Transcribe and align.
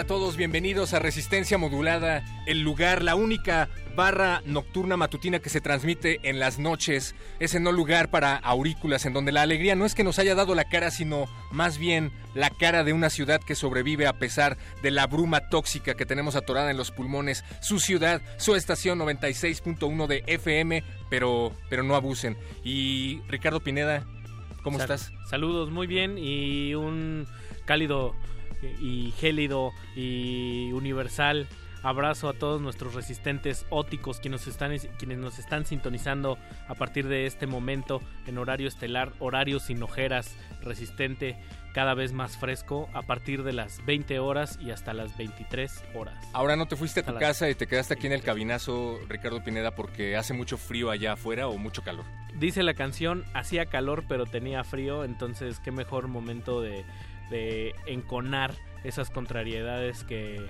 A 0.00 0.06
todos, 0.06 0.36
bienvenidos 0.38 0.94
a 0.94 0.98
Resistencia 0.98 1.58
Modulada, 1.58 2.22
el 2.46 2.60
lugar, 2.62 3.02
la 3.02 3.14
única 3.16 3.68
barra 3.94 4.40
nocturna 4.46 4.96
matutina 4.96 5.40
que 5.40 5.50
se 5.50 5.60
transmite 5.60 6.20
en 6.22 6.38
las 6.38 6.58
noches, 6.58 7.14
ese 7.38 7.60
no 7.60 7.70
lugar 7.70 8.10
para 8.10 8.36
aurículas, 8.36 9.04
en 9.04 9.12
donde 9.12 9.30
la 9.32 9.42
alegría 9.42 9.74
no 9.76 9.84
es 9.84 9.94
que 9.94 10.02
nos 10.04 10.18
haya 10.18 10.34
dado 10.34 10.54
la 10.54 10.64
cara, 10.64 10.90
sino 10.90 11.26
más 11.52 11.76
bien 11.76 12.12
la 12.34 12.48
cara 12.48 12.82
de 12.82 12.94
una 12.94 13.10
ciudad 13.10 13.40
que 13.42 13.54
sobrevive 13.54 14.06
a 14.06 14.14
pesar 14.18 14.56
de 14.82 14.90
la 14.90 15.06
bruma 15.06 15.48
tóxica 15.50 15.94
que 15.94 16.06
tenemos 16.06 16.34
atorada 16.34 16.70
en 16.70 16.78
los 16.78 16.90
pulmones, 16.92 17.44
su 17.60 17.78
ciudad, 17.78 18.22
su 18.38 18.54
estación 18.54 18.98
96.1 19.00 20.06
de 20.06 20.24
FM, 20.28 20.82
pero, 21.10 21.52
pero 21.68 21.82
no 21.82 21.94
abusen. 21.94 22.38
Y 22.64 23.20
Ricardo 23.28 23.60
Pineda, 23.60 24.06
¿cómo 24.62 24.78
Sal- 24.78 24.90
estás? 24.92 25.12
Saludos, 25.28 25.70
muy 25.70 25.86
bien 25.86 26.16
y 26.16 26.74
un 26.74 27.26
cálido 27.66 28.14
y 28.80 29.12
gélido 29.12 29.72
y 29.94 30.70
universal 30.72 31.48
abrazo 31.82 32.28
a 32.28 32.34
todos 32.34 32.60
nuestros 32.60 32.94
resistentes 32.94 33.66
óticos 33.70 34.20
quienes 34.20 34.46
nos 34.46 34.48
están 34.48 34.76
quienes 34.98 35.18
nos 35.18 35.38
están 35.38 35.64
sintonizando 35.64 36.38
a 36.68 36.74
partir 36.74 37.08
de 37.08 37.26
este 37.26 37.46
momento 37.46 38.00
en 38.26 38.38
horario 38.38 38.68
estelar, 38.68 39.12
horario 39.18 39.60
sin 39.60 39.82
ojeras, 39.82 40.36
resistente, 40.62 41.38
cada 41.72 41.94
vez 41.94 42.12
más 42.12 42.36
fresco 42.36 42.88
a 42.92 43.02
partir 43.02 43.42
de 43.42 43.52
las 43.52 43.84
20 43.86 44.18
horas 44.18 44.58
y 44.60 44.70
hasta 44.70 44.92
las 44.92 45.16
23 45.16 45.84
horas. 45.94 46.16
Ahora 46.32 46.56
no 46.56 46.66
te 46.66 46.76
fuiste 46.76 47.00
a 47.00 47.06
tu 47.06 47.14
casa 47.16 47.48
y 47.48 47.54
te 47.54 47.66
quedaste 47.66 47.94
aquí 47.94 48.06
en 48.06 48.12
el 48.12 48.22
cabinazo, 48.22 48.98
Ricardo 49.08 49.42
Pineda, 49.42 49.74
porque 49.74 50.16
hace 50.16 50.34
mucho 50.34 50.58
frío 50.58 50.90
allá 50.90 51.12
afuera 51.12 51.48
o 51.48 51.56
mucho 51.58 51.82
calor. 51.82 52.04
Dice 52.38 52.62
la 52.62 52.74
canción, 52.74 53.24
hacía 53.34 53.66
calor 53.66 54.04
pero 54.08 54.26
tenía 54.26 54.64
frío, 54.64 55.04
entonces 55.04 55.60
qué 55.60 55.70
mejor 55.70 56.08
momento 56.08 56.60
de, 56.60 56.84
de 57.30 57.74
enconar 57.86 58.54
esas 58.84 59.10
contrariedades 59.10 60.04
que 60.04 60.40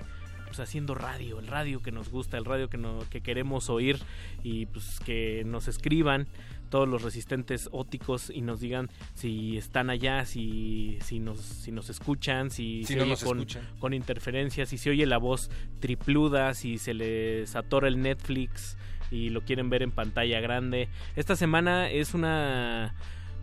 pues 0.46 0.58
haciendo 0.58 0.96
radio, 0.96 1.38
el 1.38 1.46
radio 1.46 1.80
que 1.80 1.92
nos 1.92 2.08
gusta, 2.08 2.36
el 2.36 2.44
radio 2.44 2.68
que, 2.68 2.76
no, 2.76 2.98
que 3.08 3.20
queremos 3.20 3.70
oír 3.70 4.00
y 4.42 4.66
pues 4.66 4.98
que 4.98 5.44
nos 5.46 5.68
escriban 5.68 6.26
todos 6.70 6.88
los 6.88 7.02
resistentes 7.02 7.68
óticos 7.72 8.30
y 8.34 8.40
nos 8.40 8.58
digan 8.60 8.90
si 9.14 9.56
están 9.56 9.90
allá, 9.90 10.24
si, 10.24 10.98
si, 11.02 11.20
nos, 11.20 11.38
si 11.40 11.70
nos 11.70 11.88
escuchan, 11.88 12.50
si, 12.50 12.82
Si 12.84 12.94
se 12.94 12.96
no 12.96 13.02
oye 13.02 13.10
nos 13.10 13.22
con, 13.22 13.38
escuchan. 13.38 13.68
con 13.78 13.94
interferencias, 13.94 14.70
si 14.70 14.78
se 14.78 14.90
oye 14.90 15.06
la 15.06 15.18
voz 15.18 15.50
tripluda, 15.78 16.54
si 16.54 16.78
se 16.78 16.94
les 16.94 17.54
atora 17.54 17.86
el 17.86 18.02
Netflix 18.02 18.76
y 19.12 19.30
lo 19.30 19.42
quieren 19.42 19.70
ver 19.70 19.82
en 19.82 19.92
pantalla 19.92 20.40
grande. 20.40 20.88
Esta 21.14 21.36
semana 21.36 21.90
es 21.90 22.14
una, 22.14 22.94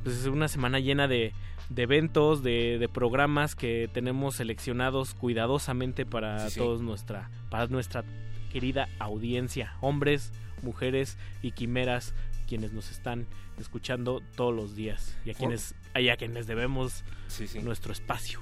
pues, 0.04 0.18
es 0.18 0.26
una 0.26 0.50
semana 0.50 0.80
llena 0.80 1.08
de, 1.08 1.34
de 1.70 1.84
eventos, 1.84 2.44
de, 2.44 2.78
de 2.80 2.88
programas 2.90 3.56
que 3.56 3.90
tenemos 3.94 4.36
seleccionados 4.36 5.14
cuidadosamente 5.14 6.06
para 6.06 6.46
Sí, 6.50 6.52
sí. 6.56 6.60
todos 6.60 6.82
nuestra, 6.82 7.30
para 7.50 7.68
nuestra 7.68 8.04
querida 8.52 8.88
audiencia, 9.00 9.76
hombres, 9.82 10.32
mujeres 10.62 11.18
y 11.42 11.52
quimeras 11.52 12.14
quienes 12.48 12.72
nos 12.72 12.90
están 12.92 13.28
escuchando 13.60 14.22
todos 14.36 14.56
los 14.56 14.76
días 14.76 15.18
y 15.26 15.32
a 15.32 15.34
quienes, 15.34 15.76
y 15.96 16.10
a 16.10 16.16
quienes 16.18 16.48
debemos 16.48 17.04
sí. 17.28 17.46
nuestro 17.62 17.92
espacio. 17.92 18.40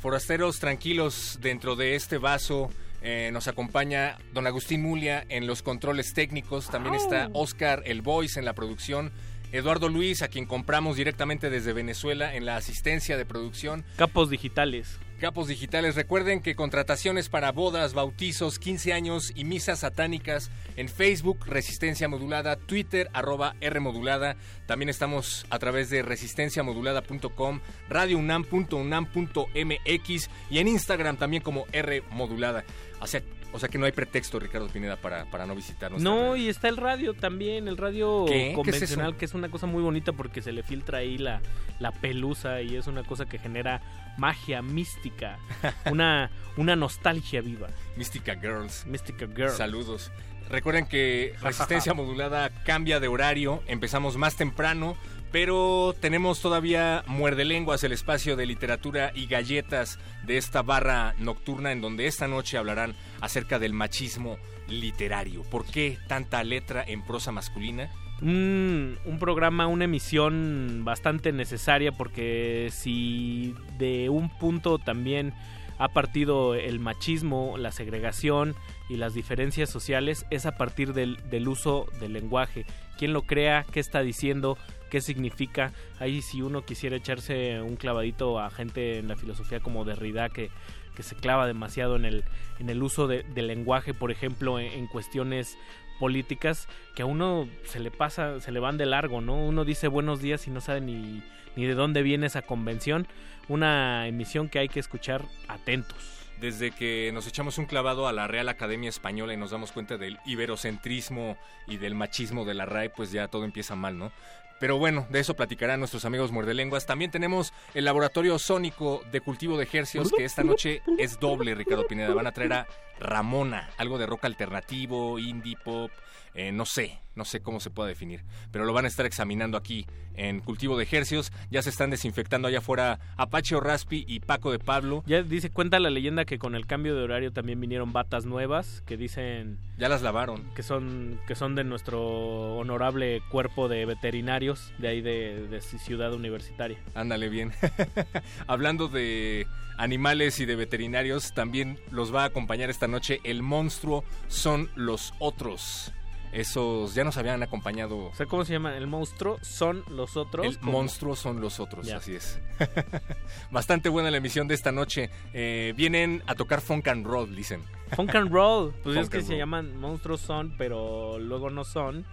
Forasteros 0.00 0.60
tranquilos 0.60 1.38
dentro 1.42 1.74
de 1.74 1.96
este 1.96 2.18
vaso. 2.18 2.70
eh, 3.02 3.30
nos 3.32 3.46
acompaña 3.48 4.16
don 4.32 4.46
Agustín 4.46 4.82
Mulia 4.82 5.24
en 5.28 5.46
los 5.46 5.62
controles 5.62 6.12
técnicos. 6.14 6.68
También 6.70 6.94
está 6.94 7.30
Oscar 7.32 7.82
El 7.86 8.02
Voice 8.02 8.38
en 8.38 8.44
la 8.44 8.54
producción. 8.54 9.10
Eduardo 9.52 9.88
Luis, 9.88 10.22
a 10.22 10.28
quien 10.28 10.46
compramos 10.46 10.96
directamente 10.96 11.50
desde 11.50 11.72
Venezuela 11.72 12.34
en 12.34 12.46
la 12.46 12.56
asistencia 12.56 13.16
de 13.16 13.24
producción. 13.24 13.84
Capos 13.96 14.30
digitales. 14.30 14.98
Capos 15.20 15.48
digitales, 15.48 15.96
recuerden 15.96 16.40
que 16.40 16.54
contrataciones 16.54 17.28
para 17.28 17.50
bodas, 17.50 17.92
bautizos, 17.92 18.60
15 18.60 18.92
años 18.92 19.32
y 19.34 19.44
misas 19.44 19.80
satánicas 19.80 20.52
en 20.76 20.88
Facebook, 20.88 21.44
Resistencia 21.44 22.08
Modulada, 22.08 22.54
Twitter, 22.54 23.10
arroba 23.12 23.56
R 23.60 23.80
Modulada. 23.80 24.36
También 24.66 24.90
estamos 24.90 25.44
a 25.50 25.58
través 25.58 25.90
de 25.90 26.02
resistenciamodulada.com, 26.02 27.60
radiounam.unam.mx 27.88 30.30
y 30.50 30.58
en 30.58 30.68
Instagram 30.68 31.16
también 31.16 31.42
como 31.42 31.66
R 31.72 32.04
Modulada. 32.10 32.64
O 33.00 33.08
sea, 33.08 33.20
o 33.52 33.58
sea 33.58 33.68
que 33.68 33.78
no 33.78 33.86
hay 33.86 33.92
pretexto, 33.92 34.38
Ricardo 34.38 34.68
Pineda, 34.68 34.96
para, 34.96 35.24
para 35.26 35.46
no 35.46 35.54
visitarnos. 35.54 36.02
No, 36.02 36.36
y 36.36 36.48
está 36.48 36.68
el 36.68 36.76
radio 36.76 37.14
también, 37.14 37.68
el 37.68 37.76
radio 37.76 38.24
¿Qué? 38.26 38.32
¿Qué 38.32 38.48
es 38.50 38.56
convencional, 38.56 39.16
que 39.16 39.24
es 39.24 39.34
una 39.34 39.50
cosa 39.50 39.66
muy 39.66 39.82
bonita 39.82 40.12
porque 40.12 40.42
se 40.42 40.52
le 40.52 40.62
filtra 40.62 40.98
ahí 40.98 41.18
la, 41.18 41.40
la 41.78 41.92
pelusa 41.92 42.60
y 42.60 42.76
es 42.76 42.86
una 42.86 43.02
cosa 43.04 43.26
que 43.26 43.38
genera 43.38 43.80
magia 44.18 44.60
mística, 44.62 45.38
una, 45.90 46.30
una 46.56 46.76
nostalgia 46.76 47.40
viva. 47.40 47.68
Mística 47.96 48.34
Girls. 48.34 48.86
Mystica 48.86 49.26
Girl. 49.26 49.50
Saludos. 49.50 50.10
Recuerden 50.50 50.86
que 50.86 51.34
Resistencia 51.42 51.94
Modulada 51.94 52.50
cambia 52.64 53.00
de 53.00 53.08
horario, 53.08 53.62
empezamos 53.66 54.16
más 54.16 54.36
temprano, 54.36 54.96
pero 55.30 55.94
tenemos 56.00 56.40
todavía 56.40 57.04
Muerde 57.06 57.44
Lenguas, 57.44 57.84
el 57.84 57.92
espacio 57.92 58.36
de 58.36 58.46
literatura 58.46 59.12
y 59.14 59.26
galletas 59.26 59.98
de 60.24 60.36
esta 60.36 60.62
barra 60.62 61.14
nocturna 61.18 61.72
en 61.72 61.80
donde 61.80 62.06
esta 62.06 62.28
noche 62.28 62.58
hablarán 62.58 62.94
acerca 63.20 63.58
del 63.58 63.72
machismo 63.72 64.38
literario. 64.68 65.42
¿Por 65.42 65.64
qué 65.64 65.98
tanta 66.08 66.42
letra 66.44 66.84
en 66.86 67.02
prosa 67.02 67.32
masculina? 67.32 67.90
un, 68.22 68.98
un 69.04 69.18
programa, 69.18 69.66
una 69.66 69.84
emisión 69.84 70.82
bastante 70.84 71.32
necesaria 71.32 71.92
porque 71.92 72.68
si 72.72 73.54
de 73.78 74.08
un 74.08 74.28
punto 74.28 74.78
también 74.78 75.34
ha 75.78 75.88
partido 75.88 76.54
el 76.54 76.80
machismo, 76.80 77.56
la 77.56 77.70
segregación 77.70 78.56
y 78.88 78.96
las 78.96 79.14
diferencias 79.14 79.70
sociales, 79.70 80.26
es 80.30 80.44
a 80.44 80.56
partir 80.56 80.92
del, 80.92 81.18
del 81.30 81.46
uso 81.46 81.86
del 82.00 82.14
lenguaje. 82.14 82.66
¿Quién 82.98 83.12
lo 83.12 83.22
crea? 83.22 83.64
¿Qué 83.70 83.78
está 83.78 84.02
diciendo? 84.02 84.58
¿Qué 84.90 85.00
significa? 85.00 85.72
Ahí 85.98 86.22
si 86.22 86.40
uno 86.42 86.64
quisiera 86.64 86.96
echarse 86.96 87.60
un 87.60 87.76
clavadito 87.76 88.38
a 88.40 88.50
gente 88.50 88.98
en 88.98 89.08
la 89.08 89.16
filosofía 89.16 89.60
como 89.60 89.84
Derrida 89.84 90.28
que, 90.30 90.50
que 90.96 91.02
se 91.02 91.14
clava 91.14 91.46
demasiado 91.46 91.96
en 91.96 92.04
el, 92.04 92.24
en 92.58 92.70
el 92.70 92.82
uso 92.82 93.06
de- 93.06 93.22
lenguaje, 93.42 93.92
por 93.94 94.10
ejemplo, 94.10 94.58
en- 94.58 94.72
en 94.72 94.86
cuestiones 94.86 95.56
políticas 96.00 96.68
que 96.94 97.02
a 97.02 97.06
uno 97.06 97.48
se 97.64 97.80
le 97.80 97.90
pasa, 97.90 98.40
se 98.40 98.52
le 98.52 98.60
van 98.60 98.78
de 98.78 98.86
largo, 98.86 99.20
¿no? 99.20 99.34
Uno 99.34 99.64
dice 99.64 99.88
buenos 99.88 100.20
días 100.20 100.46
y 100.46 100.50
no 100.50 100.60
sabe 100.60 100.80
ni, 100.80 101.22
ni 101.56 101.66
de 101.66 101.74
dónde 101.74 102.02
viene 102.02 102.26
esa 102.26 102.42
convención. 102.42 103.06
Una 103.48 104.06
emisión 104.06 104.48
que 104.48 104.58
hay 104.60 104.68
que 104.68 104.78
escuchar 104.80 105.24
atentos. 105.48 106.14
Desde 106.40 106.70
que 106.70 107.10
nos 107.12 107.26
echamos 107.26 107.58
un 107.58 107.66
clavado 107.66 108.06
a 108.06 108.12
la 108.12 108.28
Real 108.28 108.48
Academia 108.48 108.88
Española 108.88 109.34
y 109.34 109.36
nos 109.36 109.50
damos 109.50 109.72
cuenta 109.72 109.96
del 109.98 110.18
iberocentrismo 110.24 111.36
y 111.66 111.78
del 111.78 111.94
machismo 111.96 112.44
de 112.44 112.54
la 112.54 112.64
RAE, 112.64 112.90
pues 112.90 113.10
ya 113.10 113.26
todo 113.28 113.44
empieza 113.44 113.74
mal, 113.74 113.98
¿no? 113.98 114.12
Pero 114.60 114.78
bueno, 114.78 115.06
de 115.10 115.20
eso 115.20 115.34
platicarán 115.34 115.78
nuestros 115.78 116.04
amigos 116.04 116.32
muerdelenguas. 116.32 116.86
También 116.86 117.10
tenemos 117.10 117.52
el 117.74 117.84
laboratorio 117.84 118.38
sónico 118.38 119.02
de 119.12 119.20
cultivo 119.20 119.56
de 119.56 119.64
ejercios, 119.64 120.10
que 120.16 120.24
esta 120.24 120.42
noche 120.42 120.82
es 120.98 121.20
doble, 121.20 121.54
Ricardo 121.54 121.86
Pineda. 121.86 122.12
Van 122.14 122.26
a 122.26 122.32
traer 122.32 122.52
a 122.52 122.66
Ramona, 122.98 123.70
algo 123.76 123.98
de 123.98 124.06
rock 124.06 124.24
alternativo, 124.24 125.18
indie 125.18 125.56
pop, 125.56 125.90
eh, 126.38 126.52
no 126.52 126.64
sé, 126.66 127.00
no 127.16 127.24
sé 127.24 127.40
cómo 127.40 127.58
se 127.58 127.68
pueda 127.68 127.88
definir, 127.88 128.22
pero 128.52 128.64
lo 128.64 128.72
van 128.72 128.84
a 128.84 128.88
estar 128.88 129.04
examinando 129.06 129.58
aquí 129.58 129.86
en 130.14 130.38
Cultivo 130.38 130.76
de 130.76 130.84
Ejercios. 130.84 131.32
Ya 131.50 131.62
se 131.62 131.70
están 131.70 131.90
desinfectando 131.90 132.46
allá 132.46 132.58
afuera 132.58 133.00
Apache 133.16 133.56
o 133.56 133.60
Raspi 133.60 134.04
y 134.06 134.20
Paco 134.20 134.52
de 134.52 134.60
Pablo. 134.60 135.02
Ya 135.04 135.22
dice, 135.22 135.50
cuenta 135.50 135.80
la 135.80 135.90
leyenda 135.90 136.24
que 136.24 136.38
con 136.38 136.54
el 136.54 136.64
cambio 136.66 136.94
de 136.94 137.02
horario 137.02 137.32
también 137.32 137.60
vinieron 137.60 137.92
batas 137.92 138.24
nuevas 138.24 138.84
que 138.86 138.96
dicen 138.96 139.58
Ya 139.78 139.88
las 139.88 140.02
lavaron. 140.02 140.44
que 140.54 140.62
son 140.62 141.18
que 141.26 141.34
son 141.34 141.56
de 141.56 141.64
nuestro 141.64 142.56
honorable 142.56 143.20
cuerpo 143.32 143.66
de 143.68 143.84
veterinarios 143.84 144.72
de 144.78 144.86
ahí 144.86 145.00
de, 145.00 145.48
de 145.48 145.60
Ciudad 145.60 146.14
Universitaria. 146.14 146.78
Ándale 146.94 147.28
bien. 147.30 147.50
Hablando 148.46 148.86
de 148.86 149.48
animales 149.76 150.38
y 150.38 150.46
de 150.46 150.54
veterinarios, 150.54 151.34
también 151.34 151.80
los 151.90 152.14
va 152.14 152.22
a 152.22 152.26
acompañar 152.26 152.70
esta 152.70 152.86
noche 152.86 153.18
el 153.24 153.42
monstruo 153.42 154.04
son 154.28 154.70
los 154.76 155.14
otros. 155.18 155.92
Esos 156.32 156.94
ya 156.94 157.04
nos 157.04 157.16
habían 157.16 157.42
acompañado. 157.42 157.96
O 158.06 158.14
sea, 158.14 158.26
¿cómo 158.26 158.44
se 158.44 158.52
llama? 158.52 158.76
El 158.76 158.86
monstruo 158.86 159.38
son 159.42 159.82
los 159.88 160.16
otros. 160.16 160.44
El 160.46 160.58
monstruo 160.60 161.16
son 161.16 161.40
los 161.40 161.58
otros, 161.60 161.90
así 161.90 162.14
es. 162.14 162.38
Bastante 163.50 163.88
buena 163.88 164.10
la 164.10 164.18
emisión 164.18 164.46
de 164.48 164.54
esta 164.54 164.72
noche. 164.72 165.10
Eh, 165.32 165.72
vienen 165.76 166.22
a 166.26 166.34
tocar 166.34 166.60
funk 166.60 166.88
and 166.88 167.06
roll, 167.06 167.34
dicen. 167.34 167.62
Funk 167.94 168.14
and 168.14 168.32
roll. 168.32 168.74
Pues 168.82 168.96
es 168.96 169.10
que 169.10 169.22
se 169.22 169.28
roll. 169.30 169.38
llaman 169.38 169.76
monstruos 169.78 170.20
son, 170.20 170.54
pero 170.56 171.18
luego 171.18 171.50
no 171.50 171.64
son. 171.64 172.04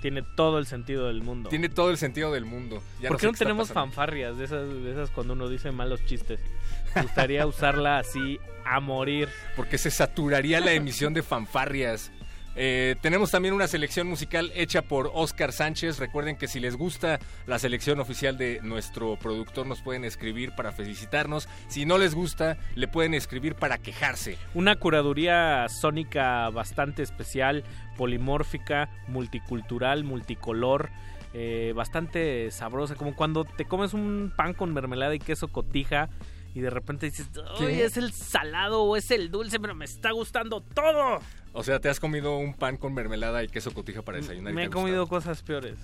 Tiene 0.00 0.22
todo 0.22 0.58
el 0.58 0.66
sentido 0.66 1.06
del 1.06 1.22
mundo. 1.22 1.48
Tiene 1.48 1.68
todo 1.68 1.90
el 1.90 1.96
sentido 1.96 2.32
del 2.32 2.44
mundo. 2.44 2.82
Ya 3.00 3.08
¿Por 3.08 3.18
sé 3.18 3.26
qué 3.28 3.32
no 3.32 3.38
tenemos 3.38 3.70
fanfarrias 3.70 4.36
de 4.36 4.46
esas, 4.46 4.68
de 4.68 4.90
esas 4.90 5.10
cuando 5.10 5.34
uno 5.34 5.48
dice 5.48 5.70
malos 5.70 6.04
chistes? 6.06 6.40
Me 6.96 7.02
gustaría 7.02 7.46
usarla 7.46 7.98
así 8.00 8.40
a 8.64 8.80
morir. 8.80 9.28
Porque 9.54 9.78
se 9.78 9.92
saturaría 9.92 10.58
la 10.58 10.72
emisión 10.72 11.14
de 11.14 11.22
fanfarrias. 11.22 12.10
Eh, 12.54 12.96
tenemos 13.00 13.30
también 13.30 13.54
una 13.54 13.66
selección 13.66 14.06
musical 14.06 14.52
hecha 14.54 14.82
por 14.82 15.10
Oscar 15.14 15.52
Sánchez. 15.52 15.98
Recuerden 15.98 16.36
que 16.36 16.48
si 16.48 16.60
les 16.60 16.76
gusta 16.76 17.18
la 17.46 17.58
selección 17.58 18.00
oficial 18.00 18.36
de 18.36 18.60
nuestro 18.62 19.16
productor, 19.16 19.66
nos 19.66 19.80
pueden 19.80 20.04
escribir 20.04 20.52
para 20.54 20.72
felicitarnos. 20.72 21.48
Si 21.68 21.86
no 21.86 21.98
les 21.98 22.14
gusta, 22.14 22.58
le 22.74 22.88
pueden 22.88 23.14
escribir 23.14 23.54
para 23.54 23.78
quejarse. 23.78 24.36
Una 24.54 24.76
curaduría 24.76 25.66
sónica 25.68 26.50
bastante 26.50 27.02
especial, 27.02 27.64
polimórfica, 27.96 28.90
multicultural, 29.08 30.04
multicolor, 30.04 30.90
eh, 31.34 31.72
bastante 31.74 32.50
sabrosa. 32.50 32.94
Como 32.94 33.16
cuando 33.16 33.44
te 33.44 33.64
comes 33.64 33.94
un 33.94 34.32
pan 34.36 34.52
con 34.52 34.74
mermelada 34.74 35.14
y 35.14 35.18
queso 35.18 35.48
cotija 35.48 36.10
y 36.54 36.60
de 36.60 36.70
repente 36.70 37.06
dices. 37.06 37.28
¡ay, 37.58 37.80
es 37.80 37.96
el 37.96 38.12
salado 38.12 38.82
o 38.82 38.96
es 38.96 39.10
el 39.10 39.30
dulce, 39.30 39.58
pero 39.60 39.74
me 39.74 39.84
está 39.84 40.10
gustando 40.12 40.60
todo! 40.60 41.20
O 41.54 41.62
sea, 41.62 41.80
te 41.80 41.88
has 41.88 42.00
comido 42.00 42.36
un 42.38 42.54
pan 42.54 42.76
con 42.76 42.94
mermelada 42.94 43.42
y 43.44 43.48
queso 43.48 43.72
cotija 43.74 44.02
para 44.02 44.18
desayunar. 44.18 44.52
y 44.52 44.56
Me 44.56 44.62
te 44.62 44.66
he 44.68 44.70
comido 44.70 45.02
gustado? 45.06 45.20
cosas 45.20 45.42
peores. 45.42 45.78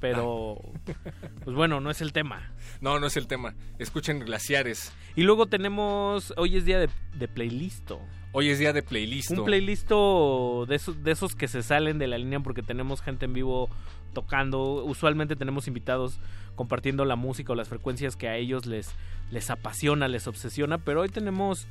Pero, 0.00 0.60
pues 1.44 1.56
bueno, 1.56 1.80
no 1.80 1.90
es 1.90 2.00
el 2.00 2.12
tema. 2.12 2.52
No, 2.80 3.00
no 3.00 3.08
es 3.08 3.16
el 3.16 3.26
tema. 3.26 3.54
Escuchen 3.80 4.20
Glaciares. 4.20 4.92
Y 5.16 5.22
luego 5.24 5.46
tenemos, 5.46 6.32
hoy 6.36 6.56
es 6.56 6.64
día 6.64 6.78
de, 6.78 6.88
de 7.14 7.26
playlist. 7.26 7.90
Hoy 8.32 8.50
es 8.50 8.58
día 8.58 8.72
de 8.72 8.82
playlist. 8.82 9.30
Un 9.30 9.44
playlist 9.44 9.88
de 9.90 11.12
esos, 11.12 11.34
que 11.34 11.48
se 11.48 11.62
salen 11.62 11.98
de 11.98 12.06
la 12.06 12.18
línea 12.18 12.40
porque 12.40 12.62
tenemos 12.62 13.00
gente 13.00 13.24
en 13.24 13.32
vivo 13.32 13.70
tocando. 14.12 14.84
Usualmente 14.84 15.34
tenemos 15.34 15.66
invitados 15.66 16.20
compartiendo 16.54 17.04
la 17.04 17.16
música 17.16 17.52
o 17.52 17.56
las 17.56 17.68
frecuencias 17.68 18.16
que 18.16 18.28
a 18.28 18.36
ellos 18.36 18.66
les, 18.66 18.90
les 19.30 19.48
apasiona, 19.50 20.08
les 20.08 20.26
obsesiona. 20.26 20.78
Pero 20.78 21.00
hoy 21.00 21.08
tenemos 21.08 21.66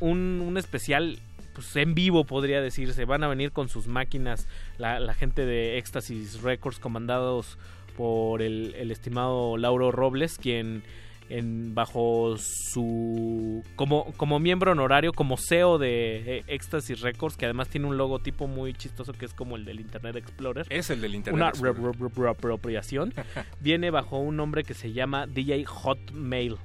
un, 0.00 0.42
un 0.46 0.58
especial 0.58 1.18
pues, 1.54 1.74
en 1.76 1.94
vivo, 1.94 2.24
podría 2.24 2.60
decirse. 2.60 3.06
Van 3.06 3.24
a 3.24 3.28
venir 3.28 3.50
con 3.52 3.70
sus 3.70 3.86
máquinas 3.86 4.46
la, 4.76 5.00
la 5.00 5.14
gente 5.14 5.46
de 5.46 5.78
Éxtasis 5.78 6.42
Records 6.42 6.78
comandados 6.78 7.56
por 7.96 8.42
el, 8.42 8.74
el 8.76 8.90
estimado 8.90 9.56
Lauro 9.56 9.92
Robles, 9.92 10.36
quien 10.36 10.82
en, 11.30 11.74
bajo 11.74 12.36
su 12.38 13.64
como, 13.76 14.12
como 14.16 14.38
miembro 14.38 14.72
honorario, 14.72 15.12
como 15.12 15.36
CEO 15.36 15.78
de 15.78 16.38
eh, 16.38 16.44
Ecstasy 16.48 16.94
Records, 16.94 17.36
que 17.36 17.46
además 17.46 17.68
tiene 17.68 17.86
un 17.86 17.96
logotipo 17.96 18.46
muy 18.46 18.74
chistoso 18.74 19.12
que 19.12 19.24
es 19.24 19.32
como 19.34 19.56
el 19.56 19.64
del 19.64 19.80
Internet 19.80 20.16
Explorer. 20.16 20.66
Es 20.70 20.90
el 20.90 21.00
del 21.00 21.14
internet. 21.14 21.40
Una 21.40 21.48
Explorer. 21.50 21.76
re- 21.82 21.92
re- 21.92 22.08
re- 22.08 22.22
reapropiación. 22.22 23.14
Viene 23.60 23.90
bajo 23.90 24.18
un 24.18 24.36
nombre 24.36 24.64
que 24.64 24.74
se 24.74 24.92
llama 24.92 25.26
DJ 25.26 25.64
Hotmail. 25.64 26.56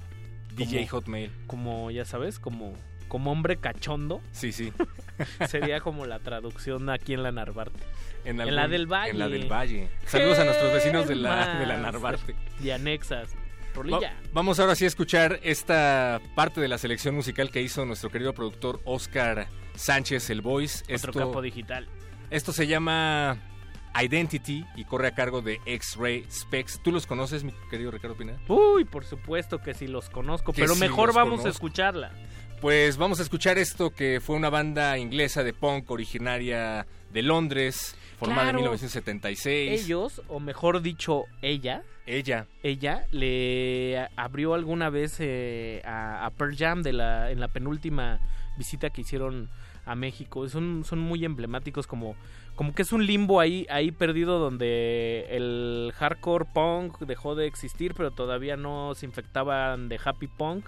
DJ 0.54 0.86
como- 0.86 1.00
Hotmail. 1.00 1.30
Como, 1.46 1.90
ya 1.90 2.04
sabes, 2.04 2.38
como, 2.38 2.74
como 3.08 3.30
hombre 3.32 3.56
cachondo. 3.58 4.20
Sí, 4.32 4.52
sí. 4.52 4.72
Sería 5.48 5.80
como 5.80 6.04
la 6.06 6.18
traducción 6.18 6.90
aquí 6.90 7.14
en 7.14 7.22
la 7.22 7.32
Narvarte. 7.32 7.80
En, 8.24 8.40
En 8.40 8.54
la 8.56 8.66
del 8.68 8.86
Valle. 8.86 9.10
En 9.12 9.18
la 9.18 9.28
del 9.28 9.50
Valle. 9.50 9.88
Saludos 10.06 10.38
a 10.40 10.44
nuestros 10.44 10.72
vecinos 10.72 11.06
de 11.06 11.14
la, 11.14 11.52
¿Qué 11.52 11.58
de 11.60 11.66
la? 11.66 11.78
Narvarte. 11.78 12.34
Y 12.62 12.70
anexas. 12.70 13.34
Va- 13.84 14.12
vamos 14.32 14.58
ahora 14.60 14.74
sí 14.74 14.84
a 14.84 14.88
escuchar 14.88 15.40
esta 15.42 16.20
parte 16.34 16.60
de 16.60 16.68
la 16.68 16.78
selección 16.78 17.14
musical 17.14 17.50
que 17.50 17.62
hizo 17.62 17.84
nuestro 17.84 18.10
querido 18.10 18.32
productor 18.34 18.80
Oscar 18.84 19.48
Sánchez, 19.74 20.30
el 20.30 20.40
Voice. 20.40 20.82
Otro 20.84 20.94
Esto, 20.94 21.12
capo 21.12 21.42
digital. 21.42 21.86
esto 22.30 22.52
se 22.52 22.66
llama 22.66 23.36
Identity 24.00 24.64
y 24.76 24.84
corre 24.84 25.08
a 25.08 25.14
cargo 25.14 25.40
de 25.42 25.60
X-Ray 25.66 26.26
Specs. 26.30 26.80
¿Tú 26.82 26.92
los 26.92 27.06
conoces, 27.06 27.44
mi 27.44 27.52
querido 27.70 27.90
Ricardo 27.90 28.16
Pineda? 28.16 28.38
Uy, 28.48 28.84
por 28.84 29.04
supuesto 29.04 29.60
que 29.60 29.74
sí 29.74 29.86
los 29.86 30.10
conozco, 30.10 30.52
Que 30.52 30.62
pero 30.62 30.74
sí 30.74 30.80
mejor 30.80 31.14
vamos 31.14 31.44
a 31.44 31.48
escucharla. 31.48 32.12
Pues 32.60 32.96
vamos 32.96 33.20
a 33.20 33.22
escuchar 33.22 33.58
esto 33.58 33.90
que 33.90 34.20
fue 34.20 34.34
una 34.36 34.48
banda 34.50 34.96
inglesa 34.98 35.44
de 35.44 35.52
punk 35.52 35.90
originaria 35.90 36.86
de 37.12 37.22
Londres, 37.22 37.94
formada 38.18 38.42
Claro. 38.44 38.58
en 38.58 38.64
1976. 38.64 39.84
Ellos, 39.84 40.22
o 40.28 40.40
mejor 40.40 40.82
dicho, 40.82 41.24
ella, 41.42 41.82
Ella. 42.06 42.46
ella 42.62 43.06
le 43.12 44.08
abrió 44.16 44.54
alguna 44.54 44.90
vez 44.90 45.16
eh, 45.20 45.82
a, 45.84 46.26
a 46.26 46.30
Pearl 46.30 46.56
Jam 46.56 46.82
de 46.82 46.92
la, 46.92 47.30
en 47.30 47.40
la 47.40 47.48
penúltima 47.48 48.20
visita 48.56 48.90
que 48.90 49.02
hicieron 49.02 49.48
a 49.84 49.94
México. 49.94 50.48
Son, 50.48 50.82
son 50.84 50.98
muy 50.98 51.24
emblemáticos 51.24 51.86
como, 51.86 52.16
como 52.54 52.74
que 52.74 52.82
es 52.82 52.92
un 52.92 53.06
limbo 53.06 53.38
ahí, 53.40 53.66
ahí 53.70 53.92
perdido 53.92 54.38
donde 54.38 55.26
el 55.30 55.92
hardcore 55.96 56.46
punk 56.52 56.98
dejó 57.00 57.34
de 57.34 57.46
existir, 57.46 57.94
pero 57.94 58.10
todavía 58.10 58.56
no 58.56 58.94
se 58.94 59.06
infectaban 59.06 59.88
de 59.88 60.00
happy 60.04 60.26
punk. 60.26 60.66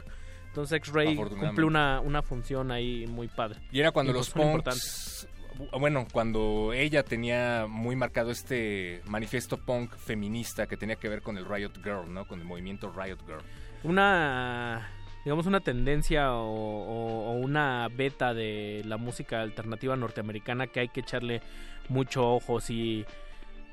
Entonces 0.49 0.77
X-Ray 0.79 1.15
cumple 1.17 1.65
una, 1.65 2.00
una 2.00 2.23
función 2.23 2.71
ahí 2.71 3.06
muy 3.06 3.29
padre. 3.29 3.61
Y 3.71 3.81
era 3.81 3.91
cuando 3.93 4.12
Y, 4.12 4.15
los 4.15 4.31
punks... 4.31 5.29
Bueno, 5.78 6.06
cuando 6.12 6.72
ella 6.72 7.02
tenía 7.02 7.66
muy 7.69 7.96
marcado 7.96 8.31
este 8.31 9.02
manifiesto 9.06 9.59
punk 9.59 9.94
feminista 9.97 10.66
que 10.66 10.76
tenía 10.76 10.97
que 10.97 11.09
ver 11.09 11.23
con 11.23 11.37
el 11.37 11.44
Riot 11.44 11.73
Girl, 11.83 12.12
¿no? 12.12 12.26
Con 12.26 12.40
el 12.40 12.44
movimiento 12.44 12.92
Riot 12.92 13.18
Girl. 13.26 13.42
una 13.83 14.90
digamos 15.25 15.47
una 15.47 15.61
tendencia 15.61 16.33
o, 16.33 17.33
una 17.33 17.88
beta 17.88 18.35
de 18.35 18.83
la 18.87 18.97
música 18.97 19.42
alternativa 19.42 19.97
norteamericana 19.97 20.68
que 20.68 20.80
hay 20.80 20.88
que 20.88 21.00
echarle 21.00 21.42
mucho 21.88 22.35
ojo 22.35 22.61
si 22.61 23.04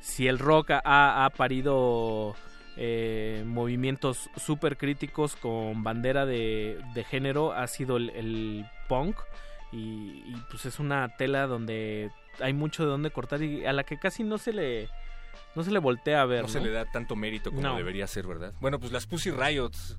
si 0.01 0.27
el 0.27 0.39
rock 0.39 0.71
ha, 0.71 1.25
ha 1.25 1.29
parido 1.29 2.35
eh, 2.77 3.43
movimientos 3.45 4.29
súper 4.35 4.75
críticos 4.75 5.37
con 5.37 5.83
bandera 5.83 6.25
de, 6.25 7.05
género 7.09 7.53
ha 7.53 7.67
sido 7.67 7.95
el 7.95 8.65
punk 8.89 9.15
y, 9.75 10.23
y, 10.27 10.35
pues 10.49 10.65
es 10.65 10.79
una 10.79 11.15
tela 11.17 11.47
donde 11.47 12.09
hay 12.39 12.53
mucho 12.53 12.83
de 12.83 12.89
donde 12.89 13.11
cortar 13.11 13.41
y 13.41 13.65
a 13.65 13.73
la 13.73 13.83
que 13.83 13.97
casi 13.99 14.23
no 14.23 14.37
se 14.37 14.53
le 14.53 14.89
no 15.55 15.63
se 15.63 15.71
le 15.71 15.79
voltea 15.79 16.21
a 16.21 16.25
ver 16.25 16.43
No 16.43 16.47
se 16.47 16.59
le 16.61 16.71
da 16.71 16.85
tanto 16.91 17.15
mérito 17.15 17.49
como 17.49 17.61
No. 17.61 17.75
debería 17.77 18.07
ser, 18.07 18.27
¿verdad? 18.27 18.53
Bueno, 18.61 18.79
pues 18.79 18.91
las 18.91 19.05
Pussy 19.07 19.31
Riots 19.31 19.97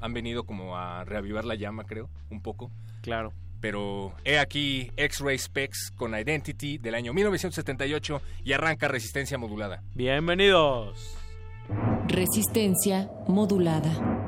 han 0.00 0.12
venido 0.12 0.44
como 0.44 0.76
a 0.76 1.04
reavivar 1.04 1.44
la 1.44 1.54
llama, 1.54 1.84
creo, 1.84 2.08
un 2.30 2.40
poco. 2.42 2.70
claro 3.02 3.32
Pero 3.60 4.14
he 4.24 4.38
aquí 4.38 4.90
X-Ray 4.96 5.38
Specs 5.38 5.92
con 5.96 6.14
Identity 6.18 6.78
del 6.78 6.94
año 6.94 7.12
1978 7.12 8.22
y 8.44 8.52
arranca 8.52 8.86
resistencia 8.88 9.36
modulada. 9.38 9.82
bienvenidos 9.94 11.16
Resistencia 12.06 13.10
modulada. 13.26 14.27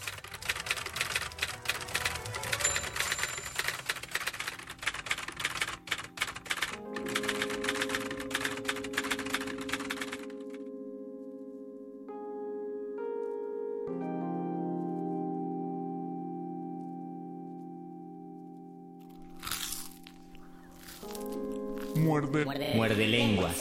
Muerde. 22.01 22.45
Muerde 22.75 23.07
lenguas. 23.07 23.55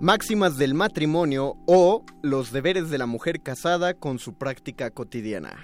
Máximas 0.00 0.58
del 0.58 0.74
matrimonio 0.74 1.56
o 1.66 2.04
los 2.22 2.50
deberes 2.50 2.90
de 2.90 2.98
la 2.98 3.06
mujer 3.06 3.40
casada 3.40 3.94
con 3.94 4.18
su 4.18 4.34
práctica 4.34 4.90
cotidiana. 4.90 5.62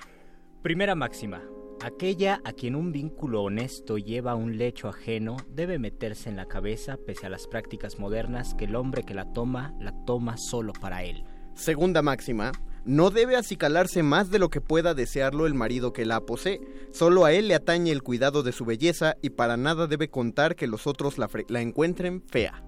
Primera 0.62 0.94
máxima. 0.94 1.42
Aquella 1.82 2.40
a 2.44 2.52
quien 2.52 2.76
un 2.76 2.92
vínculo 2.92 3.42
honesto 3.42 3.98
lleva 3.98 4.32
a 4.32 4.36
un 4.36 4.56
lecho 4.58 4.88
ajeno 4.88 5.36
debe 5.48 5.80
meterse 5.80 6.28
en 6.28 6.36
la 6.36 6.46
cabeza, 6.46 6.96
pese 7.04 7.26
a 7.26 7.30
las 7.30 7.48
prácticas 7.48 7.98
modernas, 7.98 8.54
que 8.54 8.66
el 8.66 8.76
hombre 8.76 9.02
que 9.02 9.14
la 9.14 9.32
toma, 9.32 9.74
la 9.80 9.92
toma 10.04 10.36
solo 10.36 10.72
para 10.72 11.02
él. 11.02 11.24
Segunda 11.54 12.02
máxima. 12.02 12.52
No 12.88 13.10
debe 13.10 13.36
acicalarse 13.36 14.02
más 14.02 14.30
de 14.30 14.38
lo 14.38 14.48
que 14.48 14.62
pueda 14.62 14.94
desearlo 14.94 15.46
el 15.46 15.52
marido 15.52 15.92
que 15.92 16.06
la 16.06 16.22
posee. 16.22 16.58
Solo 16.90 17.26
a 17.26 17.32
él 17.34 17.46
le 17.46 17.54
atañe 17.54 17.92
el 17.92 18.02
cuidado 18.02 18.42
de 18.42 18.52
su 18.52 18.64
belleza 18.64 19.14
y 19.20 19.28
para 19.28 19.58
nada 19.58 19.86
debe 19.86 20.08
contar 20.08 20.56
que 20.56 20.66
los 20.66 20.86
otros 20.86 21.18
la, 21.18 21.28
la 21.50 21.60
encuentren 21.60 22.22
fea. 22.22 22.64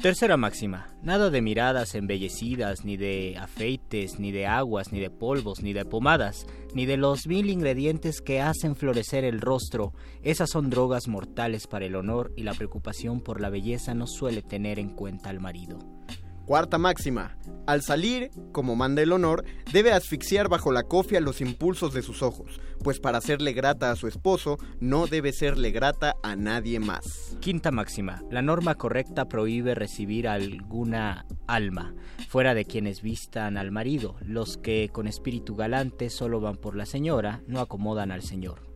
Tercera 0.00 0.38
máxima. 0.38 0.94
Nada 1.02 1.28
de 1.28 1.42
miradas 1.42 1.94
embellecidas, 1.94 2.86
ni 2.86 2.96
de 2.96 3.36
afeites, 3.36 4.18
ni 4.18 4.32
de 4.32 4.46
aguas, 4.46 4.92
ni 4.92 4.98
de 4.98 5.10
polvos, 5.10 5.62
ni 5.62 5.74
de 5.74 5.84
pomadas, 5.84 6.46
ni 6.72 6.86
de 6.86 6.96
los 6.96 7.26
mil 7.26 7.50
ingredientes 7.50 8.22
que 8.22 8.40
hacen 8.40 8.76
florecer 8.76 9.24
el 9.24 9.42
rostro. 9.42 9.92
Esas 10.22 10.48
son 10.48 10.70
drogas 10.70 11.06
mortales 11.06 11.66
para 11.66 11.84
el 11.84 11.96
honor 11.96 12.32
y 12.34 12.44
la 12.44 12.54
preocupación 12.54 13.20
por 13.20 13.42
la 13.42 13.50
belleza 13.50 13.92
no 13.92 14.06
suele 14.06 14.40
tener 14.40 14.78
en 14.78 14.88
cuenta 14.88 15.28
al 15.28 15.38
marido. 15.38 15.78
Cuarta 16.50 16.78
máxima. 16.78 17.36
Al 17.68 17.80
salir, 17.80 18.32
como 18.50 18.74
manda 18.74 19.02
el 19.02 19.12
honor, 19.12 19.44
debe 19.72 19.92
asfixiar 19.92 20.48
bajo 20.48 20.72
la 20.72 20.82
cofia 20.82 21.20
los 21.20 21.40
impulsos 21.40 21.94
de 21.94 22.02
sus 22.02 22.24
ojos, 22.24 22.60
pues 22.82 22.98
para 22.98 23.18
hacerle 23.18 23.52
grata 23.52 23.92
a 23.92 23.94
su 23.94 24.08
esposo, 24.08 24.58
no 24.80 25.06
debe 25.06 25.32
serle 25.32 25.70
grata 25.70 26.16
a 26.24 26.34
nadie 26.34 26.80
más. 26.80 27.36
Quinta 27.38 27.70
máxima. 27.70 28.24
La 28.32 28.42
norma 28.42 28.74
correcta 28.74 29.28
prohíbe 29.28 29.76
recibir 29.76 30.26
alguna 30.26 31.24
alma, 31.46 31.94
fuera 32.28 32.52
de 32.54 32.64
quienes 32.64 33.00
vistan 33.00 33.56
al 33.56 33.70
marido. 33.70 34.16
Los 34.20 34.56
que 34.56 34.88
con 34.92 35.06
espíritu 35.06 35.54
galante 35.54 36.10
solo 36.10 36.40
van 36.40 36.56
por 36.56 36.74
la 36.74 36.84
señora, 36.84 37.44
no 37.46 37.60
acomodan 37.60 38.10
al 38.10 38.22
señor. 38.22 38.69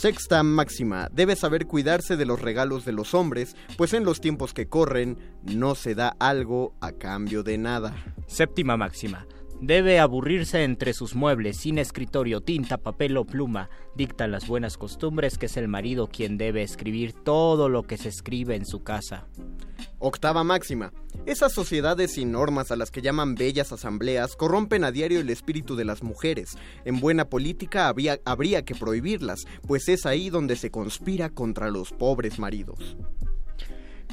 Sexta 0.00 0.44
máxima. 0.44 1.08
Debe 1.10 1.34
saber 1.34 1.66
cuidarse 1.66 2.16
de 2.16 2.24
los 2.24 2.40
regalos 2.40 2.84
de 2.84 2.92
los 2.92 3.14
hombres, 3.14 3.56
pues 3.76 3.92
en 3.94 4.04
los 4.04 4.20
tiempos 4.20 4.54
que 4.54 4.68
corren 4.68 5.18
no 5.42 5.74
se 5.74 5.96
da 5.96 6.14
algo 6.20 6.72
a 6.80 6.92
cambio 6.92 7.42
de 7.42 7.58
nada. 7.58 7.96
Séptima 8.28 8.76
máxima. 8.76 9.26
Debe 9.60 9.98
aburrirse 9.98 10.62
entre 10.62 10.94
sus 10.94 11.16
muebles, 11.16 11.56
sin 11.56 11.78
escritorio, 11.78 12.40
tinta, 12.40 12.78
papel 12.78 13.16
o 13.16 13.24
pluma. 13.24 13.68
Dictan 13.96 14.30
las 14.30 14.46
buenas 14.46 14.76
costumbres 14.78 15.36
que 15.36 15.46
es 15.46 15.56
el 15.56 15.66
marido 15.66 16.06
quien 16.06 16.38
debe 16.38 16.62
escribir 16.62 17.12
todo 17.12 17.68
lo 17.68 17.82
que 17.82 17.96
se 17.96 18.08
escribe 18.08 18.54
en 18.54 18.64
su 18.64 18.84
casa. 18.84 19.26
Octava 19.98 20.44
máxima. 20.44 20.92
Esas 21.26 21.52
sociedades 21.52 22.12
sin 22.12 22.30
normas 22.30 22.70
a 22.70 22.76
las 22.76 22.92
que 22.92 23.02
llaman 23.02 23.34
bellas 23.34 23.72
asambleas 23.72 24.36
corrompen 24.36 24.84
a 24.84 24.92
diario 24.92 25.18
el 25.18 25.28
espíritu 25.28 25.74
de 25.74 25.84
las 25.84 26.04
mujeres. 26.04 26.56
En 26.84 27.00
buena 27.00 27.24
política 27.28 27.88
había- 27.88 28.20
habría 28.24 28.64
que 28.64 28.76
prohibirlas, 28.76 29.40
pues 29.66 29.88
es 29.88 30.06
ahí 30.06 30.30
donde 30.30 30.54
se 30.54 30.70
conspira 30.70 31.30
contra 31.30 31.68
los 31.68 31.90
pobres 31.92 32.38
maridos. 32.38 32.96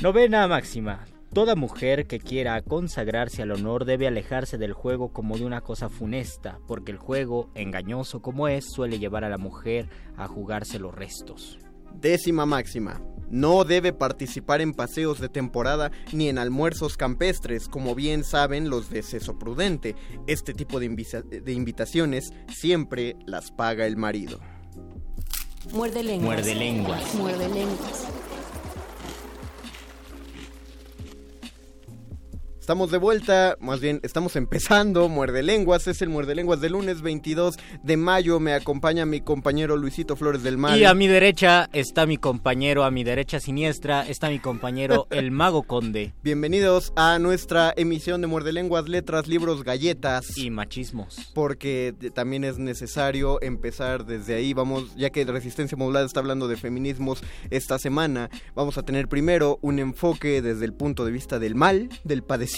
Novena 0.01 0.47
máxima. 0.47 1.05
Toda 1.35 1.57
mujer 1.57 2.07
que 2.07 2.21
quiera 2.21 2.61
consagrarse 2.61 3.41
al 3.41 3.51
honor 3.51 3.83
debe 3.83 4.07
alejarse 4.07 4.57
del 4.57 4.71
juego 4.71 5.11
como 5.11 5.37
de 5.37 5.43
una 5.43 5.59
cosa 5.59 5.89
funesta, 5.89 6.59
porque 6.65 6.93
el 6.93 6.97
juego, 6.97 7.49
engañoso 7.55 8.21
como 8.21 8.47
es, 8.47 8.71
suele 8.71 8.99
llevar 8.99 9.25
a 9.25 9.29
la 9.29 9.37
mujer 9.37 9.89
a 10.15 10.29
jugarse 10.29 10.79
los 10.79 10.95
restos. 10.95 11.59
Décima 11.93 12.45
máxima. 12.45 13.01
No 13.29 13.65
debe 13.65 13.91
participar 13.91 14.61
en 14.61 14.71
paseos 14.71 15.19
de 15.19 15.27
temporada 15.27 15.91
ni 16.13 16.29
en 16.29 16.37
almuerzos 16.37 16.95
campestres, 16.95 17.67
como 17.67 17.95
bien 17.95 18.23
saben 18.23 18.69
los 18.69 18.89
de 18.89 19.03
Ceso 19.03 19.37
Prudente. 19.37 19.97
Este 20.27 20.53
tipo 20.53 20.79
de, 20.79 20.87
de 20.87 21.51
invitaciones 21.51 22.31
siempre 22.47 23.17
las 23.25 23.51
paga 23.51 23.85
el 23.85 23.97
marido. 23.97 24.39
Muerde 25.73 26.01
lenguas. 26.01 26.37
Muerde 26.37 26.55
lenguas. 26.55 27.15
Muerde 27.15 27.49
lenguas. 27.49 28.24
Estamos 32.65 32.89
de 32.89 32.97
vuelta, 32.97 33.57
más 33.59 33.79
bien 33.79 33.99
estamos 34.01 34.35
empezando 34.35 35.07
Muerde 35.07 35.43
Lenguas, 35.43 35.85
es 35.85 36.01
el 36.01 36.09
Muerde 36.09 36.33
Lenguas 36.33 36.61
del 36.61 36.71
lunes 36.71 37.03
22 37.03 37.57
de 37.83 37.95
mayo, 37.95 38.39
me 38.39 38.55
acompaña 38.55 39.05
mi 39.05 39.21
compañero 39.21 39.77
Luisito 39.77 40.15
Flores 40.15 40.41
del 40.41 40.57
Mal. 40.57 40.79
Y 40.79 40.83
a 40.83 40.95
mi 40.95 41.07
derecha 41.07 41.69
está 41.73 42.07
mi 42.07 42.17
compañero, 42.17 42.83
a 42.83 42.89
mi 42.89 43.03
derecha 43.03 43.39
siniestra 43.39 44.01
está 44.07 44.29
mi 44.29 44.39
compañero 44.39 45.05
el 45.11 45.29
mago 45.29 45.61
conde. 45.61 46.15
Bienvenidos 46.23 46.91
a 46.95 47.19
nuestra 47.19 47.71
emisión 47.77 48.21
de 48.21 48.25
Muerde 48.25 48.51
Lenguas, 48.51 48.89
letras, 48.89 49.27
libros, 49.27 49.63
galletas. 49.63 50.35
Y 50.35 50.49
machismos. 50.49 51.33
Porque 51.35 51.93
también 52.15 52.43
es 52.43 52.57
necesario 52.57 53.39
empezar 53.43 54.07
desde 54.07 54.33
ahí, 54.33 54.55
vamos, 54.55 54.95
ya 54.95 55.11
que 55.11 55.23
Resistencia 55.23 55.77
Modulada 55.77 56.07
está 56.07 56.19
hablando 56.19 56.47
de 56.47 56.57
feminismos 56.57 57.21
esta 57.51 57.77
semana, 57.77 58.31
vamos 58.55 58.79
a 58.79 58.81
tener 58.81 59.07
primero 59.07 59.59
un 59.61 59.77
enfoque 59.77 60.41
desde 60.41 60.65
el 60.65 60.73
punto 60.73 61.05
de 61.05 61.11
vista 61.11 61.37
del 61.37 61.53
mal, 61.53 61.89
del 62.03 62.23
padecimiento, 62.23 62.54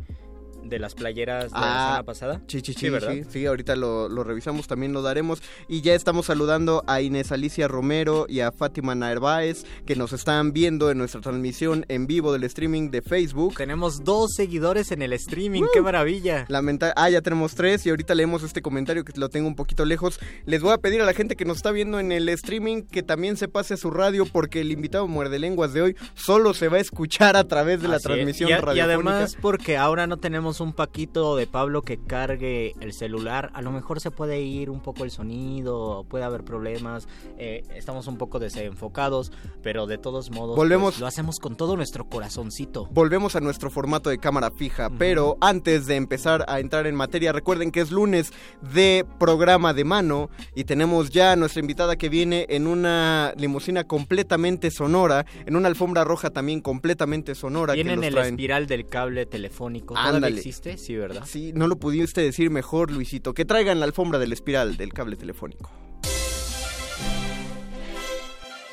de 0.64 0.78
las 0.78 0.94
playeras 0.94 1.44
de 1.52 1.58
la 1.58 1.60
Ah, 1.62 1.84
semana 1.86 2.02
pasada. 2.04 2.40
Sí, 2.48 2.60
sí, 2.60 2.72
sí, 2.72 2.80
Sí, 2.80 2.88
¿verdad? 2.90 3.14
sí, 3.28 3.46
ahorita 3.46 3.76
lo, 3.76 4.08
lo 4.08 4.24
revisamos, 4.24 4.66
también 4.66 4.92
lo 4.92 5.02
daremos. 5.02 5.42
Y 5.68 5.80
ya 5.82 5.94
estamos 5.94 6.26
saludando 6.26 6.82
a 6.86 7.00
Inés 7.00 7.32
Alicia 7.32 7.68
Romero 7.68 8.26
y 8.28 8.40
a 8.40 8.52
Fátima 8.52 8.94
Narváez, 8.94 9.64
que 9.86 9.96
nos 9.96 10.12
están 10.12 10.52
viendo 10.52 10.90
en 10.90 10.98
nuestra 10.98 11.20
transmisión 11.20 11.84
en 11.88 12.06
vivo 12.06 12.32
del 12.32 12.44
streaming 12.44 12.90
de 12.90 13.02
Facebook. 13.02 13.54
Tenemos 13.56 14.04
dos 14.04 14.32
seguidores 14.36 14.90
en 14.92 15.02
el 15.02 15.12
streaming, 15.12 15.64
qué 15.72 15.80
maravilla. 15.80 16.44
Lamenta 16.48 16.92
ah, 16.96 17.08
ya 17.10 17.20
tenemos 17.22 17.54
tres 17.54 17.84
y 17.86 17.90
ahorita 17.90 18.14
leemos 18.14 18.42
este 18.42 18.62
comentario 18.62 19.04
que 19.04 19.12
lo 19.18 19.28
tengo 19.28 19.48
un 19.48 19.56
poquito 19.56 19.84
lejos. 19.84 20.18
Les 20.46 20.62
voy 20.62 20.72
a 20.72 20.78
pedir 20.78 21.00
a 21.02 21.04
la 21.04 21.12
gente 21.14 21.36
que 21.36 21.44
nos 21.44 21.58
está 21.58 21.70
viendo 21.70 21.98
en 22.00 22.12
el 22.12 22.28
streaming 22.28 22.82
que 22.82 23.02
también 23.02 23.36
se 23.36 23.48
pase 23.48 23.74
a 23.74 23.76
su 23.76 23.90
radio 23.90 24.26
porque 24.26 24.60
el 24.60 24.70
invitado 24.72 25.06
muerde 25.08 25.38
lenguas 25.38 25.72
de 25.72 25.82
hoy 25.82 25.96
solo 26.14 26.54
se 26.54 26.68
va 26.68 26.78
a 26.78 26.80
escuchar 26.80 27.36
a 27.36 27.44
través 27.44 27.80
de 27.82 27.88
la 27.88 27.96
Así 27.96 28.02
es. 28.02 28.12
transmisión 28.14 28.50
y, 28.50 28.52
a- 28.52 28.58
y 28.58 28.60
radiofónica. 28.60 28.84
además 29.12 29.36
porque 29.40 29.76
ahora 29.76 30.06
no 30.06 30.16
tenemos 30.18 30.53
un 30.60 30.72
paquito 30.72 31.36
de 31.36 31.46
Pablo 31.46 31.82
que 31.82 31.98
cargue 31.98 32.74
el 32.80 32.92
celular, 32.92 33.50
a 33.54 33.62
lo 33.62 33.70
mejor 33.72 34.00
se 34.00 34.10
puede 34.10 34.40
ir 34.40 34.70
un 34.70 34.80
poco 34.80 35.04
el 35.04 35.10
sonido, 35.10 36.04
puede 36.08 36.24
haber 36.24 36.44
problemas, 36.44 37.08
eh, 37.38 37.62
estamos 37.74 38.06
un 38.06 38.16
poco 38.18 38.38
desenfocados, 38.38 39.32
pero 39.62 39.86
de 39.86 39.98
todos 39.98 40.30
modos 40.30 40.56
Volvemos- 40.56 40.94
pues, 40.94 41.00
lo 41.00 41.06
hacemos 41.06 41.38
con 41.38 41.56
todo 41.56 41.76
nuestro 41.76 42.04
corazoncito. 42.08 42.86
Volvemos 42.90 43.36
a 43.36 43.40
nuestro 43.40 43.70
formato 43.70 44.10
de 44.10 44.18
cámara 44.18 44.50
fija, 44.50 44.90
pero 44.90 45.36
antes 45.40 45.86
de 45.86 45.96
empezar 45.96 46.44
a 46.48 46.60
entrar 46.60 46.86
en 46.86 46.94
materia, 46.94 47.32
recuerden 47.32 47.70
que 47.70 47.80
es 47.80 47.90
lunes 47.90 48.32
de 48.72 49.04
programa 49.18 49.74
de 49.74 49.84
mano 49.84 50.30
y 50.54 50.64
tenemos 50.64 51.10
ya 51.10 51.32
a 51.32 51.36
nuestra 51.36 51.60
invitada 51.60 51.96
que 51.96 52.08
viene 52.08 52.46
en 52.48 52.66
una 52.66 53.32
limusina 53.36 53.84
completamente 53.84 54.70
sonora, 54.70 55.26
en 55.46 55.56
una 55.56 55.68
alfombra 55.68 56.04
roja 56.04 56.30
también 56.30 56.60
completamente 56.60 57.34
sonora. 57.34 57.74
Viene 57.74 57.90
que 57.90 57.94
en 57.98 58.04
el 58.04 58.12
traen. 58.14 58.34
espiral 58.34 58.66
del 58.66 58.86
cable 58.86 59.26
telefónico. 59.26 59.94
¿Todavía 59.94 60.14
Ándale. 60.16 60.42
Existe? 60.48 60.76
Sí, 60.76 60.96
¿verdad? 60.96 61.24
Sí, 61.26 61.52
no 61.54 61.66
lo 61.68 61.76
pudiste 61.76 62.20
decir 62.20 62.50
mejor, 62.50 62.90
Luisito. 62.90 63.32
Que 63.32 63.44
traigan 63.44 63.80
la 63.80 63.86
alfombra 63.86 64.18
del 64.18 64.32
espiral 64.32 64.76
del 64.76 64.92
cable 64.92 65.16
telefónico. 65.16 65.70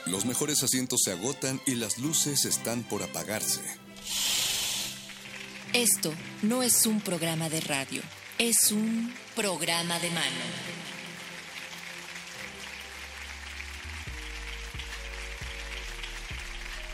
Los 0.05 0.25
mejores 0.25 0.61
asientos 0.63 1.01
se 1.05 1.13
agotan 1.13 1.61
y 1.65 1.75
las 1.75 1.97
luces 1.97 2.43
están 2.45 2.83
por 2.83 3.01
apagarse. 3.01 3.61
Esto 5.73 6.11
no 6.41 6.63
es 6.63 6.85
un 6.85 6.99
programa 6.99 7.49
de 7.49 7.61
radio, 7.61 8.01
es 8.37 8.73
un 8.73 9.13
programa 9.35 9.97
de 9.99 10.09
mano. 10.09 10.90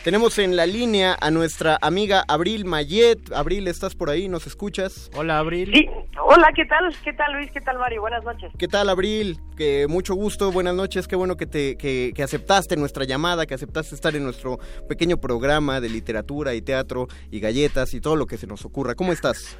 Tenemos 0.08 0.38
en 0.38 0.56
la 0.56 0.64
línea 0.64 1.18
a 1.20 1.30
nuestra 1.30 1.76
amiga 1.82 2.24
Abril 2.28 2.64
Mayet. 2.64 3.30
Abril, 3.34 3.68
¿estás 3.68 3.94
por 3.94 4.08
ahí? 4.08 4.26
¿Nos 4.26 4.46
escuchas? 4.46 5.10
Hola, 5.14 5.38
Abril. 5.38 5.70
Sí, 5.70 5.86
hola, 6.18 6.50
¿qué 6.56 6.64
tal? 6.64 6.96
¿Qué 7.04 7.12
tal 7.12 7.34
Luis? 7.34 7.52
¿Qué 7.52 7.60
tal 7.60 7.78
Mario? 7.78 8.00
Buenas 8.00 8.24
noches. 8.24 8.50
¿Qué 8.56 8.68
tal, 8.68 8.88
Abril? 8.88 9.38
Que 9.54 9.86
mucho 9.86 10.14
gusto, 10.14 10.50
buenas 10.50 10.74
noches. 10.74 11.06
Qué 11.06 11.14
bueno 11.14 11.36
que, 11.36 11.44
te, 11.44 11.76
que, 11.76 12.12
que 12.16 12.22
aceptaste 12.22 12.78
nuestra 12.78 13.04
llamada, 13.04 13.44
que 13.44 13.52
aceptaste 13.52 13.94
estar 13.94 14.16
en 14.16 14.24
nuestro 14.24 14.58
pequeño 14.88 15.18
programa 15.18 15.78
de 15.82 15.90
literatura 15.90 16.54
y 16.54 16.62
teatro 16.62 17.08
y 17.30 17.40
galletas 17.40 17.92
y 17.92 18.00
todo 18.00 18.16
lo 18.16 18.24
que 18.24 18.38
se 18.38 18.46
nos 18.46 18.64
ocurra. 18.64 18.94
¿Cómo 18.94 19.12
estás? 19.12 19.58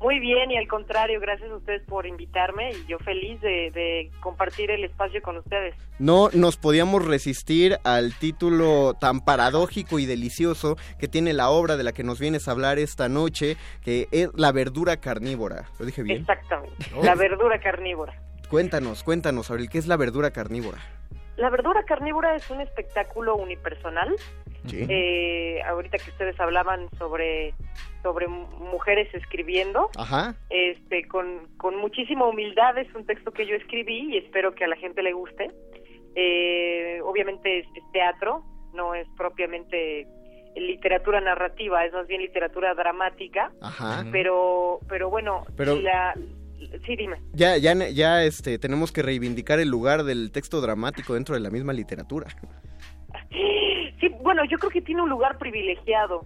Muy 0.00 0.20
bien 0.20 0.50
y 0.50 0.56
al 0.56 0.68
contrario, 0.68 1.20
gracias 1.20 1.50
a 1.50 1.56
ustedes 1.56 1.82
por 1.86 2.06
invitarme 2.06 2.70
y 2.70 2.86
yo 2.86 2.98
feliz 2.98 3.40
de, 3.40 3.70
de 3.72 4.10
compartir 4.20 4.70
el 4.70 4.84
espacio 4.84 5.20
con 5.22 5.36
ustedes. 5.38 5.74
No 5.98 6.28
nos 6.32 6.56
podíamos 6.56 7.04
resistir 7.04 7.78
al 7.84 8.14
título 8.18 8.94
tan 8.94 9.20
paradójico 9.24 9.98
y 9.98 10.06
delicioso 10.06 10.76
que 10.98 11.08
tiene 11.08 11.32
la 11.32 11.50
obra 11.50 11.76
de 11.76 11.84
la 11.84 11.92
que 11.92 12.04
nos 12.04 12.20
vienes 12.20 12.46
a 12.48 12.52
hablar 12.52 12.78
esta 12.78 13.08
noche, 13.08 13.56
que 13.84 14.08
es 14.12 14.30
La 14.34 14.52
verdura 14.52 14.98
carnívora. 14.98 15.64
¿Lo 15.78 15.86
dije 15.86 16.02
bien? 16.02 16.20
Exactamente, 16.20 16.76
Oh. 16.96 17.02
la 17.02 17.14
verdura 17.14 17.58
carnívora. 17.60 18.14
Cuéntanos, 18.48 19.02
cuéntanos, 19.02 19.50
Abril, 19.50 19.68
¿qué 19.68 19.78
es 19.78 19.86
la 19.86 19.96
verdura 19.96 20.30
carnívora? 20.30 20.78
La 21.36 21.50
verdura 21.50 21.82
carnívora 21.84 22.34
es 22.34 22.48
un 22.50 22.60
espectáculo 22.60 23.36
unipersonal. 23.36 24.14
Sí. 24.66 24.86
Eh, 24.88 25.60
ahorita 25.66 25.98
que 25.98 26.10
ustedes 26.10 26.38
hablaban 26.40 26.88
sobre 26.98 27.54
sobre 28.02 28.28
mujeres 28.28 29.12
escribiendo, 29.14 29.90
Ajá. 29.96 30.34
este 30.50 31.06
con, 31.08 31.48
con 31.56 31.76
muchísima 31.76 32.26
humildad 32.26 32.78
es 32.78 32.92
un 32.94 33.04
texto 33.06 33.32
que 33.32 33.46
yo 33.46 33.54
escribí 33.56 34.14
y 34.14 34.18
espero 34.18 34.54
que 34.54 34.64
a 34.64 34.68
la 34.68 34.76
gente 34.76 35.02
le 35.02 35.12
guste. 35.12 35.50
Eh, 36.14 37.00
obviamente 37.04 37.60
es, 37.60 37.66
es 37.76 37.82
teatro, 37.92 38.42
no 38.74 38.94
es 38.94 39.06
propiamente 39.16 40.06
literatura 40.56 41.20
narrativa, 41.20 41.84
es 41.84 41.92
más 41.92 42.06
bien 42.08 42.20
literatura 42.22 42.74
dramática, 42.74 43.52
Ajá. 43.60 44.04
pero 44.10 44.80
pero 44.88 45.10
bueno, 45.10 45.44
Pero- 45.56 45.76
la, 45.80 46.14
sí 46.86 46.96
dime. 46.96 47.18
Ya, 47.32 47.56
ya, 47.56 47.74
ya 47.90 48.24
este, 48.24 48.58
tenemos 48.58 48.90
que 48.90 49.02
reivindicar 49.02 49.60
el 49.60 49.68
lugar 49.68 50.02
del 50.04 50.32
texto 50.32 50.60
dramático 50.60 51.14
dentro 51.14 51.34
de 51.36 51.40
la 51.40 51.50
misma 51.50 51.72
literatura. 51.72 52.26
Sí, 54.00 54.08
bueno, 54.22 54.44
yo 54.44 54.58
creo 54.58 54.70
que 54.70 54.80
tiene 54.82 55.02
un 55.02 55.08
lugar 55.10 55.38
privilegiado 55.38 56.24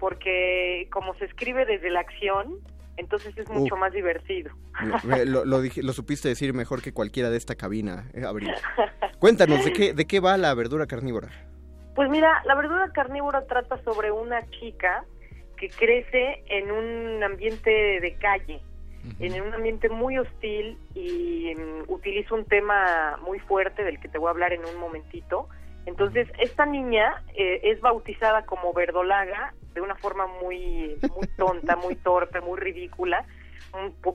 porque 0.00 0.88
como 0.90 1.14
se 1.14 1.26
escribe 1.26 1.64
desde 1.66 1.90
la 1.90 2.00
acción, 2.00 2.56
entonces 2.96 3.36
es 3.38 3.48
mucho 3.48 3.74
Uh. 3.76 3.78
más 3.78 3.92
divertido. 3.92 4.50
Lo, 5.26 5.44
lo 5.44 5.60
dije- 5.62 5.82
lo 5.82 5.92
supiste 5.92 6.28
decir 6.28 6.52
mejor 6.54 6.82
que 6.82 6.92
cualquiera 6.92 7.30
de 7.30 7.36
esta 7.36 7.54
cabina, 7.54 8.10
eh, 8.14 8.24
Abril. 8.24 8.50
Cuéntanos, 9.18 9.64
¿de 9.64 9.72
qué, 9.72 9.92
¿de 9.92 10.06
qué 10.06 10.18
va 10.20 10.36
la 10.36 10.54
verdura 10.54 10.86
carnívora? 10.86 11.28
Pues 11.94 12.08
mira, 12.08 12.42
la 12.46 12.54
verdura 12.54 12.90
carnívora 12.92 13.46
trata 13.46 13.82
sobre 13.84 14.10
una 14.10 14.48
chica 14.50 15.04
que 15.56 15.68
crece 15.68 16.42
en 16.46 16.70
un 16.70 17.22
ambiente 17.22 17.70
de 18.00 18.14
calle, 18.14 18.60
en 19.18 19.40
un 19.42 19.52
ambiente 19.52 19.88
muy 19.90 20.18
hostil 20.18 20.78
y 20.94 21.54
mm, 21.54 21.90
utiliza 21.92 22.34
un 22.34 22.44
tema 22.46 23.18
muy 23.22 23.38
fuerte 23.40 23.84
del 23.84 24.00
que 24.00 24.08
te 24.08 24.18
voy 24.18 24.28
a 24.28 24.30
hablar 24.30 24.52
en 24.54 24.64
un 24.64 24.76
momentito. 24.78 25.48
Entonces, 25.86 26.28
esta 26.38 26.66
niña 26.66 27.22
eh, 27.34 27.60
es 27.64 27.80
bautizada 27.80 28.44
como 28.46 28.72
verdolaga 28.72 29.54
de 29.74 29.80
una 29.80 29.96
forma 29.96 30.26
muy, 30.26 30.98
muy 31.16 31.26
tonta, 31.36 31.76
muy 31.76 31.96
torpe, 31.96 32.40
muy 32.40 32.58
ridícula, 32.58 33.24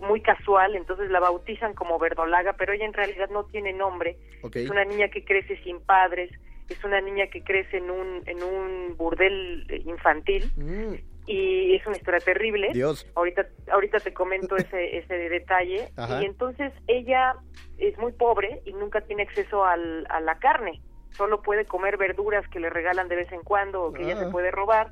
muy 0.02 0.22
casual. 0.22 0.76
Entonces 0.76 1.10
la 1.10 1.20
bautizan 1.20 1.74
como 1.74 1.98
verdolaga, 1.98 2.54
pero 2.54 2.74
ella 2.74 2.86
en 2.86 2.94
realidad 2.94 3.30
no 3.30 3.46
tiene 3.46 3.74
nombre. 3.74 4.18
Ok. 4.42 4.58
Es 4.58 4.70
una 4.70 4.86
niña 4.86 5.10
que 5.10 5.24
crece 5.24 5.58
sin 5.64 5.80
padres, 5.80 6.32
es 6.70 6.84
una 6.84 7.00
niña 7.02 7.28
que 7.28 7.44
crece 7.44 7.78
en 7.78 7.92
un, 7.92 8.24
en 8.26 8.42
un 8.44 8.98
burdel 8.98 9.66
eh, 9.70 9.84
infantil 9.86 10.52
Mm, 10.56 10.96
y 11.28 11.76
es 11.76 11.86
una 11.88 11.98
historia 11.98 12.20
terrible. 12.20 12.70
Dios. 12.74 13.08
Ahorita, 13.16 13.48
ahorita 13.72 14.00
te 14.00 14.14
comento 14.14 14.56
ese, 14.58 14.98
ese 14.98 15.14
detalle. 15.30 15.90
Ajá. 15.96 16.22
Y 16.22 16.26
entonces 16.26 16.72
ella 16.88 17.36
es 17.78 17.98
muy 17.98 18.12
pobre 18.12 18.62
y 18.66 18.74
nunca 18.74 19.02
tiene 19.02 19.24
acceso 19.24 19.66
al, 19.66 20.06
a 20.10 20.20
la 20.20 20.38
carne. 20.40 20.82
Solo 21.16 21.42
puede 21.42 21.66
comer 21.66 21.98
verduras 21.98 22.48
que 22.50 22.60
le 22.60 22.70
regalan 22.70 23.08
de 23.08 23.16
vez 23.16 23.32
en 23.32 23.42
cuando 23.42 23.84
o 23.84 23.94
que 23.94 24.04
ella 24.04 24.16
Ah. 24.18 24.24
se 24.26 24.32
puede 24.32 24.52
robar. 24.52 24.92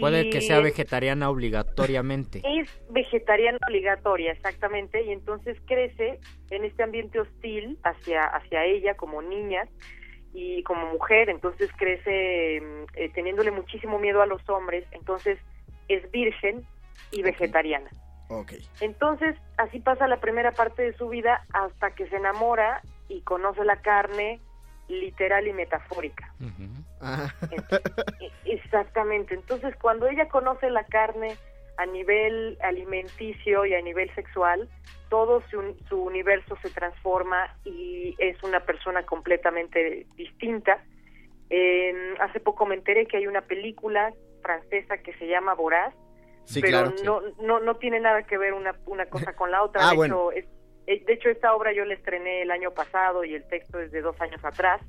Puede 0.00 0.22
Y 0.22 0.30
que 0.30 0.40
sea 0.40 0.60
vegetariana 0.60 1.28
obligatoriamente. 1.28 2.40
es 2.44 2.68
vegetariana 2.90 3.58
obligatoria, 3.68 4.32
exactamente, 4.32 5.02
y 5.02 5.12
entonces 5.12 5.58
crece 5.66 6.18
en 6.50 6.64
este 6.64 6.82
ambiente 6.82 7.20
hostil 7.20 7.78
hacia, 7.84 8.22
hacia 8.24 8.64
ella 8.64 8.94
como 8.94 9.20
niña 9.20 9.68
y 10.32 10.62
como 10.62 10.86
mujer, 10.90 11.28
entonces 11.28 11.68
crece 11.76 12.62
mm, 12.62 12.84
eh, 12.94 13.10
teniéndole 13.14 13.50
muchísimo 13.50 13.98
miedo 13.98 14.22
a 14.22 14.26
los 14.26 14.48
hombres, 14.48 14.86
entonces 14.92 15.38
es 15.88 16.10
virgen 16.10 16.64
y 17.10 17.22
vegetariana. 17.22 17.90
Entonces, 18.80 19.36
así 19.58 19.78
pasa 19.80 20.08
la 20.08 20.20
primera 20.20 20.52
parte 20.52 20.80
de 20.80 20.94
su 20.94 21.10
vida 21.10 21.44
hasta 21.52 21.90
que 21.94 22.06
se 22.08 22.16
enamora 22.16 22.80
y 23.08 23.20
conoce 23.20 23.62
la 23.62 23.82
carne 23.82 24.40
literal 25.00 25.46
y 25.46 25.52
metafórica. 25.52 26.32
Ah, 27.00 27.32
E- 28.20 28.30
Exactamente. 28.44 29.34
Entonces, 29.34 29.74
cuando 29.80 30.06
ella 30.08 30.28
conoce 30.28 30.70
la 30.70 30.84
carne 30.84 31.36
a 31.78 31.86
nivel 31.86 32.58
alimenticio 32.62 33.64
y 33.64 33.74
a 33.74 33.80
nivel 33.80 34.12
sexual, 34.14 34.68
todo 35.08 35.42
su, 35.50 35.76
su 35.88 36.02
universo 36.02 36.56
se 36.62 36.70
transforma 36.70 37.54
y 37.64 38.14
es 38.18 38.42
una 38.42 38.60
persona 38.60 39.04
completamente 39.04 40.06
distinta. 40.16 40.82
Eh, 41.50 42.14
hace 42.20 42.40
poco 42.40 42.64
me 42.66 42.74
enteré 42.76 43.06
que 43.06 43.18
hay 43.18 43.26
una 43.26 43.42
película 43.42 44.12
francesa 44.42 44.98
que 44.98 45.12
se 45.14 45.26
llama 45.26 45.54
Voraz, 45.54 45.94
sí, 46.44 46.60
pero 46.60 46.92
claro. 46.94 46.94
no, 47.04 47.20
no, 47.42 47.60
no 47.60 47.76
tiene 47.76 48.00
nada 48.00 48.22
que 48.22 48.38
ver 48.38 48.54
una, 48.54 48.74
una 48.86 49.06
cosa 49.06 49.32
con 49.36 49.50
la 49.50 49.62
otra. 49.62 49.88
Ah, 49.90 49.94
de, 49.94 50.06
hecho, 50.06 50.32
es- 50.32 50.46
de 50.86 51.12
hecho, 51.12 51.28
esta 51.30 51.54
obra 51.54 51.72
yo 51.72 51.84
la 51.84 51.94
estrené 51.94 52.42
el 52.42 52.50
año 52.50 52.72
pasado 52.72 53.24
y 53.24 53.34
el 53.34 53.44
texto 53.48 53.80
es 53.80 53.90
de 53.92 54.00
dos 54.02 54.20
años 54.20 54.44
atrás. 54.44 54.80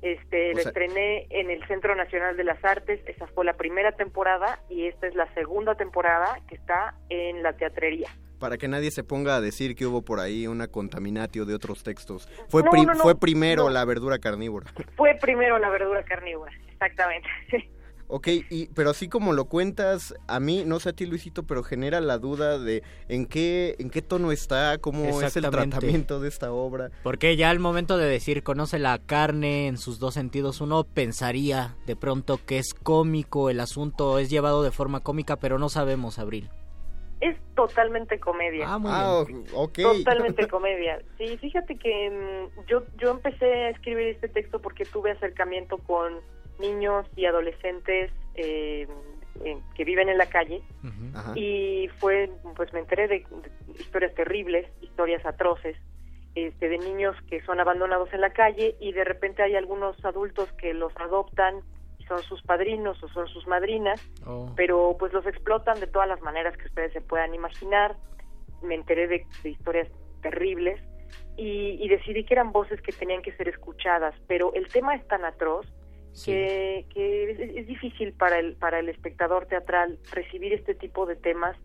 Este, 0.00 0.52
O 0.52 0.54
la 0.54 0.62
sea- 0.62 0.68
estrené 0.70 1.26
en 1.30 1.50
el 1.50 1.66
Centro 1.66 1.94
Nacional 1.96 2.36
de 2.36 2.44
las 2.44 2.64
Artes, 2.64 3.00
esa 3.06 3.26
fue 3.26 3.44
la 3.44 3.54
primera 3.54 3.92
temporada 3.92 4.60
y 4.68 4.86
esta 4.86 5.08
es 5.08 5.14
la 5.16 5.32
segunda 5.34 5.74
temporada 5.74 6.38
que 6.48 6.54
está 6.54 6.94
en 7.08 7.42
la 7.42 7.54
teatrería. 7.56 8.08
Para 8.38 8.56
que 8.58 8.68
nadie 8.68 8.92
se 8.92 9.02
ponga 9.02 9.34
a 9.34 9.40
decir 9.40 9.74
que 9.74 9.86
hubo 9.86 10.02
por 10.02 10.20
ahí 10.20 10.46
una 10.46 10.68
contaminatio 10.68 11.44
de 11.44 11.54
otros 11.56 11.82
textos. 11.82 12.28
Fue, 12.48 12.62
No, 12.62 12.70
pri- 12.70 12.86
no, 12.86 12.94
no, 12.94 13.00
fue 13.00 13.18
primero 13.18 13.68
la 13.70 13.84
verdura 13.84 14.20
carnívora. 14.20 14.66
Fue 14.96 15.16
primero 15.20 15.58
la 15.58 15.68
verdura 15.68 16.04
carnívora, 16.04 16.52
exactamente. 16.70 17.28
Ok, 18.10 18.28
y, 18.48 18.68
pero 18.68 18.88
así 18.90 19.08
como 19.08 19.34
lo 19.34 19.44
cuentas, 19.44 20.14
a 20.26 20.40
mí, 20.40 20.64
no 20.64 20.80
sé 20.80 20.88
a 20.88 20.92
ti 20.94 21.04
Luisito, 21.04 21.42
pero 21.42 21.62
genera 21.62 22.00
la 22.00 22.16
duda 22.16 22.58
de 22.58 22.82
en 23.08 23.26
qué, 23.26 23.76
en 23.78 23.90
qué 23.90 24.00
tono 24.00 24.32
está, 24.32 24.78
cómo 24.78 25.04
es 25.04 25.36
el 25.36 25.42
tratamiento 25.50 26.18
de 26.18 26.28
esta 26.28 26.50
obra. 26.50 26.90
Porque 27.02 27.36
ya 27.36 27.50
al 27.50 27.58
momento 27.58 27.98
de 27.98 28.06
decir 28.06 28.42
conoce 28.42 28.78
la 28.78 28.98
carne 28.98 29.66
en 29.66 29.76
sus 29.76 29.98
dos 29.98 30.14
sentidos, 30.14 30.62
uno 30.62 30.84
pensaría 30.84 31.76
de 31.86 31.96
pronto 31.96 32.40
que 32.46 32.58
es 32.58 32.72
cómico, 32.72 33.50
el 33.50 33.60
asunto 33.60 34.18
es 34.18 34.30
llevado 34.30 34.62
de 34.62 34.70
forma 34.70 35.00
cómica, 35.00 35.36
pero 35.36 35.58
no 35.58 35.68
sabemos, 35.68 36.18
Abril. 36.18 36.48
Es 37.20 37.36
totalmente 37.56 38.20
comedia. 38.20 38.64
Ah, 38.72 38.78
muy 38.78 38.90
Ah, 38.94 39.24
bien. 39.26 39.44
Totalmente 39.74 40.46
comedia. 40.48 41.02
Sí, 41.18 41.36
fíjate 41.36 41.76
que 41.76 42.10
mm, 42.10 42.66
yo, 42.68 42.84
yo 42.96 43.10
empecé 43.10 43.44
a 43.44 43.70
escribir 43.70 44.06
este 44.06 44.28
texto 44.28 44.60
porque 44.62 44.84
tuve 44.84 45.10
acercamiento 45.10 45.78
con 45.78 46.14
niños 46.58 47.06
y 47.16 47.26
adolescentes 47.26 48.10
eh, 48.34 48.86
eh, 49.44 49.58
que 49.74 49.84
viven 49.84 50.08
en 50.08 50.18
la 50.18 50.26
calle 50.26 50.62
y 51.34 51.88
fue, 51.98 52.30
pues 52.56 52.72
me 52.72 52.80
enteré 52.80 53.06
de, 53.08 53.18
de 53.20 53.80
historias 53.80 54.14
terribles, 54.14 54.66
historias 54.80 55.24
atroces, 55.26 55.76
este, 56.34 56.68
de 56.68 56.78
niños 56.78 57.16
que 57.28 57.40
son 57.42 57.58
abandonados 57.60 58.12
en 58.12 58.20
la 58.20 58.30
calle 58.32 58.76
y 58.80 58.92
de 58.92 59.04
repente 59.04 59.42
hay 59.42 59.56
algunos 59.56 60.02
adultos 60.04 60.52
que 60.52 60.72
los 60.74 60.92
adoptan 60.96 61.62
y 61.98 62.04
son 62.04 62.22
sus 62.22 62.42
padrinos 62.42 63.02
o 63.02 63.08
son 63.08 63.26
sus 63.28 63.46
madrinas 63.46 64.00
Oh. 64.26 64.52
pero 64.56 64.94
pues 64.98 65.12
los 65.12 65.26
explotan 65.26 65.80
de 65.80 65.86
todas 65.86 66.06
las 66.08 66.20
maneras 66.20 66.56
que 66.56 66.66
ustedes 66.66 66.92
se 66.92 67.00
puedan 67.00 67.34
imaginar. 67.34 67.96
Me 68.62 68.74
enteré 68.74 69.06
de, 69.08 69.26
de 69.42 69.50
historias 69.50 69.88
terribles 70.22 70.80
y, 71.36 71.78
y 71.80 71.88
decidí 71.88 72.24
que 72.24 72.34
eran 72.34 72.52
voces 72.52 72.80
que 72.82 72.92
tenían 72.92 73.22
que 73.22 73.32
ser 73.32 73.48
escuchadas, 73.48 74.14
pero 74.26 74.52
el 74.54 74.68
tema 74.68 74.94
es 74.96 75.06
tan 75.08 75.24
atroz 75.24 75.66
Sí. 76.12 76.32
que, 76.32 76.86
que 76.92 77.30
es, 77.30 77.40
es 77.56 77.66
difícil 77.66 78.12
para 78.12 78.38
el, 78.38 78.54
para 78.56 78.78
el 78.80 78.88
espectador 78.88 79.46
teatral 79.46 79.98
recibir 80.12 80.52
este 80.52 80.74
tipo 80.74 81.06
de 81.06 81.16
temas 81.16 81.56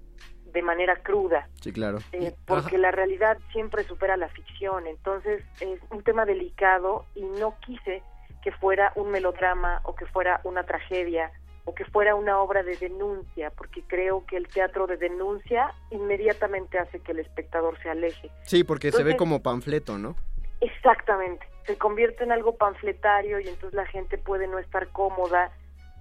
de 0.54 0.62
manera 0.62 0.98
cruda, 0.98 1.50
Sí, 1.62 1.72
claro. 1.74 1.98
eh, 2.12 2.32
porque 2.46 2.78
la 2.78 2.92
realidad 2.92 3.40
siempre 3.52 3.84
supera 3.86 4.18
la 4.18 4.28
ficción, 4.30 4.86
entonces 4.86 5.44
es 5.60 5.80
un 5.90 6.04
tema 6.04 6.26
delicado 6.26 7.06
y 7.16 7.24
no 7.24 7.56
quise 7.66 8.04
que 8.44 8.52
fuera 8.52 8.92
un 8.96 9.10
melodrama 9.10 9.82
o 9.84 9.96
que 9.96 10.06
fuera 10.06 10.42
una 10.44 10.64
tragedia 10.64 11.32
o 11.66 11.74
que 11.74 11.86
fuera 11.86 12.14
una 12.14 12.40
obra 12.40 12.62
de 12.62 12.76
denuncia, 12.76 13.50
porque 13.52 13.82
creo 13.88 14.26
que 14.28 14.36
el 14.38 14.48
teatro 14.48 14.86
de 14.86 14.98
denuncia 14.98 15.74
inmediatamente 15.92 16.78
hace 16.78 17.00
que 17.00 17.14
el 17.14 17.20
espectador 17.20 17.82
se 17.82 17.90
aleje. 17.90 18.30
Sí, 18.44 18.64
porque 18.64 18.92
se 18.92 19.02
ve 19.04 19.16
como 19.18 19.42
panfleto, 19.42 19.98
¿no? 19.98 20.16
Exactamente, 20.60 21.46
se 21.66 21.78
convierte 21.78 22.24
en 22.24 22.32
algo 22.32 22.56
panfletario 22.58 23.40
y 23.40 23.48
entonces 23.48 23.74
la 23.74 23.86
gente 23.86 24.18
puede 24.18 24.48
no 24.48 24.60
estar 24.60 24.90
cómoda 24.90 25.52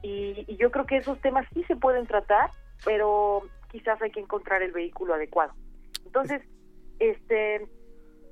y, 0.02 0.44
y 0.48 0.56
yo 0.56 0.70
creo 0.70 0.86
que 0.86 0.96
esos 0.96 1.20
temas 1.20 1.46
sí 1.54 1.64
se 1.64 1.76
pueden 1.76 2.06
tratar, 2.06 2.50
pero 2.84 3.42
quizás 3.70 4.00
hay 4.02 4.10
que 4.10 4.20
encontrar 4.20 4.62
el 4.62 4.72
vehículo 4.72 5.14
adecuado. 5.14 5.52
Entonces, 6.04 6.42
este, 6.98 7.66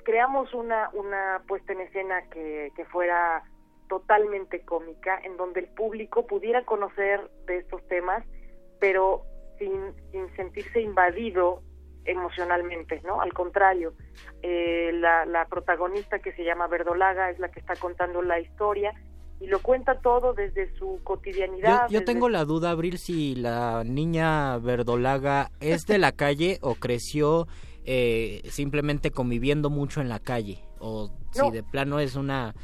creamos 0.04 0.52
una, 0.54 0.90
una 0.92 1.42
puesta 1.46 1.72
en 1.72 1.80
escena 1.80 2.22
que, 2.30 2.72
que 2.76 2.84
fuera 2.86 3.44
totalmente 3.88 4.60
cómica, 4.64 5.18
en 5.22 5.36
donde 5.36 5.60
el 5.60 5.68
público 5.68 6.26
pudiera 6.26 6.64
conocer 6.64 7.28
de 7.46 7.58
estos 7.58 7.86
temas, 7.88 8.24
pero 8.80 9.24
sin, 9.58 9.94
sin 10.10 10.34
sentirse 10.36 10.80
invadido 10.80 11.62
emocionalmente, 12.04 13.00
¿no? 13.04 13.20
Al 13.20 13.32
contrario, 13.32 13.94
eh, 14.42 14.90
la, 14.94 15.26
la 15.26 15.46
protagonista 15.46 16.18
que 16.18 16.32
se 16.32 16.44
llama 16.44 16.66
Verdolaga 16.66 17.30
es 17.30 17.38
la 17.38 17.50
que 17.50 17.60
está 17.60 17.76
contando 17.76 18.22
la 18.22 18.40
historia 18.40 18.92
y 19.40 19.46
lo 19.46 19.60
cuenta 19.60 20.00
todo 20.00 20.34
desde 20.34 20.74
su 20.76 21.00
cotidianidad. 21.02 21.88
yo 21.88 22.00
desde 22.00 22.04
tengo 22.12 22.28
la 22.28 22.44
duda, 22.44 22.70
Abril, 22.70 22.98
si 22.98 23.34
la 23.34 23.82
niña 23.84 24.58
verdolaga 24.58 25.50
es 25.60 25.86
de 25.86 25.98
la 25.98 26.12
calle 26.12 26.58
o 26.60 26.74
creció 26.74 27.46
eh, 27.84 28.42
simplemente 28.50 29.10
conviviendo 29.10 29.70
mucho 29.70 30.02
en 30.02 30.10
la 30.10 30.18
calle, 30.18 30.62
o 30.78 31.10
si 31.32 31.50
de 31.50 31.62
plano 31.62 32.00
es 32.00 32.16
una 32.16 32.54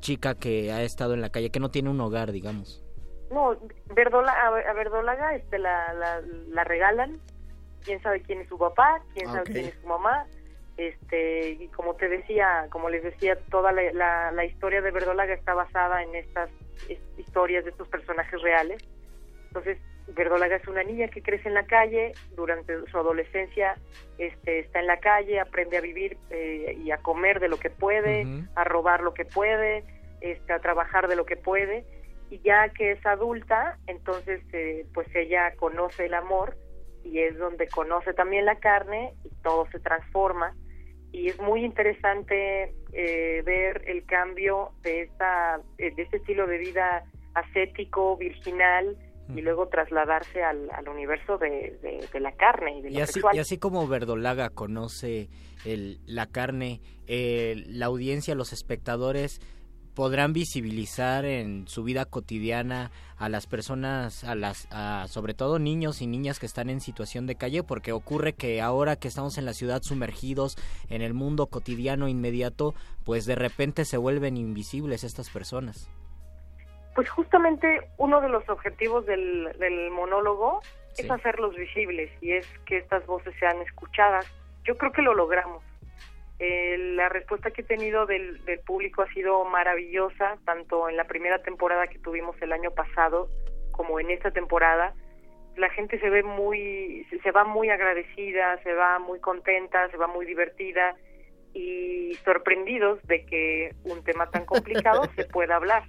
chica 0.00 0.34
que 0.34 0.72
ha 0.72 0.82
estado 0.82 1.12
en 1.12 1.20
la 1.20 1.28
calle, 1.30 1.50
que 1.50 1.60
no 1.60 1.70
tiene 1.70 1.90
un 1.90 2.00
hogar, 2.00 2.32
digamos. 2.32 2.82
No, 3.30 3.56
Verdola, 3.94 4.32
a 4.32 4.72
Verdolaga 4.72 5.34
este, 5.34 5.58
la, 5.58 5.92
la, 5.92 6.22
la 6.22 6.64
regalan, 6.64 7.20
quién 7.84 8.00
sabe 8.02 8.20
quién 8.22 8.40
es 8.40 8.48
su 8.48 8.58
papá, 8.58 9.00
quién 9.14 9.26
sabe 9.26 9.44
quién 9.52 9.64
es 9.66 9.74
su 9.80 9.86
mamá, 9.86 10.26
este 10.76 11.50
y 11.50 11.68
como 11.68 11.94
te 11.94 12.08
decía, 12.08 12.66
como 12.70 12.88
les 12.90 13.02
decía, 13.02 13.36
toda 13.50 13.70
la, 13.72 13.92
la, 13.92 14.32
la 14.32 14.44
historia 14.44 14.80
de 14.80 14.90
Verdolaga 14.90 15.34
está 15.34 15.54
basada 15.54 16.02
en 16.02 16.14
estas 16.16 16.50
es- 16.88 16.98
historias 17.18 17.64
de 17.64 17.70
estos 17.70 17.86
personajes 17.88 18.40
reales. 18.42 18.82
Entonces, 19.48 19.78
Verdolaga 20.08 20.56
es 20.56 20.66
una 20.68 20.82
niña 20.82 21.08
que 21.08 21.22
crece 21.22 21.48
en 21.48 21.54
la 21.54 21.64
calle, 21.66 22.12
durante 22.36 22.74
su 22.90 22.98
adolescencia 22.98 23.76
este, 24.18 24.58
está 24.58 24.80
en 24.80 24.86
la 24.88 24.98
calle, 24.98 25.40
aprende 25.40 25.78
a 25.78 25.80
vivir 25.80 26.18
eh, 26.30 26.76
y 26.82 26.90
a 26.90 26.98
comer 26.98 27.40
de 27.40 27.48
lo 27.48 27.58
que 27.58 27.70
puede, 27.70 28.26
a 28.56 28.64
robar 28.64 29.00
lo 29.02 29.14
que 29.14 29.24
puede, 29.24 29.84
este, 30.20 30.52
a 30.52 30.58
trabajar 30.58 31.08
de 31.08 31.16
lo 31.16 31.24
que 31.24 31.36
puede, 31.36 31.84
y 32.30 32.38
ya 32.40 32.68
que 32.70 32.90
es 32.92 33.06
adulta, 33.06 33.78
entonces 33.86 34.42
eh, 34.52 34.84
pues 34.92 35.06
ella 35.14 35.52
conoce 35.56 36.06
el 36.06 36.14
amor 36.14 36.56
y 37.04 37.18
es 37.20 37.36
donde 37.38 37.68
conoce 37.68 38.12
también 38.14 38.44
la 38.46 38.56
carne 38.58 39.14
y 39.24 39.28
todo 39.42 39.66
se 39.70 39.78
transforma 39.80 40.54
y 41.12 41.28
es 41.28 41.38
muy 41.40 41.64
interesante 41.64 42.74
eh, 42.92 43.42
ver 43.44 43.82
el 43.86 44.04
cambio 44.04 44.70
de 44.82 45.02
esta 45.02 45.60
eh, 45.78 45.92
de 45.94 46.02
este 46.02 46.16
estilo 46.16 46.46
de 46.46 46.58
vida 46.58 47.04
ascético 47.34 48.16
virginal 48.16 48.96
y 49.34 49.40
luego 49.40 49.68
trasladarse 49.68 50.42
al, 50.42 50.68
al 50.70 50.86
universo 50.88 51.38
de, 51.38 51.78
de- 51.82 52.06
de 52.12 52.20
la 52.20 52.32
carne 52.32 52.78
y 52.78 52.82
de 52.82 52.90
lo 52.90 52.98
Y 52.98 53.00
así, 53.00 53.12
sexual. 53.14 53.34
y 53.36 53.38
así 53.38 53.56
como 53.58 53.88
Verdolaga 53.88 54.50
conoce 54.50 55.28
el, 55.64 55.98
la 56.04 56.26
carne, 56.26 56.82
eh, 57.06 57.54
la 57.68 57.86
audiencia, 57.86 58.34
los 58.34 58.52
espectadores 58.52 59.40
podrán 59.94 60.32
visibilizar 60.32 61.24
en 61.24 61.68
su 61.68 61.84
vida 61.84 62.04
cotidiana 62.04 62.90
a 63.16 63.28
las 63.28 63.46
personas, 63.46 64.24
a 64.24 64.34
las, 64.34 64.68
a, 64.70 65.06
sobre 65.08 65.34
todo 65.34 65.58
niños 65.58 66.02
y 66.02 66.06
niñas 66.06 66.38
que 66.38 66.46
están 66.46 66.68
en 66.70 66.80
situación 66.80 67.26
de 67.26 67.36
calle, 67.36 67.62
porque 67.62 67.92
ocurre 67.92 68.32
que 68.34 68.60
ahora 68.60 68.96
que 68.96 69.08
estamos 69.08 69.38
en 69.38 69.44
la 69.44 69.54
ciudad 69.54 69.82
sumergidos 69.82 70.56
en 70.88 71.02
el 71.02 71.14
mundo 71.14 71.46
cotidiano 71.46 72.08
inmediato, 72.08 72.74
pues 73.04 73.24
de 73.26 73.36
repente 73.36 73.84
se 73.84 73.96
vuelven 73.96 74.36
invisibles 74.36 75.04
estas 75.04 75.30
personas. 75.30 75.88
Pues 76.94 77.08
justamente 77.10 77.88
uno 77.98 78.20
de 78.20 78.28
los 78.28 78.48
objetivos 78.48 79.04
del, 79.06 79.52
del 79.58 79.90
monólogo 79.90 80.60
Sí. 80.94 81.02
es 81.02 81.10
hacerlos 81.10 81.56
visibles 81.56 82.10
y 82.20 82.32
es 82.32 82.46
que 82.66 82.78
estas 82.78 83.04
voces 83.06 83.34
sean 83.40 83.60
escuchadas. 83.62 84.26
Yo 84.62 84.78
creo 84.78 84.92
que 84.92 85.02
lo 85.02 85.12
logramos. 85.14 85.62
Eh, 86.40 86.76
la 86.96 87.08
respuesta 87.08 87.50
que 87.52 87.62
he 87.62 87.64
tenido 87.64 88.06
del, 88.06 88.44
del 88.44 88.58
público 88.60 89.02
ha 89.02 89.12
sido 89.12 89.44
maravillosa, 89.44 90.36
tanto 90.44 90.88
en 90.88 90.96
la 90.96 91.04
primera 91.06 91.42
temporada 91.42 91.86
que 91.86 91.98
tuvimos 92.00 92.34
el 92.42 92.52
año 92.52 92.72
pasado 92.72 93.28
como 93.70 94.00
en 94.00 94.10
esta 94.10 94.30
temporada. 94.32 94.94
La 95.56 95.70
gente 95.70 96.00
se 96.00 96.10
ve 96.10 96.24
muy, 96.24 97.06
se- 97.22 97.30
va 97.30 97.44
muy 97.44 97.70
agradecida, 97.70 98.60
se 98.64 98.72
va 98.74 98.98
muy 98.98 99.20
contenta, 99.20 99.88
se 99.90 99.96
va 99.96 100.08
muy 100.08 100.26
divertida 100.26 100.96
y 101.52 102.14
sorprendidos 102.24 103.00
de 103.06 103.24
que 103.26 103.70
un 103.84 104.02
tema 104.02 104.28
tan 104.30 104.44
complicado 104.44 105.02
se 105.16 105.24
pueda 105.26 105.54
hablar. 105.56 105.84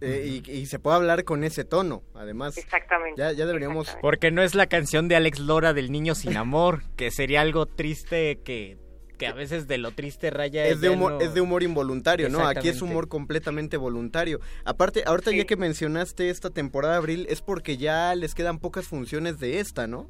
Eh, 0.00 0.24
y, 0.44 0.50
y 0.50 0.66
se 0.66 0.78
puede 0.80 0.96
hablar 0.96 1.24
con 1.24 1.42
ese 1.44 1.64
tono, 1.64 2.02
además. 2.14 2.56
Exactamente. 2.58 3.20
Ya, 3.20 3.32
ya 3.32 3.46
deberíamos... 3.46 3.86
Exactamente. 3.88 4.02
Porque 4.02 4.30
no 4.32 4.42
es 4.42 4.54
la 4.56 4.66
canción 4.66 5.06
de 5.08 5.16
Alex 5.16 5.38
Lora 5.40 5.72
del 5.72 5.90
niño 5.92 6.14
sin 6.16 6.36
amor, 6.36 6.80
que 6.96 7.10
sería 7.12 7.40
algo 7.40 7.66
triste 7.66 8.40
que, 8.44 8.76
que 9.18 9.26
a 9.26 9.32
veces 9.34 9.66
de 9.68 9.78
lo 9.78 9.90
triste 9.90 10.30
raya 10.30 10.64
Es 10.66 10.80
de, 10.80 10.90
humor, 10.90 11.12
no- 11.12 11.20
es 11.20 11.34
de 11.34 11.40
humor 11.40 11.62
involuntario, 11.62 12.28
¿no? 12.28 12.46
Aquí 12.46 12.68
es 12.68 12.80
humor 12.80 13.08
completamente 13.08 13.76
voluntario. 13.76 14.40
Aparte, 14.64 15.02
ahorita 15.06 15.32
Sí. 15.32 15.38
ya 15.38 15.44
que 15.44 15.56
mencionaste 15.56 16.30
esta 16.30 16.50
temporada 16.50 16.94
de 16.94 16.98
abril, 16.98 17.26
es 17.28 17.42
porque 17.42 17.76
ya 17.76 18.14
les 18.14 18.34
quedan 18.34 18.58
pocas 18.58 18.86
funciones 18.88 19.38
de 19.40 19.58
esta, 19.60 19.86
¿no? 19.86 20.08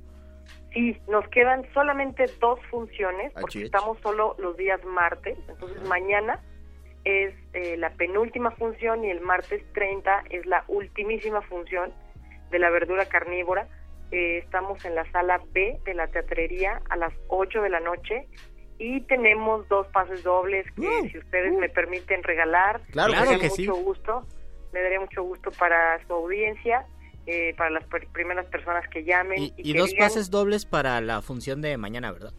Sí, 0.75 0.97
nos 1.09 1.27
quedan 1.29 1.67
solamente 1.73 2.27
dos 2.41 2.61
funciones, 2.71 3.33
Ah, 3.35 3.41
porque 3.41 3.63
estamos 3.63 3.99
solo 4.03 4.37
los 4.39 4.57
días 4.57 4.85
martes. 4.85 5.39
Entonces, 5.49 5.83
mañana 5.89 6.41
es 7.05 7.35
eh, 7.55 7.77
la 7.79 7.91
penúltima 7.95 8.51
función 8.51 9.03
y 9.05 9.11
el 9.11 9.23
martes 9.23 9.63
30 9.73 10.25
es 10.31 10.45
la 10.45 10.65
ultimísima 10.69 11.41
función 11.43 11.91
de 12.51 12.59
la 12.59 12.69
verdura 12.71 13.07
carnívora. 13.07 13.67
Eh, 14.11 14.39
estamos 14.39 14.85
en 14.85 14.95
la 14.95 15.11
sala 15.11 15.41
B 15.53 15.81
de 15.85 15.95
la 15.95 16.07
teatrería 16.09 16.81
a 16.91 16.97
las 16.97 17.13
8 17.29 17.63
de 17.63 17.71
la 17.71 17.81
noche 17.81 18.27
y 18.79 19.01
tenemos 19.03 19.67
dos 19.69 19.87
pases 19.89 20.23
dobles 20.23 20.67
que, 20.75 20.87
Uh, 20.87 21.09
si 21.11 21.19
ustedes 21.19 21.53
me 21.55 21.69
permiten 21.69 22.23
regalar, 22.23 22.81
Claro, 22.93 23.13
me 23.13 23.19
Claro 23.23 23.39
que 23.41 23.51
sí. 23.51 23.67
mucho 23.67 23.83
gusto. 23.83 24.27
Me 24.73 24.83
daría 24.83 25.01
mucho 25.01 25.23
gusto 25.23 25.51
para 25.59 25.99
su 26.07 26.13
audiencia, 26.13 26.87
eh, 27.27 27.55
para 27.57 27.71
las 27.71 27.85
per- 27.87 28.07
primeras 28.09 28.47
personas 28.47 28.87
que 28.89 29.03
llamen. 29.05 29.39
Y, 29.43 29.47
y 29.57 29.71
y 29.71 29.73
que 29.73 29.79
dos 29.79 29.91
digan- 29.91 29.99
pases 30.09 30.31
dobles 30.31 30.65
para 30.67 31.01
la 31.01 31.23
función 31.23 31.61
de 31.63 31.77
mañana, 31.77 32.13
¿verdad? 32.13 32.33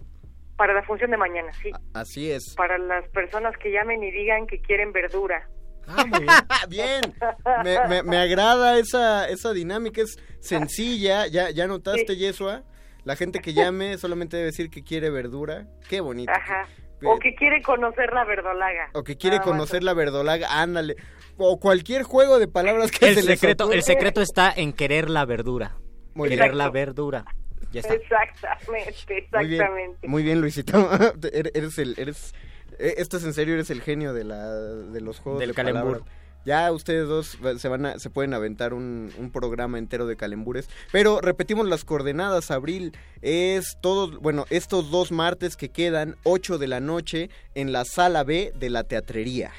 Para 0.55 0.73
la 0.73 0.83
función 0.83 1.09
de 1.11 1.17
mañana, 1.17 1.51
sí. 1.61 1.71
Así 1.93 2.31
es. 2.31 2.53
Para 2.55 2.77
las 2.77 3.07
personas 3.09 3.55
que 3.57 3.71
llamen 3.71 4.03
y 4.03 4.11
digan 4.11 4.45
que 4.45 4.59
quieren 4.61 4.91
verdura. 4.91 5.47
Ah, 5.87 6.05
muy 6.05 6.19
bien. 6.19 6.29
bien. 6.69 7.15
Me, 7.63 7.87
me- 7.87 8.03
me 8.03 8.17
agrada 8.17 8.77
esa, 8.77 9.27
esa 9.29 9.53
dinámica, 9.53 10.01
es 10.01 10.17
sencilla. 10.39 11.25
Ya, 11.27 11.49
ya 11.49 11.65
notaste, 11.65 12.15
Yesua. 12.15 12.63
La 13.09 13.15
gente 13.15 13.39
que 13.39 13.53
llame 13.55 13.97
solamente 13.97 14.37
debe 14.37 14.45
decir 14.51 14.69
que 14.69 14.83
quiere 14.83 15.09
verdura. 15.09 15.65
Qué 15.89 15.99
bonito. 15.99 16.31
Ajá. 16.31 16.67
O 17.03 17.17
que 17.17 17.33
quiere 17.33 17.59
conocer 17.63 18.13
la 18.13 18.23
verdolaga. 18.23 18.91
O 18.93 19.03
que 19.03 19.17
quiere 19.17 19.37
Nada 19.37 19.49
conocer 19.49 19.83
la 19.83 19.95
verdolaga, 19.95 20.61
ándale. 20.61 20.95
O 21.37 21.59
cualquier 21.59 22.03
juego 22.03 22.37
de 22.37 22.47
palabras 22.47 22.91
que 22.91 23.07
El 23.07 23.15
se 23.15 23.23
les 23.23 23.39
secreto, 23.39 23.63
ocurra. 23.63 23.77
el 23.77 23.83
secreto 23.83 24.21
está 24.21 24.53
en 24.55 24.73
querer 24.73 25.09
la 25.09 25.25
verdura. 25.25 25.75
Muy 26.13 26.29
bien. 26.29 26.39
querer 26.39 26.53
la 26.55 26.69
verdura. 26.69 27.25
Ya 27.71 27.79
está. 27.79 27.95
Exactamente, 27.95 28.67
Muy 28.67 28.77
bien, 29.07 29.23
exactamente. 29.23 30.07
muy 30.07 30.21
bien, 30.23 30.41
Luisito. 30.41 30.89
Eres- 31.33 31.51
eres 31.55 31.77
el, 31.79 31.95
eres, 31.97 32.35
eh, 32.77 32.93
esto 32.97 33.17
es 33.17 33.23
en 33.23 33.33
serio, 33.33 33.55
eres 33.55 33.71
el 33.71 33.81
genio 33.81 34.13
de 34.13 34.23
la, 34.23 34.47
de 34.53 35.01
los 35.01 35.19
juegos 35.19 35.39
Del 35.39 35.49
de 35.49 35.55
calembur. 35.55 35.99
palabras. 36.03 36.18
Ya 36.49 36.71
ustedes 36.71 37.07
dos 37.07 37.37
se 37.57 37.67
van 37.69 37.85
a, 37.85 37.99
se 37.99 38.09
pueden 38.09 38.33
aventar 38.33 38.73
un, 38.73 39.11
un 39.19 39.31
programa 39.31 39.77
entero 39.77 40.07
de 40.07 40.17
calembures. 40.17 40.67
Pero 40.91 41.21
repetimos 41.21 41.67
las 41.69 41.85
coordenadas, 41.85 42.49
Abril. 42.49 42.97
Es 43.21 43.77
todos, 43.83 44.17
bueno, 44.17 44.45
estos 44.49 44.89
dos 44.89 45.11
martes 45.11 45.55
que 45.55 45.69
quedan, 45.69 46.15
8 46.23 46.57
de 46.57 46.65
la 46.65 46.79
noche, 46.79 47.29
en 47.53 47.71
la 47.71 47.85
sala 47.85 48.23
B 48.23 48.51
de 48.55 48.71
la 48.71 48.83
teatrería. 48.83 49.51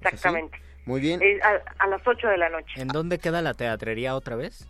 Exactamente. 0.00 0.56
Muy 0.86 1.00
bien. 1.00 1.20
Es 1.20 1.42
a, 1.42 1.60
a 1.80 1.88
las 1.88 2.06
8 2.06 2.28
de 2.28 2.38
la 2.38 2.48
noche. 2.48 2.80
¿En 2.80 2.86
dónde 2.86 3.18
queda 3.18 3.42
la 3.42 3.54
teatrería 3.54 4.14
otra 4.14 4.36
vez? 4.36 4.68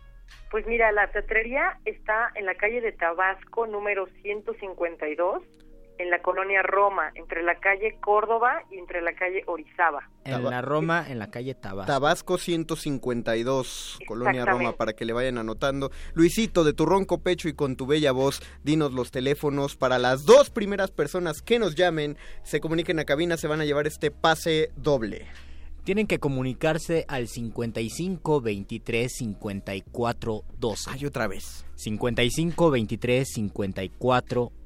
Pues 0.50 0.66
mira, 0.66 0.90
la 0.92 1.12
teatrería 1.12 1.78
está 1.84 2.32
en 2.36 2.46
la 2.46 2.54
calle 2.54 2.80
de 2.80 2.92
Tabasco, 2.92 3.66
número 3.66 4.06
152, 4.22 5.42
en 6.00 6.10
la 6.10 6.22
colonia 6.22 6.62
Roma, 6.62 7.12
entre 7.14 7.42
la 7.42 7.56
calle 7.56 7.98
Córdoba 8.00 8.62
y 8.70 8.78
entre 8.78 9.02
la 9.02 9.12
calle 9.12 9.44
Orizaba. 9.46 10.08
En 10.24 10.44
la 10.44 10.62
Roma, 10.62 11.04
en 11.06 11.18
la 11.18 11.30
calle 11.30 11.54
Tabasco. 11.54 11.92
Tabasco 11.92 12.38
152, 12.38 13.98
Colonia 14.06 14.46
Roma, 14.46 14.72
para 14.72 14.94
que 14.94 15.04
le 15.04 15.12
vayan 15.12 15.36
anotando. 15.36 15.90
Luisito, 16.14 16.64
de 16.64 16.72
tu 16.72 16.86
ronco 16.86 17.18
pecho 17.18 17.48
y 17.48 17.52
con 17.52 17.76
tu 17.76 17.86
bella 17.86 18.12
voz, 18.12 18.40
dinos 18.62 18.92
los 18.92 19.10
teléfonos 19.10 19.76
para 19.76 19.98
las 19.98 20.24
dos 20.24 20.48
primeras 20.48 20.90
personas 20.90 21.42
que 21.42 21.58
nos 21.58 21.74
llamen, 21.74 22.16
se 22.44 22.60
comuniquen 22.60 22.98
a 22.98 23.04
cabina, 23.04 23.36
se 23.36 23.48
van 23.48 23.60
a 23.60 23.66
llevar 23.66 23.86
este 23.86 24.10
pase 24.10 24.70
doble. 24.76 25.26
Tienen 25.84 26.06
que 26.06 26.18
comunicarse 26.18 27.04
al 27.08 27.28
55 27.28 28.40
23 28.40 29.12
54 29.12 30.44
12. 30.58 30.90
Ay, 30.92 31.06
otra 31.06 31.26
vez. 31.26 31.66
55 31.74 32.70
23 32.70 33.28
54 33.28 34.42
12. 34.44 34.59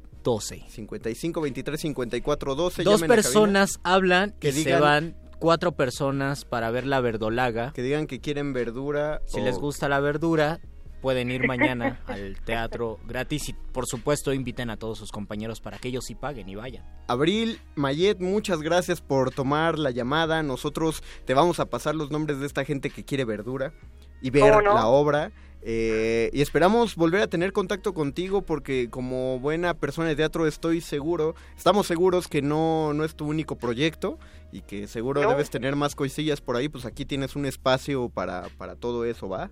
55 0.68 1.40
23 1.40 1.80
54 1.80 2.54
12. 2.54 2.82
Dos 2.82 3.02
personas 3.02 3.80
hablan 3.82 4.34
Que 4.40 4.48
y 4.48 4.52
se 4.52 4.76
van 4.78 5.16
cuatro 5.38 5.72
personas 5.72 6.44
para 6.44 6.70
ver 6.70 6.86
la 6.86 7.00
verdolaga. 7.00 7.72
que 7.72 7.82
digan 7.82 8.06
que 8.06 8.20
quieren 8.20 8.52
verdura. 8.52 9.20
Si 9.26 9.40
o- 9.40 9.44
les 9.44 9.58
gusta 9.58 9.88
la 9.88 10.00
verdura, 10.00 10.60
pueden 11.02 11.30
ir 11.30 11.46
mañana 11.46 12.00
al 12.06 12.40
teatro 12.44 12.98
gratis 13.06 13.50
y 13.50 13.52
por 13.52 13.86
supuesto 13.86 14.32
inviten 14.32 14.70
a 14.70 14.78
todos 14.78 14.96
sus 14.96 15.10
compañeros 15.12 15.60
para 15.60 15.76
que 15.78 15.88
ellos 15.88 16.04
sí 16.06 16.14
paguen 16.14 16.48
y 16.48 16.54
vayan. 16.54 16.84
Abril, 17.08 17.60
Mayet, 17.74 18.20
muchas 18.20 18.62
gracias 18.62 19.02
por 19.02 19.30
tomar 19.30 19.78
la 19.78 19.90
llamada. 19.90 20.42
Nosotros 20.42 21.02
te 21.26 21.34
vamos 21.34 21.60
a 21.60 21.66
pasar 21.66 21.94
los 21.94 22.10
nombres 22.10 22.40
de 22.40 22.46
esta 22.46 22.64
gente 22.64 22.88
que 22.88 23.04
quiere 23.04 23.26
verdura 23.26 23.74
y 24.22 24.30
ver 24.30 24.62
la 24.64 24.86
obra. 24.86 25.30
Eh, 25.66 26.28
y 26.34 26.42
esperamos 26.42 26.94
volver 26.94 27.22
a 27.22 27.26
tener 27.26 27.52
contacto 27.52 27.94
contigo 27.94 28.42
porque 28.42 28.90
como 28.90 29.38
buena 29.40 29.72
persona 29.72 30.08
de 30.08 30.16
teatro 30.16 30.46
estoy 30.46 30.82
seguro, 30.82 31.34
estamos 31.56 31.86
seguros 31.86 32.28
que 32.28 32.42
no, 32.42 32.92
no 32.92 33.02
es 33.02 33.16
tu 33.16 33.26
único 33.26 33.56
proyecto 33.56 34.18
y 34.52 34.60
que 34.60 34.86
seguro 34.86 35.22
No. 35.22 35.30
debes 35.30 35.48
tener 35.48 35.74
más 35.74 35.94
coisillas 35.94 36.42
por 36.42 36.56
ahí, 36.56 36.68
pues 36.68 36.84
aquí 36.84 37.06
tienes 37.06 37.34
un 37.34 37.46
espacio 37.46 38.10
para, 38.10 38.48
para 38.58 38.76
todo 38.76 39.06
eso, 39.06 39.28
¿va? 39.30 39.50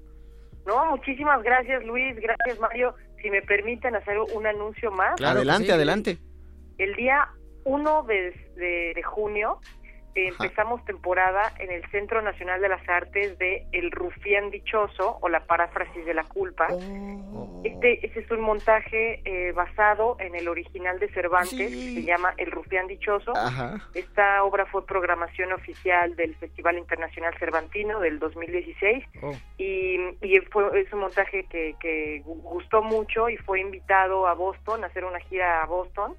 No, 0.66 0.84
muchísimas 0.90 1.42
gracias 1.42 1.82
Luis, 1.86 2.14
gracias 2.20 2.60
Mario. 2.60 2.94
Si 3.22 3.30
me 3.30 3.40
permiten 3.40 3.94
hacer 3.96 4.18
un 4.18 4.46
anuncio 4.46 4.90
más. 4.90 5.14
Claro 5.16 5.38
adelante, 5.38 5.66
sí. 5.68 5.72
adelante. 5.72 6.18
El 6.76 6.94
día 6.94 7.26
1 7.64 8.02
de, 8.02 8.14
de- 8.56 8.92
de 8.94 9.02
junio. 9.02 9.60
Empezamos 10.14 10.84
temporada 10.84 11.52
en 11.58 11.70
el 11.70 11.88
Centro 11.90 12.20
Nacional 12.22 12.60
de 12.60 12.68
las 12.68 12.86
Artes 12.88 13.38
de 13.38 13.66
El 13.72 13.90
Rufián 13.90 14.50
Dichoso 14.50 15.18
o 15.20 15.28
la 15.28 15.40
paráfrasis 15.46 16.04
de 16.04 16.14
la 16.14 16.24
culpa. 16.24 16.68
Oh. 16.70 17.60
Este, 17.64 18.04
este 18.06 18.20
es 18.20 18.30
un 18.30 18.40
montaje 18.40 19.20
eh, 19.24 19.52
basado 19.52 20.16
en 20.20 20.34
el 20.34 20.48
original 20.48 20.98
de 20.98 21.08
Cervantes, 21.12 21.50
Sí. 21.70 21.94
que 21.94 22.00
se 22.00 22.06
llama 22.06 22.34
El 22.36 22.50
Rufián 22.50 22.86
Dichoso. 22.88 23.32
Ajá. 23.36 23.80
Esta 23.94 24.42
obra 24.44 24.66
fue 24.66 24.84
programación 24.84 25.52
oficial 25.52 26.14
del 26.16 26.34
Festival 26.36 26.76
Internacional 26.78 27.34
Cervantino 27.38 28.00
del 28.00 28.18
2016 28.18 29.04
Oh. 29.22 29.32
y, 29.58 29.96
y 30.20 30.38
fue, 30.50 30.80
es 30.80 30.92
un 30.92 31.00
montaje 31.00 31.44
que, 31.44 31.74
que 31.80 32.22
gu- 32.24 32.42
gustó 32.42 32.82
mucho 32.82 33.28
y 33.28 33.36
fue 33.38 33.60
invitado 33.60 34.26
a 34.26 34.34
Boston 34.34 34.84
a 34.84 34.88
hacer 34.88 35.04
una 35.04 35.20
gira 35.20 35.62
a 35.62 35.66
Boston 35.66 36.14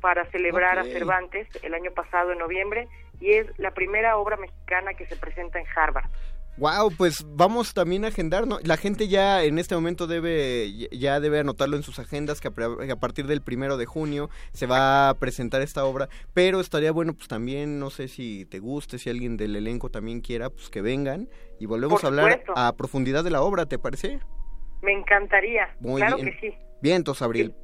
para 0.00 0.24
celebrar 0.30 0.78
a 0.78 0.84
Cervantes 0.84 1.48
el 1.62 1.74
año 1.74 1.90
pasado 1.90 2.32
en 2.32 2.38
noviembre 2.38 2.88
y 3.20 3.32
es 3.32 3.46
la 3.58 3.72
primera 3.72 4.16
obra 4.16 4.36
mexicana 4.36 4.94
que 4.94 5.06
se 5.06 5.16
presenta 5.16 5.58
en 5.58 5.66
Harvard. 5.74 6.10
Wow, 6.58 6.90
pues 6.96 7.24
vamos 7.24 7.72
también 7.72 8.04
a 8.04 8.08
agendar, 8.08 8.48
¿no? 8.48 8.58
La 8.64 8.76
gente 8.76 9.06
ya 9.06 9.44
en 9.44 9.60
este 9.60 9.76
momento 9.76 10.08
debe, 10.08 10.88
ya 10.90 11.20
debe 11.20 11.38
anotarlo 11.38 11.76
en 11.76 11.84
sus 11.84 12.00
agendas 12.00 12.40
que 12.40 12.48
a 12.48 12.96
partir 12.96 13.28
del 13.28 13.42
primero 13.42 13.76
de 13.76 13.86
junio 13.86 14.28
se 14.52 14.66
va 14.66 15.08
a 15.08 15.14
presentar 15.14 15.62
esta 15.62 15.84
obra, 15.84 16.08
pero 16.34 16.58
estaría 16.58 16.90
bueno 16.90 17.14
pues 17.14 17.28
también, 17.28 17.78
no 17.78 17.90
sé 17.90 18.08
si 18.08 18.44
te 18.46 18.58
guste, 18.58 18.98
si 18.98 19.08
alguien 19.08 19.36
del 19.36 19.54
elenco 19.54 19.88
también 19.88 20.20
quiera, 20.20 20.50
pues 20.50 20.68
que 20.68 20.82
vengan 20.82 21.28
y 21.60 21.66
volvemos 21.66 22.02
a 22.02 22.08
hablar 22.08 22.42
a 22.56 22.74
profundidad 22.76 23.22
de 23.22 23.30
la 23.30 23.42
obra, 23.42 23.66
¿te 23.66 23.78
parece? 23.78 24.18
Me 24.82 24.92
encantaría, 24.92 25.76
Muy 25.78 26.00
claro 26.00 26.16
bien. 26.16 26.32
que 26.32 26.40
sí. 26.40 26.56
Bien, 26.82 26.96
entonces 26.96 27.22
Abril. 27.22 27.54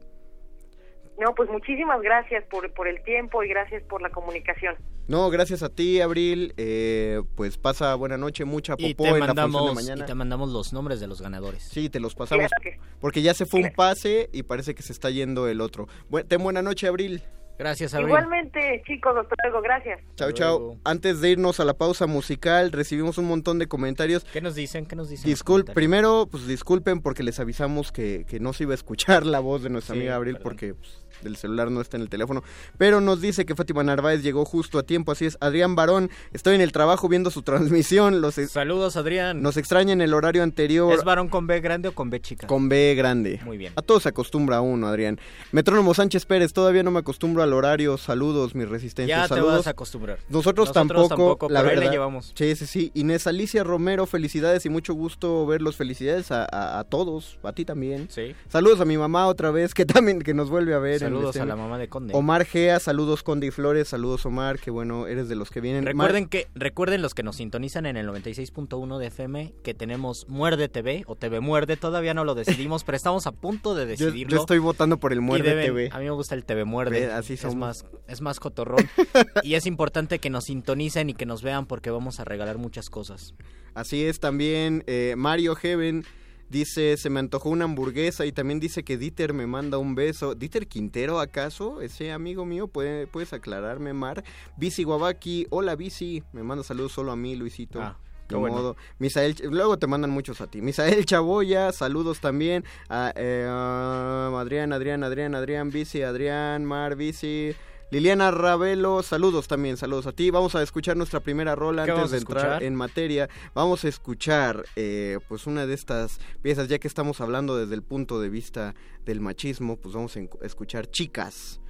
No, 1.19 1.35
pues 1.35 1.49
muchísimas 1.49 2.01
gracias 2.03 2.45
por, 2.51 2.73
por 2.75 2.89
el 2.89 3.03
tiempo 3.05 3.43
y 3.45 3.49
gracias 3.49 3.83
por 3.85 4.03
la 4.03 4.11
comunicación. 4.11 4.75
No, 5.07 5.31
gracias 5.31 5.63
a 5.63 5.69
ti, 5.69 6.01
Abril. 6.01 6.55
Eh, 6.57 7.23
pues 7.37 7.57
pasa 7.59 7.95
buena 7.95 8.17
noche, 8.17 8.45
mucha 8.45 8.75
Y 8.79 8.95
popó 8.95 9.05
te, 9.05 9.11
en 9.11 9.21
la 9.21 9.27
función 9.27 9.37
de 9.37 9.43
mandamos, 9.53 9.75
mañana. 9.75 10.03
y 10.03 10.07
te 10.07 10.15
mandamos 10.15 10.51
los 10.51 10.73
nombres 10.73 10.99
de 11.01 11.07
los 11.07 11.21
ganadores. 11.23 11.63
Sí, 11.63 11.89
te 11.89 12.01
los 12.01 12.15
pasamos. 12.15 12.47
Claro 12.49 12.63
que- 12.63 12.81
Porque 13.01 13.23
ya 13.23 13.35
se 13.35 13.47
fue 13.47 13.61
un 13.61 13.71
pase 13.71 14.29
y 14.33 14.43
parece 14.45 14.75
que 14.75 14.83
se 14.83 14.93
está 14.93 15.11
yendo 15.11 15.47
el 15.47 15.61
otro. 15.61 15.87
Bu- 16.11 16.27
ten 16.27 16.43
buena 16.43 16.63
noche, 16.63 16.89
Abril. 16.89 17.23
Gracias, 17.57 17.95
Abril. 17.95 18.09
Igualmente, 18.09 18.83
chicos, 18.85 19.15
hasta 19.17 19.37
luego, 19.45 19.63
gracias. 19.63 20.01
Chao, 20.17 20.33
chao. 20.33 20.77
Antes 20.83 21.21
de 21.21 21.31
irnos 21.31 21.61
a 21.61 21.65
la 21.65 21.75
pausa 21.75 22.09
musical, 22.09 22.73
recibimos 22.73 23.17
un 23.17 23.27
montón 23.27 23.61
de 23.61 23.69
comentarios. 23.69 24.25
¿Qué 24.25 24.41
nos 24.41 24.57
dicen? 24.57 24.87
¿Qué 24.87 24.97
nos 24.97 25.09
dicen? 25.09 25.31
Discul 25.31 25.65
primero, 25.65 26.27
pues 26.29 26.49
disculpen 26.49 27.01
porque 27.01 27.23
les 27.23 27.39
avisamos 27.39 27.93
que, 27.93 28.25
que 28.27 28.41
no 28.41 28.53
se 28.55 28.65
iba 28.65 28.73
a 28.73 28.75
escuchar 28.75 29.25
la 29.25 29.39
voz 29.39 29.63
de 29.63 29.71
nuestra 29.71 29.95
Sí, 29.95 30.01
amiga 30.01 30.17
Abril 30.17 30.35
perdón. 30.35 30.43
porque 30.43 30.75
pues, 30.75 31.04
el 31.25 31.37
celular 31.37 31.71
no 31.71 31.81
está 31.81 31.97
en 31.97 32.03
el 32.03 32.09
teléfono. 32.09 32.43
Pero 32.79 33.01
nos 33.01 33.21
dice 33.21 33.45
que 33.47 33.55
Fátima 33.55 33.83
Narváez 33.85 34.23
llegó 34.23 34.45
justo 34.45 34.79
a 34.79 34.83
tiempo, 34.83 35.13
así 35.13 35.27
es. 35.27 35.37
Adrián 35.41 35.77
Barón, 35.77 36.11
estoy 36.33 36.55
en 36.55 36.61
el 36.61 36.73
trabajo 36.73 37.09
viendo 37.09 37.31
su 37.31 37.43
transmisión. 37.43 38.21
Los 38.21 38.35
Saludos, 38.35 38.97
Adrián. 38.97 39.43
nos 39.43 39.57
extraña 39.57 39.93
en 39.93 40.01
el 40.01 40.13
horario 40.15 40.43
anterior 40.43 40.93
¿Es 40.93 41.05
varón 41.05 41.29
con 41.29 41.47
B 41.47 41.61
grande 41.61 41.89
o 41.89 41.93
con 41.93 42.11
B 42.11 42.21
chica? 42.21 42.47
con 42.47 42.69
B 42.69 42.95
grande. 42.97 43.41
Muy 43.45 43.57
bien. 43.59 43.73
A 43.77 43.83
todos 43.83 44.03
se 44.05 44.09
acostumbra 44.09 44.61
uno, 44.61 44.87
Adrián. 44.89 45.19
Metrónomo 45.53 45.95
Sánchez 45.95 46.27
Pérez, 46.27 46.53
todavía 46.53 46.83
no 46.83 46.91
me 46.91 46.99
acostumbro 47.01 47.43
al 47.43 47.53
horario. 47.53 47.97
Saludos, 47.99 48.55
mi 48.55 48.65
resistencia. 48.65 49.17
Ya 49.19 49.23
te 49.25 49.29
Saludos. 49.35 49.57
vas 49.59 49.67
a 49.67 49.71
acostumbrar. 49.71 50.19
Nosotros, 50.29 50.73
tampoco, 50.73 51.49
la 51.49 51.61
pero 51.61 51.71
ahí 51.71 51.77
verdad. 51.77 51.85
la 51.87 51.91
llevamos. 51.93 52.33
Sí, 52.35 52.55
sí, 52.57 52.67
sí. 52.67 52.91
Inés 52.95 53.27
Alicia 53.27 53.63
Romero, 53.65 54.07
felicidades 54.07 54.65
y 54.67 54.69
mucho 54.69 54.95
gusto 54.95 55.47
verlos. 55.47 55.77
Felicidades 55.77 56.31
a, 56.31 56.45
a- 56.51 56.79
a 56.79 56.85
todos, 56.85 57.39
a 57.43 57.53
ti 57.53 57.65
también. 57.65 58.09
Sí. 58.11 58.35
Saludos 58.49 58.81
a 58.81 58.85
mi 58.85 58.97
mamá 58.99 59.27
otra 59.27 59.51
vez, 59.51 59.75
que 59.75 59.85
también 59.87 60.21
que 60.21 60.35
nos 60.35 60.51
vuelve 60.51 60.75
a 60.75 60.79
ver. 60.79 60.99
Saludos 61.05 61.29
a 61.29 61.33
stream. 61.33 61.49
la 61.49 61.57
mamá 61.57 61.79
de 61.79 61.89
Conde. 61.89 62.15
Omar 62.15 62.45
Gea, 62.45 62.81
saludos 62.81 63.23
Conde 63.23 63.47
y 63.47 63.51
Flores, 63.51 63.89
saludos 63.89 64.25
Omar, 64.27 64.59
que 64.59 64.71
bueno, 64.71 65.07
eres 65.07 65.29
de 65.29 65.37
los 65.37 65.51
que 65.51 65.61
vienen. 65.61 65.85
Recuerden 65.87 66.27
que 66.29 66.49
recuerden 66.55 67.03
los 67.03 67.15
que 67.15 67.23
nos 67.23 67.37
sintonizan 67.37 67.87
en 67.87 67.97
el 67.97 68.07
96.1 68.09 68.99
de 68.99 69.07
FM 69.07 69.55
que 69.63 69.75
tenemos 69.75 70.27
Muerde 70.29 70.69
TV 70.69 71.05
o 71.07 71.17
TV 71.17 71.41
Muerde, 71.41 71.77
todavía 71.77 72.15
no 72.15 72.25
lo 72.25 72.35
decidimos, 72.35 72.85
pero 72.85 72.97
estamos 72.97 73.27
a 73.27 73.33
punto 73.33 73.75
de 73.75 73.97
yo, 73.97 74.07
decidirlo. 74.07 74.37
yo 74.37 74.41
estoy 74.41 74.59
votando 74.59 74.99
por 74.99 75.13
el 75.13 75.21
Muerde 75.21 75.51
deben- 75.55 75.67
TV. 75.67 75.89
A 75.93 75.99
mí 75.99 76.05
me 76.05 76.11
gusta 76.11 76.35
el 76.35 76.45
TV 76.45 76.65
Muerde. 76.65 77.07
Ve, 77.07 77.13
así 77.13 77.35
es 77.35 77.55
más 77.55 77.85
es 78.07 78.21
más 78.21 78.41
cotorrón 78.41 78.87
y 79.43 79.55
es 79.55 79.67
importante 79.67 80.19
que 80.19 80.31
nos 80.31 80.45
sintonicen 80.45 81.11
y 81.11 81.15
que 81.15 81.27
nos 81.27 81.43
vean 81.43 81.67
porque 81.67 81.91
vamos 81.91 82.21
a 82.21 82.25
regalar 82.25 82.59
muchas 82.59 82.91
cosas. 82.91 83.35
Así 83.75 84.05
es 84.05 84.21
también 84.21 84.85
eh, 84.87 85.15
Mario 85.17 85.55
Heaven. 85.57 86.05
Dice, 86.51 86.97
se 86.97 87.11
me 87.11 87.21
antojó 87.21 87.49
una 87.51 87.65
hamburguesa 87.65 88.27
y 88.27 88.33
también 88.33 88.61
dice 88.61 88.85
que 88.85 88.97
Dieter 88.97 89.33
me 89.33 89.47
manda 89.47 89.79
un 89.79 89.95
beso. 89.95 90.35
¿Dieter 90.35 90.67
Quintero 90.69 91.19
acaso? 91.21 91.81
Ese 91.81 92.13
amigo 92.13 92.45
mío, 92.45 92.69
¿Puede- 92.69 93.07
¿puedes 93.07 93.33
aclararme, 93.33 93.93
Mar? 93.93 94.23
Bici 94.57 94.85
Guabaki, 94.85 95.47
hola 95.51 95.75
Bici, 95.75 96.23
me 96.33 96.43
manda 96.43 96.63
saludos 96.63 96.93
solo 96.93 97.13
a 97.13 97.17
mí, 97.17 97.35
Luisito. 97.35 97.81
Ah, 97.83 97.99
bueno. 98.31 98.57
modo. 98.57 98.77
Misael, 98.99 99.37
luego 99.51 99.79
te 99.79 99.87
mandan 99.87 100.11
muchos 100.11 100.41
a 100.41 100.47
ti. 100.47 100.63
Misael 100.63 101.05
Chaboya, 101.05 101.73
saludos 101.73 102.21
también. 102.21 102.65
A, 102.89 103.13
eh, 103.17 103.47
a 103.49 104.31
Adrián, 104.39 104.73
Adrián, 104.73 105.03
Adrián, 105.05 105.35
Adrián, 105.35 105.71
Bici, 105.71 106.03
Adrián, 106.03 106.65
Mar, 106.65 106.97
Bici. 106.97 107.55
Liliana 107.91 108.31
Ravelo, 108.31 109.03
saludos 109.03 109.47
también, 109.47 109.77
saludos 109.77 110.07
a 110.07 110.13
ti. 110.13 110.31
Vamos 110.31 110.55
a 110.55 110.63
escuchar 110.63 110.97
nuestra 110.97 111.21
primera 111.21 111.55
rola 111.55 111.85
¿Qué 111.85 111.93
antes 111.93 112.11
de 112.11 112.19
entrar 112.19 112.63
en 112.63 112.75
materia. 112.75 113.29
Vamos 113.55 113.85
a 113.85 113.89
escuchar 113.89 114.65
eh, 114.75 115.19
pues 115.29 115.47
una 115.47 115.67
de 115.67 115.75
estas 115.75 116.19
piezas, 116.43 116.69
ya 116.69 116.79
que 116.79 116.89
estamos 116.89 117.21
hablando 117.21 117.57
desde 117.57 117.75
el 117.75 117.83
punto 117.83 118.21
de 118.21 118.29
vista 118.29 118.75
del 119.05 119.21
machismo, 119.21 119.77
pues 119.77 119.95
vamos 119.95 120.17
a 120.17 120.21
escuchar 120.45 120.91
Chicas 120.91 121.61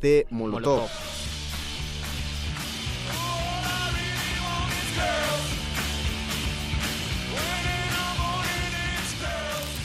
de 0.00 0.26
Molotov. 0.30 0.80
Molotov. 0.80 0.90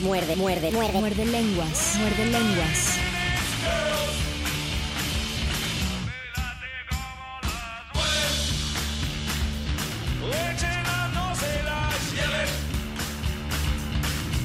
Muerde, 0.00 0.34
muerde, 0.36 0.70
muerde. 0.70 0.98
Muerde 0.98 1.26
lenguas, 1.26 1.98
muerde 1.98 2.24
lenguas. 2.26 2.96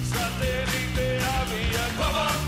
Satélite 0.09 1.19
había. 1.21 2.44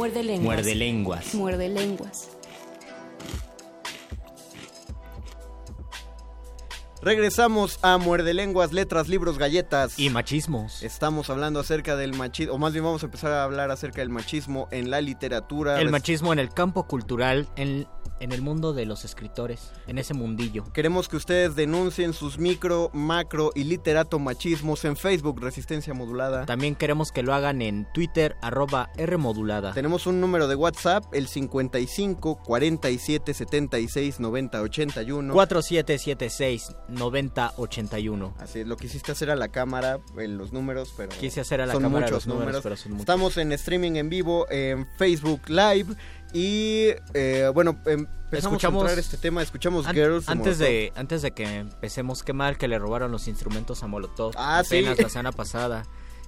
Muerde 0.00 0.22
lenguas. 0.22 0.56
Muerde 0.56 0.74
lenguas. 0.74 1.34
Muerde 1.34 1.68
lenguas. 1.68 2.30
Regresamos 7.02 7.78
a 7.82 7.98
Muerde 7.98 8.32
Lenguas, 8.32 8.72
Letras, 8.72 9.08
Libros, 9.08 9.36
Galletas. 9.36 9.98
Y 9.98 10.08
machismos. 10.08 10.82
Estamos 10.82 11.28
hablando 11.28 11.60
acerca 11.60 11.96
del 11.96 12.14
machismo, 12.14 12.54
o 12.54 12.58
más 12.58 12.72
bien 12.72 12.82
vamos 12.82 13.02
a 13.02 13.06
empezar 13.06 13.32
a 13.32 13.44
hablar 13.44 13.70
acerca 13.70 14.00
del 14.00 14.08
machismo 14.08 14.68
en 14.70 14.90
la 14.90 15.02
literatura. 15.02 15.78
El 15.78 15.90
machismo 15.90 16.32
en 16.32 16.38
el 16.38 16.48
campo 16.48 16.86
cultural, 16.86 17.46
en, 17.56 17.86
en 18.20 18.32
el 18.32 18.42
mundo 18.42 18.72
de 18.72 18.86
los 18.86 19.04
escritores, 19.04 19.72
en 19.86 19.98
ese 19.98 20.14
mundillo. 20.14 20.64
Queremos 20.72 21.08
que 21.08 21.16
ustedes 21.16 21.56
denuncien 21.56 22.12
sus 22.12 22.38
micro, 22.38 22.90
macro 22.92 23.50
y 23.54 23.64
literato 23.64 24.18
machismos 24.18 24.84
en 24.84 24.96
Facebook, 24.96 25.40
Resistencia 25.40 25.94
Modulada. 25.94 26.46
También 26.46 26.74
queremos 26.76 27.10
que 27.12 27.22
lo 27.22 27.34
hagan 27.34 27.62
en 27.62 27.86
Twitter, 27.92 28.36
arroba 28.42 28.90
Rmodulada. 28.96 29.72
Tenemos 29.72 30.06
un 30.06 30.20
número 30.20 30.46
de 30.48 30.54
WhatsApp, 30.54 31.04
el 31.12 31.26
55 31.26 32.36
47 32.44 33.34
76 33.34 34.20
90 34.20 34.60
81. 34.60 35.32
4776 35.34 36.76
9081. 36.88 38.34
Así 38.38 38.60
es, 38.60 38.66
lo 38.66 38.76
quisiste 38.76 39.12
hacer 39.12 39.30
a 39.30 39.36
la 39.36 39.48
cámara, 39.48 40.00
en 40.16 40.38
los 40.38 40.52
números, 40.52 40.92
pero 40.96 41.10
Quise 41.10 41.40
hacer 41.40 41.60
a 41.60 41.66
la 41.66 41.72
son 41.72 41.82
cámara 41.82 42.06
muchos 42.06 42.26
los 42.26 42.26
números, 42.26 42.46
números. 42.46 42.62
pero 42.62 42.76
son 42.76 42.92
muchos. 42.92 43.02
Estamos 43.02 43.36
en 43.36 43.52
streaming 43.52 43.92
en 43.96 44.08
vivo 44.08 44.46
en 44.50 44.86
Facebook 44.96 45.42
Live 45.48 45.94
y 46.32 46.90
eh, 47.14 47.50
bueno, 47.54 47.78
empezamos 47.86 48.08
Escuchamos- 48.60 48.82
a 48.82 48.86
entrar 48.86 48.98
este 48.98 49.16
tema, 49.16 49.42
escuchamos 49.42 49.86
An- 49.86 49.94
Girls 49.94 50.28
antes 50.28 50.58
de 50.58 50.92
antes 50.96 51.22
de 51.22 51.32
que 51.32 51.44
empecemos, 51.56 52.22
qué 52.22 52.32
mal 52.32 52.58
que 52.58 52.68
le 52.68 52.78
robaron 52.78 53.10
los 53.10 53.28
instrumentos 53.28 53.82
a 53.82 53.86
Molotov. 53.86 54.32
Ah, 54.36 54.62
sí. 54.64 54.78
apenas 54.78 54.98
la 55.00 55.08
semana 55.10 55.32
pasada 55.32 55.82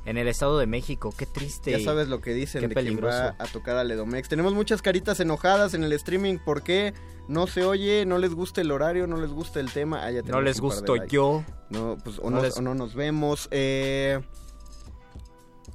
en 0.05 0.18
el 0.18 0.26
Estado 0.26 0.59
de 0.59 0.66
México. 0.66 1.14
Qué 1.16 1.26
triste. 1.26 1.70
Ya 1.70 1.78
sabes 1.80 2.09
lo 2.09 2.20
que 2.20 2.34
dicen 2.34 2.61
Qué 2.62 2.68
de 2.68 2.74
peligroso. 2.74 3.16
va 3.16 3.36
a 3.38 3.46
tocar 3.46 3.76
a 3.76 3.84
Ledomex. 3.84 4.28
Tenemos 4.28 4.53
muchas 4.53 4.82
caritas 4.82 5.20
enojadas 5.20 5.74
en 5.74 5.84
el 5.84 5.92
streaming. 5.92 6.38
¿Por 6.38 6.62
qué? 6.62 6.92
No 7.28 7.46
se 7.46 7.62
oye, 7.62 8.05
no 8.05 8.18
les 8.18 8.34
gusta 8.34 8.61
el 8.62 8.72
horario, 8.72 9.07
no 9.07 9.16
les 9.20 9.30
gusta 9.30 9.61
el 9.61 9.70
tema. 9.70 10.05
Ah, 10.05 10.11
ya 10.11 10.22
No 10.22 10.40
les 10.40 10.61
likes. 10.61 11.07
yo. 11.09 11.44
No, 11.70 11.96
pues 12.03 12.18
o 12.18 12.30
No 12.30 12.38
no, 12.38 12.42
les- 12.42 12.57
o 12.57 12.62
no 12.62 12.74
nos 12.74 12.96
vemos. 12.96 13.46
Eh, 13.53 14.20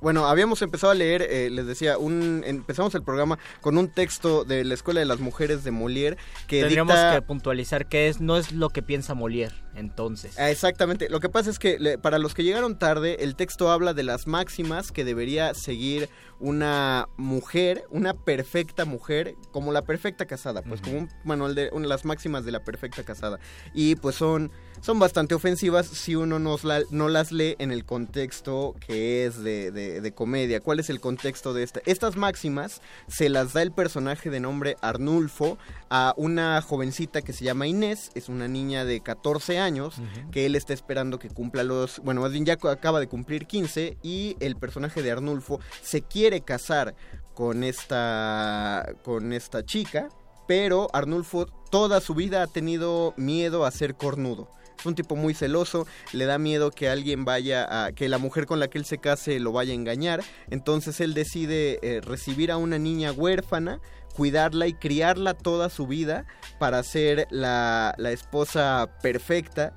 bueno, 0.02 0.28
habíamos 0.28 0.62
empezado 0.62 0.91
a 0.91 0.95
leer, 0.95 1.22
eh, 1.24 1.50
les 1.50 1.66
decía, 1.66 1.98
un, 1.98 2.43
empezamos 2.45 2.93
el 2.95 3.04
programa 3.04 3.39
con 3.62 3.78
un 3.78 3.89
texto 3.89 4.43
de 4.43 4.64
la 4.64 4.74
Escuela 4.74 5.00
de 5.00 5.06
las 5.06 5.20
Mujeres 5.20 5.64
de 5.64 5.72
Molière 5.72 6.18
que 6.48 6.62
Tendríamos 6.62 6.95
dicta- 6.95 7.16
que 7.16 7.22
puntualizar 7.22 7.88
que 7.88 8.08
es 8.08 8.22
no 8.22 8.38
es 8.38 8.52
lo 8.52 8.70
que 8.70 8.82
piensa 8.82 9.14
Molière, 9.16 9.54
entonces. 9.76 10.38
Ah, 10.38 10.50
Exactamente. 10.52 11.10
Lo 11.10 11.20
que 11.20 11.30
pasa 11.30 11.50
es 11.50 11.60
que 11.60 11.98
para 12.02 12.20
los 12.20 12.34
que 12.34 12.43
llegaron 12.43 12.78
tarde, 12.78 13.18
el 13.24 13.36
texto 13.36 13.72
habla 13.72 13.93
de 13.93 14.04
las 14.04 14.28
máximas 14.28 14.91
que 14.91 15.04
debería 15.06 15.54
seguir 15.54 16.10
una 16.40 17.10
mujer, 17.18 17.86
una 17.90 18.14
perfecta 18.14 18.86
mujer, 18.86 19.36
como 19.52 19.72
la 19.72 19.82
perfecta 19.84 20.26
casada, 20.26 20.62
pues 20.62 20.82
como 20.82 20.98
un 21.00 21.10
manual 21.24 21.56
de 21.56 21.70
una, 21.74 21.88
las 21.88 22.06
máximas 22.06 22.46
de 22.46 22.52
la 22.52 22.64
perfecta 22.64 23.04
casada. 23.04 23.40
Y 23.74 23.96
pues 23.96 24.16
son 24.16 24.52
son 24.80 25.00
bastante 25.00 25.34
ofensivas 25.34 25.88
si 25.88 26.16
uno 26.16 26.38
la- 26.64 26.84
no 26.92 27.10
las 27.10 27.32
lee 27.32 27.56
en 27.58 27.72
el 27.72 27.84
contexto 27.84 28.76
que 28.86 29.26
es 29.26 29.42
de, 29.42 29.72
de- 29.72 30.02
de 30.02 30.12
comedia. 30.14 30.60
¿Cuál 30.60 30.80
es 30.80 30.92
el 30.92 31.00
contexto 31.00 31.54
de 31.56 31.64
esta? 31.64 31.82
Estas 31.88 32.16
máximas 32.16 32.82
se 33.08 33.30
las 33.30 33.54
da 33.54 33.64
el 33.64 33.72
personaje 33.72 34.30
de 34.30 34.40
nombre 34.40 34.78
Arnulfo 34.82 35.58
a 35.90 36.14
una 36.18 36.62
jovencita 36.62 37.22
que 37.22 37.34
se 37.34 37.46
llama 37.46 37.68
Inés, 37.68 38.12
es 38.16 38.30
una 38.30 38.48
niña 38.48 38.86
de 38.86 39.02
14 39.02 39.60
años 39.60 39.96
que 40.32 40.46
él 40.46 40.56
está 40.56 40.74
esperando 40.74 41.20
que 41.20 41.30
cumpla 41.30 41.64
los, 41.64 42.00
bueno, 42.00 42.22
más 42.22 42.32
bien 42.32 42.46
ya 42.46 42.54
acaba 42.54 43.00
de 43.00 43.08
cumplir 43.08 43.48
15 43.48 43.98
y 44.04 44.36
el 44.40 44.56
personaje 44.56 45.02
de 45.02 45.12
Arnulfo 45.12 45.60
se 45.82 46.02
quiere 46.02 46.42
casar 46.42 46.96
con 47.34 47.64
esta 47.64 48.96
con 49.04 49.32
esta 49.32 49.64
chica, 49.64 50.10
pero 50.48 50.88
Arnulfo 50.94 51.46
toda 51.70 52.02
su 52.02 52.16
vida 52.16 52.42
ha 52.42 52.48
tenido 52.48 53.14
miedo 53.18 53.66
a 53.66 53.72
ser 53.72 53.96
cornudo. 53.96 54.50
es 54.80 54.86
un 54.86 54.96
tipo 54.96 55.16
muy 55.16 55.34
celoso, 55.34 55.86
le 56.14 56.26
da 56.26 56.38
miedo 56.38 56.72
que 56.72 56.90
alguien 56.90 57.26
vaya 57.26 57.86
a, 57.86 57.92
que 57.92 58.10
la 58.10 58.18
mujer 58.18 58.46
con 58.46 58.60
la 58.60 58.70
que 58.70 58.78
él 58.78 58.86
se 58.86 58.98
case 58.98 59.40
lo 59.40 59.52
vaya 59.52 59.72
a 59.72 59.76
engañar, 59.76 60.24
entonces 60.50 61.00
él 61.00 61.14
decide 61.14 61.80
eh, 61.82 62.02
recibir 62.02 62.52
a 62.52 62.58
una 62.58 62.78
niña 62.78 63.12
huérfana, 63.12 63.82
cuidarla 64.18 64.65
y 64.65 64.74
criarla 64.74 65.36
toda 65.36 65.70
su 65.70 65.86
vida 65.86 66.26
para 66.57 66.82
ser 66.82 67.28
la, 67.30 67.93
la 67.99 68.11
esposa 68.11 68.89
perfecta. 69.03 69.74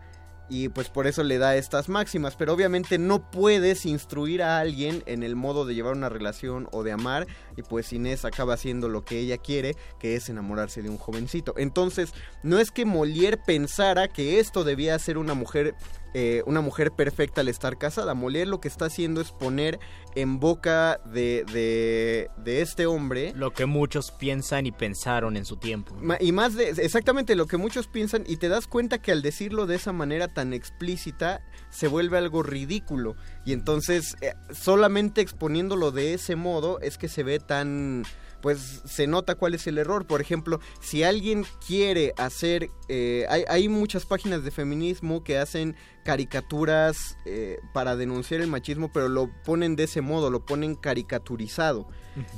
Y 0.49 0.69
pues 0.69 0.89
por 0.89 1.07
eso 1.07 1.23
le 1.23 1.39
da 1.39 1.55
estas 1.55 1.89
máximas, 1.89 2.35
pero 2.35 2.53
obviamente 2.53 2.99
no 2.99 3.31
puedes 3.31 3.87
instruir 3.87 4.43
a 4.43 4.59
alguien 4.59 5.05
en 5.07 5.23
el 5.23 5.37
modo 5.37 5.65
de 5.65 5.77
llevar 5.77 5.95
una 5.95 6.09
relación 6.09 6.69
o 6.73 6.83
de 6.83 6.91
amar. 6.91 7.29
Y 7.57 7.63
pues 7.63 7.93
Inés 7.93 8.25
acaba 8.25 8.55
haciendo 8.55 8.89
lo 8.89 9.05
que 9.05 9.21
ella 9.21 9.39
quiere, 9.39 9.77
que 10.01 10.17
es 10.17 10.29
enamorarse 10.29 10.83
de 10.83 10.89
un 10.89 10.97
jovencito. 10.97 11.55
Entonces, 11.57 12.13
no 12.43 12.59
es 12.59 12.73
que 12.73 12.85
Molière 12.85 13.37
pensara 13.37 14.09
que 14.09 14.41
esto 14.41 14.65
debía 14.65 14.99
ser 14.99 15.19
una 15.19 15.35
mujer 15.35 15.77
eh, 16.15 16.43
una 16.47 16.61
mujer 16.61 16.93
perfecta 16.93 17.41
al 17.41 17.49
estar 17.49 17.79
casada. 17.79 18.15
Molière 18.15 18.47
lo 18.47 18.61
que 18.61 18.69
está 18.69 18.87
haciendo 18.87 19.21
es 19.21 19.33
poner 19.33 19.79
en 20.15 20.41
boca 20.41 21.01
de, 21.05 21.45
de, 21.53 22.29
de, 22.43 22.63
este 22.63 22.87
hombre... 22.87 23.33
Lo 23.37 23.53
que 23.53 23.67
muchos 23.67 24.11
piensan 24.11 24.67
y 24.67 24.73
pensaron 24.73 25.37
en 25.37 25.45
su 25.45 25.57
tiempo. 25.57 25.97
Y 26.21 26.33
más 26.33 26.55
de... 26.55 26.71
Exactamente 26.71 27.37
lo 27.37 27.47
que 27.47 27.57
muchos 27.57 27.87
piensan 27.87 28.25
y 28.27 28.39
te 28.39 28.49
das 28.49 28.67
cuenta 28.67 29.01
que 29.01 29.13
al 29.13 29.23
decirlo 29.23 29.67
de 29.67 29.77
esa 29.77 29.93
manera 29.93 30.29
tan 30.29 30.53
explícita 30.53 31.43
se 31.71 31.87
vuelve 31.87 32.19
algo 32.19 32.43
ridículo. 32.43 33.15
Y 33.45 33.53
entonces 33.53 34.17
eh, 34.21 34.35
solamente 34.53 35.21
exponiéndolo 35.21 35.93
de 35.93 36.15
ese 36.15 36.35
modo 36.37 36.81
es 36.81 36.99
que 36.99 37.09
se 37.09 37.23
ve 37.23 37.39
tan 37.39 38.05
pues 38.41 38.83
se 38.85 39.07
nota 39.07 39.35
cuál 39.35 39.55
es 39.55 39.67
el 39.67 39.79
error. 39.79 40.07
Por 40.07 40.21
ejemplo, 40.21 40.61
si 40.81 41.03
alguien 41.03 41.45
quiere 41.67 42.13
hacer, 42.17 42.71
eh, 42.89 43.27
hay, 43.29 43.45
hay, 43.49 43.69
muchas 43.69 44.07
páginas 44.07 44.45
de 44.45 44.51
feminismo 44.51 45.23
que 45.23 45.39
hacen 45.39 45.77
caricaturas 46.03 47.19
eh, 47.25 47.59
para 47.73 47.97
denunciar 47.97 48.41
el 48.41 48.49
machismo, 48.49 48.91
pero 48.93 49.09
lo 49.09 49.31
ponen 49.45 49.77
de 49.77 49.85
ese 49.85 50.01
modo, 50.01 50.31
lo 50.31 50.45
ponen 50.45 50.75
caricaturizado. 50.75 51.87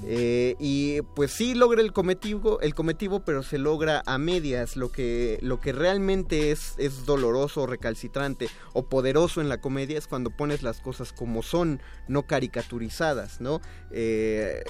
Eh, 0.04 0.54
y 0.60 1.00
pues 1.14 1.32
sí 1.32 1.54
logra 1.54 1.80
el 1.80 1.92
cometivo, 1.92 2.60
el 2.60 2.74
cometivo, 2.74 3.24
pero 3.24 3.42
se 3.42 3.58
logra 3.58 4.02
a 4.06 4.18
medias. 4.18 4.76
Lo 4.76 4.92
que, 4.92 5.38
lo 5.40 5.60
que 5.60 5.72
realmente 5.72 6.50
es, 6.50 6.74
es 6.78 7.06
doloroso, 7.06 7.66
recalcitrante 7.66 8.48
o 8.74 8.84
poderoso 8.84 9.40
en 9.40 9.48
la 9.48 9.60
comedia 9.60 9.98
es 9.98 10.06
cuando 10.06 10.30
pones 10.30 10.62
las 10.62 10.80
cosas 10.80 11.12
como 11.12 11.42
son, 11.42 11.80
no 12.06 12.26
caricaturizadas, 12.26 13.40
¿no? 13.40 13.60
Eh, 13.90 14.62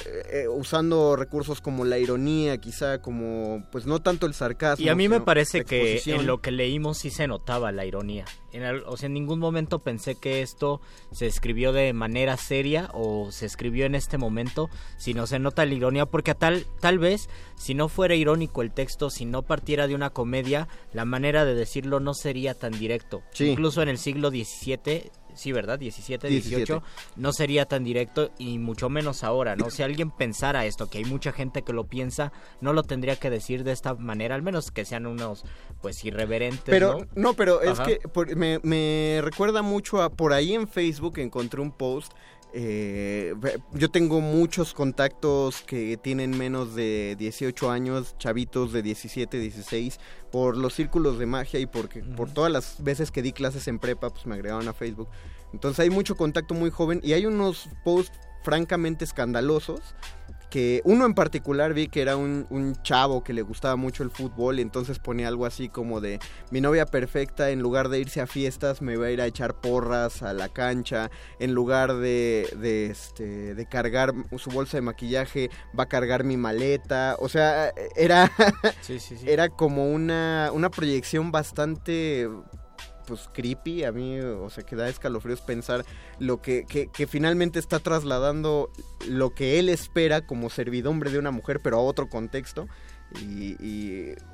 usando 0.50 1.16
recursos 1.16 1.60
como 1.60 1.84
la 1.84 1.98
ironía, 1.98 2.58
quizá 2.58 3.02
como, 3.02 3.66
pues 3.72 3.86
no 3.86 4.00
tanto 4.00 4.26
el 4.26 4.34
sarcasmo. 4.34 4.84
Y 4.84 4.88
a 4.88 4.94
mí 4.94 5.08
me 5.08 5.20
parece 5.20 5.64
que 5.64 6.00
en 6.06 6.26
lo 6.26 6.40
que 6.40 6.52
leímos 6.52 6.98
sí 6.98 7.10
se 7.10 7.26
notaba 7.26 7.72
la 7.72 7.84
ironía. 7.84 8.24
En 8.52 8.62
o 8.86 8.96
sea, 8.96 9.06
en 9.06 9.14
ningún 9.14 9.38
momento 9.38 9.80
pensé 9.80 10.14
que 10.14 10.42
esto 10.42 10.80
se 11.10 11.26
escribió 11.26 11.72
de 11.72 11.92
manera 11.92 12.36
seria 12.36 12.90
o 12.92 13.30
se 13.30 13.46
escribió 13.46 13.86
en 13.86 13.94
este 13.94 14.18
momento, 14.18 14.68
sino 14.98 15.26
se 15.26 15.38
nota 15.38 15.66
la 15.66 15.74
ironía, 15.74 16.06
porque 16.06 16.34
tal, 16.34 16.66
tal 16.80 16.98
vez, 16.98 17.28
si 17.56 17.74
no 17.74 17.88
fuera 17.88 18.14
irónico 18.14 18.62
el 18.62 18.72
texto, 18.72 19.10
si 19.10 19.24
no 19.24 19.42
partiera 19.42 19.86
de 19.86 19.94
una 19.94 20.10
comedia, 20.10 20.68
la 20.92 21.04
manera 21.04 21.44
de 21.44 21.54
decirlo 21.54 22.00
no 22.00 22.14
sería 22.14 22.54
tan 22.54 22.72
directo. 22.78 23.22
Incluso 23.38 23.82
en 23.82 23.88
el 23.88 23.98
siglo 23.98 24.30
XVII 24.30 25.10
sí, 25.34 25.52
¿verdad? 25.52 25.78
17, 25.78 26.28
18, 26.28 26.82
no 27.16 27.32
sería 27.32 27.66
tan 27.66 27.84
directo 27.84 28.30
y 28.38 28.58
mucho 28.58 28.88
menos 28.88 29.24
ahora, 29.24 29.56
¿no? 29.56 29.70
Si 29.70 29.82
alguien 29.82 30.10
pensara 30.10 30.66
esto, 30.66 30.88
que 30.88 30.98
hay 30.98 31.04
mucha 31.04 31.32
gente 31.32 31.62
que 31.62 31.72
lo 31.72 31.84
piensa, 31.84 32.32
no 32.60 32.72
lo 32.72 32.82
tendría 32.82 33.16
que 33.16 33.30
decir 33.30 33.64
de 33.64 33.72
esta 33.72 33.94
manera, 33.94 34.34
al 34.34 34.42
menos 34.42 34.70
que 34.70 34.84
sean 34.84 35.06
unos, 35.06 35.44
pues, 35.80 36.04
irreverentes, 36.04 36.64
Pero, 36.64 37.06
no, 37.14 37.34
pero 37.34 37.60
es 37.62 37.80
que 37.80 38.00
me, 38.36 38.60
me 38.62 39.20
recuerda 39.22 39.62
mucho 39.62 40.02
a, 40.02 40.10
por 40.10 40.32
ahí 40.32 40.54
en 40.54 40.68
Facebook 40.68 41.18
encontré 41.18 41.60
un 41.60 41.72
post 41.72 42.12
eh, 42.54 43.34
yo 43.72 43.90
tengo 43.90 44.20
muchos 44.20 44.74
contactos 44.74 45.62
que 45.62 45.96
tienen 45.96 46.36
menos 46.36 46.74
de 46.74 47.16
18 47.18 47.70
años, 47.70 48.16
chavitos 48.18 48.72
de 48.72 48.82
17, 48.82 49.38
16, 49.38 49.98
por 50.30 50.56
los 50.56 50.74
círculos 50.74 51.18
de 51.18 51.26
magia 51.26 51.60
y 51.60 51.66
porque, 51.66 52.00
por 52.00 52.30
todas 52.30 52.52
las 52.52 52.82
veces 52.82 53.10
que 53.10 53.22
di 53.22 53.32
clases 53.32 53.68
en 53.68 53.78
prepa, 53.78 54.10
pues 54.10 54.26
me 54.26 54.34
agregaron 54.34 54.68
a 54.68 54.74
Facebook. 54.74 55.08
Entonces 55.52 55.80
hay 55.80 55.90
mucho 55.90 56.16
contacto 56.16 56.54
muy 56.54 56.70
joven 56.70 57.00
y 57.02 57.14
hay 57.14 57.26
unos 57.26 57.68
posts 57.84 58.18
francamente 58.42 59.04
escandalosos 59.04 59.80
que 60.52 60.82
uno 60.84 61.06
en 61.06 61.14
particular 61.14 61.72
vi 61.72 61.88
que 61.88 62.02
era 62.02 62.18
un, 62.18 62.46
un, 62.50 62.74
chavo 62.82 63.24
que 63.24 63.32
le 63.32 63.40
gustaba 63.40 63.76
mucho 63.76 64.02
el 64.02 64.10
fútbol 64.10 64.58
y 64.58 64.62
entonces 64.62 64.98
ponía 64.98 65.28
algo 65.28 65.46
así 65.46 65.70
como 65.70 66.02
de 66.02 66.18
mi 66.50 66.60
novia 66.60 66.84
perfecta 66.84 67.48
en 67.48 67.60
lugar 67.60 67.88
de 67.88 68.00
irse 68.00 68.20
a 68.20 68.26
fiestas 68.26 68.82
me 68.82 68.98
va 68.98 69.06
a 69.06 69.10
ir 69.10 69.22
a 69.22 69.26
echar 69.26 69.54
porras 69.54 70.22
a 70.22 70.34
la 70.34 70.50
cancha 70.50 71.10
en 71.38 71.54
lugar 71.54 71.94
de, 71.94 72.54
de, 72.60 72.88
este, 72.88 73.54
de 73.54 73.66
cargar 73.66 74.12
su 74.36 74.50
bolsa 74.50 74.76
de 74.76 74.82
maquillaje 74.82 75.48
va 75.78 75.84
a 75.84 75.88
cargar 75.88 76.22
mi 76.22 76.36
maleta 76.36 77.16
o 77.18 77.30
sea 77.30 77.72
era 77.96 78.30
era 79.26 79.48
como 79.48 79.90
una, 79.90 80.50
una 80.52 80.70
proyección 80.70 81.32
bastante 81.32 82.28
pues 83.06 83.28
creepy, 83.32 83.84
a 83.84 83.92
mí, 83.92 84.18
o 84.20 84.50
sea, 84.50 84.64
que 84.64 84.76
da 84.76 84.88
escalofríos 84.88 85.40
pensar 85.40 85.84
lo 86.18 86.40
que, 86.40 86.64
que, 86.66 86.88
que, 86.88 87.06
finalmente 87.06 87.58
está 87.58 87.78
trasladando 87.78 88.70
lo 89.08 89.30
que 89.30 89.58
él 89.58 89.68
espera 89.68 90.26
como 90.26 90.50
servidumbre 90.50 91.10
de 91.10 91.18
una 91.18 91.30
mujer, 91.30 91.60
pero 91.62 91.78
a 91.78 91.82
otro 91.82 92.08
contexto. 92.08 92.68
Y, 93.20 93.56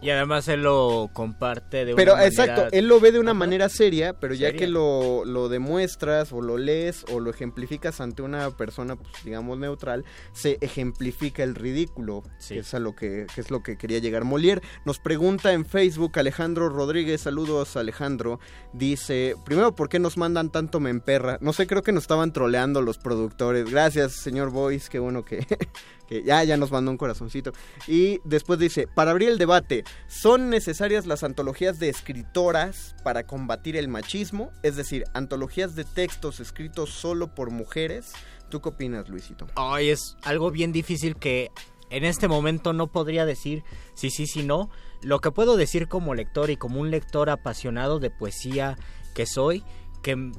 y, 0.01 0.11
además 0.11 0.49
él 0.49 0.62
lo 0.62 1.11
comparte 1.12 1.85
de 1.85 1.95
pero, 1.95 2.12
una 2.12 2.22
manera... 2.22 2.37
Pero 2.37 2.53
exacto, 2.53 2.76
él 2.76 2.89
lo 2.89 3.01
ve 3.01 3.12
de 3.12 3.20
una 3.20 3.35
manera 3.35 3.68
seria, 3.68 4.12
pero 4.12 4.35
ya 4.35 4.53
que 4.53 4.66
lo, 4.66 5.24
lo, 5.24 5.49
demuestras 5.49 6.33
o 6.33 6.41
lo 6.41 6.59
lees 6.59 7.05
o 7.12 7.20
lo 7.20 7.31
ejemplificas 7.31 8.01
ante 8.01 8.22
una 8.22 8.51
persona, 8.57 8.97
pues, 8.97 9.12
digamos, 9.24 9.59
neutral, 9.59 10.05
se 10.33 10.59
ejemplifica 10.61 11.43
el 11.43 11.55
ridículo, 11.55 12.22
que, 12.47 12.59
es 12.59 12.74
a 12.74 12.79
lo 12.79 12.95
que, 12.95 13.26
que, 13.35 13.41
es 13.41 13.51
lo 13.51 13.62
que 13.62 13.76
quería 13.76 13.99
llegar. 13.99 14.24
Molière 14.24 14.62
nos 14.85 14.99
pregunta 14.99 15.53
en 15.53 15.64
Facebook, 15.64 16.18
Alejandro 16.18 16.68
Rodríguez, 16.68 17.22
saludos 17.22 17.76
Alejandro, 17.76 18.41
dice, 18.72 19.35
primero, 19.45 19.74
¿por 19.74 19.89
qué 19.89 19.99
nos 19.99 20.16
mandan 20.16 20.51
tanto 20.51 20.81
me 20.81 20.91
emperra? 20.91 21.39
No 21.41 21.53
sé, 21.53 21.66
creo 21.66 21.83
que 21.83 21.93
nos 21.93 22.05
estaban 22.05 22.33
troleando 22.33 22.83
los 22.83 22.99
productores. 22.99 23.70
Gracias, 23.70 24.12
señor 24.12 24.51
Boyce, 24.51 24.89
qué 24.91 24.99
bueno 24.99 25.24
que, 25.24 25.47
que 26.09 26.22
ya, 26.22 26.42
ya 26.42 26.56
nos 26.56 26.72
mandó 26.72 26.90
un 26.90 26.96
corazoncito. 26.96 27.52
Y 27.86 28.20
después 28.24 28.59
dice, 28.59 28.88
para 28.88 29.11
abrir 29.11 29.28
el 29.28 29.38
debate, 29.38 29.84
¿son 30.09 30.50
necesarias 30.50 31.06
las 31.06 31.22
antologías 31.22 31.78
de 31.78 31.88
escritoras 31.88 32.96
para 33.04 33.26
combatir 33.26 33.76
el 33.76 33.88
machismo? 33.88 34.50
Es 34.62 34.76
decir, 34.76 35.04
antologías 35.14 35.74
de 35.76 35.84
textos 35.84 36.40
escritos 36.40 36.90
solo 36.90 37.34
por 37.34 37.50
mujeres. 37.50 38.12
¿Tú 38.48 38.62
qué 38.62 38.70
opinas, 38.70 39.09
Luisito? 39.09 39.46
Ay, 39.54 39.90
es 39.90 40.16
algo 40.22 40.50
bien 40.50 40.72
difícil 40.72 41.16
que 41.16 41.50
en 41.90 42.04
este 42.04 42.28
momento 42.28 42.72
no 42.72 42.88
podría 42.88 43.26
decir 43.26 43.62
sí, 43.94 44.11
sí, 44.11 44.26
sí, 44.26 44.42
no. 44.42 44.70
Lo 45.02 45.20
que 45.20 45.30
puedo 45.30 45.56
decir 45.56 45.88
como 45.88 46.14
lector 46.14 46.50
y 46.50 46.56
como 46.56 46.80
un 46.80 46.90
lector 46.90 47.30
apasionado 47.30 47.98
de 47.98 48.11
poesía 48.11 48.78
que 49.14 49.26
soy, 49.26 49.62
que 50.02 50.32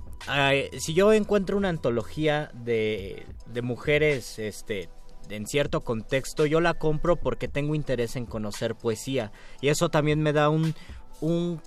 si 0.79 0.93
yo 0.93 1.13
encuentro 1.13 1.57
una 1.57 1.69
antología 1.69 2.51
de, 2.53 3.25
de 3.45 3.61
mujeres 3.61 4.39
este, 4.39 4.89
en 5.29 5.47
cierto 5.47 5.81
contexto, 5.81 6.45
yo 6.45 6.61
la 6.61 6.73
compro 6.73 7.15
porque 7.15 7.47
tengo 7.47 7.75
interés 7.75 8.15
en 8.15 8.25
conocer 8.25 8.75
poesía. 8.75 9.31
Y 9.61 9.69
eso 9.69 9.89
también 9.89 10.21
me 10.21 10.33
da 10.33 10.49
un, 10.49 10.75
un 11.21 11.61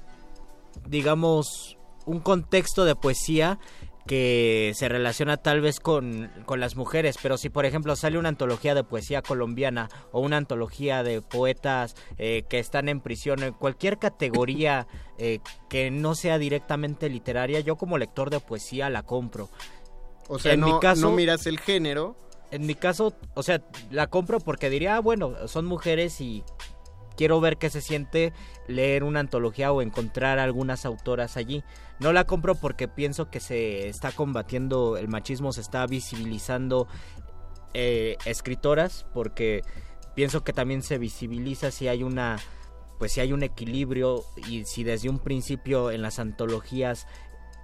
digamos, 0.87 1.77
un 2.07 2.21
contexto 2.21 2.85
de 2.85 2.97
poesía 2.97 3.59
que 4.07 4.73
se 4.75 4.89
relaciona 4.89 5.37
tal 5.37 5.61
vez 5.61 5.79
con, 5.79 6.31
con, 6.45 6.59
las 6.59 6.75
mujeres, 6.75 7.17
pero 7.23 7.39
si 7.39 7.51
por 7.51 7.67
ejemplo 7.67 7.95
sale 7.95 8.19
una 8.19 8.31
antología 8.31 8.75
de 8.75 8.83
poesía 8.83 9.23
colombiana 9.23 9.89
o 10.11 10.21
una 10.21 10.39
antología 10.39 11.05
de 11.05 11.23
poetas 11.23 11.95
eh, 12.19 12.43
que 12.49 12.59
están 12.59 12.89
en 12.89 13.01
prisión, 13.01 13.43
en 13.45 13.53
cualquier 13.53 13.99
categoría 13.99 14.89
eh, 15.19 15.39
que 15.69 15.91
no 15.91 16.17
sea 16.17 16.39
directamente 16.39 17.09
literaria, 17.09 17.61
yo 17.61 17.77
como 17.77 17.97
lector 17.97 18.31
de 18.31 18.41
poesía 18.41 18.91
la 18.91 19.05
compro. 19.05 19.49
O 20.29 20.39
sea, 20.39 20.55
en 20.55 20.65
mi 20.65 20.79
caso, 20.81 21.03
no 21.03 21.13
miras 21.13 21.47
el 21.47 21.61
género, 21.61 22.17
en 22.53 22.67
mi 22.67 22.75
caso, 22.75 23.15
o 23.35 23.43
sea, 23.43 23.63
la 23.91 24.09
compro 24.09 24.39
porque 24.39 24.69
diría, 24.71 24.97
ah, 24.97 25.01
bueno, 25.01 25.49
son 25.49 25.65
mujeres 25.65 26.21
y 26.21 26.45
quiero 27.17 27.41
ver 27.41 27.57
qué 27.57 27.71
se 27.71 27.81
siente 27.81 28.35
leer 28.69 29.05
una 29.05 29.21
antología 29.21 29.73
o 29.73 29.81
encontrar 29.81 30.39
algunas 30.39 30.85
autoras 30.85 31.39
allí. 31.39 31.65
No 31.99 32.13
la 32.13 32.25
compro 32.25 32.55
porque 32.55 32.89
pienso 32.89 33.31
que 33.31 33.41
se 33.41 33.89
está 33.89 34.13
combatiendo 34.13 34.99
el 34.99 35.09
machismo, 35.09 35.53
se 35.53 35.63
está 35.63 35.87
visibilizando 35.87 36.89
eh, 37.73 38.19
escritoras, 38.27 39.07
porque 39.15 39.63
pienso 40.15 40.45
que 40.45 40.53
también 40.53 40.83
se 40.83 40.99
visibiliza 40.99 41.71
si 41.71 41.89
hay 41.89 42.03
una 42.03 42.37
pues 42.99 43.13
si 43.15 43.21
hay 43.21 43.33
un 43.33 43.43
equilibrio 43.43 44.23
y 44.49 44.65
si 44.65 44.85
desde 44.85 45.09
un 45.09 45.19
principio 45.19 45.91
en 45.91 46.03
las 46.03 46.21
antologías 46.21 47.09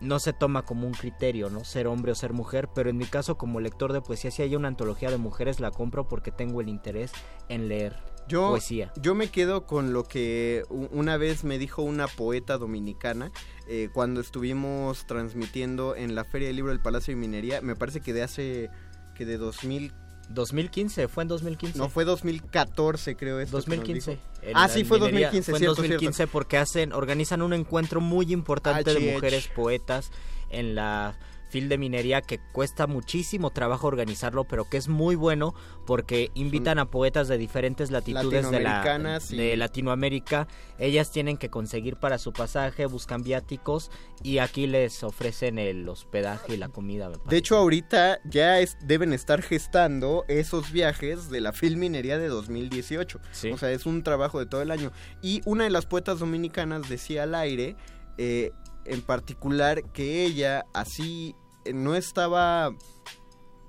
no 0.00 0.18
se 0.18 0.32
toma 0.32 0.62
como 0.62 0.86
un 0.86 0.92
criterio, 0.92 1.50
¿no? 1.50 1.64
Ser 1.64 1.86
hombre 1.86 2.12
o 2.12 2.14
ser 2.14 2.32
mujer, 2.32 2.68
pero 2.74 2.90
en 2.90 2.96
mi 2.96 3.06
caso 3.06 3.36
como 3.36 3.60
lector 3.60 3.92
de 3.92 4.00
poesía, 4.00 4.30
si 4.30 4.42
hay 4.42 4.54
una 4.56 4.68
antología 4.68 5.10
de 5.10 5.18
mujeres, 5.18 5.60
la 5.60 5.70
compro 5.70 6.08
porque 6.08 6.30
tengo 6.30 6.60
el 6.60 6.68
interés 6.68 7.12
en 7.48 7.68
leer. 7.68 7.96
Yo, 8.28 8.50
poesía. 8.50 8.92
yo 9.00 9.14
me 9.14 9.28
quedo 9.28 9.66
con 9.66 9.94
lo 9.94 10.04
que 10.04 10.62
una 10.68 11.16
vez 11.16 11.44
me 11.44 11.58
dijo 11.58 11.80
una 11.80 12.06
poeta 12.08 12.58
dominicana 12.58 13.32
eh, 13.68 13.88
cuando 13.94 14.20
estuvimos 14.20 15.06
transmitiendo 15.06 15.96
en 15.96 16.14
la 16.14 16.24
Feria 16.24 16.48
del 16.48 16.56
Libro 16.56 16.72
del 16.72 16.82
Palacio 16.82 17.14
de 17.14 17.20
Minería. 17.20 17.62
Me 17.62 17.74
parece 17.74 18.00
que 18.00 18.12
de 18.12 18.22
hace, 18.22 18.70
que 19.14 19.24
de 19.24 19.38
2000, 19.38 19.94
2015, 20.28 21.08
fue 21.08 21.22
en 21.24 21.28
2015. 21.28 21.78
no 21.78 21.88
fue 21.88 22.04
2014 22.04 23.16
creo 23.16 23.40
esto. 23.40 23.52
que 23.52 23.56
nos 23.56 23.66
2015. 23.66 24.10
dijo. 24.12 24.22
En 24.42 24.56
Ah, 24.56 24.68
sí, 24.68 24.84
fue 24.84 24.98
minería. 24.98 25.26
2015, 25.28 25.50
Fue 25.50 25.58
en 25.58 25.60
cierto, 25.60 25.82
2015 25.82 26.26
porque 26.26 26.58
hacen, 26.58 26.92
organizan 26.92 27.42
un 27.42 27.52
encuentro 27.52 28.00
muy 28.00 28.32
importante 28.32 28.94
de 28.94 29.12
mujeres 29.14 29.48
poetas 29.48 30.10
en 30.50 30.74
la 30.74 31.16
fil 31.48 31.68
de 31.68 31.78
minería 31.78 32.20
que 32.20 32.38
cuesta 32.52 32.86
muchísimo 32.86 33.50
trabajo 33.50 33.86
organizarlo, 33.86 34.44
pero 34.44 34.68
que 34.68 34.76
es 34.76 34.88
muy 34.88 35.14
bueno 35.14 35.54
porque 35.86 36.30
invitan 36.34 36.78
a 36.78 36.90
poetas 36.90 37.28
de 37.28 37.38
diferentes 37.38 37.90
latitudes 37.90 38.50
de, 38.50 38.60
la, 38.60 39.20
de 39.30 39.56
Latinoamérica. 39.56 40.48
Ellas 40.78 41.10
tienen 41.10 41.36
que 41.36 41.48
conseguir 41.48 41.96
para 41.96 42.18
su 42.18 42.32
pasaje, 42.32 42.86
buscan 42.86 43.22
viáticos 43.22 43.90
y 44.22 44.38
aquí 44.38 44.66
les 44.66 45.02
ofrecen 45.02 45.58
el 45.58 45.88
hospedaje 45.88 46.54
y 46.54 46.56
la 46.56 46.68
comida. 46.68 47.10
De 47.28 47.36
hecho, 47.36 47.56
ahorita 47.56 48.20
ya 48.24 48.60
es- 48.60 48.76
deben 48.82 49.12
estar 49.12 49.42
gestando 49.42 50.24
esos 50.28 50.72
viajes 50.72 51.30
de 51.30 51.40
la 51.40 51.52
Filminería 51.52 52.18
de 52.18 52.28
2018. 52.28 53.20
Sí. 53.32 53.50
O 53.52 53.58
sea, 53.58 53.70
es 53.72 53.86
un 53.86 54.02
trabajo 54.02 54.38
de 54.38 54.46
todo 54.46 54.62
el 54.62 54.70
año. 54.70 54.92
Y 55.22 55.40
una 55.44 55.64
de 55.64 55.70
las 55.70 55.86
poetas 55.86 56.18
dominicanas 56.18 56.88
decía 56.88 57.22
al 57.22 57.34
aire, 57.34 57.76
eh, 58.18 58.52
en 58.88 59.02
particular, 59.02 59.92
que 59.92 60.24
ella 60.24 60.66
así 60.72 61.34
eh, 61.64 61.72
no 61.72 61.94
estaba... 61.94 62.74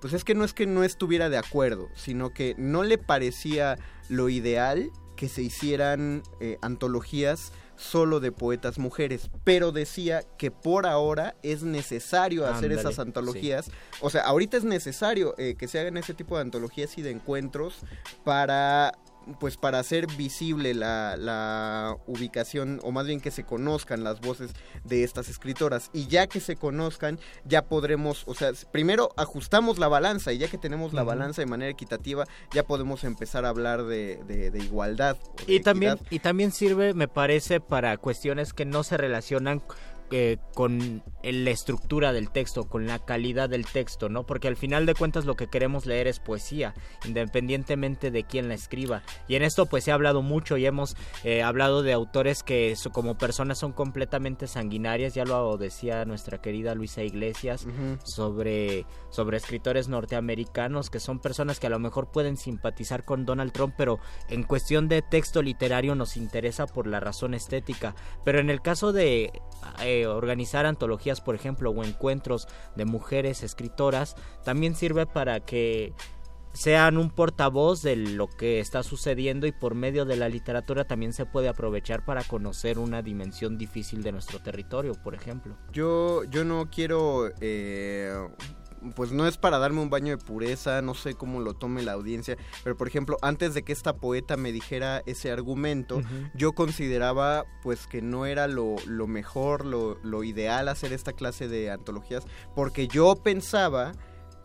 Pues 0.01 0.13
es 0.13 0.23
que 0.23 0.33
no 0.33 0.45
es 0.45 0.53
que 0.53 0.65
no 0.65 0.83
estuviera 0.85 1.29
de 1.29 1.37
acuerdo, 1.37 1.89
sino 1.93 2.29
que 2.29 2.55
no 2.57 2.83
le 2.83 2.97
parecía 2.97 3.77
lo 4.07 4.29
ideal 4.29 4.91
que 5.17 5.27
se 5.27 5.41
hicieran 5.41 6.23
eh, 6.39 6.57
antologías 6.61 7.51
solo 7.75 8.19
de 8.19 8.31
poetas 8.31 8.77
mujeres, 8.77 9.29
pero 9.43 9.71
decía 9.71 10.23
que 10.37 10.51
por 10.51 10.85
ahora 10.85 11.35
es 11.43 11.63
necesario 11.63 12.45
hacer 12.45 12.71
esas 12.73 12.99
antologías. 12.99 13.71
O 14.01 14.09
sea, 14.09 14.21
ahorita 14.23 14.57
es 14.57 14.65
necesario 14.65 15.33
eh, 15.37 15.55
que 15.57 15.67
se 15.67 15.79
hagan 15.79 15.97
ese 15.97 16.13
tipo 16.13 16.35
de 16.35 16.41
antologías 16.41 16.97
y 16.97 17.01
de 17.01 17.11
encuentros 17.11 17.79
para 18.23 18.93
pues 19.39 19.57
para 19.57 19.79
hacer 19.79 20.07
visible 20.17 20.73
la, 20.73 21.15
la 21.17 21.95
ubicación 22.07 22.79
o 22.83 22.91
más 22.91 23.05
bien 23.07 23.19
que 23.21 23.31
se 23.31 23.43
conozcan 23.43 24.03
las 24.03 24.19
voces 24.21 24.51
de 24.83 25.03
estas 25.03 25.29
escritoras. 25.29 25.89
Y 25.93 26.07
ya 26.07 26.27
que 26.27 26.39
se 26.39 26.55
conozcan 26.55 27.19
ya 27.45 27.65
podremos 27.65 28.23
o 28.27 28.33
sea 28.33 28.51
primero 28.71 29.09
ajustamos 29.17 29.79
la 29.79 29.87
balanza 29.87 30.31
y 30.33 30.37
ya 30.37 30.47
que 30.47 30.57
tenemos 30.57 30.93
la 30.93 31.03
balanza 31.03 31.41
de 31.41 31.45
manera 31.47 31.71
equitativa 31.71 32.25
ya 32.53 32.63
podemos 32.63 33.03
empezar 33.03 33.45
a 33.45 33.49
hablar 33.49 33.83
de, 33.83 34.19
de- 34.27 34.51
de 34.51 34.59
igualdad 34.59 35.17
de 35.45 35.53
Y 35.55 35.59
también, 35.61 35.99
y 36.09 36.19
también 36.19 36.51
sirve, 36.51 36.93
me 36.93 37.07
parece, 37.07 37.59
para 37.59 37.97
cuestiones 37.97 38.53
que 38.53 38.65
no 38.65 38.83
se 38.83 38.97
relacionan 38.97 39.61
eh, 40.11 40.37
con 40.53 41.03
la 41.23 41.51
estructura 41.51 42.13
del 42.13 42.31
texto, 42.31 42.67
con 42.67 42.87
la 42.87 42.99
calidad 42.99 43.49
del 43.49 43.65
texto, 43.65 44.09
¿no? 44.09 44.25
Porque 44.25 44.47
al 44.47 44.55
final 44.55 44.85
de 44.85 44.93
cuentas 44.93 45.25
lo 45.25 45.35
que 45.35 45.47
queremos 45.47 45.85
leer 45.85 46.07
es 46.07 46.19
poesía, 46.19 46.73
independientemente 47.05 48.09
de 48.09 48.23
quién 48.23 48.47
la 48.47 48.53
escriba. 48.53 49.03
Y 49.27 49.35
en 49.35 49.43
esto 49.43 49.65
pues 49.65 49.87
ha 49.87 49.93
hablado 49.93 50.21
mucho 50.21 50.57
y 50.57 50.65
hemos 50.65 50.95
eh, 51.23 51.43
hablado 51.43 51.81
de 51.81 51.93
autores 51.93 52.43
que 52.43 52.73
como 52.91 53.17
personas 53.17 53.59
son 53.59 53.73
completamente 53.73 54.47
sanguinarias, 54.47 55.13
ya 55.13 55.25
lo 55.25 55.57
decía 55.57 56.05
nuestra 56.05 56.41
querida 56.41 56.75
Luisa 56.75 57.03
Iglesias, 57.03 57.65
sobre, 58.03 58.85
sobre 59.09 59.37
escritores 59.37 59.87
norteamericanos 59.87 60.89
que 60.89 60.99
son 60.99 61.19
personas 61.19 61.59
que 61.59 61.67
a 61.67 61.71
lo 61.71 61.79
mejor 61.79 62.11
pueden 62.11 62.37
simpatizar 62.37 63.03
con 63.03 63.25
Donald 63.25 63.51
Trump, 63.51 63.73
pero 63.77 63.99
en 64.29 64.43
cuestión 64.43 64.87
de 64.87 65.01
texto 65.01 65.41
literario 65.41 65.95
nos 65.95 66.17
interesa 66.17 66.67
por 66.67 66.87
la 66.87 66.99
razón 66.99 67.33
estética. 67.33 67.95
Pero 68.23 68.39
en 68.39 68.49
el 68.49 68.61
caso 68.61 68.91
de 68.91 69.31
eh, 69.81 69.98
organizar 70.07 70.65
antologías, 70.65 71.21
por 71.21 71.35
ejemplo, 71.35 71.71
o 71.71 71.83
encuentros 71.83 72.47
de 72.75 72.85
mujeres 72.85 73.43
escritoras, 73.43 74.15
también 74.43 74.75
sirve 74.75 75.05
para 75.05 75.39
que 75.39 75.93
sean 76.53 76.97
un 76.97 77.09
portavoz 77.09 77.81
de 77.81 77.95
lo 77.95 78.27
que 78.27 78.59
está 78.59 78.83
sucediendo 78.83 79.47
y 79.47 79.51
por 79.51 79.75
medio 79.75 80.05
de 80.05 80.15
la 80.15 80.29
literatura 80.29 80.85
también 80.85 81.13
se 81.13 81.25
puede 81.25 81.47
aprovechar 81.47 82.05
para 82.05 82.23
conocer 82.23 82.79
una 82.79 83.01
dimensión 83.01 83.57
difícil 83.57 84.03
de 84.03 84.11
nuestro 84.11 84.39
territorio, 84.39 84.93
por 85.03 85.13
ejemplo. 85.13 85.55
Yo, 85.71 86.23
yo 86.25 86.43
no 86.43 86.69
quiero, 86.69 87.29
eh, 87.39 88.11
pues 88.95 89.11
no 89.11 89.27
es 89.27 89.37
para 89.37 89.57
darme 89.57 89.81
un 89.81 89.89
baño 89.89 90.15
de 90.15 90.23
pureza, 90.23 90.81
no 90.81 90.93
sé 90.93 91.13
cómo 91.15 91.39
lo 91.39 91.53
tome 91.53 91.83
la 91.83 91.93
audiencia, 91.93 92.37
pero 92.63 92.77
por 92.77 92.87
ejemplo, 92.87 93.17
antes 93.21 93.53
de 93.53 93.63
que 93.63 93.73
esta 93.73 93.97
poeta 93.97 94.37
me 94.37 94.51
dijera 94.51 95.03
ese 95.05 95.31
argumento, 95.31 96.01
yo 96.33 96.53
consideraba 96.53 97.45
pues 97.61 97.87
que 97.87 98.01
no 98.01 98.25
era 98.25 98.47
lo, 98.47 98.75
lo 98.85 99.07
mejor, 99.07 99.65
lo, 99.65 99.97
lo 100.03 100.23
ideal 100.23 100.67
hacer 100.67 100.93
esta 100.93 101.13
clase 101.13 101.47
de 101.47 101.71
antologías, 101.71 102.25
porque 102.55 102.87
yo 102.87 103.15
pensaba 103.15 103.93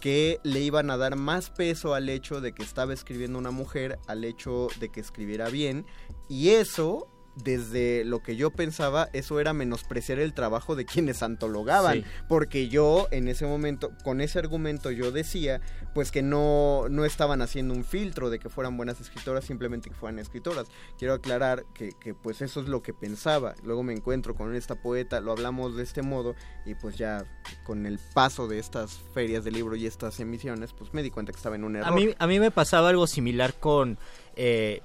que 0.01 0.39
le 0.43 0.61
iban 0.61 0.91
a 0.91 0.99
dar 0.99 1.17
más 1.17 1.49
peso 1.49 1.95
al 1.95 2.11
hecho 2.11 2.43
de 2.43 2.53
que 2.53 2.63
estaba 2.63 2.93
escribiendo 2.93 3.39
una 3.39 3.51
mujer, 3.51 3.99
al 4.07 4.25
hecho 4.25 4.69
de 4.79 4.91
que 4.91 5.01
escribiera 5.01 5.49
bien, 5.49 5.87
y 6.29 6.51
eso, 6.51 7.09
desde 7.37 8.05
lo 8.05 8.23
que 8.23 8.37
yo 8.37 8.51
pensaba, 8.51 9.09
eso 9.13 9.41
era 9.41 9.53
menospreciar 9.53 10.19
el 10.19 10.35
trabajo 10.35 10.77
de 10.77 10.85
quienes 10.85 11.23
antologaban, 11.23 12.03
Sí. 12.03 12.05
porque 12.29 12.69
yo 12.69 13.09
en 13.11 13.29
ese 13.29 13.47
momento, 13.47 13.91
con 14.05 14.21
ese 14.21 14.39
argumento 14.39 14.91
yo 14.91 15.11
decía, 15.11 15.61
pues 15.95 16.11
que 16.11 16.23
no, 16.23 16.87
no 16.91 17.05
estaban 17.05 17.43
haciendo 17.43 17.75
un 17.75 17.85
filtro 17.85 18.31
de 18.31 18.39
que 18.39 18.49
fueran 18.49 18.77
buenas 18.77 19.01
escritoras, 19.01 19.45
simplemente 19.45 19.91
que 19.91 19.97
fueran 19.97 20.19
escritoras. 20.19 20.67
Quiero 20.99 21.15
aclarar 21.15 21.65
que, 21.75 21.93
que, 22.01 22.15
pues 22.15 22.41
eso 22.43 22.61
es 22.61 22.69
lo 22.69 22.83
que 22.83 22.95
pensaba. 22.95 23.55
Luego 23.63 23.83
me 23.83 23.93
encuentro 23.93 24.35
con 24.35 24.55
esta 24.55 24.75
poeta, 24.77 25.21
lo 25.21 25.33
hablamos 25.33 25.77
de 25.77 25.83
este 25.83 26.03
modo 26.03 26.35
y 26.65 26.75
pues 26.75 26.97
ya 26.97 27.25
con 27.65 27.87
el 27.87 27.99
paso 28.13 28.47
de 28.49 28.59
estas 28.59 28.99
ferias 29.13 29.45
de 29.45 29.51
libro 29.51 29.77
y 29.77 29.87
estas 29.87 30.21
emisiones, 30.21 30.73
pues 30.73 30.95
me 30.95 31.03
di 31.03 31.11
cuenta 31.11 31.33
que 31.33 31.37
estaba 31.37 31.57
en 31.57 31.65
un 31.65 31.77
error. 31.77 31.93
A 31.93 31.95
mí, 31.95 32.15
a 32.19 32.27
mí 32.27 32.39
me 32.41 32.51
pasaba 32.51 32.89
algo 32.91 33.07
similar 33.07 33.55
con, 33.55 33.99
eh, 34.37 34.83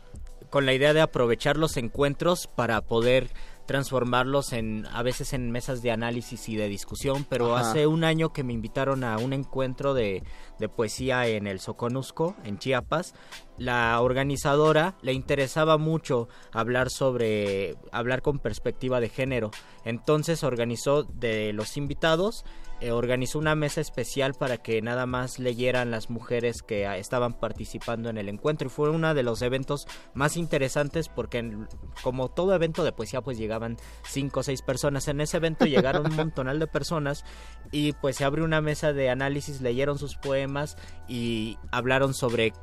con 0.49 0.65
la 0.65 0.73
idea 0.73 0.93
de 0.93 1.01
aprovechar 1.01 1.57
los 1.57 1.77
encuentros 1.77 2.47
para 2.47 2.81
poder 2.81 3.29
transformarlos 3.69 4.51
en 4.53 4.87
a 4.87 5.03
veces 5.03 5.31
en 5.33 5.51
mesas 5.51 5.83
de 5.83 5.91
análisis 5.91 6.49
y 6.49 6.55
de 6.55 6.67
discusión, 6.67 7.23
pero 7.29 7.55
Ajá. 7.55 7.69
hace 7.69 7.85
un 7.85 8.03
año 8.03 8.33
que 8.33 8.43
me 8.43 8.51
invitaron 8.51 9.03
a 9.03 9.19
un 9.19 9.31
encuentro 9.31 9.93
de, 9.93 10.23
de 10.57 10.69
poesía 10.69 11.27
en 11.27 11.45
el 11.45 11.59
Soconusco, 11.59 12.35
en 12.45 12.57
Chiapas, 12.57 13.13
la 13.59 14.01
organizadora 14.01 14.95
le 15.03 15.13
interesaba 15.13 15.77
mucho 15.77 16.29
hablar 16.51 16.89
sobre 16.89 17.75
hablar 17.91 18.23
con 18.23 18.39
perspectiva 18.39 18.99
de 18.99 19.09
género. 19.09 19.51
Entonces 19.85 20.43
organizó 20.43 21.03
de 21.03 21.53
los 21.53 21.77
invitados 21.77 22.45
eh, 22.81 22.91
organizó 22.91 23.39
una 23.39 23.55
mesa 23.55 23.81
especial 23.81 24.33
para 24.33 24.57
que 24.57 24.81
nada 24.81 25.05
más 25.05 25.39
leyeran 25.39 25.91
las 25.91 26.09
mujeres 26.09 26.61
que 26.63 26.87
ah, 26.87 26.97
estaban 26.97 27.33
participando 27.33 28.09
en 28.09 28.17
el 28.17 28.29
encuentro. 28.29 28.67
Y 28.67 28.71
fue 28.71 28.89
uno 28.89 29.13
de 29.13 29.23
los 29.23 29.41
eventos 29.41 29.87
más 30.13 30.37
interesantes 30.37 31.09
porque 31.09 31.39
en- 31.39 31.67
como 32.03 32.29
todo 32.29 32.53
evento 32.55 32.83
de 32.83 32.91
poesía 32.91 33.21
pues 33.21 33.37
llegaban 33.37 33.77
cinco 34.07 34.39
o 34.39 34.43
seis 34.43 34.61
personas. 34.61 35.07
En 35.07 35.21
ese 35.21 35.37
evento 35.37 35.65
llegaron 35.65 36.05
un 36.07 36.15
montonal 36.15 36.59
de 36.59 36.67
personas 36.67 37.25
y 37.71 37.93
pues 37.93 38.15
se 38.15 38.23
abrió 38.25 38.45
una 38.45 38.61
mesa 38.61 38.93
de 38.93 39.09
análisis 39.09 39.61
leyeron 39.61 39.97
sus 39.97 40.15
poemas 40.15 40.77
y 41.07 41.57
hablaron 41.71 42.13
sobre 42.13 42.53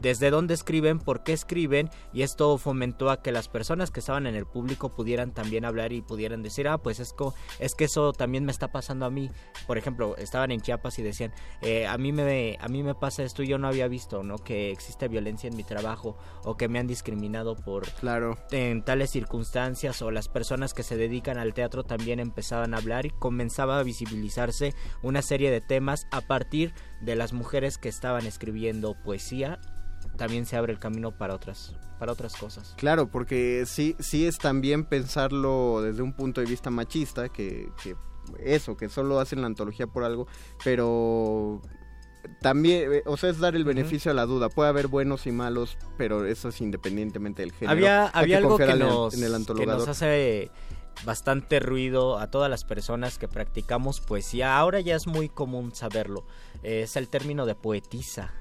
desde 0.00 0.30
dónde 0.30 0.54
escriben, 0.54 0.98
por 0.98 1.22
qué 1.22 1.32
escriben 1.32 1.90
y 2.12 2.22
esto 2.22 2.56
fomentó 2.58 3.10
a 3.10 3.22
que 3.22 3.32
las 3.32 3.48
personas 3.48 3.90
que 3.90 4.00
estaban 4.00 4.26
en 4.26 4.34
el 4.34 4.46
público 4.46 4.90
pudieran 4.90 5.32
también 5.32 5.64
hablar 5.64 5.92
y 5.92 6.02
pudieran 6.02 6.42
decir, 6.42 6.68
ah, 6.68 6.78
pues 6.78 7.00
es, 7.00 7.14
es 7.58 7.74
que 7.74 7.84
eso 7.84 8.12
también 8.12 8.44
me 8.44 8.52
está 8.52 8.68
pasando 8.72 9.06
a 9.06 9.10
mí. 9.10 9.30
Por 9.66 9.78
ejemplo, 9.78 10.16
estaban 10.16 10.50
en 10.50 10.60
Chiapas 10.60 10.98
y 10.98 11.02
decían, 11.02 11.32
eh, 11.62 11.86
a, 11.86 11.96
mí 11.98 12.12
me, 12.12 12.56
a 12.60 12.68
mí 12.68 12.82
me 12.82 12.94
pasa 12.94 13.22
esto 13.22 13.42
y 13.42 13.48
yo 13.48 13.58
no 13.58 13.68
había 13.68 13.88
visto, 13.88 14.22
¿no? 14.22 14.38
Que 14.38 14.70
existe 14.70 15.08
violencia 15.08 15.48
en 15.48 15.56
mi 15.56 15.64
trabajo 15.64 16.16
o 16.44 16.56
que 16.56 16.68
me 16.68 16.78
han 16.78 16.86
discriminado 16.86 17.56
por 17.56 17.88
Claro. 17.92 18.38
en 18.50 18.82
tales 18.84 19.10
circunstancias 19.10 20.02
o 20.02 20.10
las 20.10 20.28
personas 20.28 20.74
que 20.74 20.82
se 20.82 20.96
dedican 20.96 21.38
al 21.38 21.54
teatro 21.54 21.84
también 21.84 22.20
empezaban 22.20 22.74
a 22.74 22.78
hablar 22.78 23.06
y 23.06 23.10
comenzaba 23.10 23.78
a 23.78 23.82
visibilizarse 23.82 24.74
una 25.02 25.22
serie 25.22 25.50
de 25.50 25.60
temas 25.60 26.06
a 26.10 26.20
partir 26.20 26.72
de 27.00 27.16
las 27.16 27.32
mujeres 27.32 27.78
que 27.78 27.88
estaban 27.88 28.26
escribiendo 28.26 28.94
poesía 29.02 29.58
también 30.16 30.46
se 30.46 30.56
abre 30.56 30.72
el 30.72 30.78
camino 30.78 31.12
para 31.16 31.34
otras 31.34 31.74
para 31.98 32.12
otras 32.12 32.34
cosas. 32.34 32.74
Claro, 32.78 33.08
porque 33.10 33.64
sí, 33.66 33.94
sí 33.98 34.26
es 34.26 34.38
también 34.38 34.84
pensarlo 34.86 35.82
desde 35.82 36.00
un 36.00 36.14
punto 36.14 36.40
de 36.40 36.46
vista 36.46 36.70
machista, 36.70 37.28
que, 37.28 37.68
que 37.82 37.94
eso, 38.38 38.74
que 38.76 38.88
solo 38.88 39.20
hacen 39.20 39.42
la 39.42 39.46
antología 39.48 39.86
por 39.86 40.04
algo, 40.04 40.26
pero 40.64 41.60
también, 42.40 42.92
eh, 42.92 43.02
o 43.04 43.16
sea, 43.18 43.28
es 43.30 43.38
dar 43.38 43.54
el 43.56 43.64
beneficio 43.64 44.10
a 44.10 44.14
la 44.14 44.24
duda. 44.26 44.48
Puede 44.48 44.70
haber 44.70 44.86
buenos 44.88 45.26
y 45.26 45.32
malos, 45.32 45.76
pero 45.98 46.24
eso 46.24 46.48
es 46.48 46.60
independientemente 46.60 47.42
del 47.42 47.52
género. 47.52 47.72
había 47.72 48.06
había 48.06 48.38
algo 48.38 48.56
que 48.56 48.64
en 48.64 48.70
el- 48.70 48.78
nos, 48.78 49.14
en 49.14 49.24
el 49.24 49.46
que 49.46 49.66
nos 49.66 49.88
hace 49.88 50.50
bastante 51.04 51.60
ruido 51.60 52.18
a 52.18 52.30
todas 52.30 52.50
las 52.50 52.64
personas 52.64 53.18
que 53.18 53.28
practicamos 53.28 54.00
poesía. 54.00 54.58
Ahora 54.58 54.80
ya 54.80 54.96
es 54.96 55.06
muy 55.06 55.28
común 55.28 55.74
saberlo. 55.74 56.24
Es 56.62 56.96
el 56.96 57.08
término 57.08 57.46
de 57.46 57.54
poetisa 57.54 58.32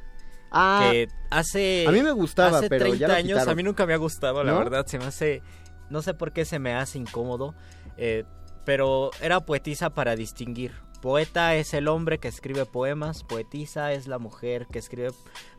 Ah, 0.52 0.90
que 0.92 1.08
hace 1.30 1.86
a 1.88 1.92
mí 1.92 2.02
me 2.02 2.12
gustaba, 2.12 2.58
hace 2.58 2.70
pero 2.70 2.86
30 2.86 3.08
ya 3.08 3.14
años 3.16 3.28
quitaron. 3.28 3.50
a 3.50 3.56
mí 3.56 3.64
nunca 3.64 3.86
me 3.86 3.94
ha 3.94 3.98
gustado, 3.98 4.44
la 4.44 4.52
¿No? 4.54 4.60
verdad, 4.60 4.86
se 4.88 4.98
me 4.98 5.06
hace 5.06 5.42
no 5.90 6.02
sé 6.02 6.14
por 6.14 6.32
qué 6.32 6.46
se 6.46 6.60
me 6.60 6.74
hace 6.76 6.98
incómodo, 6.98 7.56
eh, 7.98 8.24
pero 8.66 9.12
era 9.22 9.40
poetisa 9.42 9.90
para 9.92 10.16
distinguir. 10.16 10.74
Poeta 11.02 11.56
es 11.56 11.74
el 11.74 11.88
hombre 11.88 12.20
que 12.20 12.28
escribe 12.28 12.66
poemas, 12.66 13.24
poetisa 13.24 13.94
es 13.94 14.08
la 14.08 14.20
mujer 14.20 14.68
que 14.72 14.80
escribe 14.80 15.12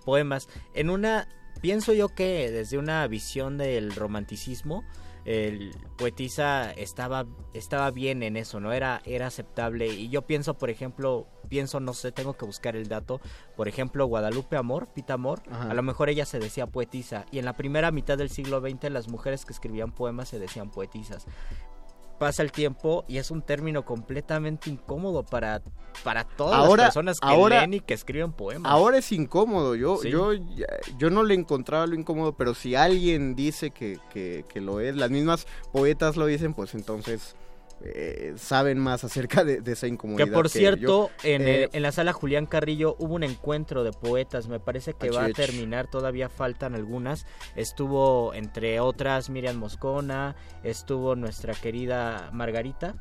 poemas. 0.04 0.48
En 0.74 0.90
una 0.90 1.26
pienso 1.60 1.92
yo 1.92 2.08
que 2.08 2.50
desde 2.50 2.78
una 2.78 3.06
visión 3.06 3.58
del 3.58 3.94
romanticismo 3.94 4.84
el 5.24 5.76
poetisa 5.96 6.72
estaba 6.72 7.26
estaba 7.52 7.90
bien 7.90 8.22
en 8.22 8.36
eso, 8.36 8.60
no 8.60 8.72
era 8.72 9.02
era 9.04 9.26
aceptable 9.26 9.88
y 9.88 10.08
yo 10.08 10.22
pienso, 10.22 10.54
por 10.54 10.70
ejemplo, 10.70 11.26
pienso 11.48 11.80
no 11.80 11.92
sé, 11.92 12.12
tengo 12.12 12.34
que 12.34 12.46
buscar 12.46 12.76
el 12.76 12.88
dato, 12.88 13.20
por 13.56 13.68
ejemplo, 13.68 14.06
Guadalupe 14.06 14.56
Amor, 14.56 14.88
Pita 14.92 15.14
Amor, 15.14 15.42
Ajá. 15.50 15.70
a 15.70 15.74
lo 15.74 15.82
mejor 15.82 16.08
ella 16.08 16.24
se 16.24 16.38
decía 16.38 16.66
poetisa 16.66 17.26
y 17.30 17.38
en 17.38 17.44
la 17.44 17.56
primera 17.56 17.90
mitad 17.90 18.16
del 18.16 18.30
siglo 18.30 18.60
XX 18.60 18.90
las 18.90 19.08
mujeres 19.08 19.44
que 19.44 19.52
escribían 19.52 19.92
poemas 19.92 20.28
se 20.28 20.38
decían 20.38 20.70
poetisas. 20.70 21.26
Pasa 22.20 22.42
el 22.42 22.52
tiempo 22.52 23.06
y 23.08 23.16
es 23.16 23.30
un 23.30 23.40
término 23.40 23.86
completamente 23.86 24.68
incómodo 24.68 25.22
para, 25.22 25.62
para 26.04 26.24
todas 26.24 26.54
Ahora- 26.58 26.82
las 26.82 26.88
personas 26.90 27.18
que 27.18 27.26
ahora- 27.26 27.60
leen 27.60 27.72
y 27.72 27.80
que 27.80 27.94
escriben 27.94 28.32
poemas. 28.32 28.70
Ahora 28.70 28.98
es 28.98 29.10
incómodo, 29.10 29.74
yo, 29.74 29.96
Sí. 29.96 30.10
yo, 30.10 30.32
yo 30.98 31.08
no 31.08 31.22
le 31.22 31.32
encontraba 31.32 31.86
lo 31.86 31.94
incómodo, 31.94 32.34
pero 32.36 32.52
si 32.52 32.74
alguien 32.74 33.34
dice 33.36 33.70
que, 33.70 33.98
que, 34.12 34.44
que 34.52 34.60
lo 34.60 34.80
es, 34.80 34.96
las 34.96 35.08
mismas 35.10 35.46
poetas 35.72 36.18
lo 36.18 36.26
dicen, 36.26 36.52
pues 36.52 36.74
entonces 36.74 37.36
eh, 37.82 38.34
saben 38.36 38.78
más 38.78 39.04
acerca 39.04 39.42
de, 39.44 39.60
de 39.60 39.72
esa 39.72 39.86
incomodidad. 39.86 40.26
Que 40.26 40.32
por 40.32 40.48
cierto, 40.48 41.10
yo. 41.22 41.28
en, 41.28 41.42
Eh, 41.42 41.64
el- 41.64 41.70
en 41.72 41.82
la 41.82 41.92
sala 41.92 42.12
Julián 42.12 42.46
Carrillo 42.46 42.96
hubo 42.98 43.14
un 43.14 43.22
encuentro 43.22 43.84
de 43.84 43.92
poetas, 43.92 44.48
me 44.48 44.60
parece 44.60 44.92
que 44.94 45.10
va 45.10 45.24
a 45.24 45.30
terminar, 45.30 45.88
todavía 45.90 46.28
faltan 46.28 46.74
algunas. 46.74 47.24
Estuvo, 47.56 48.34
entre 48.34 48.80
otras, 48.80 49.30
Miriam 49.30 49.56
Moscona, 49.56 50.34
estuvo 50.62 51.14
nuestra 51.16 51.54
querida 51.54 52.30
Margarita, 52.32 52.94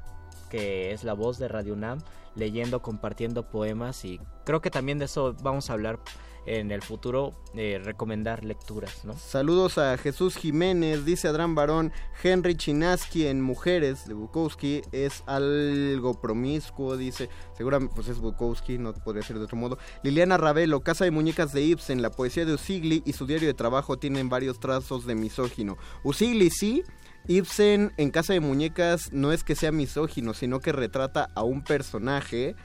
que 0.49 0.91
es 0.93 1.03
la 1.03 1.13
voz 1.13 1.38
de 1.39 1.47
Radio 1.47 1.73
UNAM, 1.73 1.99
leyendo, 2.36 2.82
compartiendo 2.82 3.49
poemas 3.49 4.05
y 4.05 4.19
creo 4.45 4.61
que 4.61 4.69
también 4.69 4.99
de 4.99 5.05
eso 5.05 5.36
vamos 5.41 5.69
a 5.69 5.73
hablar 5.73 5.99
en 6.46 6.72
el 6.72 6.82
futuro, 6.82 7.34
eh, 7.54 7.80
recomendar 7.84 8.44
lecturas, 8.44 9.06
¿no? 9.06 9.18
Saludos 9.18 9.78
a 9.78 9.98
Jesús 9.98 10.36
Jiménez, 10.36 11.06
dice 11.06 11.28
Adrán 11.28 11.56
Barón, 11.56 11.92
Henry 12.24 12.56
Chinaski 12.56 13.28
en 13.28 13.42
Mujeres 13.42 14.08
de 14.08 14.14
Bukowski 14.14 14.82
es 14.92 15.24
algo 15.28 16.20
promiscuo, 16.20 16.98
dice, 16.98 17.30
seguramente 17.56 17.94
pues 17.96 18.08
es 18.08 18.20
Bukowski, 18.20 18.78
no 18.78 18.94
podría 18.94 19.24
ser 19.24 19.38
de 19.38 19.46
otro 19.46 19.58
modo. 19.58 19.78
Liliana 20.04 20.38
Ravelo, 20.38 20.82
Casa 20.82 21.06
de 21.06 21.12
Muñecas 21.12 21.54
de 21.54 21.62
Ibsen, 21.62 22.02
la 22.02 22.12
poesía 22.12 22.46
de 22.46 22.54
Usigli 22.54 23.04
y 23.06 23.14
su 23.14 23.26
diario 23.26 23.48
de 23.48 23.54
trabajo 23.54 23.98
tienen 23.98 24.30
varios 24.30 24.60
trazos 24.60 25.06
de 25.06 25.16
misógino. 25.16 25.78
Usigli 26.04 26.50
sí, 26.50 26.84
Ibsen 27.28 27.94
en 27.98 28.12
Casa 28.12 28.34
de 28.34 28.40
Muñecas 28.40 29.12
no 29.12 29.32
es 29.32 29.44
que 29.44 29.56
sea 29.56 29.72
misógino, 29.72 30.34
sino 30.34 30.60
que 30.60 30.72
retrata 30.72 31.30
a 31.36 31.44
un 31.44 31.64
personaje 31.64 32.56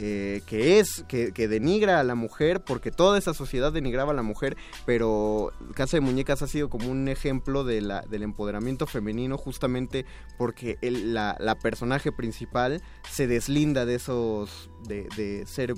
eh, 0.00 0.42
que 0.46 0.78
es, 0.78 1.04
que, 1.08 1.32
que 1.32 1.48
denigra 1.48 1.98
a 1.98 2.04
la 2.04 2.14
mujer, 2.14 2.62
porque 2.62 2.90
toda 2.92 3.18
esa 3.18 3.34
sociedad 3.34 3.72
denigraba 3.72 4.12
a 4.12 4.14
la 4.14 4.22
mujer, 4.22 4.56
pero 4.86 5.52
Casa 5.74 5.96
de 5.96 6.00
Muñecas 6.02 6.40
ha 6.42 6.46
sido 6.46 6.70
como 6.70 6.88
un 6.88 7.08
ejemplo 7.08 7.64
de 7.64 7.80
la, 7.80 8.02
del 8.02 8.22
empoderamiento 8.22 8.86
femenino, 8.86 9.36
justamente 9.36 10.06
porque 10.38 10.78
el- 10.82 11.12
la, 11.14 11.36
la 11.40 11.56
personaje 11.56 12.12
principal 12.12 12.80
se 13.10 13.26
deslinda 13.26 13.84
de 13.86 13.96
esos, 13.96 14.70
de, 14.86 15.08
de 15.16 15.44
ser... 15.46 15.74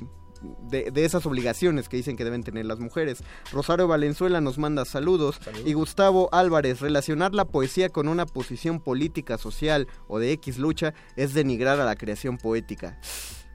De, 0.70 0.90
de 0.90 1.04
esas 1.04 1.26
obligaciones 1.26 1.90
que 1.90 1.98
dicen 1.98 2.16
que 2.16 2.24
deben 2.24 2.42
tener 2.42 2.64
las 2.64 2.78
mujeres. 2.78 3.22
Rosario 3.52 3.86
Valenzuela 3.88 4.40
nos 4.40 4.56
manda 4.56 4.86
saludos. 4.86 5.38
Y 5.66 5.74
Gustavo 5.74 6.30
Álvarez, 6.32 6.80
relacionar 6.80 7.34
la 7.34 7.44
poesía 7.44 7.90
con 7.90 8.08
una 8.08 8.24
posición 8.24 8.80
política, 8.80 9.36
social 9.36 9.86
o 10.08 10.18
de 10.18 10.32
X 10.32 10.56
lucha 10.56 10.94
es 11.14 11.34
denigrar 11.34 11.78
a 11.78 11.84
la 11.84 11.94
creación 11.94 12.38
poética. 12.38 12.98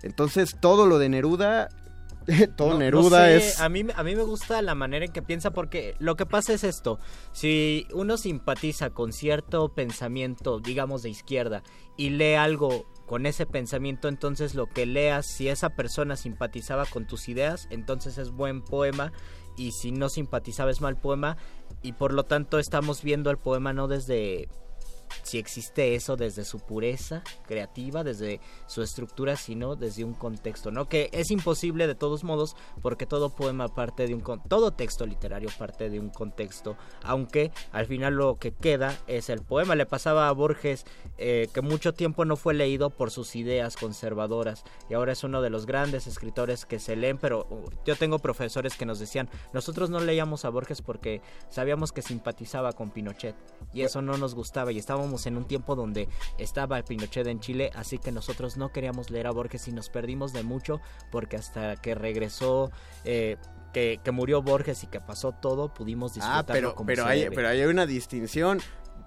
Entonces 0.04 0.58
todo 0.60 0.86
lo 0.86 1.00
de 1.00 1.10
Neruda, 1.10 1.70
todo 2.58 2.70
No- 2.70 2.74
no 2.76 2.80
Neruda 2.80 3.26
sé, 3.26 3.38
es... 3.38 3.60
A 3.62 3.70
mí, 3.70 3.86
a 3.96 4.04
mí 4.04 4.16
me 4.16 4.24
gusta 4.24 4.62
la 4.62 4.76
manera 4.76 5.06
en 5.06 5.12
que 5.12 5.22
piensa 5.22 5.52
porque 5.52 5.96
lo 6.00 6.16
que 6.16 6.26
pasa 6.26 6.54
es 6.54 6.64
esto. 6.64 7.00
Si 7.32 7.88
uno 7.94 8.18
simpatiza 8.18 8.90
con 8.90 9.14
cierto 9.14 9.70
pensamiento, 9.74 10.60
digamos 10.60 11.04
de 11.04 11.10
izquierda, 11.10 11.64
y 11.98 12.10
lee 12.10 12.34
algo 12.36 12.86
con 13.06 13.28
ese 13.28 13.46
pensamiento, 13.46 14.08
entonces 14.08 14.56
lo 14.56 14.66
que 14.68 14.88
leas, 14.88 15.28
si 15.28 15.48
esa 15.50 15.70
persona 15.70 16.16
simpatizaba 16.16 16.86
con 16.88 17.06
tus 17.06 17.30
ideas, 17.30 17.68
entonces 17.70 18.18
es 18.18 18.32
buen 18.32 18.64
poema. 18.64 19.12
Y 19.58 19.72
si 19.72 19.92
no 19.92 20.10
simpatizaba 20.10 20.72
es 20.72 20.82
mal 20.82 20.98
poema. 20.98 21.38
Y 21.82 21.94
por 21.94 22.12
lo 22.12 22.24
tanto 22.24 22.58
estamos 22.60 23.04
viendo 23.04 23.30
el 23.30 23.38
poema 23.38 23.72
no 23.74 23.88
desde 23.88 24.50
si 25.24 25.38
existe 25.38 25.96
eso 25.96 26.16
desde 26.16 26.46
su 26.46 26.60
pureza 26.60 27.24
creativa, 27.48 28.04
desde 28.04 28.40
su 28.68 28.82
estructura, 28.82 29.36
sino 29.36 29.76
desde 29.76 30.04
un 30.04 30.14
contexto, 30.14 30.72
¿no? 30.72 30.88
Que 30.88 31.10
es 31.14 31.32
imposible 31.32 31.88
de 31.88 31.96
todos 31.96 32.24
modos 32.24 32.56
porque 32.82 33.06
todo 33.06 33.30
poema 33.30 33.68
parte 33.68 34.08
de 34.08 34.14
un 34.14 34.24
todo 34.48 34.72
texto 34.72 35.06
literario 35.06 35.50
parte 35.58 35.90
de 35.90 36.00
un 36.00 36.10
contexto, 36.10 36.78
aunque 37.04 37.52
al 37.72 37.86
final 37.86 38.16
lo 38.16 38.38
que 38.38 38.52
queda 38.52 38.98
es 39.08 39.30
el 39.30 39.42
poema. 39.42 39.76
Le 39.76 39.86
pasaba 39.86 40.28
a 40.28 40.32
Borges 40.32 40.86
eh, 41.18 41.48
que 41.54 41.62
mucho 41.62 41.94
tiempo 41.94 42.26
no 42.26 42.36
fue 42.36 42.54
leído 42.54 42.90
por 42.90 43.12
sus 43.12 43.36
ideas 43.36 43.76
conservadoras 43.78 44.64
y 44.90 44.94
ahora 44.94 45.14
es 45.14 45.24
uno 45.24 45.42
de 45.42 45.50
los 45.50 45.66
grandes 45.66 46.08
escritores 46.08 46.66
que 46.66 46.80
se 46.80 46.96
leen, 46.96 47.18
pero 47.18 47.48
uh, 47.50 47.70
yo 47.86 47.96
tengo 47.96 48.20
profesores 48.20 48.76
que 48.76 48.86
nos 48.86 49.00
decían, 49.00 49.30
nosotros 49.54 49.90
no 49.90 50.00
leíamos 50.00 50.46
a 50.46 50.50
Borges 50.50 50.82
porque 50.82 51.22
sabíamos 51.50 51.92
que 51.92 52.02
simpatizaba 52.02 52.74
con 52.74 52.92
Pinochet 52.92 53.36
y 53.74 53.82
eso 53.82 54.02
no 54.02 54.18
nos 54.18 54.36
gustaba 54.36 54.72
y 54.72 54.78
estábamos 54.96 55.26
en 55.26 55.38
un 55.38 55.46
tiempo 55.46 55.76
donde 55.76 56.08
estaba 56.38 56.82
Pinochet 56.82 57.28
en 57.28 57.40
Chile, 57.40 57.72
así 57.76 57.98
que 57.98 58.12
nosotros 58.12 58.58
no 58.58 58.72
queríamos 58.72 59.10
leer 59.10 59.28
a 59.28 59.32
Borges 59.32 59.68
y 59.68 59.72
nos 59.72 59.90
perdimos 59.90 60.34
de 60.34 60.44
mucho 60.44 60.80
porque 61.12 61.36
hasta 61.38 61.76
que 61.76 61.96
regresó, 61.96 62.72
eh, 63.04 63.38
que, 63.74 64.00
que 64.04 64.12
murió 64.12 64.42
Borges 64.42 64.84
y 64.84 64.88
que 64.88 65.02
pasó 65.02 65.34
todo, 65.34 65.74
pudimos 65.74 66.14
disfrutarlo 66.14 66.40
Ah, 66.40 66.46
pero, 66.54 66.76
como 66.76 66.88
pero, 66.88 67.04
se 67.04 67.10
hay, 67.10 67.20
debe. 67.24 67.36
pero 67.36 67.50
hay 67.50 67.64
una 67.66 67.86
distinción. 67.86 68.60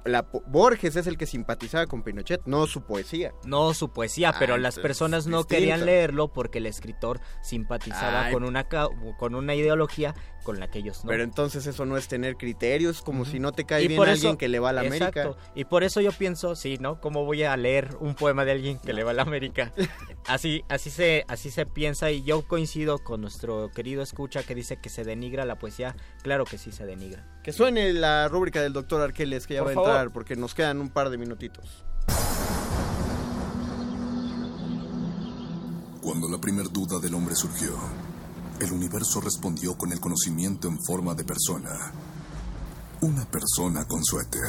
La, 0.08 0.22
Borges 0.46 0.96
es 0.96 1.06
el 1.06 1.16
que 1.16 1.26
simpatizaba 1.26 1.86
con 1.86 2.02
Pinochet, 2.02 2.42
no 2.46 2.66
su 2.66 2.82
poesía. 2.82 3.32
No 3.44 3.72
su 3.74 3.92
poesía, 3.92 4.30
Ah, 4.30 4.36
pero 4.38 4.56
las 4.56 4.74
entonces 4.76 4.82
personas 4.82 5.26
no 5.26 5.38
distinto. 5.38 5.48
querían 5.60 5.86
leerlo 5.86 6.32
porque 6.32 6.58
el 6.58 6.66
escritor 6.66 7.20
simpatizaba 7.42 8.26
Ay. 8.26 8.32
con 8.32 8.44
una 8.44 8.66
con 8.68 9.34
una 9.34 9.54
ideología 9.54 10.14
con 10.44 10.60
la 10.60 10.70
que 10.70 10.78
ellos 10.78 11.04
no. 11.04 11.10
Pero 11.10 11.22
entonces 11.24 11.66
eso 11.66 11.84
no 11.84 11.96
es 11.96 12.08
tener 12.08 12.36
criterios, 12.36 13.02
como 13.02 13.24
si 13.26 13.38
no 13.38 13.52
te 13.52 13.64
cae 13.64 13.82
Y 13.84 13.88
bien 13.88 14.02
alguien 14.02 14.36
que 14.36 14.48
le 14.48 14.58
va 14.60 14.70
a 14.70 14.72
la 14.72 14.84
Exacto. 14.84 15.20
América. 15.20 15.38
Y 15.54 15.64
por 15.64 15.84
eso 15.84 16.00
yo 16.00 16.10
pienso, 16.12 16.54
sí, 16.56 16.78
¿no? 16.80 17.00
¿Cómo 17.00 17.24
voy 17.26 17.42
a 17.42 17.54
leer 17.56 17.96
un 18.00 18.14
poema 18.14 18.44
de 18.46 18.52
alguien 18.52 18.78
que 18.78 18.92
le 18.94 19.04
va 19.04 19.10
a 19.10 19.14
la 19.14 19.22
América? 19.22 19.72
Así, 20.26 20.62
así 20.68 20.90
se, 20.90 21.24
así 21.28 21.50
se 21.50 21.64
piensa 21.64 22.10
y 22.10 22.22
yo 22.22 22.46
coincido 22.46 22.98
con 22.98 23.22
nuestro 23.22 23.70
querido 23.70 24.02
escucha 24.02 24.42
que 24.42 24.54
dice 24.54 24.76
que 24.78 24.90
se 24.90 25.02
denigra 25.02 25.46
la 25.46 25.58
poesía. 25.58 25.96
Claro 26.22 26.44
que 26.44 26.58
sí 26.58 26.70
se 26.70 26.84
denigra. 26.84 27.26
Que 27.42 27.50
suene 27.52 27.94
la 27.94 28.28
rúbrica 28.28 28.60
del 28.60 28.74
doctor 28.74 29.00
Arqueles, 29.00 29.46
que 29.46 29.54
ya 29.54 29.60
Por 29.60 29.68
va 29.68 29.72
a 29.72 29.74
favor. 29.74 29.90
Porque 30.06 30.36
nos 30.36 30.54
quedan 30.54 30.80
un 30.80 30.90
par 30.90 31.10
de 31.10 31.18
minutitos. 31.18 31.84
Cuando 36.00 36.28
la 36.28 36.38
primer 36.40 36.70
duda 36.70 36.98
del 36.98 37.14
hombre 37.14 37.34
surgió, 37.34 37.76
el 38.60 38.72
universo 38.72 39.20
respondió 39.20 39.76
con 39.76 39.92
el 39.92 40.00
conocimiento 40.00 40.66
en 40.68 40.78
forma 40.82 41.14
de 41.14 41.24
persona. 41.24 41.70
Una 43.00 43.24
persona 43.26 43.84
con 43.86 44.02
suéter. 44.02 44.40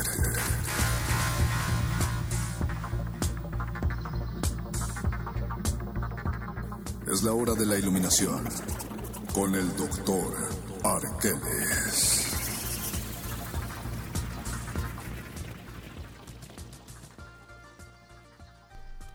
Es 7.12 7.24
la 7.24 7.34
hora 7.34 7.54
de 7.56 7.66
la 7.66 7.78
iluminación 7.78 8.47
con 9.34 9.54
el 9.56 9.76
doctor 9.76 10.36
Arqueles. 10.84 12.28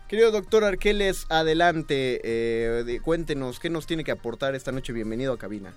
Querido 0.07 0.29
doctor 0.29 0.63
Arqueles, 0.63 1.25
adelante, 1.29 2.21
eh, 2.23 2.99
cuéntenos 3.01 3.59
qué 3.59 3.71
nos 3.71 3.87
tiene 3.87 4.03
que 4.03 4.11
aportar 4.11 4.53
esta 4.53 4.71
noche. 4.71 4.93
Bienvenido 4.93 5.33
a 5.33 5.37
cabina. 5.39 5.73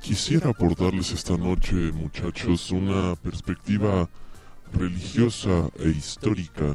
Quisiera 0.00 0.48
aportarles 0.48 1.12
esta 1.12 1.36
noche, 1.36 1.74
muchachos, 1.74 2.70
una 2.70 3.16
perspectiva 3.16 4.08
religiosa 4.72 5.68
e 5.78 5.90
histórica 5.90 6.74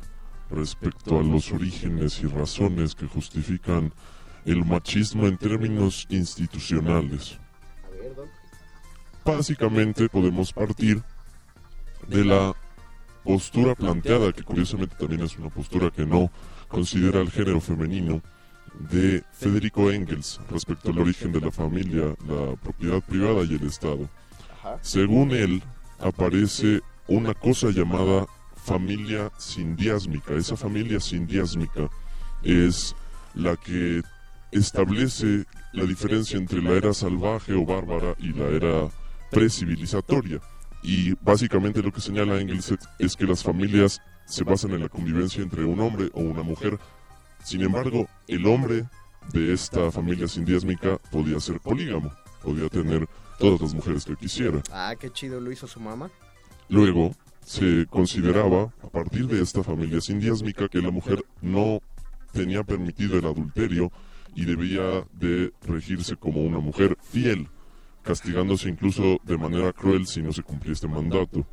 respecto 0.51 1.19
a 1.19 1.23
los 1.23 1.51
orígenes 1.51 2.21
y 2.21 2.27
razones 2.27 2.93
que 2.93 3.07
justifican 3.07 3.91
el 4.45 4.63
machismo 4.63 5.25
en 5.25 5.37
términos 5.37 6.05
institucionales. 6.09 7.39
Básicamente 9.25 10.07
podemos 10.07 10.53
partir 10.53 11.01
de 12.07 12.25
la 12.25 12.55
postura 13.23 13.73
planteada, 13.73 14.31
que 14.31 14.43
curiosamente 14.43 14.95
también 14.99 15.23
es 15.23 15.35
una 15.35 15.49
postura 15.49 15.89
que 15.89 16.05
no 16.05 16.29
considera 16.67 17.21
el 17.21 17.31
género 17.31 17.61
femenino, 17.61 18.21
de 18.91 19.23
Federico 19.31 19.91
Engels 19.91 20.39
respecto 20.49 20.91
al 20.91 20.99
origen 20.99 21.31
de 21.31 21.41
la 21.41 21.51
familia, 21.51 22.15
la 22.27 22.55
propiedad 22.61 23.01
privada 23.01 23.43
y 23.43 23.55
el 23.55 23.67
Estado. 23.67 24.09
Según 24.81 25.31
él, 25.31 25.61
aparece 25.99 26.81
una 27.07 27.33
cosa 27.33 27.69
llamada 27.69 28.25
familia 28.55 29.31
sindiásmica. 29.37 30.33
Esa 30.33 30.57
familia 30.57 30.99
sindiásmica 30.99 31.89
es 32.43 32.95
la 33.33 33.55
que 33.55 34.01
establece 34.51 35.45
la 35.73 35.83
diferencia 35.83 36.37
entre 36.37 36.61
la 36.61 36.71
era 36.71 36.93
salvaje 36.93 37.53
o 37.53 37.65
bárbara 37.65 38.15
y 38.19 38.33
la 38.33 38.45
era 38.45 38.89
precivilizatoria. 39.31 40.39
Y 40.81 41.13
básicamente 41.21 41.81
lo 41.81 41.91
que 41.91 42.01
señala 42.01 42.39
Engels 42.39 42.73
es 42.99 43.15
que 43.15 43.25
las 43.25 43.43
familias 43.43 44.01
se 44.25 44.43
basan 44.43 44.71
en 44.71 44.81
la 44.81 44.89
convivencia 44.89 45.43
entre 45.43 45.63
un 45.63 45.79
hombre 45.79 46.09
o 46.13 46.21
una 46.21 46.43
mujer. 46.43 46.79
Sin 47.43 47.61
embargo, 47.61 48.07
el 48.27 48.45
hombre 48.47 48.85
de 49.33 49.53
esta 49.53 49.91
familia 49.91 50.27
sindiásmica 50.27 50.97
podía 51.11 51.39
ser 51.39 51.59
polígamo, 51.59 52.11
podía 52.43 52.69
tener 52.69 53.07
todas 53.39 53.61
las 53.61 53.73
mujeres 53.73 54.05
que 54.05 54.15
quisiera. 54.15 54.61
Ah, 54.71 54.95
qué 54.99 55.11
chido 55.11 55.39
lo 55.39 55.51
hizo 55.51 55.67
su 55.67 55.79
mamá. 55.79 56.09
Luego, 56.69 57.15
se 57.45 57.85
consideraba, 57.87 58.73
a 58.83 58.87
partir 58.89 59.27
de 59.27 59.41
esta 59.41 59.63
familia 59.63 60.01
sindiásmica, 60.01 60.67
que 60.67 60.81
la 60.81 60.91
mujer 60.91 61.23
no 61.41 61.79
tenía 62.33 62.63
permitido 62.63 63.17
el 63.17 63.25
adulterio 63.25 63.91
y 64.33 64.45
debía 64.45 65.05
de 65.13 65.53
regirse 65.61 66.17
como 66.17 66.41
una 66.41 66.59
mujer 66.59 66.97
fiel, 67.01 67.47
castigándose 68.03 68.69
incluso 68.69 69.19
de 69.23 69.37
manera 69.37 69.71
cruel 69.73 70.05
si 70.07 70.21
no 70.21 70.33
se 70.33 70.43
cumplía 70.43 70.73
este 70.73 70.87
mandato. 70.87 71.45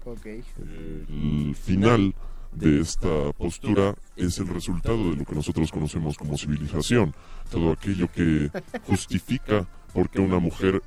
El 1.09 1.55
final 1.55 2.15
de 2.53 2.81
esta 2.81 3.33
postura 3.33 3.95
es 4.17 4.39
el 4.39 4.49
resultado 4.49 5.11
de 5.11 5.17
lo 5.17 5.25
que 5.25 5.35
nosotros 5.35 5.71
conocemos 5.71 6.17
como 6.17 6.37
civilización, 6.37 7.15
todo 7.51 7.73
aquello 7.73 8.09
que 8.11 8.51
justifica 8.87 9.67
por 9.93 10.11
qué 10.11 10.21
una 10.21 10.39
mujer 10.39 10.83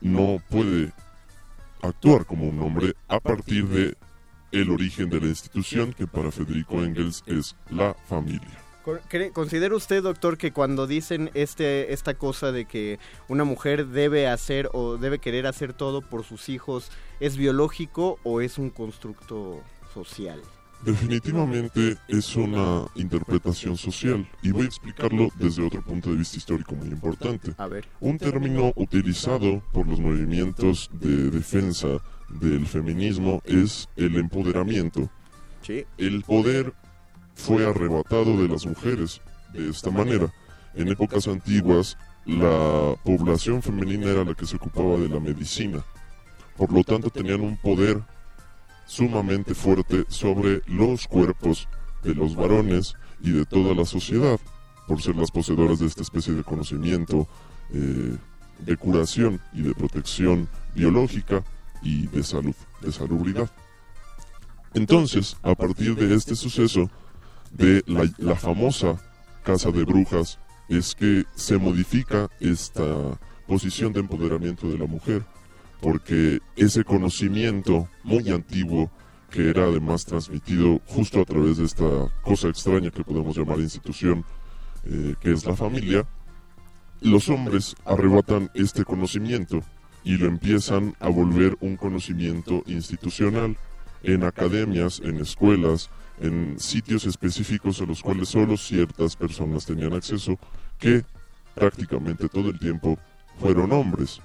no 0.00 0.40
puede 0.48 0.92
actuar 1.82 2.24
como 2.24 2.48
un 2.48 2.60
hombre 2.60 2.94
a 3.08 3.20
partir 3.20 3.66
de 3.68 3.96
el 4.52 4.70
origen 4.70 5.10
de 5.10 5.20
la 5.20 5.26
institución 5.26 5.92
que 5.92 6.06
para 6.06 6.30
Federico 6.30 6.82
Engels 6.82 7.22
es 7.26 7.54
la 7.70 7.94
familia. 8.08 8.64
¿Considera 9.34 9.76
usted, 9.76 10.02
doctor, 10.02 10.38
que 10.38 10.52
cuando 10.52 10.86
dicen 10.86 11.30
este, 11.34 11.92
esta 11.92 12.14
cosa 12.14 12.52
de 12.52 12.64
que 12.64 12.98
una 13.28 13.44
mujer 13.44 13.88
debe 13.88 14.26
hacer 14.26 14.70
o 14.72 14.96
debe 14.96 15.18
querer 15.18 15.46
hacer 15.46 15.74
todo 15.74 16.00
por 16.00 16.24
sus 16.24 16.48
hijos, 16.48 16.90
es 17.20 17.36
biológico 17.36 18.18
o 18.24 18.40
es 18.40 18.56
un 18.56 18.70
constructo 18.70 19.62
social? 19.92 20.40
Definitivamente 20.84 21.96
es 22.06 22.36
una 22.36 22.86
interpretación 22.94 23.76
social 23.76 24.28
y 24.42 24.52
voy 24.52 24.62
a 24.62 24.66
explicarlo 24.66 25.28
desde 25.34 25.66
otro 25.66 25.82
punto 25.82 26.10
de 26.10 26.16
vista 26.16 26.36
histórico 26.36 26.74
muy 26.76 26.88
importante. 26.88 27.52
A 27.58 27.66
ver. 27.66 27.88
Un 28.00 28.16
término 28.16 28.72
utilizado 28.76 29.60
por 29.72 29.88
los 29.88 29.98
movimientos 29.98 30.88
de 30.92 31.30
defensa 31.30 31.88
del 32.40 32.66
feminismo 32.66 33.42
es 33.44 33.88
el 33.96 34.16
empoderamiento. 34.16 35.10
Sí. 35.62 35.84
El 35.98 36.22
poder 36.22 36.72
fue 37.34 37.66
arrebatado 37.66 38.40
de 38.40 38.48
las 38.48 38.64
mujeres 38.64 39.20
de 39.52 39.70
esta 39.70 39.90
manera. 39.90 40.32
En 40.74 40.88
épocas 40.88 41.26
antiguas, 41.26 41.96
la 42.24 42.94
población 43.04 43.62
femenina 43.62 44.06
era 44.10 44.24
la 44.24 44.34
que 44.34 44.46
se 44.46 44.56
ocupaba 44.56 44.96
de 44.96 45.08
la 45.08 45.18
medicina. 45.18 45.84
Por 46.56 46.72
lo 46.72 46.84
tanto, 46.84 47.10
tenían 47.10 47.40
un 47.40 47.56
poder 47.56 48.00
sumamente 48.88 49.54
fuerte 49.54 50.06
sobre 50.08 50.62
los 50.66 51.06
cuerpos 51.06 51.68
de 52.02 52.14
los 52.14 52.34
varones 52.34 52.94
y 53.20 53.30
de 53.30 53.44
toda 53.44 53.74
la 53.74 53.84
sociedad, 53.84 54.40
por 54.88 55.02
ser 55.02 55.14
las 55.14 55.30
poseedoras 55.30 55.78
de 55.78 55.86
esta 55.86 56.02
especie 56.02 56.32
de 56.32 56.42
conocimiento 56.42 57.28
eh, 57.72 58.16
de 58.60 58.76
curación 58.76 59.40
y 59.52 59.62
de 59.62 59.74
protección 59.74 60.48
biológica 60.74 61.44
y 61.82 62.06
de 62.06 62.22
salud, 62.22 62.54
de 62.80 62.90
salubridad. 62.90 63.50
Entonces, 64.74 65.36
a 65.42 65.54
partir 65.54 65.94
de 65.94 66.14
este 66.14 66.34
suceso, 66.34 66.90
de 67.50 67.82
la, 67.86 68.10
la 68.18 68.36
famosa 68.36 69.00
casa 69.44 69.70
de 69.70 69.84
brujas, 69.84 70.38
es 70.68 70.94
que 70.94 71.24
se 71.34 71.58
modifica 71.58 72.28
esta 72.40 73.18
posición 73.46 73.92
de 73.92 74.00
empoderamiento 74.00 74.68
de 74.68 74.78
la 74.78 74.86
mujer 74.86 75.24
porque 75.80 76.40
ese 76.56 76.84
conocimiento 76.84 77.88
muy 78.02 78.30
antiguo 78.30 78.90
que 79.30 79.50
era 79.50 79.64
además 79.64 80.04
transmitido 80.04 80.80
justo 80.86 81.20
a 81.20 81.24
través 81.24 81.58
de 81.58 81.64
esta 81.64 81.84
cosa 82.22 82.48
extraña 82.48 82.90
que 82.90 83.04
podemos 83.04 83.36
llamar 83.36 83.58
institución, 83.58 84.24
eh, 84.84 85.14
que 85.20 85.32
es 85.32 85.44
la 85.44 85.54
familia, 85.54 86.06
los 87.00 87.28
hombres 87.28 87.76
arrebatan 87.84 88.50
este 88.54 88.84
conocimiento 88.84 89.60
y 90.02 90.16
lo 90.16 90.26
empiezan 90.26 90.94
a 91.00 91.08
volver 91.08 91.56
un 91.60 91.76
conocimiento 91.76 92.62
institucional 92.66 93.56
en 94.02 94.24
academias, 94.24 95.00
en 95.04 95.18
escuelas, 95.20 95.90
en 96.20 96.58
sitios 96.58 97.04
específicos 97.04 97.80
a 97.80 97.84
los 97.84 98.02
cuales 98.02 98.30
solo 98.30 98.56
ciertas 98.56 99.16
personas 99.16 99.66
tenían 99.66 99.92
acceso, 99.92 100.38
que 100.78 101.04
prácticamente 101.54 102.28
todo 102.28 102.50
el 102.50 102.58
tiempo 102.58 102.98
fueron 103.38 103.72
hombres. 103.72 104.20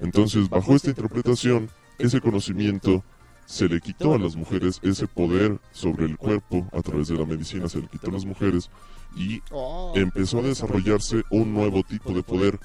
Entonces, 0.00 0.48
bajo 0.48 0.74
esta 0.74 0.90
interpretación, 0.90 1.70
ese 1.98 2.20
conocimiento 2.20 3.04
se 3.46 3.68
le 3.68 3.80
quitó 3.80 4.14
a 4.14 4.18
las 4.18 4.36
mujeres, 4.36 4.80
ese 4.82 5.06
poder 5.06 5.58
sobre 5.72 6.06
el 6.06 6.16
cuerpo 6.16 6.66
a 6.72 6.80
través 6.82 7.08
de 7.08 7.16
la 7.16 7.26
medicina 7.26 7.68
se 7.68 7.78
le 7.80 7.88
quitó 7.88 8.08
a 8.08 8.14
las 8.14 8.24
mujeres 8.24 8.70
y 9.16 9.40
Oh. 9.50 9.92
empezó 9.94 10.38
a 10.38 10.42
desarrollarse 10.42 11.22
un 11.30 11.52
nuevo 11.54 11.82
tipo 11.82 12.12
de 12.12 12.22
poder 12.22 12.58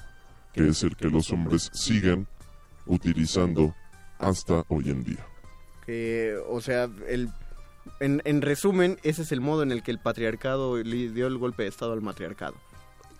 que 0.54 0.66
es 0.68 0.82
el 0.82 0.96
que 0.96 1.08
los 1.08 1.30
hombres 1.32 1.70
siguen 1.72 2.26
utilizando 2.86 3.74
hasta 4.18 4.64
hoy 4.68 4.90
en 4.90 5.04
día. 5.04 5.24
Que, 5.86 6.36
o 6.48 6.60
sea, 6.60 6.88
el, 7.08 7.28
en, 8.00 8.20
en 8.24 8.42
resumen, 8.42 8.98
ese 9.02 9.22
es 9.22 9.32
el 9.32 9.40
modo 9.40 9.62
en 9.62 9.70
el 9.72 9.82
que 9.82 9.90
el 9.92 9.98
patriarcado 9.98 10.76
le 10.82 11.10
dio 11.10 11.26
el 11.26 11.38
golpe 11.38 11.62
de 11.64 11.68
estado 11.68 11.92
al 11.92 12.00
matriarcado. 12.02 12.54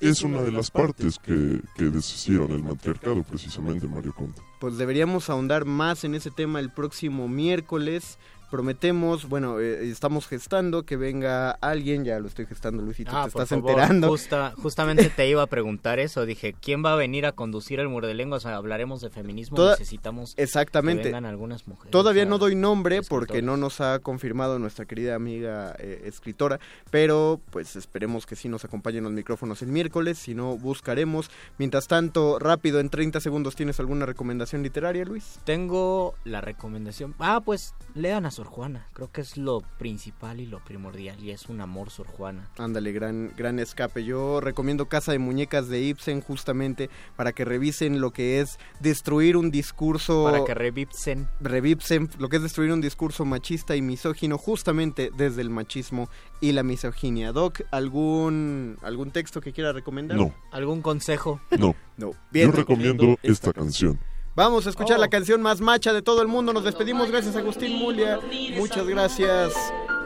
Es 0.01 0.23
una 0.23 0.41
de 0.41 0.51
las 0.51 0.71
partes 0.71 1.19
que, 1.19 1.61
que 1.77 1.85
deshicieron 1.85 2.53
el 2.53 2.63
matriarcado 2.63 3.23
precisamente, 3.23 3.87
Mario 3.87 4.15
Conte. 4.15 4.41
Pues 4.59 4.79
deberíamos 4.79 5.29
ahondar 5.29 5.67
más 5.67 6.05
en 6.05 6.15
ese 6.15 6.31
tema 6.31 6.59
el 6.59 6.71
próximo 6.71 7.29
miércoles. 7.29 8.19
Prometemos, 8.51 9.29
bueno, 9.29 9.61
eh, 9.61 9.89
estamos 9.91 10.27
gestando 10.27 10.83
que 10.83 10.97
venga 10.97 11.53
alguien, 11.53 12.05
ya 12.05 12.19
lo 12.19 12.27
estoy 12.27 12.47
gestando, 12.47 12.83
Luisito, 12.83 13.13
Ah, 13.15 13.23
te 13.23 13.29
estás 13.29 13.49
favor, 13.49 13.71
enterando. 13.71 14.09
justa- 14.09 14.53
justamente 14.61 15.09
te 15.09 15.29
iba 15.29 15.43
a 15.43 15.47
preguntar 15.47 15.99
eso. 16.01 16.27
Dije, 16.27 16.53
¿quién 16.61 16.85
va 16.85 16.93
a 16.93 16.97
venir 16.97 17.27
a 17.27 17.33
conducir 17.33 17.79
el 17.81 17.89
Muerde 17.89 18.13
Lenguas? 18.15 18.47
Hablaremos 18.47 19.01
de 19.01 19.11
feminismo. 19.11 19.57
Toda- 19.57 19.73
Necesitamos 19.73 20.35
Exactamente. 20.37 21.03
que 21.05 21.09
vengan 21.09 21.27
algunas 21.27 21.67
mujeres. 21.69 21.93
Todavía 21.93 22.25
no 22.27 22.39
doy 22.39 22.55
nombre 22.57 23.03
porque 23.03 23.41
no 23.41 23.57
nos 23.57 23.81
ha 23.81 24.01
confirmado 24.01 24.59
nuestra 24.59 24.85
querida 24.85 25.15
amiga 25.15 25.75
eh, 25.79 26.03
escritora, 26.07 26.59
pero 26.91 27.41
pues 27.51 27.77
esperemos 27.77 28.27
que 28.27 28.35
sí 28.37 28.49
nos 28.49 28.65
acompañen 28.65 29.05
los 29.05 29.13
micrófonos 29.13 29.63
el 29.63 29.69
miércoles, 29.69 30.19
si 30.19 30.35
no 30.35 30.57
buscaremos. 30.59 31.31
Mientras 31.59 31.87
tanto, 31.87 32.39
rápido, 32.41 32.81
en 32.81 32.91
30 32.91 33.21
segundos, 33.21 33.55
¿tienes 33.55 33.79
alguna 33.79 34.07
recomendación 34.07 34.63
literaria, 34.63 35.05
Luis? 35.05 35.39
Tengo 35.45 36.15
la 36.25 36.41
recomendación. 36.41 37.15
Ah, 37.21 37.41
pues 37.45 37.75
lean 37.95 38.27
a 38.27 38.31
Sor 38.41 38.49
Juana. 38.49 38.87
Creo 38.95 39.13
que 39.13 39.21
es 39.21 39.37
lo 39.37 39.61
principal 39.79 40.41
y 40.41 40.47
lo 40.47 40.65
primordial. 40.65 41.23
Y 41.23 41.31
es 41.31 41.51
un 41.51 41.61
amor, 41.61 41.91
Sor 41.91 42.07
Juana. 42.07 42.49
Ándale, 42.57 42.91
gran, 42.91 43.35
gran 43.37 43.59
escape. 43.59 44.03
Yo 44.03 44.41
recomiendo 44.41 44.89
Casa 44.89 45.13
de 45.13 45.19
Muñecas 45.19 45.69
de 45.69 45.83
Ibsen 45.83 46.23
justamente 46.23 46.89
para 47.17 47.33
que 47.33 47.45
revisen 47.45 48.01
lo 48.01 48.13
que 48.13 48.41
es 48.41 48.59
destruir 48.81 49.37
un 49.37 49.51
discurso... 49.51 50.25
Para 50.25 50.43
que 50.47 50.55
revipsen. 50.55 51.29
Revipsen 51.41 52.09
lo 52.19 52.31
que 52.31 52.37
es 52.37 52.43
destruir 52.43 52.73
un 52.73 52.81
discurso 52.81 53.27
machista 53.27 53.77
y 53.77 53.83
misógino 53.83 54.39
justamente 54.39 55.11
desde 55.15 55.43
el 55.43 55.51
machismo 55.51 56.09
y 56.41 56.53
la 56.53 56.63
misoginia. 56.63 57.33
Doc, 57.33 57.61
¿algún, 57.71 58.79
algún 58.81 59.11
texto 59.11 59.43
que 59.43 59.53
quiera 59.53 59.75
recomendar? 59.75 60.17
No. 60.17 60.35
¿Algún 60.51 60.81
consejo? 60.81 61.43
No. 61.59 61.77
No. 61.99 62.13
Bien. 62.31 62.51
Yo 62.51 62.57
recomiendo 62.57 63.19
esta 63.23 63.53
canción. 63.53 64.01
Vamos 64.35 64.67
a 64.67 64.71
escuchar 64.71 64.99
la 64.99 65.09
canción 65.09 65.43
más 65.43 65.61
macha 65.61 65.93
de 65.93 66.03
todo 66.03 66.23
el 66.23 66.29
mundo. 66.29 66.53
Nos 66.53 66.65
despedimos. 66.65 67.11
Gracias 67.11 67.37
Agustín 67.37 67.79
Mulia. 67.79 68.21
Muchas 68.57 68.87
gracias. 68.87 69.55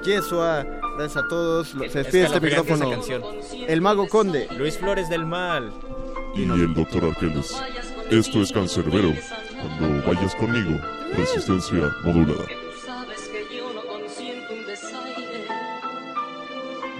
Yesua. 0.02 0.64
Gracias 0.96 1.24
a 1.24 1.28
todos. 1.28 1.68
Se 1.68 1.98
despide 1.98 2.24
este 2.24 2.40
micrófono. 2.40 2.90
El 3.52 3.80
Mago 3.80 4.08
Conde. 4.08 4.48
Luis 4.56 4.78
Flores 4.78 5.08
del 5.08 5.26
Mal. 5.26 5.72
Y 6.34 6.42
el 6.42 6.74
doctor 6.74 7.04
Arqueles. 7.04 7.54
Esto 8.10 8.42
es 8.42 8.52
Cancerbero. 8.52 9.12
Cuando 9.78 10.06
vayas 10.06 10.34
conmigo, 10.34 10.78
resistencia 11.16 11.90
modulada. 12.02 12.44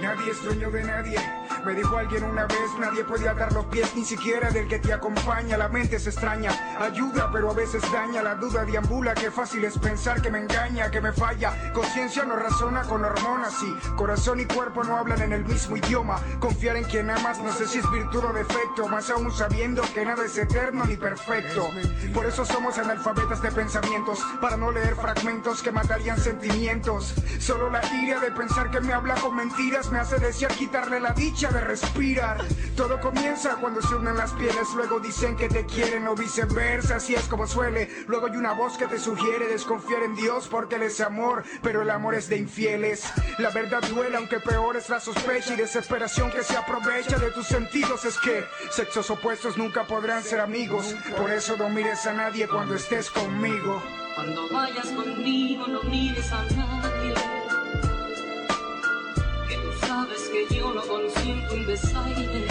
Nadie 0.01 0.31
es 0.31 0.43
dueño 0.43 0.71
de 0.71 0.83
nadie, 0.83 1.17
Me 1.65 1.73
dijo 1.73 1.97
alguien 1.97 2.23
una 2.23 2.45
vez, 2.45 2.77
nadie 2.79 3.03
puede 3.03 3.27
atar 3.27 3.51
los 3.51 3.65
pies, 3.65 3.95
ni 3.95 4.05
siquiera 4.05 4.51
del 4.51 4.67
que 4.67 4.77
te 4.77 4.93
acompaña. 4.93 5.57
La 5.57 5.67
mente 5.67 5.97
se 5.97 6.11
extraña, 6.11 6.51
ayuda, 6.79 7.31
pero 7.31 7.49
a 7.49 7.53
veces 7.55 7.81
daña. 7.91 8.21
La 8.21 8.35
duda 8.35 8.63
deambula, 8.63 9.15
que 9.15 9.31
fácil 9.31 9.65
es 9.65 9.75
pensar 9.79 10.21
que 10.21 10.29
me 10.29 10.39
engaña, 10.39 10.91
que 10.91 11.01
me 11.01 11.11
falla. 11.11 11.73
Conciencia 11.73 12.23
no 12.23 12.35
razona 12.35 12.83
con 12.83 13.03
hormonas 13.03 13.55
y 13.63 13.95
corazón 13.95 14.39
y 14.41 14.45
cuerpo 14.45 14.83
no 14.83 14.95
hablan 14.95 15.23
en 15.23 15.33
el 15.33 15.43
mismo 15.43 15.75
idioma. 15.75 16.19
Confiar 16.39 16.77
en 16.77 16.83
quien 16.83 17.09
amas, 17.09 17.39
no 17.41 17.51
sé 17.51 17.65
si 17.67 17.79
es 17.79 17.91
virtud 17.91 18.25
o 18.25 18.33
defecto, 18.33 18.87
más 18.87 19.09
aún 19.09 19.31
sabiendo 19.31 19.81
que 19.91 20.05
nada 20.05 20.23
es 20.23 20.37
eterno 20.37 20.85
ni 20.85 20.97
perfecto. 20.97 21.67
Por 22.13 22.27
eso 22.27 22.45
somos 22.45 22.77
analfabetas 22.77 23.41
de 23.41 23.51
pensamientos, 23.51 24.23
para 24.39 24.55
no 24.55 24.71
leer 24.71 24.95
fragmentos 24.95 25.63
que 25.63 25.71
matarían 25.71 26.19
sentimientos. 26.19 27.15
Solo 27.39 27.71
la 27.71 27.81
ira 27.95 28.19
de 28.19 28.31
pensar 28.31 28.69
que 28.69 28.81
me 28.81 28.93
habla 28.93 29.15
con 29.15 29.35
mentiras 29.35 29.91
me 29.91 29.97
hace 29.97 30.19
desear 30.19 30.51
quitarle 30.53 30.99
la 30.99 31.11
dicha 31.11 31.49
de. 31.61 32.37
Todo 32.75 32.99
comienza 32.99 33.55
cuando 33.55 33.81
se 33.81 33.95
unen 33.95 34.17
las 34.17 34.33
pieles, 34.33 34.67
luego 34.75 34.99
dicen 34.99 35.35
que 35.35 35.47
te 35.47 35.65
quieren 35.65 36.07
o 36.07 36.15
viceversa, 36.15 36.97
así 36.97 37.15
es 37.15 37.23
como 37.27 37.47
suele. 37.47 37.89
Luego 38.07 38.27
hay 38.27 38.35
una 38.35 38.53
voz 38.53 38.77
que 38.77 38.87
te 38.87 38.99
sugiere 38.99 39.47
desconfiar 39.47 40.03
en 40.03 40.15
Dios 40.15 40.47
porque 40.49 40.75
Él 40.75 40.83
es 40.83 40.99
amor, 41.01 41.43
pero 41.61 41.81
el 41.81 41.89
amor 41.89 42.15
es 42.15 42.27
de 42.29 42.37
infieles. 42.37 43.05
La 43.37 43.49
verdad 43.49 43.81
duele, 43.89 44.17
aunque 44.17 44.39
peor 44.39 44.75
es 44.75 44.89
la 44.89 44.99
sospecha 44.99 45.53
y 45.53 45.57
desesperación 45.57 46.31
que 46.31 46.43
se 46.43 46.57
aprovecha 46.57 47.17
de 47.17 47.31
tus 47.31 47.47
sentidos. 47.47 48.05
Es 48.05 48.17
que 48.19 48.43
sexos 48.71 49.09
opuestos 49.09 49.57
nunca 49.57 49.87
podrán 49.87 50.23
ser 50.23 50.41
amigos, 50.41 50.95
por 51.17 51.31
eso 51.31 51.55
no 51.57 51.69
mires 51.69 52.05
a 52.05 52.13
nadie 52.13 52.47
cuando 52.47 52.75
estés 52.75 53.09
conmigo. 53.09 53.81
Cuando 54.15 54.49
vayas 54.49 54.87
conmigo 54.87 55.67
no 55.67 55.83
mires 55.83 56.31
a 56.31 56.43
nadie. 56.55 57.44
Sabes 59.81 60.29
que 60.31 60.55
yo 60.55 60.73
no 60.73 60.81
consiento 60.81 61.53
un 61.53 61.65
desaire. 61.65 62.47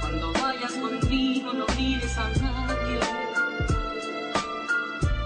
Cuando 0.00 0.32
vayas 0.34 0.72
conmigo 0.72 1.52
no 1.52 1.66
mires 1.76 2.16
a 2.18 2.28
nadie. 2.40 3.00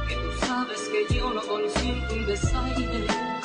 Que 0.09 0.15
tú 0.15 0.47
sabes 0.47 0.81
que 0.89 1.15
yo 1.15 1.33
no 1.33 1.43
consiento 1.43 2.15
un 2.15 2.27
desaire. 2.27 3.38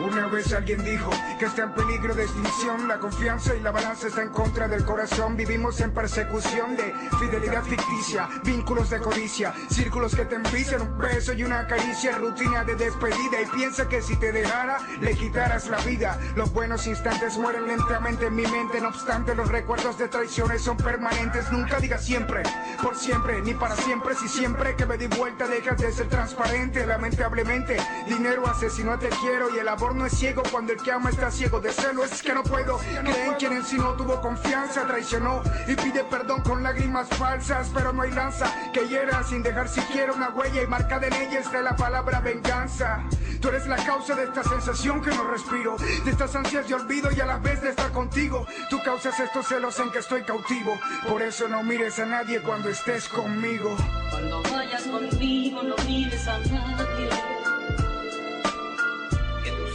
Una 0.00 0.26
vez 0.26 0.52
alguien 0.52 0.82
dijo 0.84 1.08
que 1.38 1.46
está 1.46 1.62
en 1.62 1.72
peligro 1.72 2.16
de 2.16 2.24
extinción, 2.24 2.88
la 2.88 2.98
confianza 2.98 3.54
y 3.54 3.60
la 3.60 3.70
balanza 3.70 4.08
está 4.08 4.22
en 4.22 4.30
contra 4.30 4.66
del 4.66 4.84
corazón. 4.84 5.36
Vivimos 5.36 5.80
en 5.80 5.92
persecución 5.92 6.76
de 6.76 6.92
fidelidad 7.20 7.62
ficticia, 7.62 8.28
vínculos 8.42 8.90
de 8.90 8.98
codicia, 8.98 9.54
círculos 9.70 10.16
que 10.16 10.24
te 10.24 10.34
envician 10.34 10.82
un 10.82 10.98
beso 10.98 11.32
y 11.32 11.44
una 11.44 11.68
caricia, 11.68 12.18
rutina 12.18 12.64
de 12.64 12.74
despedida. 12.74 13.40
Y 13.40 13.46
piensa 13.56 13.88
que 13.88 14.02
si 14.02 14.16
te 14.16 14.32
dejara, 14.32 14.78
le 15.00 15.14
quitaras 15.14 15.68
la 15.68 15.78
vida. 15.78 16.18
Los 16.34 16.52
buenos 16.52 16.88
instantes 16.88 17.38
mueren 17.38 17.68
lentamente 17.68 18.26
en 18.26 18.34
mi 18.34 18.46
mente, 18.48 18.80
no 18.80 18.88
obstante, 18.88 19.36
los 19.36 19.48
recuerdos 19.48 19.96
de 19.96 20.08
traiciones 20.08 20.60
son 20.62 20.76
permanentes. 20.76 21.52
Nunca 21.52 21.78
digas 21.78 22.04
siempre, 22.04 22.42
por 22.82 22.96
siempre, 22.96 23.40
ni 23.42 23.54
para 23.54 23.76
siempre. 23.76 24.16
Si 24.16 24.26
siempre 24.26 24.74
que 24.74 24.86
me 24.86 24.98
di 24.98 25.06
vuelta 25.06 25.46
dejas 25.46 25.78
de 25.78 25.92
ser 25.92 26.08
transparente, 26.08 26.84
lamentablemente, 26.84 27.76
dinero 28.08 28.44
asesino 28.48 28.98
te 28.98 29.08
quiero 29.08 29.54
y 29.54 29.58
el 29.58 29.68
amor 29.68 29.83
no 29.92 30.06
es 30.06 30.16
ciego 30.16 30.42
cuando 30.50 30.72
el 30.72 30.80
que 30.80 30.92
ama 30.92 31.10
está 31.10 31.30
ciego 31.30 31.60
de 31.60 31.72
celo. 31.72 32.04
Es 32.04 32.22
que 32.22 32.32
no 32.32 32.42
puedo 32.42 32.78
creer 32.78 33.28
en 33.28 33.34
quien 33.34 33.52
en 33.52 33.64
sí 33.64 33.76
no 33.76 33.94
tuvo 33.94 34.20
confianza, 34.20 34.86
traicionó 34.86 35.42
y 35.66 35.74
pide 35.74 36.04
perdón 36.04 36.42
con 36.42 36.62
lágrimas 36.62 37.08
falsas. 37.08 37.70
Pero 37.74 37.92
no 37.92 38.02
hay 38.02 38.12
lanza 38.12 38.46
que 38.72 38.86
hiera 38.88 39.22
sin 39.24 39.42
dejar 39.42 39.68
siquiera 39.68 40.12
una 40.12 40.30
huella 40.30 40.62
y 40.62 40.66
marcada 40.66 41.06
en 41.06 41.14
ella 41.14 41.40
está 41.40 41.60
la 41.60 41.76
palabra 41.76 42.20
venganza. 42.20 43.04
Tú 43.40 43.48
eres 43.48 43.66
la 43.66 43.76
causa 43.76 44.14
de 44.14 44.24
esta 44.24 44.42
sensación 44.42 45.02
que 45.02 45.10
no 45.10 45.24
respiro, 45.24 45.76
de 45.76 46.10
estas 46.10 46.34
ansias 46.34 46.66
de 46.66 46.74
olvido 46.74 47.10
y 47.12 47.20
a 47.20 47.26
la 47.26 47.38
vez 47.38 47.60
de 47.60 47.70
estar 47.70 47.90
contigo. 47.90 48.46
Tú 48.70 48.80
causas 48.82 49.18
estos 49.20 49.46
celos 49.46 49.78
en 49.80 49.90
que 49.90 49.98
estoy 49.98 50.22
cautivo, 50.22 50.78
por 51.06 51.20
eso 51.20 51.48
no 51.48 51.62
mires 51.62 51.98
a 51.98 52.06
nadie 52.06 52.40
cuando 52.40 52.70
estés 52.70 53.08
conmigo. 53.08 53.76
Cuando 54.10 54.42
vayas 54.44 54.84
conmigo 54.84 55.62
no 55.62 55.76
mires 55.84 56.26
a 56.26 56.38
nadie. 56.38 57.33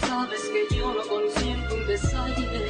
Sabes 0.02 0.41
que 0.50 0.76
yo 0.76 0.93
no 0.93 1.02
consiento 1.08 1.76
un 1.76 1.88
desaire. 1.88 2.68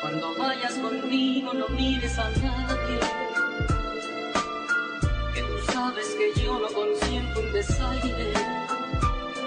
Cuando 0.00 0.34
vayas 0.36 0.74
conmigo 0.74 1.52
no 1.54 1.68
mires 1.68 2.18
a 2.18 2.30
nadie. 2.30 3.00
Que 5.34 5.42
tú 5.42 5.72
sabes 5.72 6.06
que 6.16 6.40
yo 6.40 6.58
no 6.58 6.68
consiento 6.68 7.40
un 7.40 7.52
desaire. 7.52 8.32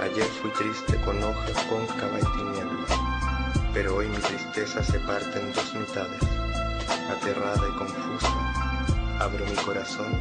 Ayer 0.02 0.28
fui 0.42 0.50
triste 0.52 1.00
con 1.06 1.24
hoja 1.24 1.48
cóncava 1.70 2.20
y 2.20 2.38
tinieblas, 2.38 2.92
pero 3.74 3.98
hoy 3.98 4.08
mi 4.08 4.18
tristeza 4.18 4.84
se 4.84 5.00
parte 5.00 5.40
en 5.40 5.54
dos 5.54 5.74
mitades. 5.74 6.22
Aterrada 7.10 7.68
y 7.68 7.78
confusa, 7.78 9.18
abro 9.20 9.46
mi 9.46 9.56
corazón 9.56 10.18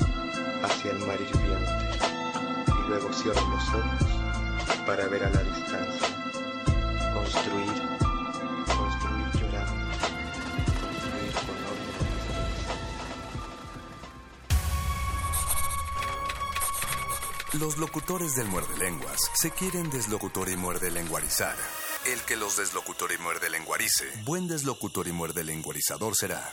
hacia 0.62 0.92
el 0.92 0.98
mar 1.00 1.18
hirviente 1.20 1.72
y 2.68 2.88
luego 2.88 3.12
cierro 3.12 3.40
los 3.48 3.68
ojos 3.68 4.19
para 4.86 5.06
ver 5.08 5.24
a 5.24 5.30
la 5.30 5.42
distancia. 5.42 6.08
Construir, 7.14 7.66
construir 8.66 9.30
llorando, 9.34 9.98
construir 10.80 11.32
con 17.52 17.60
Los 17.60 17.78
locutores 17.78 18.34
del 18.36 18.46
muerde 18.48 18.76
lenguas 18.78 19.18
se 19.34 19.50
quieren 19.50 19.90
deslocutor 19.90 20.48
y 20.48 20.56
muerde 20.56 20.90
lenguarizar. 20.90 21.56
El 22.06 22.20
que 22.20 22.36
los 22.36 22.56
deslocutor 22.56 23.12
y 23.12 23.18
muerde 23.18 23.50
lenguarice, 23.50 24.06
buen 24.24 24.48
deslocutor 24.48 25.06
y 25.08 25.12
muerde 25.12 25.44
lenguarizador 25.44 26.14
será. 26.16 26.52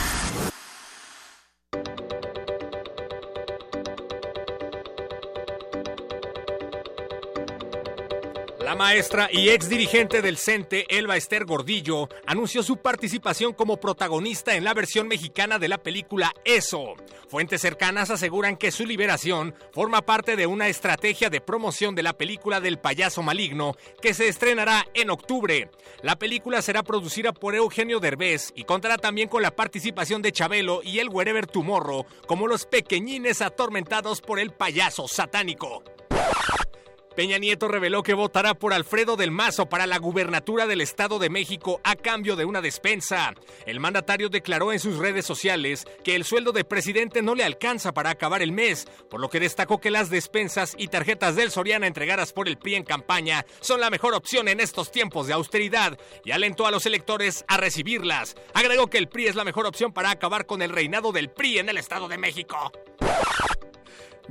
La 8.71 8.77
maestra 8.77 9.27
y 9.29 9.49
ex 9.49 9.67
dirigente 9.67 10.21
del 10.21 10.37
CENTE, 10.37 10.85
Elba 10.87 11.17
Esther 11.17 11.43
Gordillo, 11.43 12.07
anunció 12.25 12.63
su 12.63 12.77
participación 12.77 13.51
como 13.51 13.81
protagonista 13.81 14.55
en 14.55 14.63
la 14.63 14.73
versión 14.73 15.09
mexicana 15.09 15.59
de 15.59 15.67
la 15.67 15.77
película 15.77 16.33
Eso. 16.45 16.93
Fuentes 17.27 17.59
cercanas 17.59 18.11
aseguran 18.11 18.55
que 18.55 18.71
su 18.71 18.85
liberación 18.85 19.53
forma 19.73 20.03
parte 20.03 20.37
de 20.37 20.47
una 20.47 20.69
estrategia 20.69 21.29
de 21.29 21.41
promoción 21.41 21.95
de 21.95 22.03
la 22.03 22.13
película 22.13 22.61
del 22.61 22.79
payaso 22.79 23.21
maligno 23.21 23.75
que 24.01 24.13
se 24.13 24.29
estrenará 24.29 24.87
en 24.93 25.09
octubre. 25.09 25.69
La 26.01 26.17
película 26.17 26.61
será 26.61 26.81
producida 26.81 27.33
por 27.33 27.55
Eugenio 27.55 27.99
Derbez 27.99 28.53
y 28.55 28.63
contará 28.63 28.97
también 28.97 29.27
con 29.27 29.41
la 29.41 29.51
participación 29.51 30.21
de 30.21 30.31
Chabelo 30.31 30.79
y 30.81 30.99
el 30.99 31.09
Wherever 31.09 31.45
Tomorrow 31.45 32.05
como 32.25 32.47
los 32.47 32.65
pequeñines 32.65 33.41
atormentados 33.41 34.21
por 34.21 34.39
el 34.39 34.51
payaso 34.51 35.09
satánico. 35.09 35.83
Peña 37.21 37.37
Nieto 37.37 37.67
reveló 37.67 38.01
que 38.01 38.15
votará 38.15 38.55
por 38.55 38.73
Alfredo 38.73 39.15
del 39.15 39.29
Mazo 39.29 39.67
para 39.67 39.85
la 39.85 39.99
gubernatura 39.99 40.65
del 40.65 40.81
Estado 40.81 41.19
de 41.19 41.29
México 41.29 41.79
a 41.83 41.95
cambio 41.95 42.35
de 42.35 42.45
una 42.45 42.61
despensa. 42.61 43.35
El 43.67 43.79
mandatario 43.79 44.27
declaró 44.27 44.73
en 44.73 44.79
sus 44.79 44.97
redes 44.97 45.23
sociales 45.23 45.85
que 46.03 46.15
el 46.15 46.23
sueldo 46.23 46.51
de 46.51 46.63
presidente 46.63 47.21
no 47.21 47.35
le 47.35 47.43
alcanza 47.43 47.93
para 47.93 48.09
acabar 48.09 48.41
el 48.41 48.51
mes, 48.51 48.87
por 49.07 49.21
lo 49.21 49.29
que 49.29 49.39
destacó 49.39 49.79
que 49.79 49.91
las 49.91 50.09
despensas 50.09 50.73
y 50.79 50.87
tarjetas 50.87 51.35
del 51.35 51.51
Soriana 51.51 51.85
entregadas 51.85 52.33
por 52.33 52.47
el 52.47 52.57
PRI 52.57 52.73
en 52.73 52.85
campaña 52.85 53.45
son 53.59 53.81
la 53.81 53.91
mejor 53.91 54.15
opción 54.15 54.47
en 54.47 54.59
estos 54.59 54.89
tiempos 54.89 55.27
de 55.27 55.33
austeridad 55.33 55.99
y 56.25 56.31
alentó 56.31 56.65
a 56.65 56.71
los 56.71 56.87
electores 56.87 57.45
a 57.47 57.57
recibirlas. 57.57 58.35
Agregó 58.55 58.87
que 58.87 58.97
el 58.97 59.09
PRI 59.09 59.27
es 59.27 59.35
la 59.35 59.43
mejor 59.43 59.67
opción 59.67 59.93
para 59.93 60.09
acabar 60.09 60.47
con 60.47 60.63
el 60.63 60.71
reinado 60.71 61.11
del 61.11 61.29
PRI 61.29 61.59
en 61.59 61.69
el 61.69 61.77
Estado 61.77 62.07
de 62.07 62.17
México. 62.17 62.71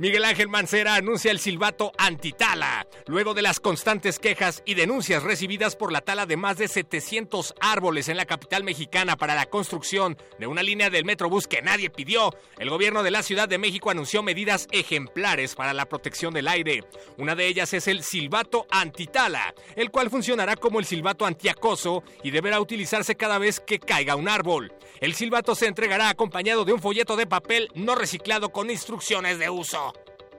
Miguel 0.01 0.25
Ángel 0.25 0.49
Mancera 0.49 0.95
anuncia 0.95 1.29
el 1.29 1.37
silbato 1.37 1.91
antitala, 1.95 2.87
luego 3.05 3.35
de 3.35 3.43
las 3.43 3.59
constantes 3.59 4.17
quejas 4.17 4.63
y 4.65 4.73
denuncias 4.73 5.21
recibidas 5.21 5.75
por 5.75 5.91
la 5.91 6.01
tala 6.01 6.25
de 6.25 6.37
más 6.37 6.57
de 6.57 6.67
700 6.67 7.53
árboles 7.61 8.09
en 8.09 8.17
la 8.17 8.25
capital 8.25 8.63
mexicana 8.63 9.15
para 9.15 9.35
la 9.35 9.45
construcción 9.45 10.17
de 10.39 10.47
una 10.47 10.63
línea 10.63 10.89
del 10.89 11.05
Metrobús 11.05 11.45
que 11.45 11.61
nadie 11.61 11.91
pidió. 11.91 12.35
El 12.57 12.71
gobierno 12.71 13.03
de 13.03 13.11
la 13.11 13.21
Ciudad 13.21 13.47
de 13.47 13.59
México 13.59 13.91
anunció 13.91 14.23
medidas 14.23 14.67
ejemplares 14.71 15.53
para 15.53 15.71
la 15.71 15.85
protección 15.85 16.33
del 16.33 16.47
aire. 16.47 16.83
Una 17.19 17.35
de 17.35 17.45
ellas 17.45 17.71
es 17.75 17.87
el 17.87 18.01
silbato 18.01 18.65
antitala, 18.71 19.53
el 19.75 19.91
cual 19.91 20.09
funcionará 20.09 20.55
como 20.55 20.79
el 20.79 20.85
silbato 20.85 21.27
antiacoso 21.27 22.03
y 22.23 22.31
deberá 22.31 22.59
utilizarse 22.59 23.13
cada 23.13 23.37
vez 23.37 23.59
que 23.59 23.77
caiga 23.77 24.15
un 24.15 24.29
árbol. 24.29 24.73
El 24.99 25.13
silbato 25.13 25.53
se 25.53 25.67
entregará 25.67 26.09
acompañado 26.09 26.65
de 26.65 26.73
un 26.73 26.81
folleto 26.81 27.15
de 27.15 27.27
papel 27.27 27.69
no 27.75 27.93
reciclado 27.93 28.49
con 28.49 28.71
instrucciones 28.71 29.37
de 29.37 29.51
uso. 29.51 29.90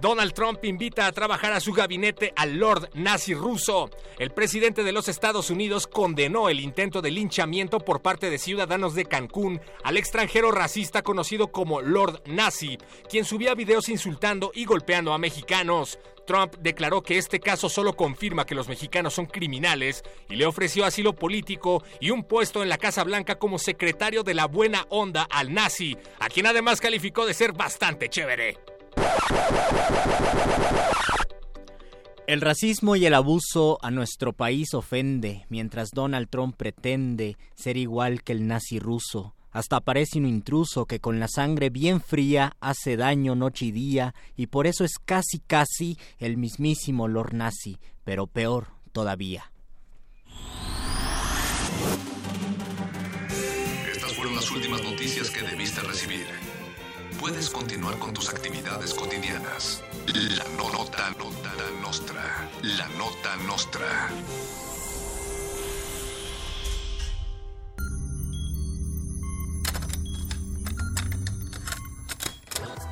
Donald 0.00 0.34
Trump 0.34 0.62
invita 0.64 1.06
a 1.06 1.12
trabajar 1.12 1.52
a 1.52 1.60
su 1.60 1.72
gabinete 1.72 2.32
al 2.36 2.56
Lord 2.56 2.90
nazi 2.94 3.32
ruso. 3.32 3.88
El 4.18 4.30
presidente 4.30 4.84
de 4.84 4.92
los 4.92 5.08
Estados 5.08 5.48
Unidos 5.48 5.86
condenó 5.86 6.50
el 6.50 6.60
intento 6.60 7.00
de 7.00 7.10
linchamiento 7.10 7.80
por 7.80 8.02
parte 8.02 8.28
de 8.28 8.38
ciudadanos 8.38 8.94
de 8.94 9.06
Cancún 9.06 9.60
al 9.84 9.96
extranjero 9.96 10.52
racista 10.52 11.02
conocido 11.02 11.48
como 11.48 11.80
Lord 11.80 12.22
Nazi, 12.26 12.76
quien 13.08 13.24
subía 13.24 13.54
videos 13.54 13.88
insultando 13.88 14.50
y 14.54 14.66
golpeando 14.66 15.14
a 15.14 15.18
mexicanos. 15.18 15.98
Trump 16.26 16.56
declaró 16.60 17.02
que 17.02 17.16
este 17.16 17.40
caso 17.40 17.68
solo 17.70 17.96
confirma 17.96 18.44
que 18.44 18.54
los 18.54 18.68
mexicanos 18.68 19.14
son 19.14 19.26
criminales 19.26 20.02
y 20.28 20.36
le 20.36 20.44
ofreció 20.44 20.84
asilo 20.84 21.14
político 21.14 21.82
y 22.00 22.10
un 22.10 22.24
puesto 22.24 22.62
en 22.62 22.68
la 22.68 22.78
Casa 22.78 23.04
Blanca 23.04 23.38
como 23.38 23.58
secretario 23.58 24.24
de 24.24 24.34
la 24.34 24.46
buena 24.46 24.86
onda 24.90 25.26
al 25.30 25.54
nazi, 25.54 25.96
a 26.18 26.28
quien 26.28 26.46
además 26.46 26.80
calificó 26.80 27.24
de 27.24 27.34
ser 27.34 27.52
bastante 27.52 28.08
chévere. 28.10 28.75
El 32.26 32.40
racismo 32.40 32.96
y 32.96 33.06
el 33.06 33.14
abuso 33.14 33.78
a 33.82 33.92
nuestro 33.92 34.32
país 34.32 34.74
ofende, 34.74 35.46
mientras 35.48 35.90
Donald 35.92 36.28
Trump 36.28 36.56
pretende 36.56 37.36
ser 37.54 37.76
igual 37.76 38.24
que 38.24 38.32
el 38.32 38.48
nazi 38.48 38.80
ruso. 38.80 39.36
Hasta 39.52 39.80
parece 39.80 40.18
un 40.18 40.26
intruso 40.26 40.86
que 40.86 40.98
con 40.98 41.20
la 41.20 41.28
sangre 41.28 41.70
bien 41.70 42.00
fría 42.00 42.56
hace 42.60 42.96
daño 42.96 43.36
noche 43.36 43.66
y 43.66 43.70
día, 43.70 44.12
y 44.36 44.48
por 44.48 44.66
eso 44.66 44.84
es 44.84 44.98
casi 44.98 45.38
casi 45.38 45.98
el 46.18 46.36
mismísimo 46.36 47.06
Lord 47.06 47.32
Nazi, 47.32 47.78
pero 48.02 48.26
peor 48.26 48.66
todavía. 48.90 49.52
Estas 53.90 54.12
fueron 54.14 54.34
las 54.34 54.50
últimas 54.50 54.82
noticias 54.82 55.30
que 55.30 55.42
debiste 55.42 55.80
recibir. 55.80 56.26
Puedes 57.20 57.50
continuar 57.50 57.98
con 57.98 58.12
tus 58.12 58.28
actividades 58.28 58.92
cotidianas. 58.94 59.82
La 60.06 60.44
no- 60.56 60.70
nota 60.70 61.10
nota 61.18 61.52
nostra. 61.82 62.48
La 62.62 62.86
nota 62.98 63.36
nostra. 63.46 64.10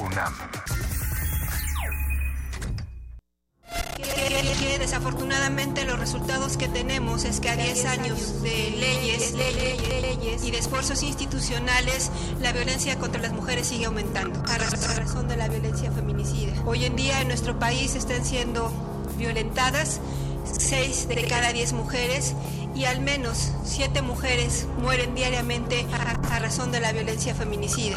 UNAM. 0.00 0.34
Desafortunadamente 4.78 5.84
los 5.84 5.98
resultados 6.00 6.56
que 6.56 6.66
tenemos 6.68 7.24
es 7.24 7.38
que 7.40 7.48
a 7.50 7.56
10 7.56 7.84
años 7.86 8.42
de 8.42 8.70
leyes, 8.78 9.32
leyes 9.34 10.42
y 10.44 10.50
de 10.50 10.58
esfuerzos 10.58 11.02
institucionales, 11.02 12.10
la 12.40 12.52
violencia 12.52 12.98
contra 12.98 13.20
las 13.20 13.32
mujeres 13.32 13.68
sigue 13.68 13.84
aumentando 13.84 14.40
a 14.48 14.58
ra- 14.58 14.66
a 14.66 14.94
razón 14.94 15.28
de 15.28 15.36
la 15.36 15.48
violencia 15.48 15.92
feminicida. 15.92 16.52
Hoy 16.66 16.84
en 16.86 16.96
día 16.96 17.20
en 17.20 17.28
nuestro 17.28 17.58
país 17.58 17.94
están 17.94 18.24
siendo 18.24 18.72
violentadas 19.16 20.00
6 20.58 21.08
de 21.08 21.26
cada 21.28 21.52
10 21.52 21.72
mujeres 21.74 22.34
y 22.74 22.84
al 22.86 23.00
menos 23.00 23.52
7 23.64 24.02
mujeres 24.02 24.66
mueren 24.80 25.14
diariamente 25.14 25.86
a 26.30 26.38
razón 26.38 26.72
de 26.72 26.80
la 26.80 26.92
violencia 26.92 27.34
feminicida. 27.34 27.96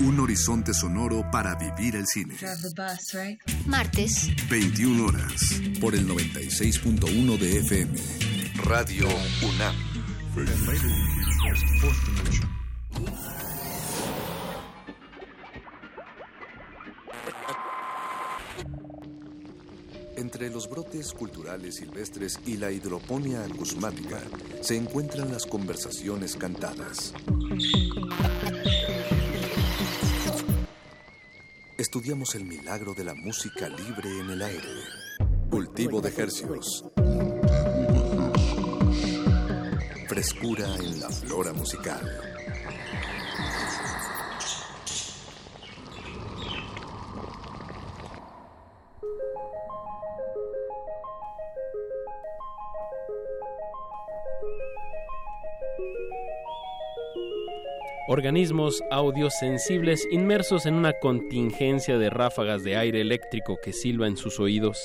Un 0.00 0.20
horizonte 0.20 0.72
sonoro 0.72 1.28
para 1.30 1.56
vivir 1.56 1.96
el 1.96 2.06
cine. 2.06 2.36
Martes, 3.66 4.28
21 4.48 5.06
horas. 5.06 5.60
Por 5.80 5.96
el 5.96 6.06
96.1 6.08 7.38
de 7.38 7.58
FM. 7.58 7.98
Radio 8.64 9.08
UNAM. 9.42 9.74
Entre 20.16 20.50
los 20.50 20.70
brotes 20.70 21.12
culturales 21.12 21.76
silvestres 21.76 22.38
y 22.46 22.56
la 22.56 22.70
hidroponía 22.70 23.44
acusmática 23.44 24.20
se 24.60 24.76
encuentran 24.76 25.32
las 25.32 25.44
conversaciones 25.44 26.36
cantadas. 26.36 27.14
Estudiamos 31.78 32.34
el 32.34 32.44
milagro 32.44 32.92
de 32.92 33.04
la 33.04 33.14
música 33.14 33.68
libre 33.68 34.18
en 34.18 34.30
el 34.30 34.42
aire. 34.42 34.68
Cultivo 35.48 36.00
de 36.00 36.08
hercios. 36.08 36.84
Frescura 40.08 40.74
en 40.74 40.98
la 40.98 41.08
flora 41.08 41.52
musical. 41.52 42.27
Organismos 58.10 58.82
audiosensibles 58.90 60.08
inmersos 60.10 60.64
en 60.64 60.72
una 60.72 60.94
contingencia 60.94 61.98
de 61.98 62.08
ráfagas 62.08 62.64
de 62.64 62.74
aire 62.74 63.02
eléctrico 63.02 63.58
que 63.62 63.74
silba 63.74 64.06
en 64.06 64.16
sus 64.16 64.40
oídos. 64.40 64.78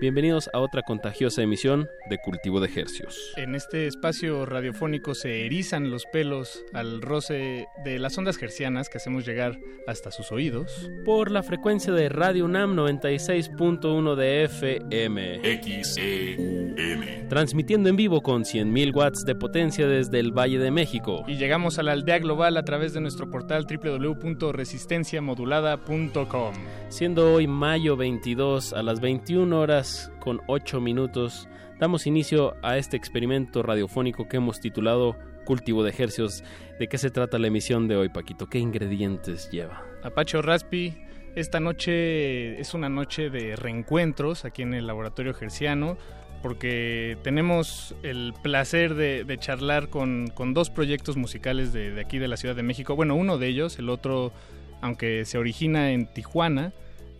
Bienvenidos 0.00 0.48
a 0.54 0.60
otra 0.60 0.80
contagiosa 0.80 1.42
emisión 1.42 1.86
de 2.08 2.16
Cultivo 2.16 2.58
de 2.58 2.70
Hercios. 2.74 3.34
En 3.36 3.54
este 3.54 3.86
espacio 3.86 4.46
radiofónico 4.46 5.14
se 5.14 5.44
erizan 5.44 5.90
los 5.90 6.06
pelos 6.06 6.64
al 6.72 7.02
roce 7.02 7.66
de 7.84 7.98
las 7.98 8.16
ondas 8.16 8.40
hercianas 8.40 8.88
que 8.88 8.96
hacemos 8.96 9.26
llegar 9.26 9.58
hasta 9.86 10.10
sus 10.10 10.32
oídos. 10.32 10.90
Por 11.04 11.30
la 11.30 11.42
frecuencia 11.42 11.92
de 11.92 12.08
Radio 12.08 12.46
UNAM 12.46 12.74
96.1 12.74 14.14
de 14.14 14.44
FM. 14.44 15.60
XEN. 15.60 17.28
Transmitiendo 17.28 17.90
en 17.90 17.96
vivo 17.96 18.22
con 18.22 18.44
100.000 18.44 18.96
watts 18.96 19.24
de 19.26 19.34
potencia 19.34 19.86
desde 19.86 20.18
el 20.18 20.32
Valle 20.32 20.58
de 20.58 20.70
México. 20.70 21.24
Y 21.28 21.36
llegamos 21.36 21.78
a 21.78 21.82
la 21.82 21.92
aldea 21.92 22.18
global 22.18 22.56
a 22.56 22.64
través 22.70 22.92
de 22.92 23.00
nuestro 23.00 23.28
portal 23.28 23.66
www.resistenciamodulada.com. 23.66 26.54
Siendo 26.88 27.34
hoy 27.34 27.48
mayo 27.48 27.96
22 27.96 28.74
a 28.74 28.84
las 28.84 29.00
21 29.00 29.58
horas 29.58 30.12
con 30.20 30.40
8 30.46 30.80
minutos, 30.80 31.48
damos 31.80 32.06
inicio 32.06 32.54
a 32.62 32.78
este 32.78 32.96
experimento 32.96 33.64
radiofónico 33.64 34.28
que 34.28 34.36
hemos 34.36 34.60
titulado 34.60 35.16
Cultivo 35.44 35.82
de 35.82 35.92
Hercios. 35.98 36.44
¿De 36.78 36.86
qué 36.86 36.96
se 36.96 37.10
trata 37.10 37.40
la 37.40 37.48
emisión 37.48 37.88
de 37.88 37.96
hoy, 37.96 38.08
Paquito? 38.08 38.46
¿Qué 38.46 38.60
ingredientes 38.60 39.50
lleva? 39.50 39.84
Apache 40.04 40.38
o 40.38 40.42
Raspi, 40.42 40.96
Esta 41.34 41.58
noche 41.58 42.60
es 42.60 42.72
una 42.72 42.88
noche 42.88 43.30
de 43.30 43.56
reencuentros 43.56 44.44
aquí 44.44 44.62
en 44.62 44.74
el 44.74 44.86
Laboratorio 44.86 45.34
Gerciano 45.34 45.98
porque 46.42 47.18
tenemos 47.22 47.94
el 48.02 48.34
placer 48.42 48.94
de, 48.94 49.24
de 49.24 49.38
charlar 49.38 49.88
con, 49.88 50.30
con, 50.34 50.54
dos 50.54 50.70
proyectos 50.70 51.16
musicales 51.16 51.72
de, 51.72 51.90
de, 51.92 52.00
aquí 52.00 52.18
de 52.18 52.28
la 52.28 52.36
Ciudad 52.36 52.56
de 52.56 52.62
México. 52.62 52.96
Bueno, 52.96 53.14
uno 53.14 53.38
de 53.38 53.48
ellos, 53.48 53.78
el 53.78 53.88
otro, 53.88 54.32
aunque 54.80 55.24
se 55.24 55.38
origina 55.38 55.92
en 55.92 56.06
Tijuana, 56.06 56.72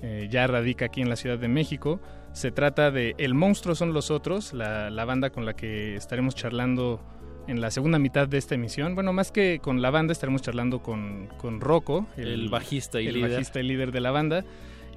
eh, 0.03 0.29
ya 0.31 0.47
radica 0.47 0.87
aquí 0.87 1.03
en 1.03 1.09
la 1.09 1.17
Ciudad 1.17 1.39
de 1.39 1.49
México. 1.49 2.01
Se 2.33 2.51
trata 2.51 2.91
de 2.91 3.15
El 3.19 3.35
Monstruo 3.35 3.75
son 3.75 3.93
los 3.93 4.11
otros, 4.11 4.53
la, 4.53 4.89
la 4.91 5.05
banda 5.05 5.31
con 5.31 5.45
la 5.45 5.55
que 5.55 5.97
estaremos 5.97 6.35
charlando 6.35 7.01
en 7.47 7.61
la 7.61 7.71
segunda 7.71 7.99
mitad 7.99 8.29
de 8.29 8.39
esta 8.39 8.55
emisión. 8.55 8.95
Bueno, 8.95 9.13
más 9.13 9.33
que 9.33 9.59
con 9.61 9.83
la 9.83 9.91
banda, 9.91 10.13
estaremos 10.13 10.41
charlando 10.43 10.83
con, 10.83 11.29
con 11.39 11.61
Rocco, 11.61 12.07
el, 12.17 12.29
el, 12.29 12.49
bajista 12.49 13.01
y 13.01 13.09
el 13.09 13.15
líder. 13.15 13.31
bajista 13.33 13.61
y 13.61 13.65
líder 13.65 13.93
de 13.93 14.01
la 14.01 14.11
banda. 14.13 14.45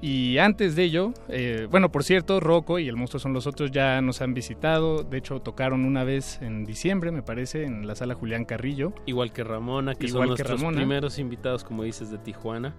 Y 0.00 0.36
antes 0.38 0.76
de 0.76 0.84
ello, 0.84 1.14
eh, 1.28 1.66
bueno, 1.70 1.90
por 1.90 2.04
cierto, 2.04 2.38
Rocco 2.38 2.78
y 2.78 2.88
el 2.88 2.96
monstruo 2.96 3.20
son 3.20 3.32
los 3.32 3.46
otros 3.46 3.70
ya 3.70 4.02
nos 4.02 4.20
han 4.20 4.34
visitado. 4.34 5.02
De 5.02 5.16
hecho, 5.18 5.40
tocaron 5.40 5.84
una 5.84 6.04
vez 6.04 6.40
en 6.42 6.64
diciembre, 6.66 7.10
me 7.10 7.22
parece, 7.22 7.64
en 7.64 7.86
la 7.86 7.94
sala 7.94 8.14
Julián 8.14 8.44
Carrillo. 8.44 8.92
Igual 9.06 9.32
que 9.32 9.44
Ramona, 9.44 9.94
que 9.94 10.06
Igual 10.06 10.28
son 10.28 10.36
que 10.36 10.42
nuestros 10.42 10.60
Ramona. 10.60 10.76
primeros 10.76 11.18
invitados, 11.18 11.64
como 11.64 11.84
dices, 11.84 12.10
de 12.10 12.18
Tijuana. 12.18 12.74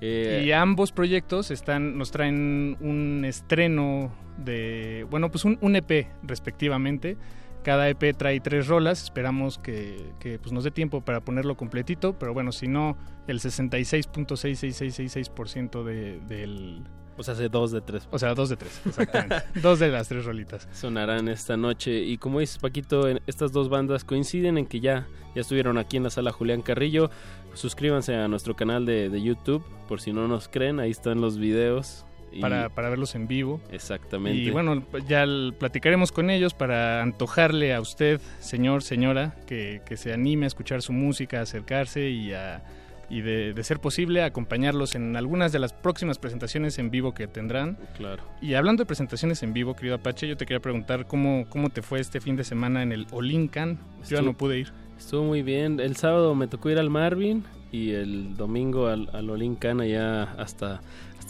Eh, 0.00 0.44
Y 0.46 0.52
ambos 0.52 0.92
proyectos 0.92 1.50
están, 1.50 1.98
nos 1.98 2.10
traen 2.10 2.76
un 2.80 3.24
estreno 3.26 4.12
de, 4.38 5.06
bueno, 5.10 5.30
pues 5.30 5.44
un, 5.44 5.58
un 5.60 5.74
EP 5.76 6.06
respectivamente. 6.22 7.16
Cada 7.62 7.88
EP 7.88 8.16
trae 8.16 8.40
tres 8.40 8.68
rolas, 8.68 9.02
esperamos 9.02 9.58
que, 9.58 10.14
que 10.18 10.38
pues 10.38 10.50
nos 10.52 10.64
dé 10.64 10.70
tiempo 10.70 11.02
para 11.02 11.20
ponerlo 11.20 11.56
completito, 11.56 12.18
pero 12.18 12.32
bueno, 12.32 12.52
si 12.52 12.68
no, 12.68 12.96
el 13.26 13.40
66.66666% 13.40 15.84
de, 15.84 16.20
del... 16.20 16.84
O 17.18 17.22
sea, 17.22 17.34
hace 17.34 17.50
dos 17.50 17.70
de 17.70 17.82
tres. 17.82 18.08
O 18.10 18.18
sea, 18.18 18.34
dos 18.34 18.48
de 18.48 18.56
tres, 18.56 18.80
exactamente. 18.86 19.44
dos 19.60 19.78
de 19.78 19.90
las 19.90 20.08
tres 20.08 20.24
rolitas. 20.24 20.66
Sonarán 20.72 21.28
esta 21.28 21.58
noche. 21.58 22.00
Y 22.00 22.16
como 22.16 22.40
dices, 22.40 22.56
Paquito, 22.56 23.06
estas 23.26 23.52
dos 23.52 23.68
bandas 23.68 24.04
coinciden 24.04 24.56
en 24.56 24.64
que 24.64 24.80
ya, 24.80 25.06
ya 25.34 25.42
estuvieron 25.42 25.76
aquí 25.76 25.98
en 25.98 26.04
la 26.04 26.10
sala 26.10 26.32
Julián 26.32 26.62
Carrillo. 26.62 27.10
Suscríbanse 27.52 28.14
a 28.14 28.26
nuestro 28.28 28.56
canal 28.56 28.86
de, 28.86 29.10
de 29.10 29.20
YouTube, 29.20 29.62
por 29.86 30.00
si 30.00 30.14
no 30.14 30.28
nos 30.28 30.48
creen, 30.48 30.80
ahí 30.80 30.90
están 30.90 31.20
los 31.20 31.36
videos. 31.36 32.06
Y- 32.32 32.40
Para, 32.40 32.68
para 32.68 32.88
verlos 32.90 33.14
en 33.14 33.26
vivo. 33.26 33.60
Exactamente. 33.72 34.40
Y 34.40 34.50
bueno, 34.50 34.84
ya 35.08 35.24
platicaremos 35.58 36.12
con 36.12 36.30
ellos 36.30 36.54
para 36.54 37.02
antojarle 37.02 37.74
a 37.74 37.80
usted, 37.80 38.20
señor, 38.38 38.82
señora, 38.82 39.34
que, 39.46 39.82
que 39.84 39.96
se 39.96 40.12
anime 40.12 40.46
a 40.46 40.48
escuchar 40.48 40.80
su 40.82 40.92
música, 40.92 41.40
a 41.40 41.42
acercarse 41.42 42.08
y, 42.10 42.32
a, 42.32 42.62
y 43.08 43.22
de, 43.22 43.52
de 43.52 43.64
ser 43.64 43.80
posible 43.80 44.22
acompañarlos 44.22 44.94
en 44.94 45.16
algunas 45.16 45.50
de 45.50 45.58
las 45.58 45.72
próximas 45.72 46.18
presentaciones 46.18 46.78
en 46.78 46.90
vivo 46.92 47.12
que 47.14 47.26
tendrán. 47.26 47.76
Claro. 47.96 48.22
Y 48.40 48.54
hablando 48.54 48.82
de 48.84 48.86
presentaciones 48.86 49.42
en 49.42 49.52
vivo, 49.52 49.74
querido 49.74 49.96
Apache, 49.96 50.28
yo 50.28 50.36
te 50.36 50.46
quería 50.46 50.60
preguntar 50.60 51.06
cómo, 51.08 51.46
cómo 51.48 51.70
te 51.70 51.82
fue 51.82 51.98
este 51.98 52.20
fin 52.20 52.36
de 52.36 52.44
semana 52.44 52.82
en 52.84 52.92
el 52.92 53.06
Olincan. 53.10 53.78
Yo 54.08 54.18
ya 54.18 54.22
no 54.22 54.34
pude 54.36 54.60
ir. 54.60 54.72
Estuvo 54.96 55.24
muy 55.24 55.42
bien. 55.42 55.80
El 55.80 55.96
sábado 55.96 56.34
me 56.36 56.46
tocó 56.46 56.70
ir 56.70 56.78
al 56.78 56.90
Marvin 56.90 57.42
y 57.72 57.90
el 57.92 58.36
domingo 58.36 58.86
al, 58.88 59.08
al 59.12 59.30
Olincan 59.30 59.80
allá 59.80 60.24
hasta, 60.38 60.80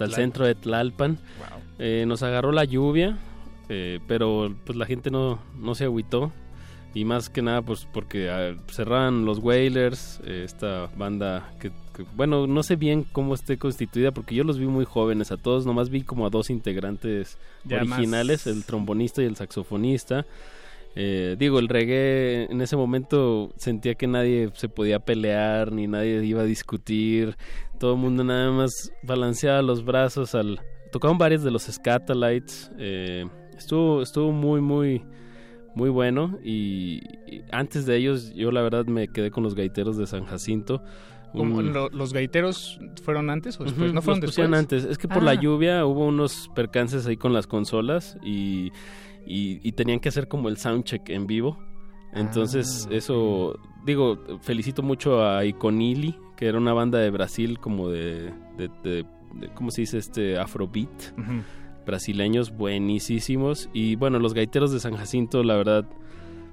hasta 0.04 0.16
el 0.16 0.22
centro 0.22 0.46
de 0.46 0.54
Tlalpan. 0.54 1.18
Eh, 1.78 2.04
nos 2.06 2.22
agarró 2.22 2.52
la 2.52 2.64
lluvia, 2.64 3.18
eh, 3.68 4.00
pero 4.06 4.54
pues 4.64 4.76
la 4.76 4.86
gente 4.86 5.10
no, 5.10 5.38
no 5.58 5.74
se 5.74 5.84
agüitó. 5.84 6.32
Y 6.92 7.04
más 7.04 7.30
que 7.30 7.40
nada 7.40 7.62
pues 7.62 7.86
porque 7.92 8.28
ah, 8.30 8.56
cerraban 8.68 9.24
los 9.24 9.38
Wailers, 9.38 10.20
eh, 10.26 10.42
esta 10.44 10.88
banda 10.96 11.52
que, 11.60 11.70
que, 11.94 12.04
bueno, 12.16 12.48
no 12.48 12.64
sé 12.64 12.74
bien 12.74 13.04
cómo 13.12 13.34
esté 13.34 13.58
constituida 13.58 14.10
porque 14.10 14.34
yo 14.34 14.42
los 14.42 14.58
vi 14.58 14.66
muy 14.66 14.84
jóvenes 14.84 15.30
a 15.30 15.36
todos, 15.36 15.66
nomás 15.66 15.88
vi 15.88 16.02
como 16.02 16.26
a 16.26 16.30
dos 16.30 16.50
integrantes 16.50 17.38
Ya 17.64 17.84
más- 17.84 17.92
originales, 17.98 18.48
el 18.48 18.64
trombonista 18.64 19.22
y 19.22 19.26
el 19.26 19.36
saxofonista. 19.36 20.26
Eh, 20.96 21.36
digo, 21.38 21.58
el 21.60 21.68
reggae 21.68 22.50
en 22.50 22.60
ese 22.60 22.76
momento 22.76 23.52
sentía 23.56 23.94
que 23.94 24.06
nadie 24.06 24.50
se 24.54 24.68
podía 24.68 24.98
pelear 25.00 25.72
ni 25.72 25.86
nadie 25.86 26.24
iba 26.24 26.42
a 26.42 26.44
discutir. 26.44 27.36
Todo 27.78 27.94
el 27.94 28.00
mundo 28.00 28.24
nada 28.24 28.50
más 28.50 28.92
balanceaba 29.02 29.62
los 29.62 29.84
brazos 29.84 30.34
al... 30.34 30.60
Tocaban 30.92 31.18
varios 31.18 31.42
de 31.44 31.50
los 31.52 31.62
Scatalites. 31.62 32.70
Eh, 32.78 33.24
estuvo, 33.56 34.02
estuvo 34.02 34.32
muy, 34.32 34.60
muy, 34.60 35.04
muy 35.76 35.88
bueno. 35.88 36.38
Y, 36.44 36.96
y 37.26 37.42
antes 37.52 37.86
de 37.86 37.96
ellos 37.96 38.34
yo 38.34 38.50
la 38.50 38.60
verdad 38.62 38.86
me 38.86 39.06
quedé 39.08 39.30
con 39.30 39.44
los 39.44 39.54
gaiteros 39.54 39.96
de 39.96 40.06
San 40.06 40.24
Jacinto. 40.24 40.82
¿Cómo, 41.32 41.58
Un- 41.58 41.72
lo- 41.72 41.88
¿Los 41.90 42.12
gaiteros 42.12 42.80
fueron 43.04 43.30
antes 43.30 43.60
o 43.60 43.64
después? 43.64 43.92
¿No 43.92 44.02
fueron 44.02 44.20
los 44.20 44.34
después? 44.34 44.52
antes. 44.52 44.84
Es 44.84 44.98
que 44.98 45.06
por 45.06 45.18
Ah. 45.18 45.26
la 45.26 45.34
lluvia 45.34 45.86
hubo 45.86 46.06
unos 46.06 46.50
percances 46.56 47.06
ahí 47.06 47.16
con 47.16 47.32
las 47.32 47.46
consolas 47.46 48.18
y, 48.24 48.72
y, 49.30 49.60
y 49.62 49.72
tenían 49.72 50.00
que 50.00 50.08
hacer 50.08 50.26
como 50.28 50.48
el 50.48 50.56
soundcheck 50.56 51.08
en 51.10 51.26
vivo. 51.26 51.58
Entonces, 52.12 52.88
Ah, 52.90 52.94
eso, 52.94 53.58
digo, 53.86 54.18
felicito 54.40 54.82
mucho 54.82 55.24
a 55.24 55.44
Iconili, 55.44 56.16
que 56.36 56.46
era 56.46 56.58
una 56.58 56.72
banda 56.72 56.98
de 56.98 57.10
Brasil 57.10 57.58
como 57.60 57.88
de, 57.88 58.32
de, 58.56 58.68
de- 58.82 59.04
de- 59.34 59.48
¿cómo 59.54 59.70
se 59.70 59.82
dice? 59.82 59.98
Este, 59.98 60.36
afrobeat. 60.38 60.90
Brasileños 61.86 62.50
buenísimos. 62.56 63.68
Y 63.72 63.96
bueno, 63.96 64.18
los 64.18 64.34
gaiteros 64.34 64.72
de 64.72 64.80
San 64.80 64.94
Jacinto, 64.96 65.42
la 65.42 65.56
verdad, 65.56 65.84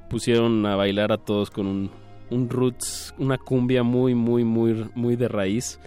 pusieron 0.09 0.65
a 0.65 0.75
bailar 0.75 1.11
a 1.11 1.17
todos 1.17 1.49
con 1.51 1.67
un, 1.67 1.89
un 2.29 2.49
roots, 2.49 3.13
una 3.17 3.37
cumbia 3.37 3.83
muy, 3.83 4.15
muy, 4.15 4.43
muy, 4.43 4.85
muy 4.95 5.15
de 5.15 5.27
raíz. 5.27 5.79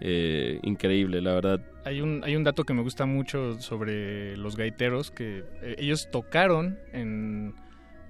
Eh, 0.00 0.60
increíble, 0.62 1.20
la 1.22 1.34
verdad. 1.34 1.60
Hay 1.84 2.00
un, 2.00 2.22
hay 2.24 2.34
un 2.36 2.44
dato 2.44 2.64
que 2.64 2.72
me 2.74 2.82
gusta 2.82 3.06
mucho 3.06 3.60
sobre 3.60 4.36
los 4.36 4.56
gaiteros, 4.56 5.10
que 5.10 5.44
eh, 5.62 5.76
ellos 5.78 6.08
tocaron 6.10 6.78
en, 6.92 7.54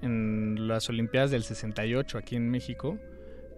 en 0.02 0.68
las 0.68 0.88
Olimpiadas 0.88 1.30
del 1.30 1.42
68 1.42 2.18
aquí 2.18 2.36
en 2.36 2.50
México. 2.50 2.98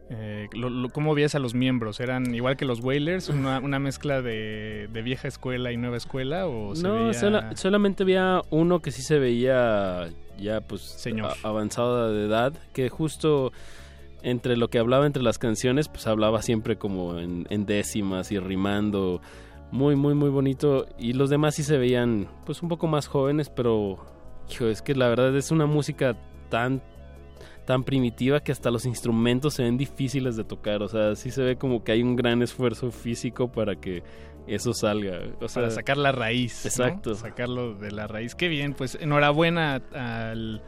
Eh, 0.08 0.46
lo- 0.52 0.70
lo- 0.70 0.88
¿Cómo 0.90 1.14
veías 1.14 1.34
a 1.34 1.38
los 1.40 1.54
miembros? 1.54 1.98
¿Eran 2.00 2.32
igual 2.34 2.56
que 2.56 2.64
los 2.64 2.80
Whalers? 2.80 3.28
¿Una, 3.28 3.58
una 3.58 3.78
mezcla 3.80 4.22
de, 4.22 4.88
de 4.92 5.02
vieja 5.02 5.26
escuela 5.28 5.72
y 5.72 5.76
nueva 5.76 5.96
escuela? 5.96 6.46
¿O 6.46 6.74
se 6.76 6.82
No, 6.84 6.94
veía- 7.06 7.12
sola- 7.14 7.56
solamente 7.56 8.04
había 8.04 8.40
uno 8.50 8.80
que 8.80 8.92
sí 8.92 9.02
se 9.02 9.18
veía 9.18 10.08
ya 10.38 10.60
pues 10.60 10.80
Señor. 10.82 11.32
a- 11.42 11.48
avanzado 11.48 12.12
de 12.14 12.26
edad, 12.26 12.52
que 12.72 12.88
justo 12.88 13.52
entre 14.22 14.56
lo 14.56 14.68
que 14.68 14.78
hablaba 14.78 15.06
entre 15.06 15.22
las 15.22 15.38
canciones, 15.38 15.88
pues 15.88 16.06
hablaba 16.06 16.40
siempre 16.40 16.76
como 16.76 17.18
en, 17.18 17.46
en 17.50 17.66
décimas 17.66 18.30
y 18.32 18.38
rimando, 18.38 19.20
muy, 19.70 19.96
muy, 19.96 20.14
muy 20.14 20.30
bonito. 20.30 20.86
Y 20.98 21.12
los 21.12 21.30
demás 21.30 21.54
sí 21.54 21.62
se 21.62 21.78
veían 21.78 22.28
pues 22.44 22.62
un 22.62 22.68
poco 22.68 22.86
más 22.86 23.06
jóvenes, 23.06 23.50
pero 23.50 23.98
hijo, 24.50 24.66
es 24.66 24.82
que 24.82 24.94
la 24.94 25.08
verdad 25.08 25.36
es 25.36 25.50
una 25.50 25.66
música 25.66 26.16
tan 26.48 26.82
tan 27.66 27.82
primitiva 27.82 28.40
que 28.40 28.52
hasta 28.52 28.70
los 28.70 28.86
instrumentos 28.86 29.54
se 29.54 29.64
ven 29.64 29.76
difíciles 29.76 30.36
de 30.36 30.44
tocar, 30.44 30.82
o 30.82 30.88
sea, 30.88 31.16
sí 31.16 31.32
se 31.32 31.42
ve 31.42 31.56
como 31.56 31.82
que 31.82 31.90
hay 31.90 32.02
un 32.02 32.14
gran 32.14 32.40
esfuerzo 32.40 32.92
físico 32.92 33.50
para 33.50 33.74
que 33.74 34.04
eso 34.46 34.72
salga, 34.72 35.18
o 35.40 35.48
sea, 35.48 35.62
para 35.62 35.74
sacar 35.74 35.96
la 35.96 36.12
raíz. 36.12 36.64
¿no? 36.64 36.68
Exacto. 36.68 37.14
Sacarlo 37.16 37.74
de 37.74 37.90
la 37.90 38.06
raíz. 38.06 38.36
Qué 38.36 38.46
bien, 38.48 38.72
pues 38.74 38.96
enhorabuena 39.00 39.82
al, 39.92 40.62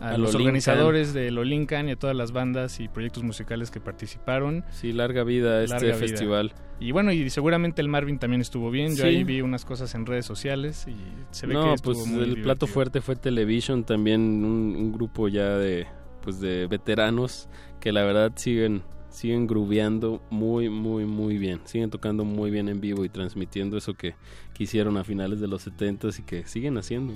a 0.00 0.16
los 0.16 0.34
organizadores 0.34 1.12
del 1.12 1.38
Olincan 1.38 1.88
y 1.88 1.92
a 1.92 1.96
todas 1.96 2.14
las 2.14 2.32
bandas 2.32 2.80
y 2.80 2.88
proyectos 2.88 3.22
musicales 3.22 3.70
que 3.70 3.80
participaron. 3.80 4.64
Sí, 4.70 4.92
larga 4.92 5.24
vida 5.24 5.62
este 5.64 5.86
vida. 5.86 5.94
festival. 5.94 6.52
Y 6.80 6.92
bueno, 6.92 7.10
y 7.12 7.28
seguramente 7.30 7.82
el 7.82 7.88
Marvin 7.88 8.18
también 8.18 8.40
estuvo 8.40 8.70
bien. 8.70 8.90
Yo 8.94 9.02
Sí. 9.02 9.08
ahí 9.08 9.24
vi 9.24 9.40
unas 9.40 9.64
cosas 9.64 9.94
en 9.96 10.06
redes 10.06 10.26
sociales 10.26 10.86
y 10.86 10.94
se 11.32 11.46
ve 11.46 11.54
que 11.54 11.58
No, 11.58 11.74
estuvo 11.74 11.94
pues 11.94 12.06
muy 12.06 12.22
el 12.24 12.42
plato 12.42 12.66
fuerte 12.68 13.00
fue 13.00 13.16
Television, 13.16 13.84
también 13.84 14.20
un, 14.44 14.76
un 14.76 14.92
grupo 14.92 15.28
ya 15.28 15.56
de 15.56 15.86
pues 16.22 16.40
de 16.40 16.66
veteranos 16.66 17.48
que 17.80 17.90
la 17.92 18.02
verdad 18.04 18.32
siguen 18.36 18.82
siguen 19.08 19.46
grooveando 19.46 20.20
muy 20.30 20.68
muy 20.68 21.06
muy 21.06 21.38
bien, 21.38 21.60
siguen 21.64 21.90
tocando 21.90 22.24
muy 22.24 22.50
bien 22.50 22.68
en 22.68 22.80
vivo 22.80 23.04
y 23.04 23.08
transmitiendo 23.08 23.76
eso 23.78 23.94
que, 23.94 24.14
que 24.54 24.64
hicieron 24.64 24.96
a 24.98 25.04
finales 25.04 25.40
de 25.40 25.48
los 25.48 25.62
70 25.62 26.08
y 26.18 26.22
que 26.22 26.46
siguen 26.46 26.76
haciendo. 26.76 27.14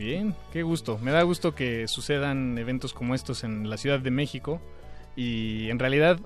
Bien, 0.00 0.34
qué 0.50 0.62
gusto. 0.62 0.96
Me 0.96 1.10
da 1.10 1.22
gusto 1.24 1.54
que 1.54 1.86
sucedan 1.86 2.56
eventos 2.56 2.94
como 2.94 3.14
estos 3.14 3.44
en 3.44 3.68
la 3.68 3.76
Ciudad 3.76 4.00
de 4.00 4.10
México. 4.10 4.58
Y 5.14 5.68
en 5.68 5.78
realidad, 5.78 6.18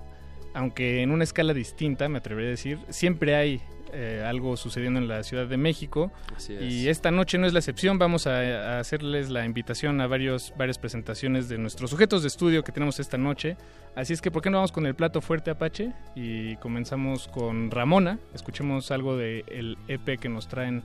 aunque 0.55 1.03
en 1.03 1.11
una 1.11 1.25
escala 1.25 1.53
distinta, 1.55 2.09
me 2.09 2.19
atrevería 2.19 2.51
a 2.51 2.53
decir, 2.53 2.79
siempre 2.91 3.35
hay 3.35 3.61
eh, 3.93 4.23
algo 4.25 4.57
sucediendo 4.57 5.01
en 5.01 5.09
la 5.09 5.25
Ciudad 5.25 5.49
de 5.49 5.57
México. 5.57 6.13
Así 6.37 6.55
es. 6.55 6.63
Y 6.63 6.89
esta 6.89 7.11
noche 7.11 7.37
no 7.37 7.49
es 7.49 7.53
la 7.53 7.59
excepción. 7.59 7.99
Vamos 7.99 8.29
a, 8.29 8.37
a 8.77 8.79
hacerles 8.79 9.29
la 9.29 9.45
invitación 9.45 10.01
a 10.01 10.07
varios, 10.07 10.55
varias 10.57 10.79
presentaciones 10.79 11.49
de 11.49 11.59
nuestros 11.59 11.91
sujetos 11.91 12.23
de 12.23 12.29
estudio 12.29 12.63
que 12.63 12.71
tenemos 12.71 13.01
esta 13.01 13.19
noche. 13.19 13.57
Así 13.97 14.13
es 14.13 14.23
que, 14.23 14.31
¿por 14.31 14.41
qué 14.41 14.51
no 14.51 14.59
vamos 14.59 14.71
con 14.71 14.87
el 14.87 14.95
plato 14.95 15.21
fuerte 15.21 15.51
Apache? 15.51 15.93
Y 16.15 16.55
comenzamos 16.59 17.27
con 17.27 17.73
Ramona. 17.73 18.21
Escuchemos 18.35 18.93
algo 18.93 19.17
del 19.17 19.79
EP 19.89 20.21
que 20.21 20.29
nos 20.29 20.47
traen 20.47 20.85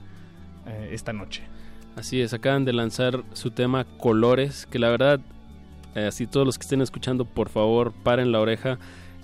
eh, 0.66 0.88
esta 0.90 1.12
noche. 1.12 1.44
Así 1.96 2.20
es, 2.20 2.32
acaban 2.32 2.64
de 2.64 2.72
lanzar 2.72 3.24
su 3.32 3.50
tema 3.50 3.84
Colores, 3.98 4.66
que 4.66 4.78
la 4.78 4.88
verdad, 4.88 5.20
eh, 5.94 6.06
así 6.06 6.26
todos 6.26 6.46
los 6.46 6.56
que 6.56 6.62
estén 6.62 6.80
escuchando, 6.80 7.24
por 7.24 7.48
favor, 7.48 7.92
paren 7.92 8.32
la 8.32 8.40
oreja. 8.40 8.78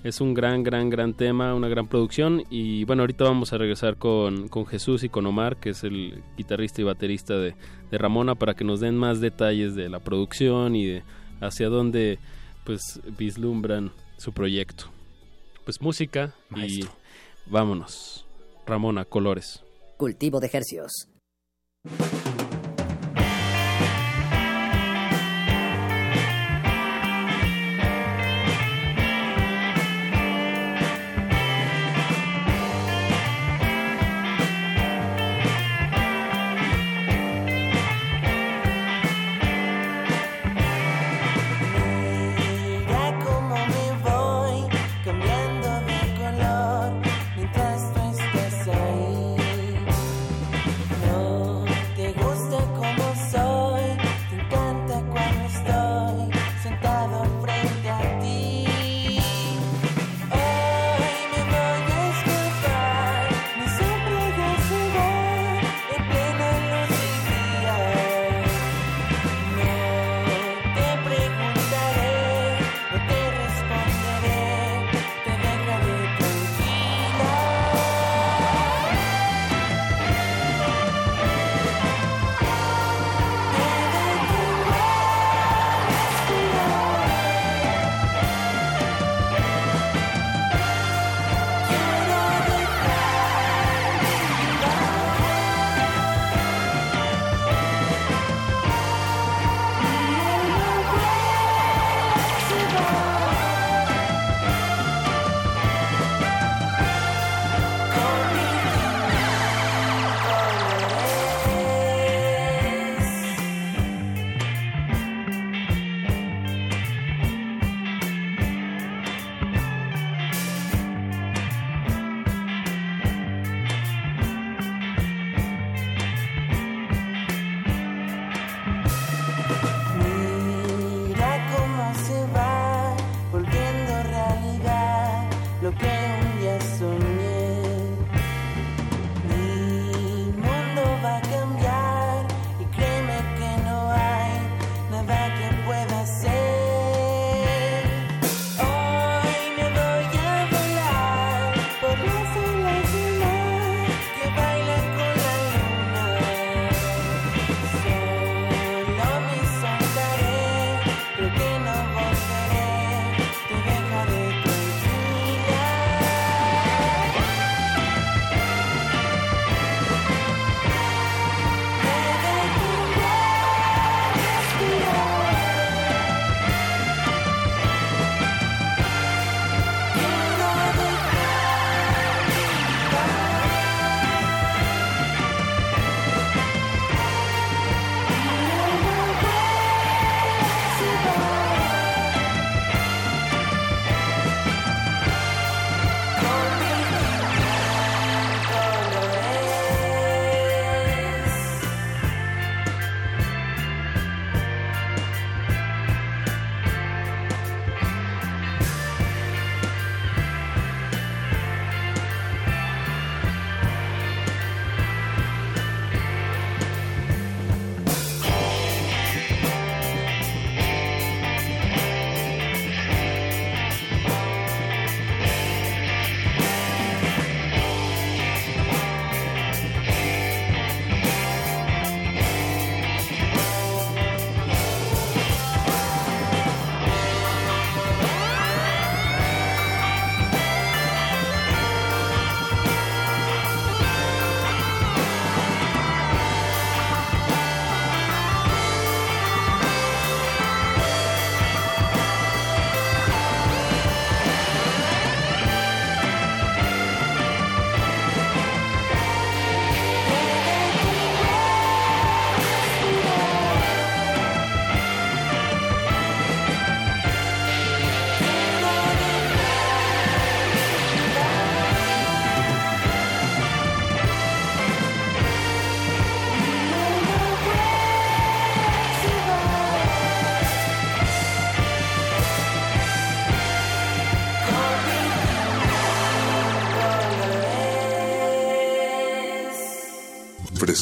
Es 0.05 0.21
un 0.21 0.35
gran, 0.35 0.63
gran, 0.63 0.91
gran 0.91 1.15
tema, 1.15 1.55
una 1.55 1.69
gran 1.69 1.89
producción. 1.89 2.45
Y 2.51 2.85
bueno, 2.85 3.03
ahorita 3.03 3.25
vamos 3.25 3.53
a 3.53 3.59
regresar 3.59 3.97
con, 3.97 4.49
con 4.49 4.67
Jesús 4.67 5.03
y 5.03 5.09
con 5.09 5.27
Omar, 5.27 5.57
que 5.57 5.71
es 5.71 5.85
el 5.85 6.23
guitarrista 6.37 6.81
y 6.81 6.85
baterista 6.85 7.35
de, 7.39 7.55
de 7.91 7.99
Ramona, 7.99 8.35
para 8.35 8.55
que 8.55 8.65
nos 8.65 8.81
den 8.81 8.97
más 8.97 9.21
detalles 9.21 9.75
de 9.75 9.89
la 9.89 10.01
producción 10.01 10.77
y 10.77 10.87
de 10.87 11.03
hacia 11.41 11.69
dónde 11.69 12.19
pues 12.65 13.01
vislumbran 13.17 13.93
su 14.17 14.33
proyecto. 14.33 14.85
Pues 15.65 15.81
música 15.81 16.35
y 16.55 16.85
vámonos. 17.47 18.27
Ramona, 18.67 19.05
colores. 19.05 19.65
Cultivo 19.97 20.41
de 20.41 20.47
ejercios. 20.47 21.09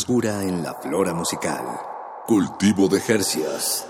Frescura 0.04 0.42
en 0.42 0.62
la 0.62 0.74
flora 0.74 1.14
musical. 1.14 1.64
Cultivo 2.26 2.88
de 2.88 2.98
Hercios. 3.08 3.86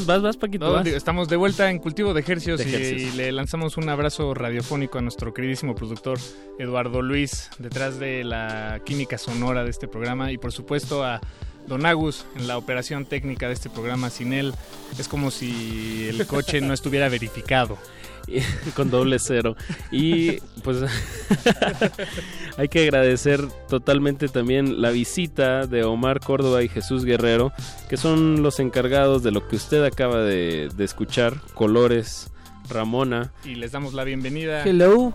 Vas, 0.00 0.22
vas, 0.22 0.36
Paquito. 0.36 0.66
No, 0.66 0.72
vas. 0.72 0.84
digo, 0.84 0.96
estamos 0.96 1.28
de 1.28 1.36
vuelta 1.36 1.70
en 1.70 1.78
Cultivo 1.78 2.14
de 2.14 2.20
Ejercios, 2.20 2.58
De 2.58 2.64
y- 2.70 2.74
Ejercios. 2.74 3.14
Y, 3.14 3.16
le 3.16 3.32
lanzamos 3.32 3.76
un 3.76 3.88
abrazo 3.88 4.34
radiofónico 4.34 4.98
a 4.98 5.02
nuestro 5.02 5.32
queridísimo 5.34 5.74
productor 5.74 6.18
Eduardo 6.58 7.02
Luis, 7.02 7.50
detrás 7.58 7.98
de 7.98 8.24
la 8.24 8.80
química 8.84 9.18
sonora 9.18 9.64
de 9.64 9.70
este 9.70 9.88
programa, 9.88 10.32
y 10.32 10.38
por 10.38 10.52
supuesto 10.52 11.04
a 11.04 11.20
Don 11.66 11.86
Agus 11.86 12.24
en 12.36 12.48
la 12.48 12.56
operación 12.58 13.04
técnica 13.06 13.46
de 13.48 13.54
este 13.54 13.70
programa. 13.70 14.10
Sin 14.10 14.32
él 14.32 14.52
es 14.98 15.08
como 15.08 15.30
si 15.30 16.08
el 16.08 16.26
coche 16.26 16.60
no 16.60 16.74
estuviera 16.74 17.08
verificado. 17.08 17.78
con 18.76 18.90
doble 18.90 19.18
cero. 19.18 19.56
Y 19.90 20.38
pues 20.62 20.78
hay 22.56 22.68
que 22.68 22.82
agradecer 22.84 23.46
totalmente 23.68 24.28
también 24.28 24.80
la 24.80 24.90
visita 24.90 25.66
de 25.66 25.84
Omar 25.84 26.20
Córdoba 26.20 26.62
y 26.62 26.68
Jesús 26.68 27.04
Guerrero, 27.04 27.52
que 27.88 27.96
son 27.96 28.42
los 28.42 28.60
encargados 28.60 29.22
de 29.22 29.30
lo 29.30 29.46
que 29.48 29.56
usted 29.56 29.84
acaba 29.84 30.20
de, 30.20 30.68
de 30.74 30.84
escuchar, 30.84 31.40
Colores, 31.54 32.30
Ramona. 32.68 33.32
Y 33.44 33.54
les 33.56 33.72
damos 33.72 33.92
la 33.94 34.04
bienvenida. 34.04 34.64
Hello. 34.64 35.12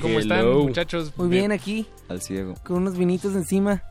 ¿Cómo 0.00 0.18
están, 0.20 0.48
muchachos? 0.50 1.12
Muy 1.16 1.28
bien 1.28 1.52
aquí, 1.52 1.86
Al 2.08 2.22
ciego. 2.22 2.54
con 2.64 2.78
unos 2.78 2.96
vinitos 2.96 3.34
encima. 3.34 3.82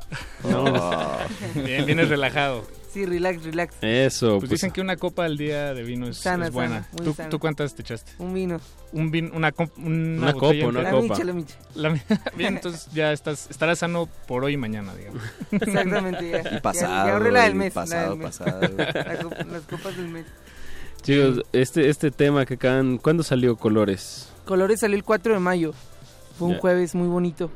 Bien, 1.56 1.86
vienes 1.86 2.10
relajado. 2.10 2.66
Sí, 2.98 3.06
relax, 3.06 3.44
relax. 3.44 3.76
Eso, 3.82 4.30
Pues, 4.32 4.40
pues, 4.40 4.50
dicen 4.52 4.72
que 4.72 4.82
una 4.82 4.98
copa 4.98 5.26
al 5.26 5.38
día 5.38 5.74
de 5.76 5.84
vino 5.84 6.08
es, 6.08 6.18
Sana, 6.18 6.48
es 6.48 6.52
buena. 6.52 6.84
sana, 6.84 6.88
muy 6.94 7.06
¿Tú, 7.06 7.14
sana. 7.14 7.30
tú 7.30 7.38
cuántas 7.40 7.76
te 7.76 7.84
echaste? 7.84 8.12
Un 8.18 8.34
vino. 8.34 8.60
Un 8.92 9.12
vin, 9.12 9.30
una, 9.36 9.52
cop- 9.54 9.72
una, 9.78 10.24
Una 10.24 10.34
copa, 10.34 10.48
una? 10.66 10.82
La 10.82 10.92
micha, 11.00 11.24
la 11.24 11.34
micha. 11.34 11.56
La 11.76 11.90
mi- 11.92 12.02
Bien, 12.36 12.56
entonces 12.56 12.88
ya 12.94 13.12
estás, 13.14 13.52
estarás 13.52 13.78
sano 13.80 14.10
por 14.28 14.44
hoy 14.44 14.54
y 14.54 14.58
mañana, 14.58 14.96
digamos. 14.96 15.22
Exactamente, 15.52 16.28
ya. 16.28 16.56
Y 16.58 16.60
pasado, 16.62 16.92
Ya, 17.06 17.14
ahorré 17.14 17.32
la 17.32 17.44
del 17.44 17.52
y 17.52 17.56
mes. 17.56 17.76
la 17.76 17.82
pasado, 17.84 18.10
del 18.16 18.18
mes. 18.20 18.38
pasado. 18.38 18.62
La 18.78 19.18
copa- 19.20 19.44
las 19.44 19.62
copas 19.64 19.96
del 19.98 20.08
mes. 20.08 20.26
chicos, 21.04 21.44
este, 21.54 21.90
este 21.90 22.10
tema 22.10 22.46
que 22.48 22.56
acaban, 22.56 22.98
¿cuándo 22.98 23.22
salió 23.22 23.56
Colores? 23.58 24.30
Colores 24.46 24.80
salió 24.80 24.98
el 24.98 25.04
4 25.04 25.34
de 25.34 25.40
mayo. 25.40 25.74
Fue 26.40 26.48
un 26.48 26.58
jueves 26.58 26.96
muy 26.96 27.08
bonito. 27.08 27.52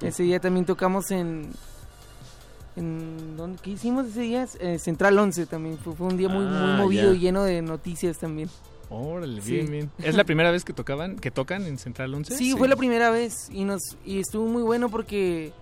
Ese 0.00 0.22
día 0.22 0.38
también 0.38 0.64
tocamos 0.66 1.10
en... 1.10 1.50
en 2.78 3.36
¿dónde, 3.36 3.58
¿Qué 3.62 3.70
hicimos 3.70 4.06
ese 4.06 4.20
día? 4.22 4.46
Eh, 4.60 4.78
Central 4.78 5.18
11 5.18 5.46
también. 5.46 5.78
Fue, 5.78 5.94
fue 5.94 6.06
un 6.06 6.16
día 6.16 6.28
muy, 6.28 6.44
muy 6.44 6.70
Ah, 6.70 6.76
movido 6.78 7.12
y 7.14 7.18
lleno 7.18 7.42
de 7.44 7.60
noticias 7.62 8.18
también. 8.18 8.48
Órale, 8.90 9.42
Sí. 9.42 9.52
bien, 9.52 9.70
bien. 9.70 9.90
¿Es 9.98 10.14
la 10.14 10.24
primera 10.24 10.50
vez 10.50 10.64
que 10.64 10.72
tocaban, 10.72 11.16
que 11.16 11.30
tocan 11.30 11.66
en 11.66 11.76
Central 11.78 12.14
11? 12.14 12.34
Sí, 12.36 12.54
fue 12.56 12.68
la 12.68 12.76
primera 12.76 13.10
vez 13.10 13.50
y 13.52 13.64
nos 13.64 13.82
y 14.06 14.18
estuvo 14.20 14.46
muy 14.46 14.62
bueno 14.62 14.88
porque 14.88 15.52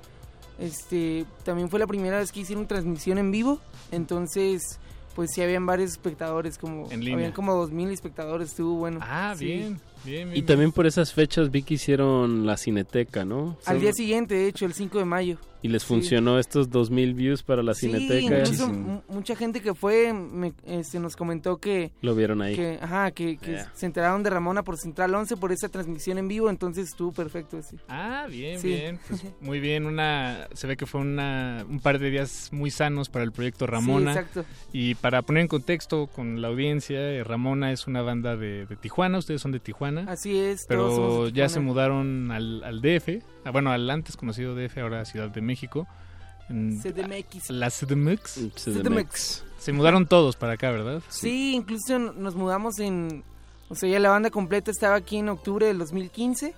este 0.58 1.26
también 1.44 1.68
fue 1.68 1.78
la 1.78 1.86
primera 1.86 2.18
vez 2.18 2.32
que 2.32 2.40
hicieron 2.40 2.66
transmisión 2.66 3.18
en 3.18 3.30
vivo, 3.30 3.60
entonces 3.90 4.78
pues 5.14 5.30
sí 5.34 5.40
habían 5.42 5.64
varios 5.64 5.92
espectadores 5.92 6.58
como 6.58 6.90
En 6.90 7.00
línea. 7.00 7.14
habían 7.14 7.32
como 7.32 7.54
dos 7.54 7.70
mil 7.72 7.88
espectadores, 7.90 8.50
estuvo 8.50 8.74
bueno. 8.76 8.98
Ah, 9.02 9.34
Sí. 9.36 9.46
bien, 9.46 9.80
bien, 10.04 10.28
bien. 10.30 10.36
Y 10.36 10.42
también 10.42 10.72
por 10.72 10.86
esas 10.86 11.12
fechas 11.14 11.50
vi 11.50 11.62
que 11.62 11.74
hicieron 11.74 12.44
la 12.46 12.56
Cineteca, 12.58 13.24
¿no? 13.24 13.56
Al 13.64 13.80
día 13.80 13.92
siguiente, 13.94 14.34
de 14.34 14.46
hecho, 14.48 14.66
el 14.66 14.74
5 14.74 14.98
de 14.98 15.04
mayo. 15.06 15.38
Y 15.62 15.68
les 15.68 15.82
Sí. 15.82 15.88
funcionó 15.88 16.38
estos 16.38 16.70
2000 16.70 17.14
views 17.14 17.42
para 17.42 17.62
la 17.62 17.74
Sí, 17.74 17.86
Cineteca. 17.86 18.38
incluso 18.40 18.68
mucha 19.08 19.34
gente 19.34 19.60
que 19.60 19.74
fue 19.74 20.12
me- 20.12 20.52
este, 20.64 21.00
nos 21.00 21.16
comentó 21.16 21.56
que 21.58 21.90
Lo 22.02 22.14
vieron 22.14 22.42
ahí. 22.42 22.54
que, 22.54 22.78
ajá, 22.80 23.10
que, 23.10 23.36
que 23.38 23.52
Yeah. 23.52 23.70
se 23.74 23.86
enteraron 23.86 24.22
de 24.22 24.30
Ramona 24.30 24.62
por 24.62 24.76
Central 24.76 25.14
11 25.14 25.36
por 25.36 25.50
esa 25.52 25.68
transmisión 25.68 26.18
en 26.18 26.28
vivo, 26.28 26.50
entonces 26.50 26.88
estuvo 26.90 27.12
perfecto 27.12 27.60
sí. 27.62 27.76
Ah, 27.88 28.26
bien, 28.30 28.60
Sí. 28.60 28.68
bien. 28.68 29.00
Pues, 29.08 29.24
muy 29.40 29.58
bien, 29.60 29.86
una 29.86 30.46
se 30.52 30.66
ve 30.66 30.76
que 30.76 30.86
fue 30.86 31.00
una, 31.00 31.64
un 31.68 31.80
par 31.80 31.98
de 31.98 32.10
días 32.10 32.50
muy 32.52 32.70
sanos 32.70 33.08
para 33.08 33.24
el 33.24 33.32
proyecto 33.32 33.66
Ramona. 33.66 34.12
Sí, 34.12 34.18
exacto. 34.20 34.44
Y 34.72 34.94
para 34.94 35.22
poner 35.22 35.42
en 35.42 35.48
contexto 35.48 36.06
con 36.06 36.40
la 36.42 36.48
audiencia, 36.48 36.98
eh, 37.00 37.24
Ramona 37.24 37.72
es 37.72 37.86
una 37.86 38.02
banda 38.02 38.36
de, 38.36 38.66
de 38.66 38.76
Tijuana, 38.76 39.18
ustedes 39.18 39.40
son 39.40 39.52
de 39.52 39.60
Tijuana. 39.60 40.04
Así 40.08 40.36
es, 40.38 40.66
todos 40.66 40.94
somos 40.94 41.12
Pero 41.14 41.24
de 41.26 41.32
ya 41.32 41.48
se 41.48 41.60
mudaron 41.60 42.30
al, 42.30 42.62
al 42.62 42.80
DF, 42.80 43.20
ah, 43.44 43.50
bueno, 43.50 43.70
al 43.72 43.88
antes 43.90 44.16
conocido 44.16 44.54
DF, 44.54 44.78
ahora 44.80 45.04
Ciudad 45.04 45.28
de 45.30 45.40
México. 45.40 45.55
En 46.48 46.78
CDMX. 46.80 47.50
La 47.50 47.70
CDMX. 47.70 48.38
CDMX. 48.54 49.44
Se 49.58 49.72
mudaron 49.72 50.06
todos 50.06 50.36
para 50.36 50.52
acá, 50.52 50.70
¿verdad? 50.70 51.02
Sí, 51.08 51.54
incluso 51.54 51.98
nos 51.98 52.34
mudamos 52.34 52.78
en... 52.78 53.24
O 53.68 53.74
sea, 53.74 53.88
ya 53.88 53.98
la 53.98 54.10
banda 54.10 54.30
completa 54.30 54.70
estaba 54.70 54.94
aquí 54.94 55.16
en 55.16 55.28
octubre 55.28 55.66
del 55.66 55.78
2015 55.78 56.54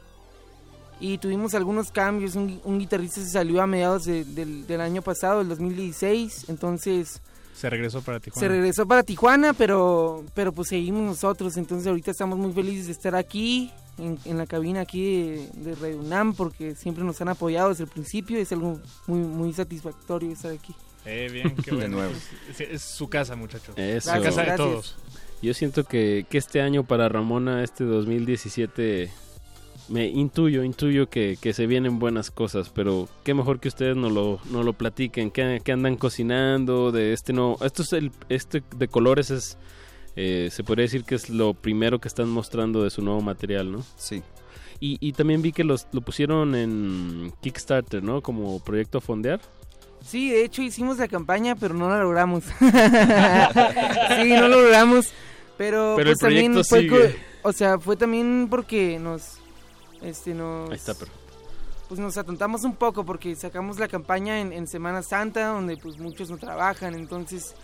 y 1.01 1.17
tuvimos 1.19 1.55
algunos 1.55 1.91
cambios. 1.91 2.35
Un, 2.35 2.61
un 2.65 2.79
guitarrista 2.79 3.21
se 3.23 3.31
salió 3.31 3.63
a 3.63 3.67
mediados 3.67 4.05
de- 4.05 4.25
del, 4.25 4.67
del 4.67 4.81
año 4.83 5.01
pasado, 5.01 5.39
del 5.39 5.49
2016, 5.49 6.51
entonces 6.51 7.23
Se 7.55 7.71
regresó 7.71 8.03
para 8.03 8.21
Tijuana. 8.21 8.41
se 8.41 8.49
regresó 8.49 8.87
para 8.87 9.03
Tijuana, 9.05 9.55
pero, 9.55 10.23
pero 10.35 10.53
pues 10.53 10.69
seguimos 10.69 11.01
nosotros. 11.03 11.57
Entonces 11.57 11.87
ahorita 11.87 12.11
estamos 12.11 12.37
muy 12.39 12.53
felices 12.53 12.87
de 12.87 12.93
estar 12.93 13.15
aquí, 13.15 13.73
en, 13.99 14.19
en 14.25 14.39
la 14.39 14.47
cabina 14.47 14.81
aquí 14.81 15.03
de, 15.03 15.49
de 15.55 15.75
Radio 15.75 15.99
UNAM, 15.99 16.35
porque 16.35 16.75
siempre 16.75 17.05
nos 17.05 17.21
han 17.21 17.29
apoyado 17.29 17.71
desde 17.71 17.85
el 17.85 17.91
principio. 17.91 18.39
Es 18.39 18.53
algo 18.53 18.81
muy, 19.07 19.21
muy 19.21 19.53
satisfactorio 19.53 20.31
estar 20.31 20.53
aquí. 20.53 20.75
Eh, 21.05 21.29
bien, 21.33 21.55
qué 21.57 21.71
De 21.71 21.77
bueno. 21.77 21.97
nuevo. 21.97 22.13
Es, 22.51 22.61
es 22.61 22.83
su 22.83 23.09
casa, 23.09 23.37
muchachos. 23.37 23.75
La 23.77 24.21
casa 24.21 24.43
de 24.43 24.57
todos. 24.57 24.97
Yo 25.41 25.55
siento 25.55 25.85
que, 25.85 26.27
que 26.29 26.39
este 26.39 26.61
año 26.61 26.85
para 26.85 27.09
Ramona, 27.09 27.63
este 27.63 27.85
2017, 27.85 29.11
me 29.89 30.07
intuyo, 30.07 30.65
intuyo 30.65 31.09
que, 31.09 31.39
que 31.41 31.53
se 31.53 31.67
vienen 31.67 31.99
buenas 31.99 32.31
cosas, 32.31 32.71
pero 32.75 33.09
qué 33.25 33.35
mejor 33.35 33.61
que 33.61 33.69
ustedes 33.69 33.97
nos 33.97 34.13
lo, 34.13 34.41
nos 34.51 34.65
lo 34.65 34.73
platiquen, 34.73 35.31
qué, 35.31 35.61
qué 35.65 35.73
andan 35.73 35.97
cocinando, 35.97 36.91
de 36.93 37.13
este 37.13 37.33
no, 37.33 37.57
esto 37.61 37.83
es 37.83 37.93
el, 37.93 38.11
este 38.29 38.63
de 38.77 38.89
colores 38.89 39.31
es, 39.31 39.59
eh, 40.21 40.49
se 40.51 40.65
podría 40.65 40.83
decir 40.83 41.05
que 41.05 41.15
es 41.15 41.31
lo 41.31 41.55
primero 41.55 42.01
que 42.01 42.09
están 42.09 42.29
mostrando 42.29 42.83
de 42.83 42.91
su 42.91 43.03
nuevo 43.03 43.21
material, 43.21 43.71
¿no? 43.71 43.85
Sí. 43.97 44.21
Y, 44.81 44.97
y 45.01 45.13
también 45.13 45.43
vi 45.43 45.53
que 45.53 45.63
los, 45.63 45.87
lo 45.93 46.01
pusieron 46.01 46.55
en 46.57 47.33
Kickstarter, 47.41 48.03
¿no? 48.03 48.21
Como 48.21 48.59
proyecto 48.61 48.99
a 48.99 49.01
fondear. 49.01 49.41
Sí, 50.05 50.31
de 50.31 50.45
hecho 50.45 50.63
hicimos 50.63 50.99
la 50.99 51.07
campaña, 51.09 51.55
pero 51.55 51.75
no 51.75 51.89
la 51.89 52.01
logramos. 52.01 52.45
sí, 52.61 54.31
no 54.33 54.49
lo 54.49 54.61
logramos. 54.63 55.07
Pero, 55.57 55.95
Pero 55.97 56.11
el 56.11 56.17
pues 56.17 56.19
también 56.19 56.53
proyecto 56.53 56.69
fue, 56.69 56.81
sigue. 56.81 56.91
co- 57.43 57.49
o 57.49 57.53
sea, 57.53 57.79
fue 57.79 57.97
también 57.97 58.47
porque 58.49 58.99
nos, 59.01 59.39
este, 60.03 60.33
nos, 60.35 60.71
Ahí 60.71 60.77
está, 60.77 60.95
pero... 60.95 61.11
pues 61.89 61.99
nos 61.99 62.17
atontamos 62.17 62.63
un 62.63 62.77
poco 62.77 63.05
porque 63.05 63.35
sacamos 63.35 63.79
la 63.81 63.89
campaña 63.89 64.41
en, 64.41 64.53
en 64.53 64.69
Semana 64.69 65.03
Santa, 65.03 65.49
donde 65.49 65.77
pues 65.77 65.99
muchos 65.99 66.31
no 66.31 66.39
trabajan, 66.39 66.95
entonces, 66.95 67.57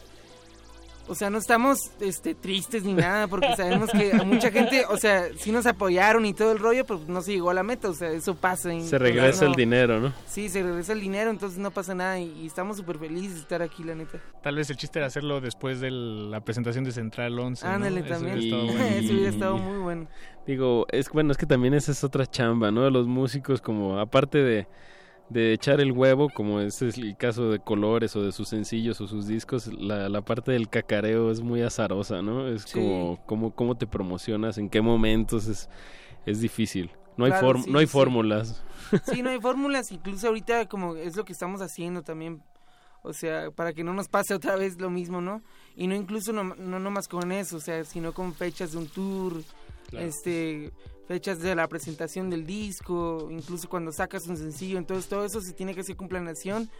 o 1.08 1.14
sea, 1.14 1.30
no 1.30 1.38
estamos, 1.38 1.78
este, 2.00 2.34
tristes 2.34 2.82
ni 2.84 2.92
nada, 2.94 3.28
porque 3.28 3.54
sabemos 3.56 3.90
que 3.90 4.12
a 4.12 4.22
mucha 4.24 4.50
gente, 4.50 4.84
o 4.88 4.96
sea, 4.96 5.24
sí 5.36 5.52
nos 5.52 5.66
apoyaron 5.66 6.24
y 6.26 6.34
todo 6.34 6.52
el 6.52 6.58
rollo, 6.58 6.84
pero 6.86 7.00
no 7.08 7.20
se 7.22 7.32
llegó 7.32 7.50
a 7.50 7.54
la 7.54 7.62
meta, 7.62 7.88
o 7.88 7.94
sea, 7.94 8.10
eso 8.10 8.34
pasa. 8.34 8.72
y 8.72 8.82
Se 8.86 8.98
regresa 8.98 9.44
el 9.44 9.50
no- 9.52 9.56
dinero, 9.56 10.00
¿no? 10.00 10.12
Sí, 10.26 10.48
se 10.48 10.62
regresa 10.62 10.92
el 10.92 11.00
dinero, 11.00 11.30
entonces 11.30 11.58
no 11.58 11.70
pasa 11.70 11.94
nada 11.94 12.18
y, 12.18 12.30
y 12.42 12.46
estamos 12.46 12.76
súper 12.76 12.98
felices 12.98 13.34
de 13.34 13.40
estar 13.40 13.62
aquí, 13.62 13.84
la 13.84 13.94
neta. 13.94 14.18
Tal 14.42 14.56
vez 14.56 14.68
el 14.70 14.76
chiste 14.76 14.98
era 14.98 15.06
hacerlo 15.06 15.40
después 15.40 15.80
de 15.80 15.90
la 15.90 16.40
presentación 16.40 16.84
de 16.84 16.92
Central 16.92 17.38
11. 17.38 17.66
¿no? 17.66 17.72
Ándale, 17.72 18.00
Eso 18.00 18.08
también. 18.08 18.38
hubiera 18.38 18.44
estado 18.48 18.66
bueno. 18.78 18.96
Eso 18.96 19.12
hubiera 19.12 19.30
estado 19.30 19.58
muy 19.58 19.78
bueno. 19.78 20.06
Digo, 20.46 20.86
es 20.90 21.08
bueno, 21.10 21.32
es 21.32 21.38
que 21.38 21.46
también 21.46 21.72
esa 21.74 21.92
es 21.92 22.04
otra 22.04 22.26
chamba, 22.26 22.70
¿no? 22.70 22.82
De 22.84 22.90
los 22.90 23.06
músicos, 23.06 23.60
como 23.62 23.98
aparte 23.98 24.38
de, 24.38 24.66
de 25.30 25.52
echar 25.54 25.80
el 25.80 25.92
huevo, 25.92 26.28
como 26.28 26.60
es 26.60 26.82
el 26.82 27.16
caso 27.16 27.50
de 27.50 27.58
Colores 27.58 28.14
o 28.14 28.22
de 28.22 28.30
sus 28.32 28.48
sencillos 28.48 29.00
o 29.00 29.06
sus 29.08 29.26
discos, 29.26 29.66
la, 29.72 30.08
la 30.08 30.20
parte 30.22 30.52
del 30.52 30.68
cacareo 30.68 31.30
es 31.30 31.40
muy 31.40 31.62
azarosa, 31.62 32.22
¿no? 32.22 32.46
Es 32.46 32.62
Sí. 32.62 32.74
como 32.78 33.20
cómo, 33.26 33.54
cómo 33.54 33.74
te 33.76 33.86
promocionas, 33.86 34.58
en 34.58 34.68
qué 34.68 34.80
momentos 34.82 35.46
es, 35.48 35.68
es 36.26 36.40
difícil. 36.40 36.90
No 37.16 37.24
hay, 37.24 37.32
form- 37.32 37.64
sí, 37.64 37.70
no 37.70 37.78
hay 37.78 37.86
sí. 37.86 37.92
fórmulas. 37.92 38.62
Sí, 39.12 39.22
no 39.22 39.30
hay 39.30 39.40
fórmulas, 39.40 39.90
incluso 39.92 40.28
ahorita 40.28 40.68
como 40.68 40.94
es 40.94 41.16
lo 41.16 41.24
que 41.24 41.32
estamos 41.32 41.62
haciendo 41.62 42.02
también, 42.02 42.42
o 43.02 43.12
sea, 43.14 43.50
para 43.50 43.72
que 43.72 43.82
no 43.82 43.94
nos 43.94 44.08
pase 44.08 44.34
otra 44.34 44.56
vez 44.56 44.78
lo 44.80 44.90
mismo, 44.90 45.20
¿no? 45.20 45.42
Y 45.74 45.86
no 45.86 45.94
incluso 45.94 46.32
no, 46.32 46.44
no 46.54 46.78
nomás 46.78 47.08
con 47.08 47.32
eso, 47.32 47.56
o 47.56 47.60
sea, 47.60 47.82
sino 47.84 48.12
con 48.12 48.34
fechas 48.34 48.72
de 48.72 48.78
un 48.78 48.86
tour, 48.88 49.42
Claro. 49.88 50.06
este, 50.06 50.70
fechas 51.06 51.40
de 51.40 51.54
la 51.54 51.68
presentación 51.68 52.30
del 52.30 52.46
disco, 52.46 53.28
incluso 53.30 53.68
cuando 53.68 53.92
sacas 53.92 54.26
un 54.26 54.36
sencillo, 54.36 54.78
entonces 54.78 55.08
todo 55.08 55.24
eso 55.24 55.40
se 55.40 55.52
tiene 55.52 55.74
que 55.74 55.80
hacer 55.80 55.96
con 55.96 56.08
planeación 56.08 56.70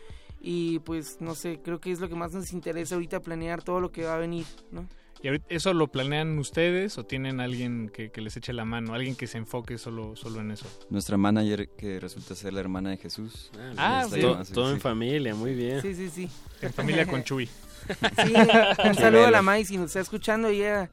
y 0.40 0.78
pues 0.80 1.18
no 1.20 1.34
sé, 1.34 1.60
creo 1.62 1.80
que 1.80 1.90
es 1.90 2.01
lo 2.01 2.09
que 2.09 2.14
más 2.14 2.32
nos 2.32 2.52
interesa 2.52 2.94
ahorita 2.94 3.20
planear 3.20 3.62
todo 3.62 3.80
lo 3.80 3.92
que 3.92 4.05
va 4.05 4.14
a 4.14 4.18
venir, 4.18 4.46
¿no? 4.70 4.86
¿Y 5.22 5.28
ahorita 5.28 5.46
eso 5.48 5.72
lo 5.72 5.88
planean 5.88 6.38
ustedes 6.38 6.98
o 6.98 7.06
tienen 7.06 7.40
alguien 7.40 7.88
que, 7.88 8.10
que 8.10 8.20
les 8.20 8.36
eche 8.36 8.52
la 8.52 8.66
mano? 8.66 8.92
Alguien 8.92 9.16
que 9.16 9.26
se 9.26 9.38
enfoque 9.38 9.78
solo, 9.78 10.16
solo 10.16 10.42
en 10.42 10.51
eso. 10.51 10.66
Nuestra 10.90 11.16
manager, 11.16 11.70
que 11.70 11.98
resulta 11.98 12.34
ser 12.34 12.52
la 12.52 12.60
hermana 12.60 12.90
de 12.90 12.98
Jesús. 12.98 13.51
Ah, 13.78 14.06
sí. 14.06 14.20
todo, 14.20 14.44
todo 14.44 14.68
sí. 14.68 14.74
en 14.74 14.80
familia, 14.82 15.34
muy 15.34 15.55
bien. 15.55 15.80
Sí, 15.80 15.94
sí, 15.94 16.10
sí. 16.10 16.30
En 16.60 16.74
familia 16.74 17.06
con 17.06 17.22
Chuy. 17.24 17.46
Sí, 17.46 18.34
un 18.84 18.94
saludo 18.94 19.26
a 19.28 19.30
la 19.30 19.40
May 19.40 19.64
si 19.64 19.78
nos 19.78 19.86
está 19.86 20.01
escuchando. 20.01 20.48
Ella, 20.48 20.90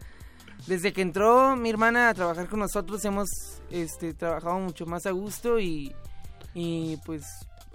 desde 0.68 0.94
que 0.94 1.02
entró 1.02 1.56
mi 1.56 1.70
hermana 1.70 2.10
a 2.10 2.14
trabajar 2.14 2.48
con 2.48 2.60
nosotros, 2.60 3.04
hemos 3.06 3.30
este, 3.70 4.14
trabajado 4.14 4.60
mucho 4.60 4.86
más 4.86 5.06
a 5.06 5.12
gusto 5.12 5.60
y, 5.60 5.94
y 6.54 6.98
pues 7.06 7.24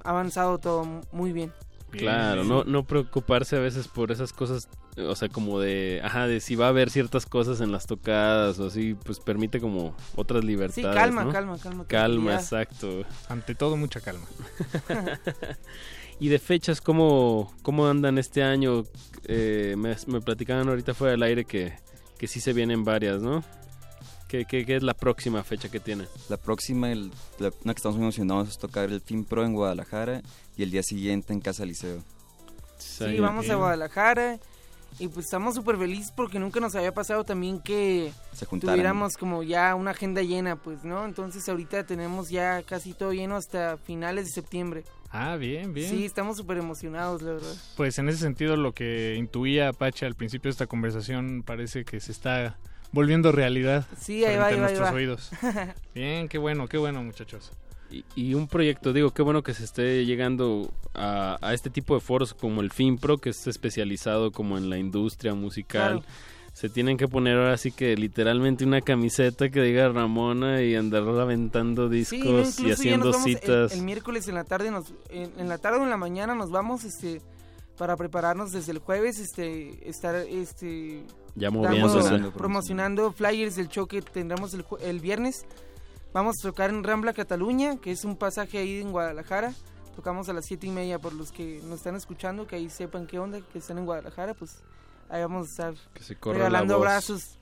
ha 0.04 0.10
avanzado 0.10 0.58
todo 0.58 1.02
muy 1.12 1.32
bien. 1.32 1.52
Claro, 1.90 2.44
no, 2.44 2.64
no 2.64 2.84
preocuparse 2.84 3.56
a 3.56 3.60
veces 3.60 3.88
por 3.88 4.10
esas 4.10 4.32
cosas 4.32 4.68
O 4.98 5.14
sea, 5.14 5.28
como 5.28 5.60
de, 5.60 6.00
ajá, 6.04 6.26
de 6.26 6.40
si 6.40 6.54
va 6.54 6.66
a 6.66 6.68
haber 6.68 6.90
ciertas 6.90 7.26
cosas 7.26 7.60
en 7.60 7.70
las 7.72 7.86
tocadas 7.86 8.58
o 8.58 8.66
así, 8.66 8.94
pues 8.94 9.20
permite 9.20 9.60
como 9.60 9.94
otras 10.14 10.44
libertades. 10.44 10.94
calma, 10.94 11.24
¿no? 11.24 11.32
calma, 11.32 11.58
calma, 11.58 11.84
Calma, 11.86 11.86
tranquilidad. 11.86 12.40
exacto. 12.40 13.04
Ante 13.28 13.54
todo, 13.54 13.76
mucha 13.76 14.00
calma. 14.00 14.26
y 16.20 16.28
de 16.28 16.38
fechas, 16.38 16.80
¿cómo, 16.80 17.54
cómo 17.62 17.86
andan 17.86 18.18
este 18.18 18.42
año? 18.42 18.84
Eh, 19.24 19.74
me, 19.78 19.96
me 20.06 20.20
platicaban 20.20 20.68
ahorita 20.68 20.92
fuera 20.92 21.12
del 21.12 21.22
aire 21.22 21.44
que, 21.44 21.74
que 22.18 22.26
sí 22.28 22.40
se 22.40 22.52
vienen 22.52 22.84
varias, 22.84 23.20
¿no? 23.22 23.42
¿Qué, 24.28 24.44
qué, 24.44 24.66
qué 24.66 24.76
es 24.76 24.82
la 24.82 24.94
próxima 24.94 25.44
fecha 25.44 25.68
que 25.68 25.78
tiene? 25.78 26.06
La 26.28 26.36
próxima, 26.36 26.90
el- 26.90 27.12
la, 27.38 27.52
una 27.64 27.74
que 27.74 27.78
estamos 27.78 27.96
muy 27.96 28.04
emocionados 28.06 28.48
es 28.48 28.58
tocar 28.58 28.90
el 28.90 29.00
Film 29.00 29.24
Pro 29.24 29.44
en 29.44 29.52
Guadalajara 29.54 30.22
y 30.56 30.62
el 30.64 30.70
día 30.70 30.82
siguiente 30.82 31.32
en 31.32 31.40
Casa 31.40 31.64
Liceo. 31.64 32.02
Sí, 32.78 33.20
vamos 33.20 33.48
a 33.50 33.54
Guadalajara 33.56 34.38
y 34.98 35.08
pues 35.08 35.26
estamos 35.26 35.54
súper 35.54 35.76
felices 35.76 36.10
porque 36.14 36.38
nunca 36.38 36.58
nos 36.58 36.74
había 36.74 36.92
pasado 36.92 37.22
también 37.24 37.60
que 37.60 38.12
Se 38.32 38.46
tuviéramos 38.46 39.16
como 39.16 39.42
ya 39.42 39.74
una 39.74 39.92
agenda 39.92 40.22
llena, 40.22 40.56
pues, 40.56 40.84
¿no? 40.84 41.04
Entonces 41.04 41.48
ahorita 41.48 41.84
tenemos 41.86 42.28
ya 42.28 42.62
casi 42.62 42.94
todo 42.94 43.12
lleno 43.12 43.36
hasta 43.36 43.76
finales 43.76 44.26
de 44.26 44.30
septiembre. 44.32 44.84
Ah, 45.10 45.36
bien, 45.36 45.72
bien. 45.72 45.88
Sí, 45.90 46.04
estamos 46.04 46.36
súper 46.36 46.58
emocionados, 46.58 47.22
la 47.22 47.32
verdad. 47.34 47.54
Pues 47.76 47.98
en 47.98 48.08
ese 48.08 48.18
sentido 48.18 48.56
lo 48.56 48.72
que 48.72 49.14
intuía 49.16 49.68
Apache 49.68 50.04
al 50.06 50.14
principio 50.14 50.48
de 50.48 50.52
esta 50.52 50.66
conversación 50.66 51.42
parece 51.44 51.84
que 51.84 52.00
se 52.00 52.12
está 52.12 52.58
volviendo 52.92 53.32
realidad 53.32 53.86
Sí, 53.98 54.24
ahí 54.24 54.36
va, 54.36 54.44
a 54.44 54.46
ahí 54.48 54.54
va, 54.54 54.56
ahí 54.56 54.60
nuestros 54.60 54.88
va. 54.88 54.92
oídos. 54.92 55.30
Bien, 55.94 56.28
qué 56.28 56.38
bueno, 56.38 56.66
qué 56.68 56.76
bueno 56.78 57.02
muchachos. 57.02 57.52
Y, 57.90 58.04
y 58.16 58.34
un 58.34 58.48
proyecto, 58.48 58.92
digo, 58.92 59.12
qué 59.12 59.22
bueno 59.22 59.42
que 59.42 59.54
se 59.54 59.62
esté 59.64 60.04
llegando 60.04 60.72
a, 60.92 61.38
a 61.40 61.54
este 61.54 61.70
tipo 61.70 61.94
de 61.94 62.00
foros 62.00 62.34
como 62.34 62.60
el 62.60 62.72
FinPro, 62.72 63.18
que 63.18 63.30
es 63.30 63.46
especializado 63.46 64.32
como 64.32 64.58
en 64.58 64.68
la 64.70 64.76
industria 64.78 65.34
musical. 65.34 66.00
Claro. 66.02 66.35
Se 66.56 66.70
tienen 66.70 66.96
que 66.96 67.06
poner 67.06 67.36
ahora 67.36 67.58
sí 67.58 67.70
que 67.70 67.94
literalmente 67.96 68.64
una 68.64 68.80
camiseta 68.80 69.50
que 69.50 69.60
diga 69.60 69.90
Ramona 69.90 70.62
y 70.62 70.74
andar 70.74 71.02
aventando 71.02 71.90
discos 71.90 72.58
y 72.60 72.70
haciendo 72.70 73.10
el- 73.10 73.14
citas. 73.16 73.72
El, 73.72 73.82
miércoles 73.82 74.26
en 74.28 74.36
la 74.36 74.44
tarde 74.44 74.70
nos, 74.70 74.86
en, 75.10 75.30
en 75.38 75.50
la 75.50 75.58
tarde 75.58 75.80
o 75.80 75.82
en 75.84 75.90
la 75.90 75.98
mañana 75.98 76.34
nos 76.34 76.50
vamos, 76.50 76.84
este, 76.84 77.20
para 77.76 77.94
prepararnos 77.98 78.52
desde 78.52 78.72
el 78.72 78.78
jueves, 78.78 79.18
este, 79.18 79.86
estar, 79.86 80.14
este, 80.14 81.02
Ya 81.34 81.50
dando- 81.50 81.60
moviéndose. 81.68 81.92
Promocionando, 81.98 82.32
promocionando 82.32 83.12
flyers 83.12 83.56
del 83.56 83.68
show 83.68 83.86
que 83.86 84.00
tendremos 84.00 84.54
el, 84.54 84.64
el 84.80 85.00
viernes. 85.00 85.44
Vamos 86.14 86.36
a 86.42 86.48
tocar 86.48 86.70
en 86.70 86.82
Rambla 86.84 87.12
Cataluña, 87.12 87.76
que 87.76 87.90
es 87.90 88.02
un 88.06 88.16
pasaje 88.16 88.56
ahí 88.56 88.80
en 88.80 88.92
Guadalajara. 88.92 89.52
Tocamos 89.94 90.30
a 90.30 90.32
las 90.32 90.46
siete 90.46 90.66
y 90.68 90.70
media 90.70 90.98
por 90.98 91.12
los 91.12 91.32
que 91.32 91.60
nos 91.64 91.80
están 91.80 91.96
escuchando, 91.96 92.46
que 92.46 92.56
ahí 92.56 92.70
sepan 92.70 93.06
qué 93.06 93.18
onda, 93.18 93.40
que 93.52 93.58
están 93.58 93.76
en 93.76 93.84
Guadalajara, 93.84 94.32
pues 94.32 94.62
ahí 95.10 95.22
vamos 95.22 95.46
a 95.46 95.50
estar 95.50 95.74
Que 95.94 96.02
se 96.02 96.16
corra 96.16 96.38
regalando 96.38 96.74
abrazos. 96.76 97.38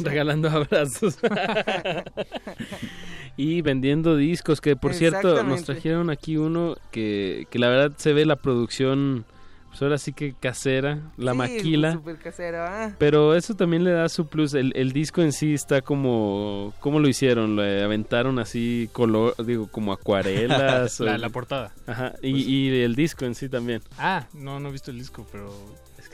Regalando 0.00 0.48
abrazos. 0.48 1.18
y 3.36 3.62
vendiendo 3.62 4.16
discos, 4.16 4.60
que 4.60 4.76
por 4.76 4.94
cierto 4.94 5.42
nos 5.44 5.64
trajeron 5.64 6.10
aquí 6.10 6.36
uno 6.36 6.76
que, 6.90 7.46
que 7.50 7.58
la 7.58 7.68
verdad 7.68 7.92
se 7.96 8.12
ve 8.12 8.24
la 8.26 8.36
producción, 8.36 9.24
pues 9.68 9.82
ahora 9.82 9.98
sí 9.98 10.12
que 10.12 10.32
casera, 10.32 10.98
la 11.18 11.32
Sí, 11.32 11.38
maquila. 11.38 11.92
Súper 11.92 12.18
casero, 12.18 12.64
ah. 12.64 12.92
Pero 12.98 13.34
eso 13.34 13.54
también 13.54 13.84
le 13.84 13.92
da 13.92 14.08
su 14.08 14.26
plus. 14.26 14.54
El, 14.54 14.72
el 14.74 14.92
disco 14.92 15.22
en 15.22 15.32
sí 15.32 15.54
está 15.54 15.82
como. 15.82 16.74
¿Cómo 16.80 16.98
lo 16.98 17.08
hicieron? 17.08 17.54
¿Lo 17.54 17.62
aventaron 17.62 18.38
así, 18.38 18.88
color, 18.92 19.34
digo, 19.44 19.68
como 19.70 19.92
acuarelas? 19.92 20.98
La- 21.00 21.14
o- 21.14 21.18
la 21.18 21.28
portada. 21.28 21.72
Ajá. 21.86 22.14
Y, 22.22 22.32
Pues- 22.32 22.46
y 22.48 22.80
el 22.82 22.96
disco 22.96 23.24
en 23.24 23.34
sí 23.34 23.48
también. 23.48 23.82
Ah, 23.98 24.26
no, 24.32 24.58
no 24.58 24.70
he 24.70 24.72
visto 24.72 24.90
el 24.90 24.98
disco, 24.98 25.26
pero... 25.30 25.52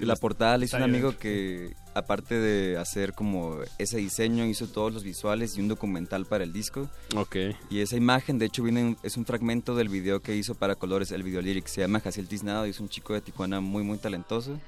La 0.01 0.17
portada 0.17 0.59
le 0.59 0.65
hizo 0.67 0.77
un 0.77 0.83
amigo 0.83 1.17
que, 1.17 1.75
aparte 1.95 2.39
de 2.39 2.77
hacer 2.79 3.13
como 3.13 3.59
ese 3.79 3.99
diseño, 3.99 4.45
hizo 4.45 4.67
todos 4.67 4.93
los 4.93 5.05
visuales 5.05 5.57
y 5.57 5.61
un 5.61 5.69
documental 5.69 6.27
para 6.27 6.43
el 6.45 6.53
disco. 6.53 6.91
Ok. 7.17 7.37
Y 7.71 7.79
esa 7.81 7.97
imagen, 7.97 8.39
de 8.39 8.47
hecho, 8.47 8.63
viene 8.65 8.81
en- 8.81 8.97
es 9.03 9.17
un 9.17 9.25
fragmento 9.25 9.75
del 9.77 9.89
video 9.89 10.21
que 10.21 10.35
hizo 10.37 10.55
para 10.57 10.75
Colores, 10.75 11.13
el 11.13 11.23
video 11.23 11.41
lyric. 11.41 11.67
Se 11.69 11.81
llama 11.83 12.01
Jaciel 12.01 12.27
Tiznado 12.29 12.67
y 12.67 12.71
es 12.71 12.81
un 12.81 12.89
chico 12.89 13.15
de 13.15 13.21
Tijuana 13.21 13.61
muy, 13.61 13.83
muy 13.85 13.99
talentoso. 13.99 14.59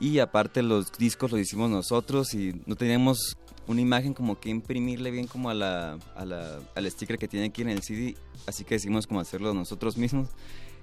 Y 0.00 0.18
aparte 0.18 0.62
los 0.62 0.90
discos 0.98 1.30
los 1.30 1.40
hicimos 1.40 1.70
nosotros 1.70 2.34
y 2.34 2.60
no 2.66 2.74
teníamos 2.74 3.36
una 3.68 3.80
imagen 3.80 4.14
como 4.14 4.40
que 4.40 4.50
imprimirle 4.50 5.12
bien 5.12 5.28
como 5.28 5.48
a 5.48 5.54
la, 5.54 5.96
a 6.16 6.24
la- 6.24 6.58
al 6.74 6.90
sticker 6.90 7.18
que 7.18 7.28
tiene 7.28 7.46
aquí 7.46 7.62
en 7.62 7.68
el 7.68 7.82
CD. 7.82 8.16
Así 8.48 8.64
que 8.64 8.74
decidimos 8.74 9.06
como 9.06 9.20
hacerlo 9.20 9.54
nosotros 9.54 9.96
mismos. 9.96 10.28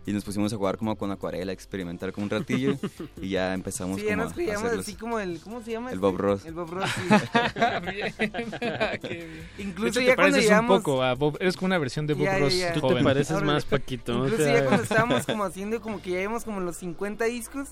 Y 0.09 0.11
nos 0.13 0.23
pusimos 0.23 0.51
a 0.51 0.57
jugar 0.57 0.75
como 0.79 0.95
con 0.95 1.11
acuarela, 1.11 1.51
a 1.51 1.53
experimentar 1.53 2.11
con 2.11 2.23
un 2.23 2.31
ratillo. 2.31 2.75
y 3.21 3.29
ya 3.29 3.53
empezamos 3.53 3.99
Sí, 3.99 4.07
ya 4.07 4.15
como 4.15 4.23
nos 4.23 4.75
a 4.75 4.79
así 4.79 4.95
como 4.95 5.19
el, 5.19 5.39
¿cómo 5.39 5.61
se 5.61 5.69
llama? 5.73 5.89
El 5.91 5.97
este? 5.97 6.07
Bob 6.07 6.17
Ross. 6.17 6.45
El 6.47 6.53
Bob 6.55 6.71
Ross, 6.71 6.89
sí. 6.95 7.01
Qué 9.01 9.07
bien. 9.07 9.47
Incluso 9.59 9.99
hecho, 9.99 10.01
ya 10.01 10.07
te 10.07 10.15
cuando 10.15 10.31
pareces 10.33 10.43
llegamos... 10.45 10.77
un 10.77 10.83
poco 10.83 11.03
a 11.03 11.13
Bob, 11.13 11.37
eres 11.39 11.55
como 11.55 11.67
una 11.67 11.77
versión 11.77 12.07
de 12.07 12.15
Bob 12.15 12.23
Ya, 12.23 12.33
ya, 12.33 12.39
Ross 12.39 12.57
ya. 12.57 12.73
Tú 12.73 12.81
te 12.81 12.87
joven. 12.87 13.03
pareces 13.03 13.35
Órale. 13.37 13.53
más 13.53 13.65
Paquito. 13.65 14.13
Incluso 14.25 14.37
Te- 14.37 14.51
ya 14.51 14.65
cuando 14.65 14.81
estábamos 14.81 15.25
como 15.27 15.43
haciendo 15.43 15.79
como 15.79 16.01
que 16.01 16.09
ya 16.09 16.21
íbamos 16.21 16.43
como 16.43 16.59
los 16.59 16.77
50 16.77 17.25
discos, 17.25 17.69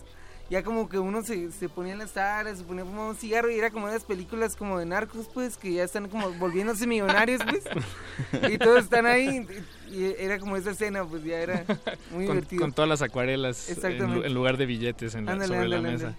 ya 0.49 0.63
como 0.63 0.87
que 0.89 0.97
uno 0.99 1.23
se, 1.23 1.51
se 1.51 1.67
ponía 1.69 1.93
en 1.93 1.99
las 1.99 2.15
alas, 2.17 2.57
se 2.59 2.63
ponía 2.63 2.83
como 2.83 3.09
un 3.09 3.15
cigarro 3.15 3.51
y 3.51 3.55
era 3.57 3.69
como 3.71 3.87
de 3.87 3.93
las 3.93 4.03
películas 4.05 4.55
como 4.55 4.79
de 4.79 4.85
narcos, 4.85 5.27
pues, 5.33 5.57
que 5.57 5.73
ya 5.73 5.83
están 5.83 6.07
como 6.09 6.31
volviéndose 6.33 6.87
millonarios, 6.87 7.41
pues. 7.43 7.63
y 8.53 8.57
todos 8.57 8.83
están 8.85 9.05
ahí 9.05 9.45
y, 9.91 9.95
y 9.95 10.15
era 10.19 10.39
como 10.39 10.55
esa 10.57 10.71
escena, 10.71 11.03
pues 11.05 11.23
ya 11.23 11.37
era 11.39 11.65
muy 12.11 12.25
con, 12.25 12.35
divertido. 12.37 12.61
con 12.61 12.73
todas 12.73 12.87
las 12.89 13.01
acuarelas 13.01 13.69
en, 13.83 14.01
en 14.25 14.33
lugar 14.33 14.57
de 14.57 14.65
billetes 14.65 15.15
en 15.15 15.25
la- 15.25 15.33
Ándale, 15.33 15.47
sobre 15.55 15.63
ándale, 15.75 15.81
la 15.83 15.91
mesa. 15.91 16.15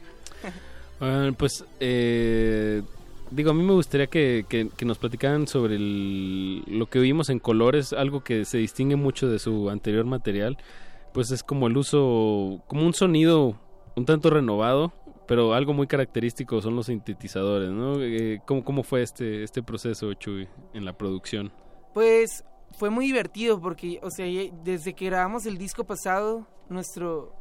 Bueno, 1.00 1.32
pues, 1.34 1.64
eh, 1.80 2.82
digo, 3.30 3.50
a 3.50 3.54
mí 3.54 3.62
me 3.62 3.72
gustaría 3.72 4.08
que, 4.08 4.44
que- 4.48 4.68
que 4.76 4.84
nos 4.84 4.98
platicaran 4.98 5.46
sobre 5.46 5.76
el- 5.76 6.64
lo 6.66 6.86
que 6.86 6.98
vimos 6.98 7.28
en 7.30 7.38
colores, 7.38 7.92
algo 7.92 8.22
que 8.24 8.44
se 8.44 8.58
distingue 8.58 8.96
mucho 8.96 9.28
de 9.28 9.38
su 9.38 9.70
anterior 9.70 10.04
material, 10.04 10.58
pues 11.14 11.30
es 11.30 11.42
como 11.42 11.66
el 11.68 11.76
uso, 11.76 12.60
como 12.66 12.84
un 12.84 12.94
sonido 12.94 13.56
un 13.98 14.06
tanto 14.06 14.30
renovado, 14.30 14.92
pero 15.26 15.52
algo 15.52 15.74
muy 15.74 15.86
característico 15.86 16.62
son 16.62 16.74
los 16.74 16.86
sintetizadores, 16.86 17.70
¿no? 17.70 18.00
Eh, 18.00 18.40
¿cómo, 18.46 18.64
¿Cómo 18.64 18.82
fue 18.82 19.02
este, 19.02 19.42
este 19.42 19.62
proceso, 19.62 20.14
Chuy, 20.14 20.48
en 20.72 20.86
la 20.86 20.96
producción? 20.96 21.52
Pues 21.92 22.44
fue 22.78 22.88
muy 22.88 23.06
divertido 23.06 23.60
porque, 23.60 24.00
o 24.02 24.10
sea, 24.10 24.26
desde 24.64 24.94
que 24.94 25.06
grabamos 25.06 25.44
el 25.44 25.58
disco 25.58 25.84
pasado, 25.84 26.46
nuestro, 26.70 27.34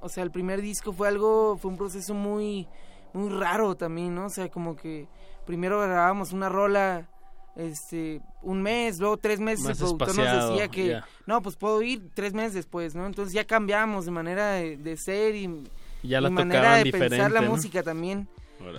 o 0.00 0.08
sea, 0.08 0.24
el 0.24 0.32
primer 0.32 0.60
disco 0.62 0.92
fue 0.92 1.06
algo, 1.08 1.56
fue 1.58 1.70
un 1.70 1.76
proceso 1.76 2.12
muy, 2.12 2.66
muy 3.12 3.28
raro 3.28 3.76
también, 3.76 4.14
¿no? 4.14 4.26
O 4.26 4.30
sea, 4.30 4.48
como 4.48 4.74
que 4.74 5.08
primero 5.46 5.80
grabábamos 5.80 6.32
una 6.32 6.48
rola, 6.48 7.08
este, 7.54 8.20
un 8.40 8.62
mes, 8.62 8.98
luego 8.98 9.16
tres 9.18 9.38
meses 9.38 9.64
Más 9.64 9.80
el 9.80 9.96
productor 9.96 10.16
nos 10.16 10.48
decía 10.48 10.68
que, 10.68 11.00
no, 11.26 11.40
pues 11.40 11.54
puedo 11.54 11.82
ir 11.82 12.10
tres 12.14 12.32
meses 12.32 12.54
después, 12.54 12.96
¿no? 12.96 13.06
Entonces 13.06 13.32
ya 13.32 13.44
cambiamos 13.44 14.06
de 14.06 14.10
manera 14.10 14.52
de, 14.52 14.76
de 14.76 14.96
ser 14.96 15.36
y, 15.36 15.62
Y 16.02 16.08
ya 16.08 16.20
la 16.20 16.28
y 16.28 16.32
manera 16.32 16.76
de 16.76 16.84
diferente, 16.84 17.16
pensar 17.16 17.32
la 17.32 17.40
¿no? 17.42 17.50
música 17.50 17.82
también. 17.82 18.28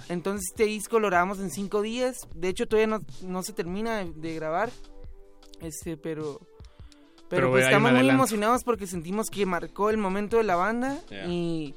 Entonces 0.09 0.49
este 0.51 0.65
disco 0.65 0.99
lo 0.99 1.07
grabamos 1.07 1.39
en 1.39 1.51
cinco 1.51 1.81
días. 1.81 2.27
De 2.33 2.49
hecho 2.49 2.67
todavía 2.67 2.87
no, 2.87 3.01
no 3.21 3.43
se 3.43 3.53
termina 3.53 3.97
de, 3.97 4.11
de 4.13 4.35
grabar. 4.35 4.69
Este, 5.61 5.97
pero... 5.97 6.39
Pero, 7.29 7.47
Pero 7.47 7.51
pues 7.51 7.65
estamos 7.65 7.91
muy 7.93 8.07
emocionados 8.09 8.63
porque 8.63 8.85
sentimos 8.85 9.27
que 9.31 9.45
marcó 9.47 9.89
el 9.89 9.97
momento 9.97 10.37
de 10.37 10.43
la 10.43 10.55
banda. 10.55 10.99
Y 11.27 11.73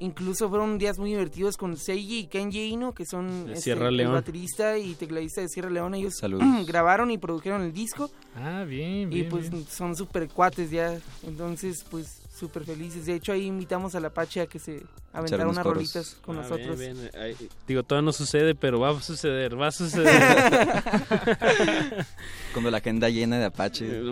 incluso 0.00 0.48
fueron 0.48 0.78
días 0.78 0.98
muy 0.98 1.10
divertidos 1.10 1.56
con 1.56 1.76
Seiji 1.76 2.20
y 2.20 2.26
Kenji 2.26 2.64
Ino, 2.72 2.92
que 2.92 3.04
son 3.06 3.48
este, 3.50 3.72
el 3.72 4.08
baterista 4.08 4.76
y 4.78 4.94
tecladista 4.94 5.42
de 5.42 5.48
Sierra 5.48 5.70
León. 5.70 5.94
Ellos 5.94 6.14
Saludos. 6.18 6.44
grabaron 6.66 7.12
y 7.12 7.18
produjeron 7.18 7.62
el 7.62 7.72
disco. 7.72 8.10
Ah, 8.34 8.64
bien, 8.66 9.02
Y 9.12 9.20
bien, 9.20 9.28
pues 9.28 9.48
bien. 9.50 9.64
son 9.68 9.94
súper 9.94 10.28
cuates 10.28 10.72
ya. 10.72 10.98
Entonces, 11.22 11.84
pues 11.88 12.22
súper 12.38 12.64
felices. 12.64 13.06
De 13.06 13.14
hecho, 13.14 13.32
ahí 13.32 13.46
invitamos 13.46 13.94
a 13.94 14.00
la 14.00 14.10
Pache 14.10 14.40
a 14.42 14.46
que 14.46 14.58
se 14.58 14.82
aventara 15.12 15.44
unas 15.48 15.62
coros. 15.62 15.74
rolitas 15.78 16.16
con 16.20 16.36
Ah, 16.38 16.42
nosotros. 16.42 16.78
bien, 16.78 16.94
bien. 16.94 17.10
Ay, 17.18 17.34
digo, 17.66 17.82
todavía 17.82 18.04
no 18.06 18.12
sucede, 18.12 18.54
pero 18.54 18.78
va 18.80 18.90
a 18.90 19.00
suceder, 19.02 19.58
va 19.60 19.68
a 19.68 19.72
suceder. 19.72 20.12
Cuando 22.52 22.70
la 22.70 22.78
agenda 22.78 23.08
llena 23.10 23.38
de 23.38 23.44
Apache, 23.46 24.02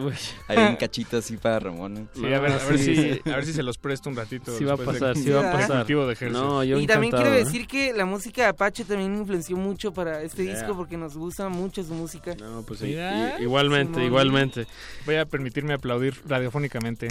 hay 0.48 0.58
un 0.58 0.76
cachito 0.76 1.16
así 1.18 1.36
para 1.38 1.58
Ramón. 1.60 2.08
Sí, 2.14 2.24
a 2.32 2.40
ver, 2.40 2.52
a 2.52 2.58
ver 2.66 2.78
Sí, 2.84 2.94
si, 3.24 3.30
a 3.30 3.36
ver 3.36 3.46
si 3.46 3.52
se 3.52 3.62
los 3.62 3.78
presto 3.78 4.10
un 4.10 4.16
ratito. 4.16 4.56
Sí 4.56 4.64
va 4.64 4.74
a 4.74 4.76
pasar, 4.76 5.14
de- 5.14 5.22
sí 5.22 5.30
va 5.30 5.48
a 5.48 5.52
pasar. 5.52 5.86
de. 5.86 6.30
No, 6.30 6.62
yo 6.64 6.78
y 6.78 6.86
también 6.86 7.12
quiero 7.12 7.32
¿eh? 7.32 7.44
decir 7.44 7.66
que 7.66 7.92
la 7.92 8.04
música 8.04 8.42
de 8.42 8.48
Apache 8.48 8.84
también 8.84 9.16
influenció 9.16 9.56
mucho 9.56 9.92
para 9.92 10.22
este 10.22 10.44
Yeah. 10.44 10.54
disco 10.54 10.76
porque 10.76 10.96
nos 10.98 11.16
gusta 11.16 11.48
mucho 11.48 11.82
su 11.84 11.94
música. 11.94 12.34
No, 12.34 12.62
pues 12.62 12.80
sí, 12.80 12.86
Mira. 12.86 13.40
igualmente, 13.40 13.94
Simón. 13.94 14.06
igualmente. 14.06 14.66
Voy 15.06 15.16
a 15.16 15.24
permitirme 15.24 15.72
aplaudir 15.74 16.14
radiofónicamente. 16.26 17.08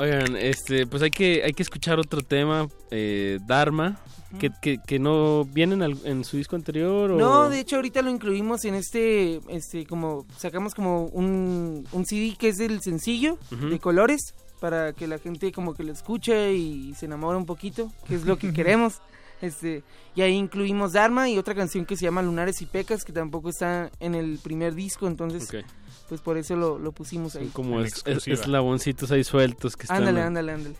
Oigan, 0.00 0.34
este, 0.36 0.86
pues 0.86 1.02
hay 1.02 1.10
que, 1.10 1.42
hay 1.44 1.52
que 1.52 1.62
escuchar 1.62 1.98
otro 1.98 2.22
tema, 2.22 2.66
eh, 2.90 3.38
Dharma, 3.46 4.00
que, 4.38 4.50
que, 4.62 4.78
que 4.78 4.98
no 4.98 5.44
viene 5.44 5.74
en, 5.84 5.98
en 6.04 6.24
su 6.24 6.38
disco 6.38 6.56
anterior 6.56 7.10
o... 7.10 7.18
No, 7.18 7.50
de 7.50 7.60
hecho 7.60 7.76
ahorita 7.76 8.00
lo 8.00 8.08
incluimos 8.08 8.64
en 8.64 8.76
este, 8.76 9.40
este, 9.48 9.84
como, 9.84 10.24
sacamos 10.38 10.74
como 10.74 11.04
un, 11.04 11.86
un 11.92 12.06
CD 12.06 12.34
que 12.38 12.48
es 12.48 12.60
el 12.60 12.80
sencillo 12.80 13.38
de 13.50 13.78
colores 13.78 14.34
para 14.58 14.94
que 14.94 15.06
la 15.06 15.18
gente 15.18 15.52
como 15.52 15.74
que 15.74 15.84
lo 15.84 15.92
escuche 15.92 16.54
y 16.54 16.94
se 16.94 17.04
enamore 17.04 17.36
un 17.36 17.46
poquito, 17.46 17.92
que 18.06 18.14
es 18.14 18.24
lo 18.24 18.38
que 18.38 18.52
queremos. 18.54 19.02
Este, 19.42 19.82
y 20.14 20.22
ahí 20.22 20.34
incluimos 20.34 20.92
Dharma 20.92 21.28
y 21.28 21.36
otra 21.36 21.54
canción 21.54 21.84
que 21.84 21.96
se 21.96 22.04
llama 22.04 22.22
Lunares 22.22 22.60
y 22.62 22.66
Pecas, 22.66 23.04
que 23.04 23.12
tampoco 23.12 23.50
está 23.50 23.90
en 24.00 24.14
el 24.14 24.38
primer 24.38 24.74
disco, 24.74 25.06
entonces 25.06 25.44
Ok. 25.44 25.64
Pues 26.10 26.20
por 26.20 26.36
eso 26.36 26.56
lo, 26.56 26.78
lo 26.78 26.90
pusimos 26.92 27.36
ahí. 27.36 27.46
Como 27.52 27.80
es, 27.80 28.02
es- 28.04 28.26
eslaboncitos 28.28 29.10
ahí 29.12 29.22
sueltos 29.24 29.76
que 29.76 29.84
están... 29.84 29.98
Ándale, 29.98 30.20
ándale, 30.22 30.52
ándale. 30.52 30.76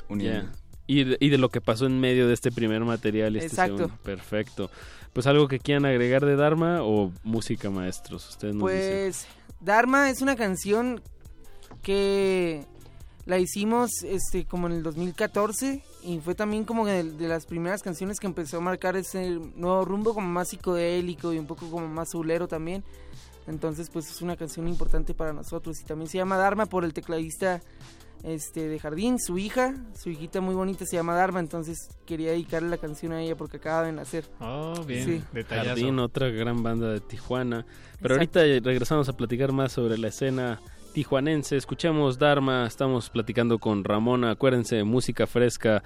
Y, 0.89 1.05
de, 1.05 1.17
y 1.21 1.29
de 1.29 1.39
lo 1.39 1.49
que 1.51 1.61
pasó 1.61 1.87
en 1.87 2.01
medio 2.01 2.27
de 2.27 2.35
este 2.35 2.51
primer 2.51 2.85
material 2.85 3.37
y 3.37 3.39
este 3.39 3.51
Exacto. 3.51 3.77
segundo. 3.77 3.97
Perfecto. 4.03 4.71
Pues 5.13 5.29
algo 5.29 5.47
que 5.47 5.61
quieran 5.61 5.85
agregar 5.87 6.27
de 6.27 6.35
Dharma 6.35 6.83
o 6.83 7.13
música 7.23 7.71
maestros. 7.71 8.29
Ustedes 8.29 8.57
nos 8.57 8.69
dicen. 8.71 8.91
Pues 9.05 9.27
Dharma 9.61 10.11
es 10.11 10.21
una 10.21 10.35
canción 10.35 11.01
que 11.83 12.67
la 13.27 13.39
hicimos 13.39 13.91
este 14.03 14.45
como 14.47 14.67
en 14.67 14.73
el 14.73 14.83
2014 14.83 15.83
y 16.03 16.19
fue 16.19 16.35
también 16.35 16.65
como 16.65 16.85
de, 16.87 17.05
de 17.05 17.29
las 17.29 17.47
primeras 17.47 17.83
canciones 17.83 18.19
que 18.19 18.27
empezó 18.27 18.57
a 18.57 18.61
marcar 18.61 18.97
ese 18.97 19.31
nuevo 19.55 19.85
rumbo 19.85 20.13
como 20.15 20.27
más 20.27 20.49
psicodélico 20.49 21.33
y 21.33 21.39
un 21.39 21.47
poco 21.47 21.71
como 21.71 21.87
más 21.87 22.11
soulero 22.11 22.49
también. 22.49 22.83
Entonces 23.47 23.91
pues 23.91 24.11
es 24.11 24.23
una 24.23 24.37
canción 24.37 24.69
importante 24.69 25.15
para 25.15 25.33
nosotros 25.33 25.81
y 25.81 25.85
también 25.85 26.09
se 26.09 26.19
llama 26.19 26.37
Dharma 26.37 26.67
por 26.67 26.85
el 26.85 26.93
tecladista 26.93 27.61
este 28.25 28.69
de 28.69 28.79
Jardín, 28.79 29.19
su 29.19 29.39
hija, 29.39 29.75
su 29.99 30.11
hijita 30.11 30.41
muy 30.41 30.55
bonita 30.55 30.85
se 30.85 30.97
llama 30.97 31.15
Dharma, 31.15 31.41
entonces 31.41 31.89
quería 32.07 32.33
dedicarle 32.33 32.69
la 32.69 32.77
canción 32.79 33.13
a 33.13 33.23
ella 33.23 33.37
porque 33.37 33.57
acaba 33.57 33.85
de 33.85 33.93
nacer. 33.93 34.27
Oh, 34.41 34.85
bien. 34.87 35.23
Sí. 35.33 35.43
Jardín, 35.49 35.99
otra 35.99 36.29
gran 36.29 36.63
banda 36.63 36.91
de 36.91 37.01
Tijuana. 37.01 37.65
Pero 38.01 38.17
Exacto. 38.17 38.41
ahorita 38.41 38.69
regresamos 38.69 39.09
a 39.09 39.17
platicar 39.17 39.53
más 39.53 39.73
sobre 39.73 39.97
la 39.99 40.09
escena 40.09 40.61
tijuanense. 40.93 41.57
Escuchamos 41.57 42.19
Dharma, 42.19 42.67
estamos 42.67 43.11
platicando 43.11 43.59
con 43.59 43.85
Ramona. 43.85 44.31
Acuérdense, 44.33 44.85
música 44.85 45.27
fresca 45.27 45.83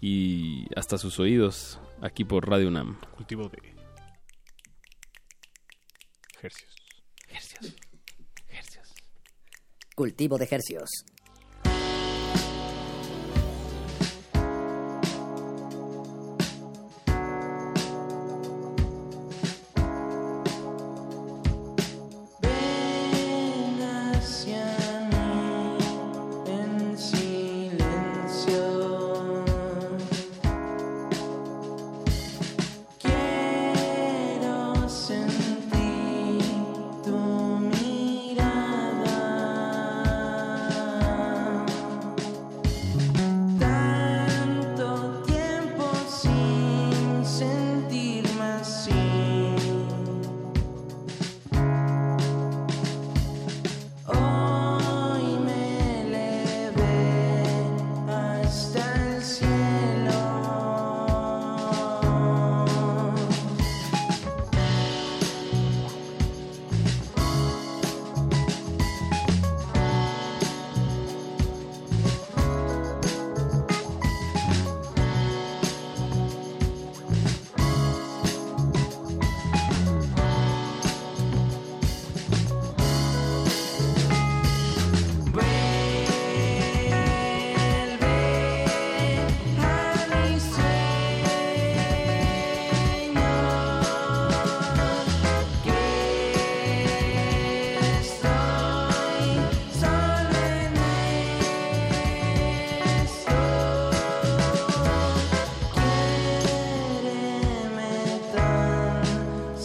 y 0.00 0.66
hasta 0.76 0.98
sus 0.98 1.18
oídos 1.18 1.78
aquí 2.00 2.24
por 2.24 2.48
Radio 2.48 2.68
UNAM. 2.68 2.98
Cultivo 3.16 3.48
de 3.48 3.76
Cultivo 9.94 10.36
de 10.38 10.48
hercios. 10.50 10.90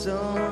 so 0.04 0.51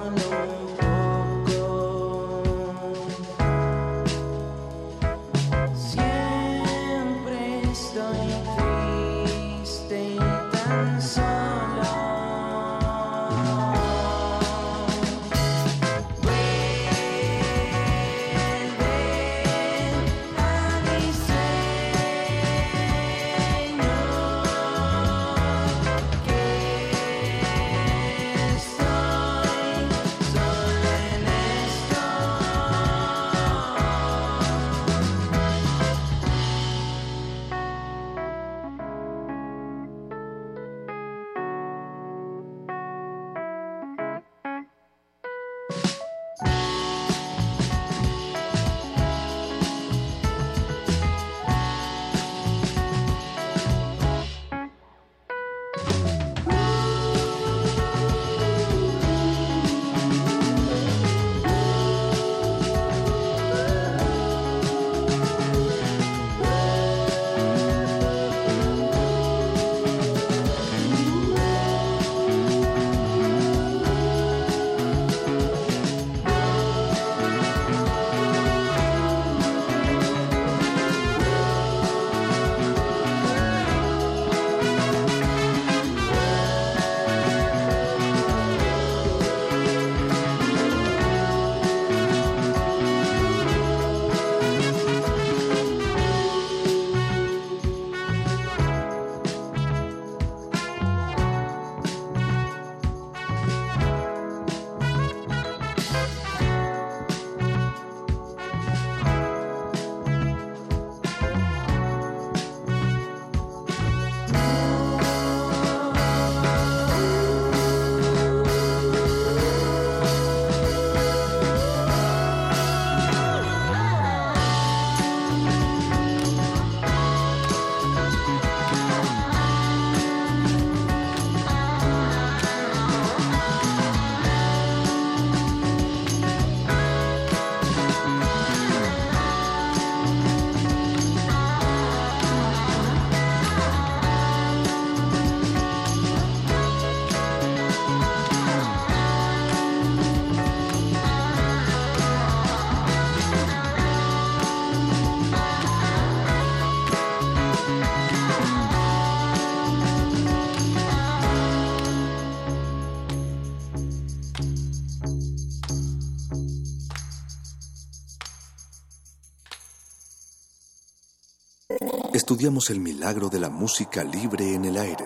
Estudiamos 172.39 172.69
el 172.69 172.79
milagro 172.79 173.27
de 173.27 173.37
la 173.37 173.49
música 173.49 174.01
libre 174.01 174.53
en 174.53 174.63
el 174.63 174.77
aire. 174.77 175.03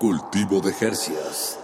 Cultivo 0.00 0.60
de 0.60 0.72
Jercias. 0.72 1.60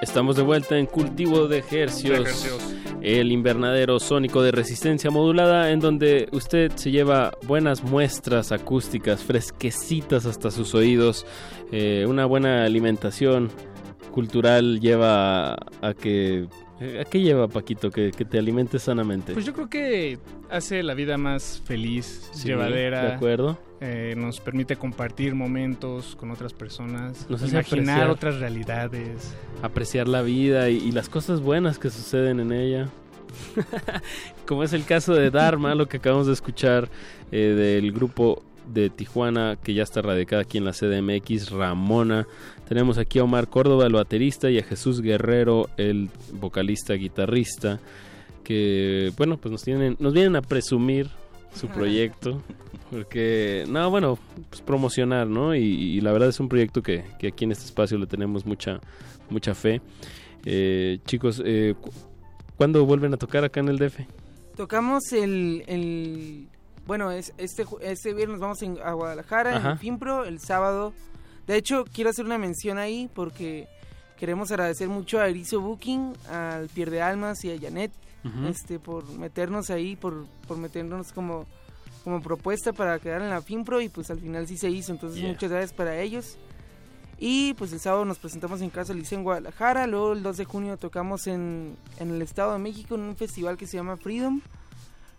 Estamos 0.00 0.36
de 0.36 0.42
vuelta 0.42 0.78
en 0.78 0.86
Cultivo 0.86 1.48
de 1.48 1.58
Hercios, 1.58 2.24
De 2.24 2.30
hercios. 2.30 2.83
El 3.04 3.30
invernadero 3.32 4.00
sónico 4.00 4.42
de 4.42 4.50
resistencia 4.50 5.10
modulada, 5.10 5.70
en 5.70 5.80
donde 5.80 6.28
usted 6.32 6.72
se 6.74 6.90
lleva 6.90 7.32
buenas 7.46 7.82
muestras 7.84 8.50
acústicas, 8.50 9.22
fresquecitas 9.22 10.26
hasta 10.26 10.50
sus 10.50 10.74
oídos. 10.74 11.26
Eh, 11.70 12.06
una 12.08 12.24
buena 12.26 12.64
alimentación 12.64 13.50
cultural 14.10 14.80
lleva 14.80 15.52
a, 15.54 15.56
a 15.82 15.94
que. 15.94 16.46
¿A 17.00 17.04
qué 17.04 17.20
lleva, 17.20 17.46
Paquito? 17.46 17.90
Que, 17.90 18.10
que 18.10 18.24
te 18.24 18.36
alimentes 18.38 18.82
sanamente. 18.82 19.32
Pues 19.32 19.44
yo 19.46 19.52
creo 19.54 19.70
que 19.70 20.18
hace 20.50 20.82
la 20.82 20.94
vida 20.94 21.16
más 21.16 21.62
feliz, 21.64 22.28
Sí, 22.32 22.48
llevadera. 22.48 23.04
de 23.04 23.12
acuerdo. 23.12 23.58
Eh, 23.86 24.14
nos 24.16 24.40
permite 24.40 24.76
compartir 24.76 25.34
momentos 25.34 26.16
con 26.16 26.30
otras 26.30 26.54
personas, 26.54 27.26
Nos 27.28 27.42
imaginar 27.42 27.96
apreciar. 27.96 28.10
otras 28.10 28.38
realidades. 28.40 29.34
apreciar 29.60 30.08
la 30.08 30.22
vida 30.22 30.70
y, 30.70 30.76
y 30.78 30.92
las 30.92 31.10
cosas 31.10 31.42
buenas 31.42 31.78
que 31.78 31.90
suceden 31.90 32.40
en 32.40 32.52
ella. 32.52 32.88
Como 34.46 34.64
es 34.64 34.72
el 34.72 34.84
caso 34.86 35.12
de 35.12 35.30
Dharma, 35.30 35.74
lo 35.74 35.86
que 35.86 35.98
acabamos 35.98 36.26
de 36.26 36.32
escuchar 36.32 36.88
eh, 37.30 37.38
del 37.38 37.92
grupo 37.92 38.42
de 38.72 38.88
Tijuana 38.88 39.58
que 39.62 39.74
ya 39.74 39.82
está 39.82 40.00
radicada 40.00 40.40
aquí 40.40 40.56
en 40.56 40.64
la 40.64 40.72
CDMX, 40.72 41.50
Ramona. 41.50 42.26
Tenemos 42.66 42.96
aquí 42.96 43.18
a 43.18 43.24
Omar 43.24 43.48
Córdoba, 43.48 43.86
el 43.86 43.92
baterista, 43.92 44.50
y 44.50 44.58
a 44.58 44.62
Jesús 44.62 45.02
Guerrero, 45.02 45.68
el 45.76 46.08
vocalista, 46.32 46.94
guitarrista, 46.94 47.80
que, 48.44 49.12
bueno, 49.18 49.36
pues 49.36 49.52
nos, 49.52 49.62
tienen, 49.62 49.96
nos 49.98 50.14
vienen 50.14 50.36
a 50.36 50.40
presumir 50.40 51.10
su 51.54 51.68
proyecto. 51.68 52.42
Porque, 52.90 53.64
no, 53.68 53.90
bueno, 53.90 54.18
pues 54.50 54.60
promocionar, 54.62 55.26
¿no? 55.26 55.54
Y, 55.54 55.60
y 55.62 56.00
la 56.00 56.12
verdad 56.12 56.28
es 56.28 56.38
un 56.38 56.48
proyecto 56.48 56.82
que, 56.82 57.02
que 57.18 57.28
aquí 57.28 57.44
en 57.44 57.52
este 57.52 57.64
espacio 57.64 57.98
le 57.98 58.06
tenemos 58.06 58.46
mucha, 58.46 58.78
mucha 59.30 59.54
fe. 59.54 59.80
Eh, 60.44 60.98
chicos, 61.06 61.42
eh, 61.44 61.74
cu- 61.80 61.90
¿cuándo 62.56 62.84
vuelven 62.84 63.12
a 63.14 63.16
tocar 63.16 63.42
acá 63.44 63.60
en 63.60 63.68
el 63.68 63.78
DF? 63.78 64.00
Tocamos 64.56 65.12
el, 65.12 65.64
el 65.66 66.46
bueno, 66.86 67.10
es, 67.10 67.32
este 67.38 67.64
este 67.80 68.12
viernes 68.14 68.38
vamos 68.38 68.62
en, 68.62 68.78
a 68.84 68.92
Guadalajara 68.92 69.56
Ajá. 69.56 69.70
en 69.72 69.78
Finpro, 69.78 70.24
el 70.24 70.38
sábado. 70.38 70.92
De 71.48 71.56
hecho, 71.56 71.84
quiero 71.92 72.10
hacer 72.10 72.24
una 72.26 72.38
mención 72.38 72.78
ahí 72.78 73.08
porque 73.12 73.66
queremos 74.18 74.50
agradecer 74.52 74.88
mucho 74.88 75.18
a 75.20 75.28
Erizo 75.28 75.60
Booking, 75.60 76.12
al 76.30 76.68
Pierde 76.68 77.02
Almas 77.02 77.44
y 77.44 77.50
a 77.50 77.58
Janet 77.60 77.90
Este 78.46 78.78
por 78.78 79.06
meternos 79.18 79.68
ahí, 79.70 79.96
por, 79.96 80.26
por 80.48 80.56
meternos 80.56 81.12
como 81.12 81.46
como 82.04 82.20
propuesta 82.20 82.72
para 82.74 82.98
quedar 82.98 83.22
en 83.22 83.30
la 83.30 83.40
Finpro 83.40 83.80
y 83.80 83.88
pues 83.88 84.10
al 84.10 84.20
final 84.20 84.46
sí 84.46 84.58
se 84.58 84.68
hizo, 84.68 84.92
entonces 84.92 85.20
Yeah. 85.20 85.28
muchas 85.32 85.50
gracias 85.50 85.72
para 85.72 85.98
ellos. 86.00 86.36
Y 87.18 87.54
pues 87.54 87.72
el 87.72 87.80
sábado 87.80 88.04
nos 88.04 88.18
presentamos 88.18 88.60
en 88.60 88.68
Casa 88.68 88.92
Liceo 88.92 89.18
en 89.18 89.24
Guadalajara, 89.24 89.86
luego 89.86 90.12
el 90.12 90.22
2 90.22 90.36
de 90.36 90.44
junio 90.44 90.76
tocamos 90.76 91.26
en, 91.26 91.76
en 91.98 92.10
el 92.10 92.20
Estado 92.20 92.52
de 92.52 92.58
México 92.58 92.94
en 92.96 93.02
un 93.02 93.16
festival 93.16 93.56
que 93.56 93.66
se 93.66 93.78
llama 93.78 93.96
Freedom. 93.96 94.40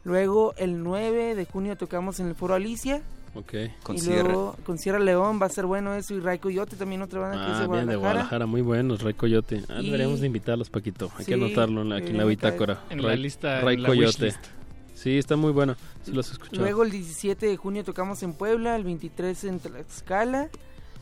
Luego 0.04 0.54
el 0.58 0.84
9 0.84 1.34
de 1.34 1.46
junio 1.46 1.76
tocamos 1.76 2.20
en 2.20 2.28
el 2.28 2.36
Foro 2.36 2.54
Alicia. 2.54 3.02
Ok. 3.36 3.54
y 3.94 4.02
luego 4.06 4.56
con 4.66 4.78
Sierra 4.78 5.00
León 5.00 5.40
va 5.42 5.48
a 5.48 5.50
ser 5.50 5.66
bueno 5.66 5.94
eso 5.94 6.14
y 6.14 6.20
Ray 6.22 6.40
Coyote 6.40 6.76
también 6.78 7.02
otra 7.02 7.20
banda 7.20 7.46
que 7.46 7.52
es 7.52 7.58
Ah, 7.58 7.62
de 7.62 7.68
bien, 7.68 7.70
de 7.88 7.96
Guadalajara. 7.96 7.98
Guadalajara, 8.00 8.46
muy 8.46 8.62
buenos, 8.62 9.02
Ray 9.02 9.14
Coyote. 9.14 9.62
Ah, 9.70 9.82
Y- 9.82 9.86
deberíamos 9.88 10.22
de 10.22 10.28
invitarlos, 10.28 10.70
Paquito. 10.70 11.12
Hay 11.18 11.26
Sí, 11.26 11.32
que 11.32 11.34
anotarlo 11.34 11.82
en 11.82 11.90
la- 11.90 11.96
aquí 11.98 12.08
en 12.08 12.14
la 12.14 12.20
caer. 12.24 12.30
bitácora. 12.30 12.82
En 12.90 13.02
la 13.02 13.10
Ray- 13.10 13.18
lista, 13.22 13.60
en 13.60 13.66
Ray 13.66 13.78
la 13.78 13.88
Coyote. 13.90 14.26
wishlist. 14.26 14.46
Sí, 14.94 15.18
está 15.18 15.36
muy 15.36 15.52
bueno. 15.52 15.76
Sí 16.04 16.12
los 16.14 16.32
escuchado. 16.32 16.62
Luego 16.62 16.84
el 16.84 16.92
17 16.92 17.46
de 17.46 17.58
junio 17.58 17.84
tocamos 17.84 18.24
en 18.24 18.32
Puebla, 18.34 18.76
el 18.78 18.86
23 18.86 19.44
en 19.44 19.60
Tlaxcala, 19.60 20.50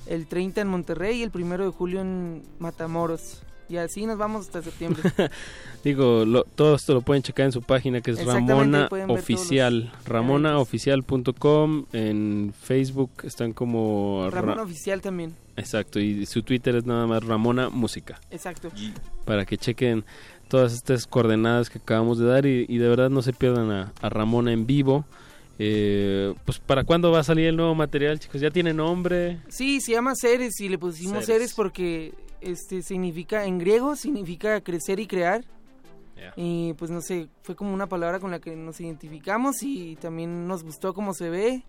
el 0.08 0.26
30 0.28 0.62
en 0.62 0.68
Monterrey 0.68 1.20
y 1.20 1.24
el 1.24 1.30
1 1.30 1.66
de 1.66 1.70
julio 1.72 2.02
en 2.02 2.42
Matamoros. 2.60 3.44
Y 3.74 3.78
así 3.78 4.06
nos 4.06 4.20
vamos 4.20 4.46
hasta 4.46 4.62
septiembre. 4.62 5.02
Digo, 5.84 6.26
lo- 6.26 6.44
todo 6.44 6.76
esto 6.76 6.94
lo 6.94 7.02
pueden 7.02 7.24
checar 7.24 7.48
en 7.48 7.52
su 7.52 7.64
página 7.64 8.02
que 8.02 8.12
es 8.12 8.24
Ramona 8.24 8.88
Oficial. 9.08 9.92
RamonaOficial.com. 10.06 11.86
En 11.92 12.54
Facebook 12.62 13.10
están 13.24 13.54
como... 13.54 14.28
Ra- 14.32 14.42
Ramón 14.42 14.60
Oficial 14.60 15.02
también. 15.02 15.36
Exacto, 15.58 16.00
y 16.00 16.26
su 16.26 16.42
Twitter 16.44 16.76
es 16.76 16.86
nada 16.86 17.06
más 17.08 17.24
Ramona 17.24 17.70
Música. 17.70 18.20
Exacto. 18.32 18.70
Para 19.26 19.46
que 19.46 19.58
chequen 19.58 20.04
todas 20.48 20.74
estas 20.74 21.06
coordenadas 21.08 21.70
que 21.70 21.80
acabamos 21.80 22.18
de 22.20 22.26
dar 22.26 22.46
y, 22.46 22.66
y 22.70 22.78
de 22.78 22.88
verdad 22.88 23.10
no 23.10 23.22
se 23.22 23.34
pierdan 23.34 23.72
a, 23.72 23.92
a 24.02 24.10
Ramona 24.10 24.52
en 24.52 24.66
vivo. 24.68 25.06
Eh, 25.60 26.34
pues 26.46 26.58
para 26.60 26.84
cuándo 26.84 27.12
va 27.12 27.20
a 27.20 27.24
salir 27.24 27.46
el 27.46 27.56
nuevo 27.56 27.76
material, 27.76 28.20
chicos? 28.20 28.42
¿Ya 28.42 28.50
tiene 28.50 28.74
nombre? 28.74 29.38
Sí, 29.50 29.82
se 29.82 29.92
llama 29.92 30.14
Ceres 30.16 30.60
y 30.60 30.70
le 30.70 30.78
pusimos 30.80 31.26
Ceres. 31.26 31.28
Ceres, 31.28 31.54
porque 31.54 32.14
este 32.44 32.82
significa 32.82 33.46
en 33.46 33.58
griego 33.60 33.96
significa 33.96 34.62
crecer 34.62 35.00
y 35.00 35.08
crear. 35.08 35.44
Y 36.38 36.74
pues 36.76 36.90
no 36.90 37.02
sé, 37.02 37.28
fue 37.42 37.54
como 37.56 37.74
una 37.74 37.88
palabra 37.88 38.20
con 38.20 38.32
la 38.32 38.40
que 38.40 38.56
nos 38.56 38.80
identificamos 38.80 39.62
y 39.62 39.98
también 39.98 40.48
nos 40.48 40.64
gustó 40.64 40.94
cómo 40.94 41.14
se 41.14 41.30
ve. 41.30 41.64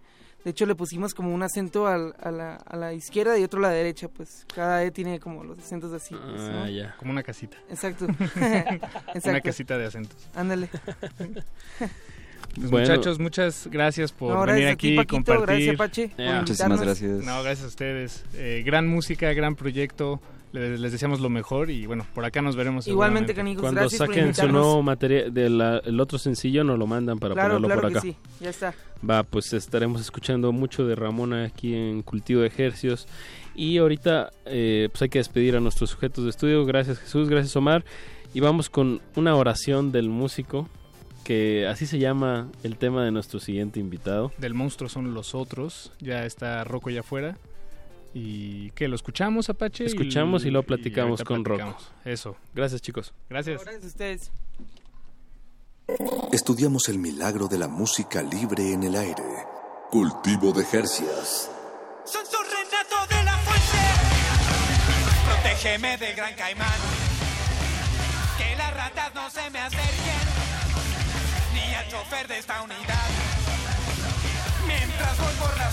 De 0.44 0.50
hecho 0.50 0.64
le 0.66 0.74
pusimos 0.76 1.12
como 1.14 1.34
un 1.34 1.42
acento 1.42 1.86
al- 1.88 2.14
a, 2.22 2.30
la, 2.30 2.56
a 2.56 2.76
la 2.76 2.92
izquierda 2.92 3.36
y 3.38 3.42
otro 3.42 3.58
a 3.60 3.62
la 3.62 3.70
derecha, 3.70 4.08
pues 4.08 4.46
cada 4.54 4.84
E 4.84 4.90
tiene 4.92 5.18
como 5.18 5.42
los 5.42 5.58
acentos 5.58 5.92
así. 5.92 6.14
pues, 6.14 6.40
¿no? 6.42 6.62
Ah, 6.64 6.70
ya. 6.70 6.94
Como 6.98 7.10
una 7.10 7.22
casita. 7.24 7.56
Exacto. 7.70 8.06
Una 9.24 9.40
casita 9.40 9.76
de 9.78 9.86
acentos. 9.86 10.18
Ándale. 10.34 10.68
Pues, 12.54 12.70
Bueno. 12.70 12.86
muchachos, 12.88 13.18
muchas 13.18 13.66
gracias 13.68 14.12
por 14.12 14.32
No, 14.32 14.40
venir 14.42 14.62
gracias 14.62 14.74
aquí 14.74 15.00
y 15.00 15.06
compartir. 15.06 15.76
gracias, 15.76 16.10
Ya. 16.16 16.38
Muchísimas 16.38 16.80
gracias. 16.80 17.10
No, 17.24 17.42
gracias 17.42 17.64
a 17.64 17.66
ustedes. 17.68 18.24
Eh, 18.34 18.62
gran 18.64 18.86
música, 18.86 19.32
gran 19.32 19.56
proyecto. 19.56 20.20
Les, 20.54 20.78
les 20.78 20.92
deseamos 20.92 21.18
lo 21.20 21.28
mejor 21.30 21.68
y 21.68 21.84
bueno, 21.84 22.06
por 22.14 22.24
acá 22.24 22.40
nos 22.40 22.54
veremos. 22.54 22.86
Igualmente, 22.86 23.34
canijos, 23.34 23.60
Cuando 23.62 23.80
gracias 23.80 23.98
por 23.98 24.14
saquen 24.14 24.34
su 24.34 24.46
nuevo 24.46 24.82
material, 24.84 25.34
del 25.34 26.00
otro 26.00 26.16
sencillo, 26.16 26.62
nos 26.62 26.78
lo 26.78 26.86
mandan 26.86 27.18
para 27.18 27.34
Claro, 27.34 27.54
ponerlo 27.54 27.66
claro 27.66 27.82
por 27.82 27.90
que 27.90 27.98
acá. 27.98 28.06
sí, 28.06 28.16
ya 28.40 28.50
está. 28.50 28.72
Va, 29.08 29.24
pues 29.24 29.52
estaremos 29.52 30.00
escuchando 30.00 30.52
mucho 30.52 30.86
de 30.86 30.94
Ramona 30.94 31.44
aquí 31.44 31.74
en 31.74 32.02
Cultivo 32.02 32.42
de 32.42 32.46
Ejercios. 32.46 33.08
Y 33.56 33.78
ahorita, 33.78 34.30
eh, 34.46 34.88
pues 34.92 35.02
hay 35.02 35.08
que 35.08 35.18
despedir 35.18 35.56
a 35.56 35.60
nuestros 35.60 35.90
sujetos 35.90 36.22
de 36.22 36.30
estudio. 36.30 36.64
Gracias 36.64 37.00
Jesús, 37.00 37.28
gracias 37.28 37.56
Omar. 37.56 37.84
Y 38.32 38.38
vamos 38.38 38.70
con 38.70 39.00
una 39.16 39.34
oración 39.34 39.90
del 39.90 40.08
músico, 40.08 40.68
que 41.24 41.66
así 41.66 41.86
se 41.86 41.98
llama 41.98 42.48
el 42.62 42.76
tema 42.78 43.04
de 43.04 43.10
nuestro 43.10 43.40
siguiente 43.40 43.80
invitado. 43.80 44.30
Del 44.38 44.54
monstruo 44.54 44.88
son 44.88 45.14
los 45.14 45.34
otros. 45.34 45.92
Ya 45.98 46.24
está 46.26 46.62
Rocco 46.62 46.90
allá 46.90 47.00
afuera. 47.00 47.38
¿Y 48.14 48.70
qué? 48.70 48.86
¿Lo 48.86 48.94
escuchamos, 48.94 49.50
Apache? 49.50 49.84
Escuchamos 49.84 50.44
y 50.44 50.50
lo 50.50 50.62
platicamos 50.62 51.20
ahorita 51.20 51.24
con 51.24 51.44
Rocco. 51.44 51.64
platicamos. 51.64 51.92
Eso. 52.04 52.36
Gracias 52.54 52.80
chicos. 52.80 53.12
Gracias. 53.28 53.62
Gracias 53.62 53.84
a 53.84 53.86
ustedes. 53.88 54.30
Estudiamos 56.32 56.88
el 56.88 56.98
milagro 56.98 57.48
de 57.48 57.58
la 57.58 57.68
música 57.68 58.22
libre 58.22 58.72
en 58.72 58.84
el 58.84 58.94
aire. 58.94 59.22
Cultivo 59.90 60.52
de 60.52 60.64
Jercias. 60.64 61.50
Son 62.04 62.24
su 62.24 62.36
Renato 62.38 63.14
de 63.14 63.24
la 63.24 63.36
Fuente. 63.38 63.78
Protégeme 65.26 65.98
del 65.98 66.14
gran 66.16 66.34
caimán. 66.34 66.80
Que 68.38 68.56
las 68.56 68.74
ratas 68.74 69.14
no 69.14 69.28
se 69.28 69.50
me 69.50 69.58
acerquen. 69.58 70.24
Ni 71.52 71.74
al 71.74 71.88
chofer 71.88 72.28
de 72.28 72.38
esta 72.38 72.62
unidad. 72.62 73.08
Mientras 74.66 75.18
voy 75.18 75.34
por 75.34 75.56
la 75.58 75.63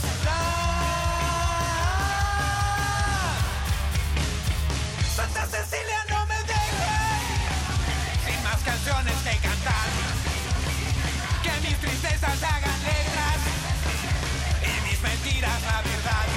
mentiras 15.41 15.61
la 15.63 15.81
verdad. 15.81 16.27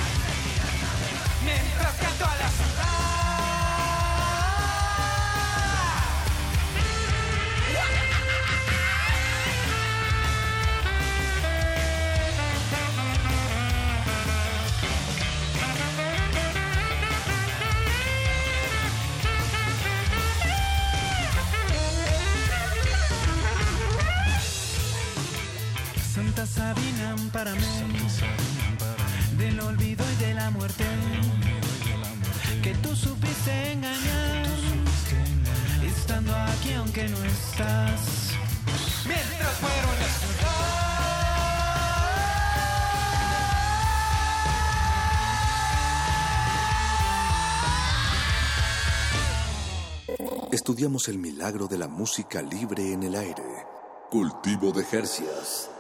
Mientras 1.45 1.95
canto 1.97 2.25
a 2.25 2.37
la 2.37 2.51
Santa 26.15 26.47
Sabina, 26.47 27.11
ampárame. 27.13 27.74
Que 32.63 32.75
tú 32.83 32.95
supiste 32.97 33.73
engañar, 33.73 34.47
estando 35.87 36.35
aquí 36.35 36.73
aunque 36.75 37.09
no 37.09 37.25
estás. 37.25 38.31
Mientras 39.07 39.61
muero 39.61 39.89
en 39.99 40.05
Estudiamos 50.55 51.09
el 51.09 51.19
milagro 51.19 51.67
de 51.67 51.79
la 51.79 51.89
música 51.89 52.41
libre 52.41 52.93
en 52.93 53.03
el 53.03 53.17
aire. 53.17 53.67
Cultivo 54.09 54.71
de 54.71 54.85
Jercias. 54.85 55.74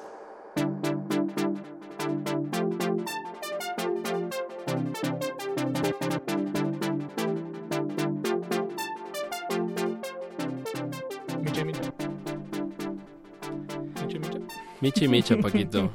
Michi 14.84 15.08
Micha, 15.08 15.38
Paquito. 15.38 15.92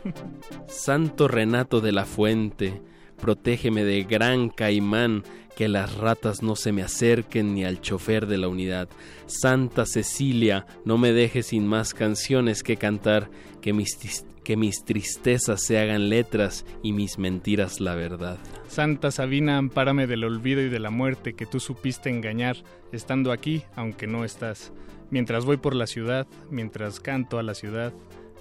Santo 0.68 1.28
Renato 1.28 1.80
de 1.80 1.92
la 1.92 2.06
Fuente, 2.06 2.82
protégeme 3.22 3.84
de 3.84 4.02
gran 4.02 4.50
caimán, 4.50 5.22
que 5.56 5.68
las 5.68 5.94
ratas 5.94 6.42
no 6.42 6.56
se 6.56 6.72
me 6.72 6.82
acerquen 6.82 7.54
ni 7.54 7.64
al 7.64 7.82
chofer 7.82 8.26
de 8.26 8.40
la 8.40 8.48
unidad. 8.48 8.90
Santa 9.28 9.86
Cecilia, 9.86 10.66
no 10.86 10.98
me 10.98 11.12
dejes 11.12 11.46
sin 11.46 11.68
más 11.68 11.94
canciones 11.94 12.64
que 12.64 12.78
cantar, 12.78 13.30
que 13.62 13.74
mis, 13.74 14.26
que 14.44 14.58
mis 14.58 14.84
tristezas 14.84 15.62
se 15.62 15.78
hagan 15.78 16.10
letras 16.10 16.66
y 16.82 16.94
mis 16.94 17.20
mentiras 17.20 17.80
la 17.80 17.94
verdad. 17.94 18.40
Santa 18.70 19.12
Sabina, 19.12 19.58
ampárame 19.58 20.08
del 20.08 20.24
olvido 20.24 20.62
y 20.62 20.70
de 20.70 20.80
la 20.80 20.90
muerte 20.90 21.34
que 21.34 21.46
tú 21.46 21.60
supiste 21.60 22.10
engañar, 22.10 22.58
estando 22.92 23.32
aquí, 23.32 23.62
aunque 23.76 24.08
no 24.08 24.26
estás. 24.26 24.74
Mientras 25.12 25.46
voy 25.46 25.58
por 25.58 25.76
la 25.76 25.86
ciudad, 25.86 26.28
mientras 26.50 27.00
canto 27.00 27.40
a 27.40 27.44
la 27.44 27.54
ciudad, 27.56 27.94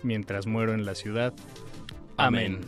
mientras 0.03 0.47
muero 0.47 0.75
en 0.75 0.85
la 0.85 0.95
ciudad. 0.95 1.33
Amén. 2.17 2.61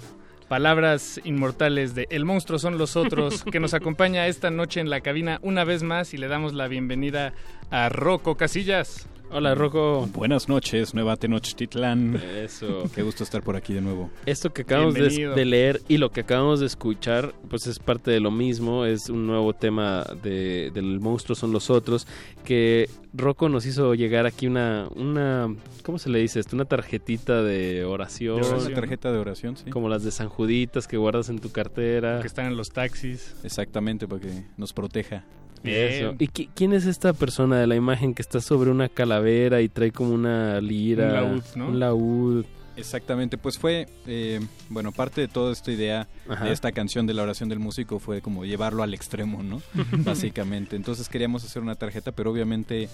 Palabras 0.48 1.20
inmortales 1.22 1.94
de 1.94 2.08
El 2.10 2.24
monstruo 2.24 2.58
son 2.58 2.76
los 2.76 2.96
otros, 2.96 3.44
que 3.44 3.60
nos 3.60 3.72
acompaña 3.72 4.26
esta 4.26 4.50
noche 4.50 4.80
en 4.80 4.90
la 4.90 5.00
cabina 5.00 5.38
una 5.42 5.62
vez 5.62 5.84
más 5.84 6.12
y 6.12 6.16
le 6.16 6.26
damos 6.26 6.54
la 6.54 6.66
bienvenida 6.66 7.34
a 7.70 7.88
Rocco 7.88 8.36
Casillas. 8.36 9.08
Hola, 9.32 9.54
Rocco. 9.54 10.08
Buenas 10.12 10.48
noches, 10.48 10.92
Nueva 10.92 11.14
Tenochtitlán. 11.14 12.16
Eso. 12.16 12.90
Qué 12.92 13.02
gusto 13.04 13.22
estar 13.22 13.44
por 13.44 13.54
aquí 13.54 13.72
de 13.72 13.80
nuevo. 13.80 14.10
Esto 14.26 14.52
que 14.52 14.62
acabamos 14.62 14.94
de, 14.94 15.44
leer 15.44 15.80
y 15.86 15.98
lo 15.98 16.10
que 16.10 16.22
acabamos 16.22 16.58
de 16.58 16.66
escuchar, 16.66 17.32
pues 17.48 17.68
es 17.68 17.78
parte 17.78 18.10
de 18.10 18.18
lo 18.18 18.32
mismo, 18.32 18.84
es 18.84 19.08
un 19.08 19.28
nuevo 19.28 19.52
tema 19.52 20.04
de, 20.20 20.72
del 20.74 20.98
monstruo 20.98 21.36
son 21.36 21.52
los 21.52 21.70
otros, 21.70 22.08
que 22.44 22.90
Rocco 23.14 23.48
nos 23.48 23.66
hizo 23.66 23.94
llegar 23.94 24.26
aquí 24.26 24.48
una, 24.48 24.88
una 24.96 25.54
¿cómo 25.84 26.00
se 26.00 26.10
le 26.10 26.18
dice 26.18 26.40
esto? 26.40 26.56
Una 26.56 26.64
tarjetita 26.64 27.40
de 27.44 27.84
oración. 27.84 28.40
De 28.40 28.48
oración. 28.48 28.66
Una 28.66 28.80
tarjeta 28.80 29.12
de 29.12 29.18
oración, 29.18 29.56
sí. 29.56 29.70
Como 29.70 29.88
las 29.88 30.02
de 30.02 30.10
San 30.10 30.28
Juditas 30.28 30.88
que 30.88 30.96
guardas 30.96 31.28
en 31.28 31.38
tu 31.38 31.52
cartera. 31.52 32.20
Que 32.20 32.26
están 32.26 32.46
en 32.46 32.56
los 32.56 32.70
taxis. 32.70 33.36
Exactamente, 33.44 34.08
para 34.08 34.22
que 34.22 34.44
nos 34.56 34.72
proteja. 34.72 35.24
Eso. 35.64 36.14
¿Y 36.18 36.28
qui- 36.28 36.48
quién 36.54 36.72
es 36.72 36.86
esta 36.86 37.12
persona 37.12 37.58
de 37.58 37.66
la 37.66 37.76
imagen 37.76 38.14
que 38.14 38.22
está 38.22 38.40
sobre 38.40 38.70
una 38.70 38.88
calavera 38.88 39.60
y 39.60 39.68
trae 39.68 39.92
como 39.92 40.12
una 40.14 40.60
lira? 40.60 41.08
Un 41.08 41.12
laúd, 41.14 41.42
¿no? 41.56 41.68
Un 41.68 41.80
laúd. 41.80 42.44
Exactamente, 42.76 43.36
pues 43.36 43.58
fue, 43.58 43.86
eh, 44.06 44.40
bueno, 44.70 44.90
parte 44.92 45.20
de 45.20 45.28
toda 45.28 45.52
esta 45.52 45.70
idea 45.70 46.08
Ajá. 46.28 46.46
de 46.46 46.52
esta 46.52 46.72
canción 46.72 47.06
de 47.06 47.12
la 47.12 47.22
oración 47.24 47.50
del 47.50 47.58
músico 47.58 47.98
fue 47.98 48.22
como 48.22 48.46
llevarlo 48.46 48.82
al 48.82 48.94
extremo, 48.94 49.42
¿no? 49.42 49.60
Básicamente. 49.98 50.76
Entonces 50.76 51.08
queríamos 51.10 51.44
hacer 51.44 51.60
una 51.60 51.74
tarjeta, 51.74 52.12
pero 52.12 52.30
obviamente, 52.30 52.88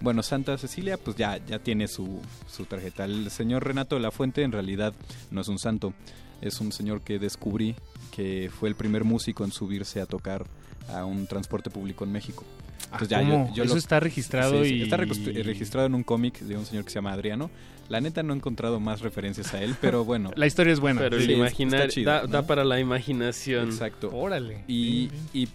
bueno, 0.00 0.24
Santa 0.24 0.58
Cecilia 0.58 0.96
pues 0.96 1.16
ya, 1.16 1.36
ya 1.46 1.60
tiene 1.60 1.86
su, 1.86 2.20
su 2.48 2.64
tarjeta. 2.64 3.04
El 3.04 3.30
señor 3.30 3.64
Renato 3.64 3.94
de 3.94 4.00
la 4.02 4.10
Fuente 4.10 4.42
en 4.42 4.50
realidad 4.50 4.92
no 5.30 5.42
es 5.42 5.46
un 5.48 5.60
santo, 5.60 5.92
es 6.40 6.60
un 6.60 6.72
señor 6.72 7.02
que 7.02 7.20
descubrí 7.20 7.76
que 8.10 8.50
fue 8.52 8.68
el 8.68 8.74
primer 8.74 9.04
músico 9.04 9.44
en 9.44 9.52
subirse 9.52 10.00
a 10.00 10.06
tocar 10.06 10.46
a 10.88 11.04
un 11.04 11.26
transporte 11.26 11.70
público 11.70 12.04
en 12.04 12.12
México. 12.12 12.44
Ah, 12.90 12.98
¿cómo? 13.08 13.52
Eso 13.56 13.76
está 13.76 14.00
registrado 14.00 14.62
Sí, 14.62 14.68
sí, 14.70 14.74
y- 14.76 14.82
Está 14.82 14.96
registrado 14.96 15.86
en 15.86 15.94
un 15.94 16.02
cómic 16.02 16.38
de 16.40 16.56
un 16.56 16.64
señor 16.64 16.84
que 16.84 16.90
se 16.90 16.94
llama 16.96 17.12
Adriano. 17.12 17.50
La 17.88 18.00
neta 18.00 18.22
no 18.22 18.32
he 18.32 18.36
encontrado 18.36 18.80
más 18.80 19.00
referencias 19.00 19.52
a 19.54 19.62
él, 19.62 19.74
pero 19.80 20.04
bueno. 20.04 20.30
La 20.36 20.46
historia 20.46 20.72
es 20.72 20.80
buena. 20.80 21.00
Pero 21.00 21.20
Sí, 21.20 21.32
imaginar 21.32 21.88
chido, 21.88 22.10
da, 22.10 22.22
¿no? 22.22 22.28
da 22.28 22.46
para 22.46 22.64
la 22.64 22.80
imaginación. 22.80 23.68
Exacto. 23.68 24.10
Órale. 24.14 24.64
Y, 24.68 25.10
y- 25.32 25.48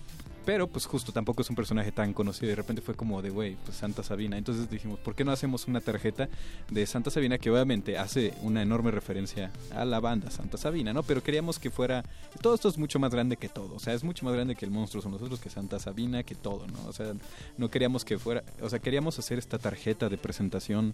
pero 0.46 0.68
pues 0.68 0.86
justo 0.86 1.12
tampoco 1.12 1.42
es 1.42 1.50
un 1.50 1.56
personaje 1.56 1.92
tan 1.92 2.14
conocido. 2.14 2.50
De 2.50 2.56
repente 2.56 2.82
fue 2.82 2.96
como 2.96 3.22
de, 3.22 3.30
güey, 3.30 3.56
pues 3.66 3.78
Santa 3.78 4.04
Sabina. 4.04 4.38
Entonces 4.38 4.70
dijimos, 4.70 5.00
¿por 5.00 5.16
qué 5.16 5.24
no 5.24 5.32
hacemos 5.32 5.68
una 5.68 5.82
tarjeta 5.82 6.30
de 6.70 6.86
Santa 6.86 7.12
Sabina 7.12 7.38
que 7.38 7.50
obviamente 7.50 7.98
hace 7.98 8.34
una 8.42 8.62
enorme 8.62 8.92
referencia 8.92 9.52
a 9.74 9.86
la 9.86 10.00
banda 10.00 10.32
Santa 10.32 10.58
Sabina, 10.58 10.94
¿no? 10.94 11.04
Pero 11.04 11.24
queríamos 11.24 11.60
que 11.60 11.70
fuera... 11.70 12.04
Todo 12.42 12.56
esto 12.56 12.70
es 12.70 12.78
mucho 12.78 13.00
más 13.00 13.12
grande 13.12 13.38
que 13.38 13.50
todo. 13.50 13.76
O 13.76 13.80
sea, 13.80 13.94
es 13.94 14.04
mucho 14.04 14.26
más 14.26 14.34
grande 14.34 14.56
que 14.56 14.66
el 14.66 14.72
monstruo 14.72 15.02
son 15.02 15.14
nosotros, 15.14 15.40
que 15.40 15.50
Santa 15.50 15.80
Sabina, 15.80 16.24
que 16.24 16.36
todo, 16.36 16.68
¿no? 16.68 16.88
O 16.88 16.94
sea, 16.94 17.14
no 17.58 17.70
queríamos 17.70 18.04
que 18.06 18.18
fuera... 18.18 18.44
O 18.62 18.70
sea, 18.70 18.80
queríamos 18.80 19.18
hacer 19.20 19.38
esta 19.38 19.58
tarjeta 19.58 20.10
de 20.10 20.18
presentación 20.18 20.94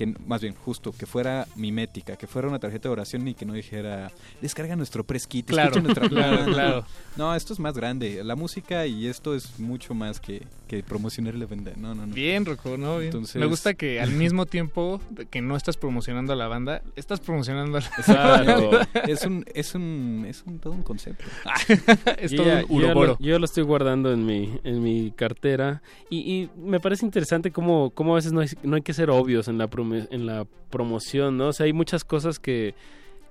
que 0.00 0.14
más 0.26 0.40
bien 0.40 0.54
justo 0.54 0.92
que 0.92 1.04
fuera 1.04 1.46
mimética, 1.56 2.16
que 2.16 2.26
fuera 2.26 2.48
una 2.48 2.58
tarjeta 2.58 2.88
de 2.88 2.92
oración 2.94 3.28
y 3.28 3.34
que 3.34 3.44
no 3.44 3.52
dijera 3.52 4.10
descarga 4.40 4.74
nuestro 4.74 5.04
press 5.04 5.26
kit, 5.26 5.46
Claro, 5.46 5.78
nuestra 5.82 6.08
claro, 6.08 6.36
banda". 6.38 6.52
claro. 6.52 6.84
No, 7.18 7.34
esto 7.34 7.52
es 7.52 7.58
más 7.58 7.74
grande. 7.74 8.24
La 8.24 8.34
música 8.34 8.86
y 8.86 9.06
esto 9.08 9.34
es 9.34 9.58
mucho 9.60 9.92
más 9.92 10.18
que, 10.18 10.42
que 10.70 10.82
promocionar 10.84 11.34
la 11.34 11.46
venda. 11.46 11.72
No, 11.76 11.94
no, 11.94 12.06
no. 12.06 12.14
Bien, 12.14 12.46
Rocco, 12.46 12.76
¿no? 12.78 12.98
Bien. 12.98 13.06
Entonces- 13.08 13.36
Me 13.40 13.46
gusta 13.46 13.74
que 13.74 14.00
al 14.00 14.12
mismo 14.12 14.46
tiempo 14.46 15.00
que 15.30 15.42
no 15.42 15.56
estás 15.56 15.76
promocionando 15.76 16.32
a 16.32 16.36
la 16.36 16.46
banda, 16.46 16.82
estás 16.94 17.18
promocionando 17.18 17.78
a 17.78 17.80
la 17.80 17.90
Claro. 18.04 18.70
banda. 18.70 18.88
es 19.08 19.24
un, 19.26 19.44
es 19.52 19.74
un, 19.74 20.24
es 20.28 20.44
un 20.46 20.58
todo 20.60 20.72
un 20.72 20.82
concepto. 20.82 21.24
es 22.18 22.30
Yo 22.30 22.42
todo 22.44 22.52
un 22.54 22.60
yo 22.80 22.86
uroboro. 22.88 23.16
lo, 23.20 23.26
yo 23.26 23.38
lo 23.38 23.44
estoy 23.44 23.64
guardando 23.64 24.12
en 24.12 24.24
mi, 24.24 24.60
en 24.64 24.82
mi 24.82 25.10
cartera 25.10 25.82
y, 26.08 26.18
y 26.18 26.50
me 26.56 26.78
parece 26.78 27.04
interesante 27.04 27.50
cómo, 27.50 27.90
cómo 27.90 28.12
a 28.12 28.16
veces 28.16 28.32
no 28.32 28.40
hay, 28.40 28.48
no 28.62 28.76
hay 28.76 28.82
que 28.82 28.94
ser 28.94 29.10
obvios 29.10 29.48
en 29.48 29.58
la, 29.58 29.68
promo- 29.68 30.06
en 30.10 30.26
la 30.26 30.46
promoción, 30.70 31.36
¿no? 31.36 31.48
O 31.48 31.52
sea, 31.52 31.66
hay 31.66 31.72
muchas 31.72 32.04
cosas 32.04 32.38
que, 32.38 32.74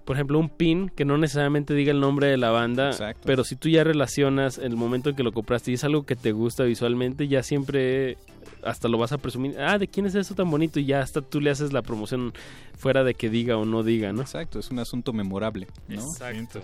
por 0.09 0.15
ejemplo, 0.15 0.39
un 0.39 0.49
pin 0.49 0.89
que 0.89 1.05
no 1.05 1.19
necesariamente 1.19 1.75
diga 1.75 1.91
el 1.91 1.99
nombre 1.99 2.25
de 2.25 2.37
la 2.37 2.49
banda, 2.49 2.89
Exacto. 2.89 3.21
pero 3.27 3.43
si 3.43 3.55
tú 3.55 3.69
ya 3.69 3.83
relacionas 3.83 4.57
el 4.57 4.75
momento 4.75 5.11
en 5.11 5.15
que 5.15 5.21
lo 5.21 5.31
compraste 5.31 5.69
y 5.69 5.75
es 5.75 5.83
algo 5.83 6.03
que 6.03 6.15
te 6.15 6.31
gusta 6.31 6.63
visualmente, 6.63 7.27
ya 7.27 7.43
siempre 7.43 8.17
hasta 8.63 8.87
lo 8.87 8.97
vas 8.97 9.11
a 9.11 9.19
presumir, 9.19 9.59
ah, 9.59 9.77
¿de 9.77 9.87
quién 9.87 10.07
es 10.07 10.15
eso 10.15 10.33
tan 10.33 10.49
bonito? 10.49 10.79
Y 10.79 10.85
ya 10.85 11.01
hasta 11.01 11.21
tú 11.21 11.39
le 11.39 11.51
haces 11.51 11.73
la 11.73 11.83
promoción 11.83 12.33
fuera 12.75 13.03
de 13.03 13.13
que 13.13 13.29
diga 13.29 13.55
o 13.57 13.65
no 13.65 13.83
diga, 13.83 14.11
¿no? 14.11 14.21
Exacto, 14.21 14.57
es 14.57 14.71
un 14.71 14.79
asunto 14.79 15.13
memorable, 15.13 15.67
¿no? 15.87 16.01
Exacto. 16.01 16.61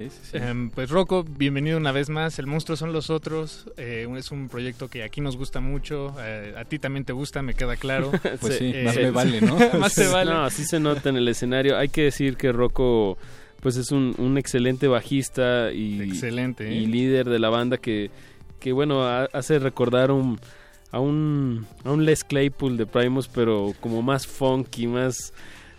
Sí, 0.00 0.08
sí, 0.10 0.18
sí. 0.32 0.36
Em, 0.38 0.70
pues 0.70 0.88
Rocco, 0.88 1.24
bienvenido 1.24 1.76
una 1.76 1.92
vez 1.92 2.08
más. 2.08 2.38
El 2.38 2.46
monstruo 2.46 2.74
son 2.76 2.92
los 2.94 3.10
otros. 3.10 3.66
Eh, 3.76 4.08
es 4.16 4.30
un 4.30 4.48
proyecto 4.48 4.88
que 4.88 5.02
aquí 5.02 5.20
nos 5.20 5.36
gusta 5.36 5.60
mucho. 5.60 6.14
eh, 6.20 6.54
a 6.56 6.64
ti 6.64 6.78
también 6.78 7.04
te 7.04 7.12
gusta, 7.12 7.42
me 7.42 7.52
queda 7.52 7.76
claro. 7.76 8.10
Pues 8.40 8.56
sí, 8.56 8.72
Eh, 8.74 8.84
más 8.84 8.96
me 8.96 9.10
vale, 9.10 9.40
¿no? 9.42 9.56
más 9.78 9.94
te 9.94 10.06
vale. 10.06 10.30
No, 10.30 10.44
así 10.44 10.64
se 10.64 10.80
nota 10.80 11.10
en 11.10 11.16
el 11.16 11.28
escenario. 11.28 11.76
Hay 11.76 11.90
que 11.90 12.04
decir 12.04 12.36
que 12.38 12.50
Rocco 12.50 13.18
pues 13.60 13.76
es 13.76 13.90
un, 13.92 14.14
un 14.16 14.38
excelente 14.38 14.88
bajista 14.88 15.70
y, 15.70 16.00
Excelente, 16.00 16.72
y 16.72 16.86
líder 16.86 17.28
de 17.28 17.38
la 17.38 17.50
banda 17.50 17.76
que, 17.76 18.10
que 18.58 18.72
bueno, 18.72 19.02
ha- 19.06 19.28
hace 19.34 19.58
recordar 19.58 20.10
un, 20.12 20.40
a 20.92 20.98
un 20.98 21.66
a 21.84 21.90
un 21.92 22.06
Les 22.06 22.24
Claypool 22.24 22.78
de 22.78 22.86
Primus, 22.86 23.28
pero 23.28 23.74
como 23.80 24.00
más 24.00 24.26
funky, 24.26 24.86
más 24.86 25.34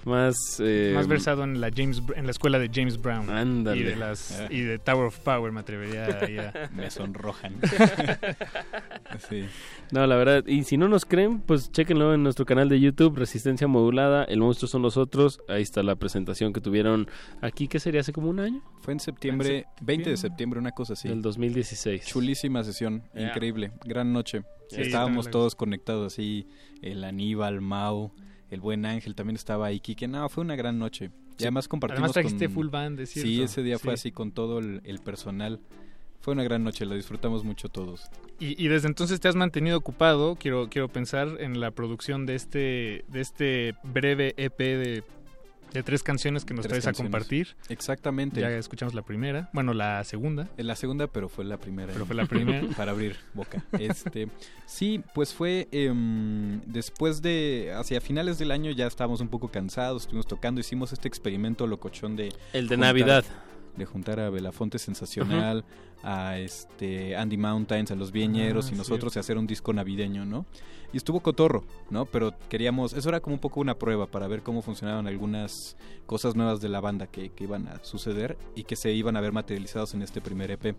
más 0.06 0.60
eh, 0.60 0.92
más 0.96 1.08
versado 1.08 1.44
en 1.44 1.62
la 1.62 1.70
James 1.76 2.02
en 2.16 2.26
la 2.26 2.32
escuela 2.32 2.58
de 2.60 2.70
James 2.74 3.02
Brown 3.02 3.30
Ándale. 3.30 3.80
y 3.80 3.84
de 3.84 3.96
las 3.96 4.44
y 4.50 4.62
de 4.62 4.80
Tower 4.80 5.06
of 5.08 5.20
Power 5.20 5.52
me 5.52 5.60
atrevería 5.60 6.06
a- 6.08 6.70
Me 6.76 6.90
sonrojan. 6.90 7.56
sí. 9.30 9.46
No, 9.92 10.06
la 10.08 10.16
verdad, 10.16 10.46
y 10.48 10.64
si 10.64 10.78
no 10.78 10.88
nos 10.88 11.06
creen, 11.06 11.40
pues 11.42 11.72
chéquenlo 11.72 12.14
en 12.14 12.24
nuestro 12.24 12.46
canal 12.46 12.70
de 12.70 12.80
YouTube, 12.80 13.18
Resistencia 13.18 13.68
Modulada, 13.68 14.24
El 14.24 14.40
Monstruo 14.40 14.68
son 14.68 14.82
los 14.82 14.98
otros. 14.98 15.40
Ahí 15.50 15.62
está 15.62 15.84
la 15.84 15.96
presentación 15.96 16.54
que 16.54 16.62
tuvieron 16.62 17.08
aquí, 17.42 17.68
¿qué 17.68 17.80
sería? 17.80 18.02
¿Hace 18.02 18.14
como 18.14 18.30
un 18.30 18.40
año? 18.40 18.62
Fue 18.82 18.94
en 18.94 19.00
septiembre, 19.00 19.66
20 19.82 20.10
de 20.12 20.18
septiembre, 20.18 20.60
una 20.60 20.72
cosa 20.72 20.94
así. 20.94 21.08
Del 21.10 21.22
2016. 21.22 22.06
Chulísima 22.06 22.64
sesión, 22.64 23.04
Yeah. 23.14 23.30
increíble, 23.30 23.72
gran 23.86 24.14
noche. 24.14 24.44
Sí, 24.70 24.82
Estábamos 24.82 25.30
todos 25.30 25.54
conectados 25.56 26.14
así, 26.14 26.48
el 26.82 27.04
Aníbal, 27.04 27.60
Mau, 27.60 28.14
el 28.52 28.62
buen 28.62 28.86
Ángel 28.86 29.16
también 29.16 29.36
estaba 29.36 29.66
ahí, 29.66 29.80
Kike. 29.80 30.08
No, 30.08 30.30
fue 30.30 30.44
una 30.44 30.56
gran 30.56 30.78
noche. 30.78 31.10
Y 31.40 31.44
además 31.44 31.68
compartimos 31.68 32.12
Además 32.12 32.14
trajiste 32.14 32.46
con- 32.46 32.54
full 32.54 32.68
band, 32.68 33.00
es 33.00 33.10
Sí, 33.10 33.42
ese 33.42 33.64
día 33.64 33.80
fue 33.80 33.94
Sí. 33.98 34.02
así 34.02 34.12
con 34.12 34.32
todo 34.32 34.60
el, 34.60 34.82
el 34.84 35.00
personal. 35.00 35.60
Fue 36.20 36.34
una 36.34 36.44
gran 36.44 36.64
noche, 36.64 36.86
lo 36.86 36.94
disfrutamos 36.94 37.44
mucho 37.44 37.68
todos. 37.70 38.04
Y, 38.40 38.64
y 38.64 38.68
desde 38.68 38.88
entonces 38.88 39.20
te 39.20 39.28
has 39.28 39.36
mantenido 39.36 39.76
ocupado, 39.78 40.36
quiero, 40.36 40.70
quiero 40.70 40.88
pensar 40.88 41.30
en 41.40 41.60
la 41.60 41.72
producción 41.72 42.28
de 42.28 42.36
este, 42.36 43.06
de 43.08 43.22
este 43.22 43.74
breve 43.84 44.36
EP 44.38 44.58
de 44.60 45.04
De 45.74 45.84
tres 45.84 46.04
canciones 46.04 46.46
que 46.46 46.54
nos 46.54 46.66
Tres 46.68 46.84
traes 46.84 47.00
a 47.00 47.02
compartir. 47.02 47.56
Exactamente. 47.70 48.42
Ya 48.42 48.50
escuchamos 48.50 48.94
la 48.94 49.04
primera. 49.04 49.50
Bueno, 49.54 49.74
la 49.74 50.04
segunda. 50.04 50.50
En 50.58 50.68
la 50.68 50.76
segunda, 50.76 51.08
pero 51.08 51.30
fue 51.30 51.46
la 51.46 51.58
primera. 51.58 51.94
Pero 51.94 52.06
fue 52.06 52.16
la 52.16 52.26
primera. 52.26 52.68
para 52.78 52.92
abrir 52.92 53.18
boca. 53.34 53.64
Este, 53.80 54.28
sí, 54.66 55.04
pues 55.14 55.34
fue 55.34 55.68
em, 55.72 56.62
después 56.66 57.22
de, 57.22 57.74
hacia 57.76 58.02
finales 58.02 58.38
del 58.38 58.52
año 58.52 58.72
ya 58.72 58.88
estábamos 58.88 59.22
un 59.22 59.30
poco 59.30 59.50
cansados, 59.50 60.04
estuvimos 60.04 60.28
tocando, 60.28 60.60
hicimos 60.60 60.94
este 60.94 61.08
experimento 61.08 61.68
locochón 61.68 62.16
de... 62.16 62.34
El 62.54 62.68
de 62.68 62.78
Navidad. 62.78 63.24
De 63.78 63.86
juntar 63.86 64.20
a 64.20 64.30
Belafonte 64.30 64.80
Sensacional, 64.80 65.64
a 66.04 66.38
este 66.38 67.16
Andy 67.16 67.38
Mountains, 67.38 67.92
a 67.92 67.96
Los 67.96 68.12
Viñeros 68.12 68.66
Ah, 68.66 68.70
y 68.70 68.72
sí. 68.72 68.78
nosotros 68.78 69.16
y 69.16 69.20
hacer 69.20 69.38
un 69.38 69.48
disco 69.48 69.72
navideño, 69.74 70.26
¿no? 70.26 70.46
Y 70.94 70.98
estuvo 70.98 71.22
cotorro, 71.22 71.64
¿no? 71.90 72.06
Pero 72.06 72.34
queríamos, 72.50 72.94
eso 72.94 73.08
era 73.10 73.22
como 73.22 73.36
un 73.36 73.40
poco 73.40 73.62
una 73.62 73.76
prueba 73.76 74.08
para 74.08 74.28
ver 74.28 74.42
cómo 74.44 74.62
funcionaban 74.62 75.08
algunas 75.08 75.78
cosas 76.06 76.36
nuevas 76.36 76.60
de 76.60 76.68
la 76.70 76.82
banda 76.82 77.08
que, 77.08 77.30
que 77.30 77.46
iban 77.46 77.68
a 77.70 77.82
suceder 77.84 78.38
y 78.56 78.64
que 78.66 78.76
se 78.76 78.92
iban 78.92 79.16
a 79.16 79.22
ver 79.22 79.32
materializados 79.32 79.94
en 79.94 80.02
este 80.02 80.20
primer 80.20 80.52
EP. 80.52 80.76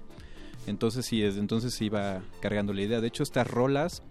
Entonces 0.67 1.07
sí, 1.07 1.21
desde 1.21 1.41
entonces 1.41 1.75
se 1.75 1.87
iba 1.87 2.21
cargando 2.41 2.73
la 2.73 2.83
idea. 2.83 3.01
De 3.01 3.09
hecho, 3.09 3.23
estas 3.23 3.47
rolas 3.51 4.03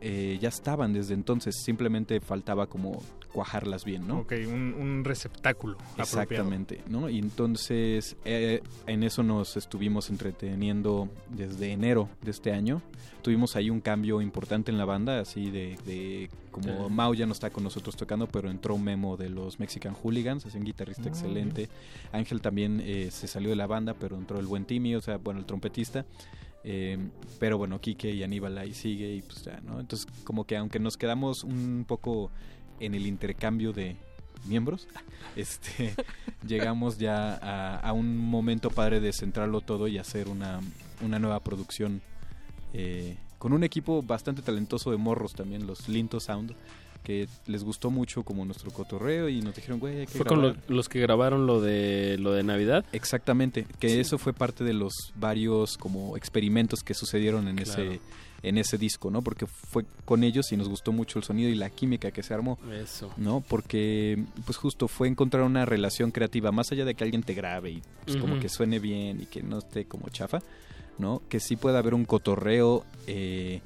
eh, 0.00 0.38
ya 0.40 0.48
estaban 0.48 0.92
desde 0.92 1.14
entonces, 1.14 1.56
simplemente 1.64 2.20
faltaba 2.20 2.66
como 2.66 3.02
cuajarlas 3.32 3.84
bien, 3.84 4.06
¿no? 4.06 4.20
Ok, 4.20 4.32
un, 4.46 4.74
un 4.74 5.04
receptáculo 5.04 5.74
apropiado. 5.74 6.02
Exactamente, 6.02 6.82
¿no? 6.88 7.08
Y 7.08 7.18
entonces 7.18 8.16
eh, 8.24 8.62
en 8.86 9.02
eso 9.02 9.22
nos 9.22 9.56
estuvimos 9.56 10.10
entreteniendo 10.10 11.08
desde 11.30 11.72
enero 11.72 12.08
de 12.22 12.30
este 12.30 12.52
año. 12.52 12.82
Tuvimos 13.22 13.56
ahí 13.56 13.68
un 13.68 13.80
cambio 13.80 14.22
importante 14.22 14.70
en 14.70 14.78
la 14.78 14.84
banda, 14.84 15.20
así 15.20 15.50
de, 15.50 15.76
de 15.84 16.30
como. 16.50 16.88
Mau 16.88 17.14
ya 17.14 17.26
no 17.26 17.32
está 17.32 17.50
con 17.50 17.64
nosotros 17.64 17.96
tocando, 17.96 18.26
pero 18.26 18.50
entró 18.50 18.74
un 18.74 18.84
memo 18.84 19.16
de 19.16 19.28
los 19.28 19.58
Mexican 19.60 19.94
Hooligans, 19.94 20.46
es 20.46 20.54
un 20.54 20.64
guitarrista 20.64 21.04
Ah, 21.04 21.08
excelente. 21.08 21.68
Ángel 22.12 22.40
también 22.40 22.80
eh, 22.82 23.08
se 23.10 23.26
salió 23.26 23.50
de 23.50 23.56
la 23.56 23.66
banda, 23.66 23.94
pero 23.94 24.16
entró 24.16 24.38
el 24.38 24.46
buen 24.46 24.64
Timmy, 24.64 24.94
o 24.94 25.00
sea, 25.00 25.18
bueno, 25.18 25.40
el 25.40 25.46
trompetista. 25.46 26.06
Eh, 26.64 26.98
pero 27.38 27.56
bueno, 27.56 27.80
Quique 27.80 28.10
y 28.10 28.22
Aníbal 28.22 28.58
ahí 28.58 28.74
sigue 28.74 29.14
y 29.14 29.22
pues 29.22 29.44
ya, 29.44 29.60
¿no? 29.60 29.78
Entonces 29.80 30.06
como 30.24 30.44
que 30.44 30.56
aunque 30.56 30.78
nos 30.80 30.96
quedamos 30.96 31.44
un 31.44 31.84
poco 31.86 32.30
en 32.80 32.94
el 32.94 33.06
intercambio 33.06 33.72
de 33.72 33.96
miembros, 34.46 34.86
este, 35.36 35.94
llegamos 36.46 36.98
ya 36.98 37.34
a, 37.34 37.76
a 37.80 37.92
un 37.92 38.16
momento 38.16 38.70
padre 38.70 39.00
de 39.00 39.12
centrarlo 39.12 39.60
todo 39.60 39.88
y 39.88 39.98
hacer 39.98 40.28
una, 40.28 40.60
una 41.04 41.18
nueva 41.18 41.40
producción 41.40 42.00
eh, 42.72 43.16
con 43.38 43.52
un 43.52 43.64
equipo 43.64 44.02
bastante 44.02 44.42
talentoso 44.42 44.90
de 44.90 44.96
morros 44.96 45.32
también, 45.34 45.66
los 45.66 45.88
Linto 45.88 46.18
Sound, 46.20 46.54
que 47.04 47.28
les 47.46 47.62
gustó 47.62 47.90
mucho 47.90 48.22
como 48.24 48.44
nuestro 48.44 48.70
cotorreo 48.72 49.28
y 49.28 49.40
nos 49.40 49.54
dijeron, 49.54 49.78
güey, 49.78 50.00
hay 50.00 50.06
que 50.06 50.18
Fue 50.18 50.26
con 50.26 50.42
lo- 50.42 50.48
grabar". 50.52 50.64
los 50.70 50.88
que 50.88 51.00
grabaron 51.00 51.46
lo 51.46 51.60
de 51.60 52.16
lo 52.18 52.32
de 52.32 52.42
Navidad. 52.42 52.84
Exactamente, 52.92 53.66
que 53.78 54.00
eso 54.00 54.18
fue 54.18 54.32
parte 54.32 54.64
de 54.64 54.74
los 54.74 54.92
varios 55.14 55.78
como 55.78 56.16
experimentos 56.16 56.80
que 56.82 56.94
sucedieron 56.94 57.46
en 57.48 57.56
Claro. 57.56 57.82
ese 57.82 58.00
en 58.42 58.58
ese 58.58 58.78
disco, 58.78 59.10
¿no? 59.10 59.22
Porque 59.22 59.46
fue 59.46 59.84
con 60.04 60.22
ellos 60.22 60.52
y 60.52 60.56
nos 60.56 60.68
gustó 60.68 60.92
mucho 60.92 61.18
el 61.18 61.24
sonido 61.24 61.50
y 61.50 61.54
la 61.54 61.70
química 61.70 62.10
que 62.10 62.22
se 62.22 62.34
armó. 62.34 62.58
Eso. 62.72 63.10
¿No? 63.16 63.40
Porque 63.40 64.22
pues 64.44 64.56
justo 64.56 64.88
fue 64.88 65.08
encontrar 65.08 65.42
una 65.44 65.64
relación 65.64 66.10
creativa 66.10 66.52
más 66.52 66.70
allá 66.72 66.84
de 66.84 66.94
que 66.94 67.04
alguien 67.04 67.22
te 67.22 67.34
grabe 67.34 67.70
y 67.70 67.82
pues, 68.04 68.16
como 68.16 68.38
que 68.38 68.48
suene 68.48 68.78
bien 68.78 69.20
y 69.20 69.26
que 69.26 69.42
no 69.42 69.58
esté 69.58 69.86
como 69.86 70.08
chafa, 70.08 70.38
¿no? 70.98 71.22
Que 71.28 71.40
sí 71.40 71.56
pueda 71.56 71.78
haber 71.80 71.94
un 71.94 72.04
cotorreo 72.04 72.84
eh, 73.06 73.60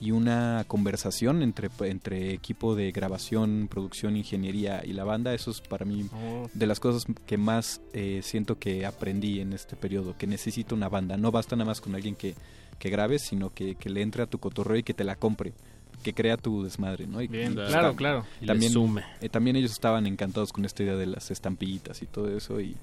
y 0.00 0.10
una 0.10 0.64
conversación 0.66 1.42
entre, 1.42 1.68
entre 1.80 2.32
equipo 2.32 2.74
de 2.74 2.92
grabación, 2.92 3.68
producción, 3.70 4.16
ingeniería 4.16 4.82
y 4.84 4.92
la 4.92 5.04
banda. 5.04 5.32
Eso 5.34 5.50
es 5.50 5.60
para 5.60 5.84
mí 5.84 6.08
Oh. 6.12 6.48
de 6.52 6.66
las 6.66 6.80
cosas 6.80 7.04
que 7.26 7.36
más 7.38 7.80
eh, 7.92 8.20
siento 8.22 8.58
que 8.58 8.84
aprendí 8.86 9.40
en 9.40 9.52
este 9.52 9.76
periodo, 9.76 10.16
que 10.18 10.26
necesito 10.26 10.74
una 10.74 10.88
banda. 10.88 11.16
No 11.16 11.30
basta 11.30 11.56
nada 11.56 11.68
más 11.68 11.80
con 11.80 11.94
alguien 11.94 12.16
que, 12.16 12.34
que 12.78 12.90
grabes, 12.90 13.22
sino 13.22 13.50
que, 13.50 13.74
que 13.76 13.88
le 13.90 14.02
entre 14.02 14.22
a 14.22 14.26
tu 14.26 14.38
cotorreo 14.38 14.76
y 14.78 14.82
que 14.82 14.94
te 14.94 15.04
la 15.04 15.16
compre, 15.16 15.52
que 16.02 16.12
crea 16.12 16.36
tu 16.36 16.62
desmadre, 16.64 17.06
¿no? 17.06 17.22
Y, 17.22 17.28
Bien, 17.28 17.52
y, 17.52 17.54
pues, 17.56 17.68
claro, 17.68 17.94
claro. 17.96 18.26
Y 18.40 18.44
le 18.44 18.48
También, 18.48 18.72
sume. 18.72 19.02
eh, 19.20 19.28
también 19.28 19.56
ellos 19.56 19.72
estaban 19.72 20.06
encantados 20.06 20.52
con 20.52 20.64
esta 20.64 20.82
idea 20.82 20.96
de 20.96 21.06
las 21.06 21.30
estampillitas 21.30 22.02
y 22.02 22.06
todo 22.06 22.36
eso 22.36 22.60
y, 22.60 22.76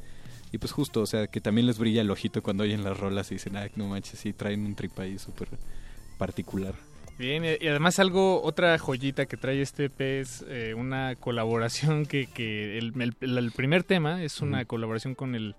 y 0.51 0.57
pues 0.57 0.71
justo, 0.71 1.01
o 1.01 1.05
sea, 1.05 1.27
que 1.27 1.39
también 1.41 1.67
les 1.67 1.77
brilla 1.77 2.01
el 2.01 2.09
ojito 2.11 2.41
cuando 2.41 2.63
oyen 2.63 2.83
las 2.83 2.99
rolas 2.99 3.31
y 3.31 3.35
dicen, 3.35 3.55
ay, 3.57 3.69
no 3.75 3.87
manches, 3.87 4.19
sí, 4.19 4.33
traen 4.33 4.65
un 4.65 4.75
trip 4.75 4.97
ahí 4.99 5.17
súper 5.19 5.47
particular. 6.17 6.75
Bien, 7.17 7.43
y 7.45 7.67
además 7.67 7.99
algo, 7.99 8.41
otra 8.41 8.79
joyita 8.79 9.27
que 9.27 9.37
trae 9.37 9.61
este 9.61 9.85
EP 9.85 10.21
es 10.21 10.43
eh, 10.47 10.73
una 10.75 11.15
colaboración 11.15 12.05
que, 12.07 12.25
que 12.25 12.79
el, 12.79 12.93
el- 12.99 13.37
el 13.37 13.51
primer 13.51 13.83
tema 13.83 14.23
es 14.23 14.41
una 14.41 14.65
colaboración 14.65 15.13
con 15.13 15.35
el 15.35 15.55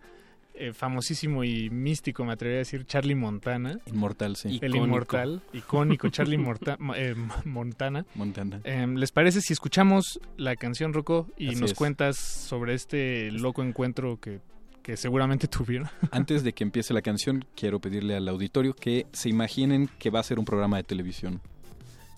eh, 0.55 0.73
famosísimo 0.73 1.45
y 1.45 1.71
místico, 1.71 2.25
me 2.25 2.33
atrevería 2.33 2.59
a 2.59 2.61
decir, 2.61 2.85
Charlie 2.87 3.15
Montana. 3.15 3.79
Inmortal, 3.87 4.37
sí. 4.37 4.49
El 4.49 4.55
Icónico. 4.71 4.85
inmortal, 4.85 5.43
icónico 5.53 6.09
Charlie 6.11 6.39
Morta- 6.39 6.79
eh, 6.97 7.15
Montana. 7.45 8.05
Montana. 8.15 8.61
Em, 8.65 8.97
¿Les 8.97 9.13
parece 9.13 9.41
si 9.41 9.53
escuchamos 9.53 10.21
la 10.37 10.57
canción 10.57 10.93
Rocco 10.93 11.29
y 11.37 11.49
Así 11.49 11.61
nos 11.61 11.73
es. 11.73 11.77
cuentas 11.77 12.17
sobre 12.17 12.75
este 12.75 13.31
loco 13.33 13.63
encuentro 13.63 14.19
que, 14.21 14.41
que 14.83 14.97
seguramente 14.97 15.49
tuvieron? 15.49 15.89
Antes 16.11 16.45
de 16.45 16.53
que 16.53 16.65
empiece 16.65 16.93
la 16.93 17.03
canción, 17.03 17.45
quiero 17.57 17.81
pedirle 17.81 18.15
al 18.17 18.29
auditorio 18.29 18.75
que 18.75 19.07
se 19.13 19.29
imaginen 19.29 19.89
que 19.99 20.11
va 20.11 20.21
a 20.21 20.23
ser 20.25 20.39
un 20.39 20.45
programa 20.45 20.77
de 20.77 20.85
televisión, 20.85 21.41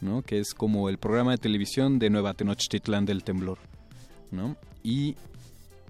¿no? 0.01 0.23
Que 0.23 0.39
es 0.41 0.55
como 0.55 0.89
el 0.89 0.99
programa 0.99 1.31
de 1.33 1.39
televisión 1.39 1.99
de 1.99 2.11
Nueva 2.11 2.35
Tenochtitlán 2.35 3.05
del 3.07 3.23
temblor, 3.25 3.59
¿no? 4.31 4.57
Y 4.83 5.17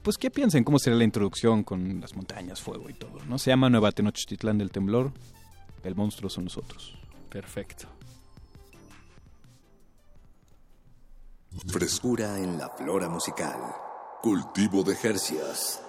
pues 0.05 0.19
qué 0.19 0.31
piensen 0.31 0.65
cómo 0.65 0.79
será 0.79 0.95
la 0.97 1.05
introducción 1.05 1.65
con 1.65 2.01
las 2.01 2.15
montañas, 2.15 2.61
fuego 2.61 2.91
y 2.91 2.93
todo, 2.93 3.25
¿no? 3.27 3.39
Se 3.39 3.51
llama 3.51 3.71
Nueva 3.71 3.91
Tenochtitlán 3.91 4.59
del 4.59 4.71
temblor. 4.71 5.13
El 5.83 5.95
monstruo 5.95 6.29
son 6.29 6.45
nosotros. 6.45 6.95
Perfecto. 7.31 7.89
Frescura 11.69 12.39
en 12.39 12.59
la 12.59 12.69
flora 12.69 13.09
musical. 13.09 13.59
Cultivo 14.23 14.83
de 14.83 14.95
Jercias. 14.95 15.81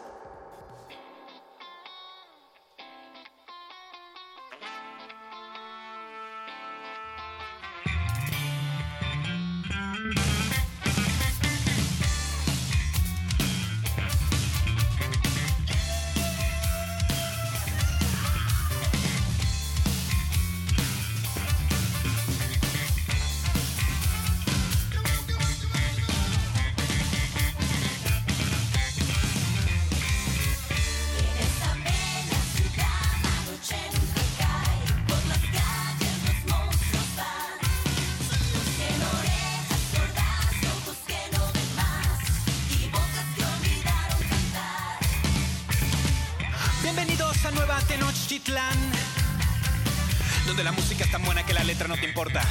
Donde 50.45 50.63
la 50.63 50.71
música 50.71 51.03
es 51.03 51.11
tan 51.11 51.23
buena 51.23 51.43
que 51.43 51.53
la 51.53 51.63
letra 51.63 51.87
no 51.87 51.95
te 51.95 52.05
importa. 52.05 52.43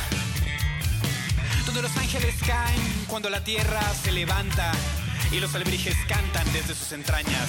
Donde 1.66 1.83
los 1.83 1.97
ángeles 1.97 2.35
caen 2.45 3.05
cuando 3.07 3.31
la 3.31 3.45
tierra 3.45 3.81
se 4.03 4.11
levanta 4.11 4.73
y 5.31 5.39
los 5.39 5.55
alebrijes 5.55 5.95
cantan 6.09 6.53
desde 6.53 6.75
sus 6.75 6.91
entrañas. 6.93 7.49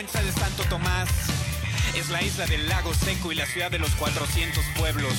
Vergüenza 0.00 0.22
de 0.22 0.32
Santo 0.32 0.62
Tomás. 0.70 1.08
Es 1.94 2.08
la 2.08 2.22
isla 2.22 2.46
del 2.46 2.66
lago 2.68 2.94
seco 2.94 3.32
y 3.32 3.34
la 3.34 3.44
ciudad 3.44 3.70
de 3.70 3.78
los 3.78 3.90
400 3.96 4.64
pueblos. 4.78 5.12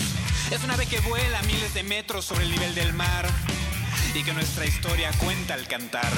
Es 0.50 0.64
una 0.64 0.74
ave 0.74 0.88
que 0.88 1.00
vuela 1.02 1.40
miles 1.44 1.74
de 1.76 1.84
metros 1.84 2.26
sobre 2.26 2.46
el 2.46 2.52
nivel 2.52 2.74
del 2.74 2.92
mar 2.94 3.28
y 4.16 4.24
que 4.24 4.34
nuestra 4.34 4.66
historia 4.66 5.12
cuenta 5.20 5.54
al 5.54 5.68
cantar. 5.68 6.12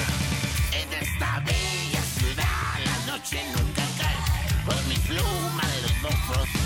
En 0.72 0.92
esta 0.94 1.40
bella 1.40 2.02
ciudad 2.18 2.80
la 2.84 3.12
noche 3.12 3.42
nunca 3.54 3.82
cae 3.98 4.64
Por 4.64 4.82
mi 4.86 4.96
pluma 4.96 5.66
de 5.68 5.82
los 5.82 6.02
monstruos 6.02 6.63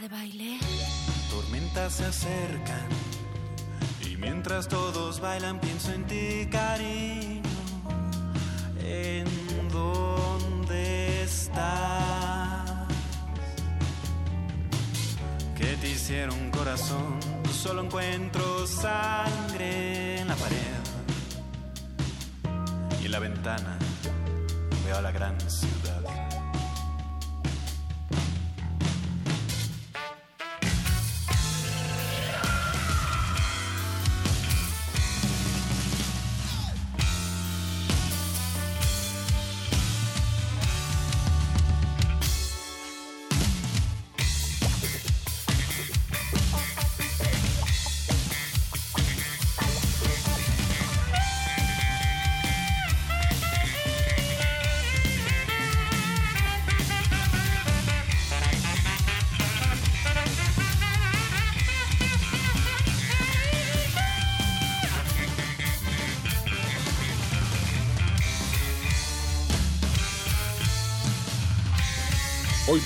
de 0.00 0.08
baile. 0.08 0.58
Tormentas 1.30 1.94
se 1.94 2.06
acercan 2.06 2.88
y 4.00 4.16
mientras 4.16 4.66
todos 4.66 5.20
bailan 5.20 5.60
pienso 5.60 5.92
en 5.92 6.06
ti, 6.06 6.48
cariño. 6.50 7.42
¿En 8.80 9.26
dónde 9.70 11.22
estás? 11.24 12.70
¿Qué 15.56 15.76
te 15.80 15.90
hicieron 15.90 16.50
corazón? 16.50 17.18
Solo 17.52 17.82
encuentro 17.82 18.66
sangre 18.66 20.20
en 20.20 20.28
la 20.28 20.36
pared 20.36 20.56
y 23.02 23.06
en 23.06 23.12
la 23.12 23.18
ventana 23.18 23.78
veo 24.86 25.02
la 25.02 25.12
gran 25.12 25.38
ciudad. 25.40 25.81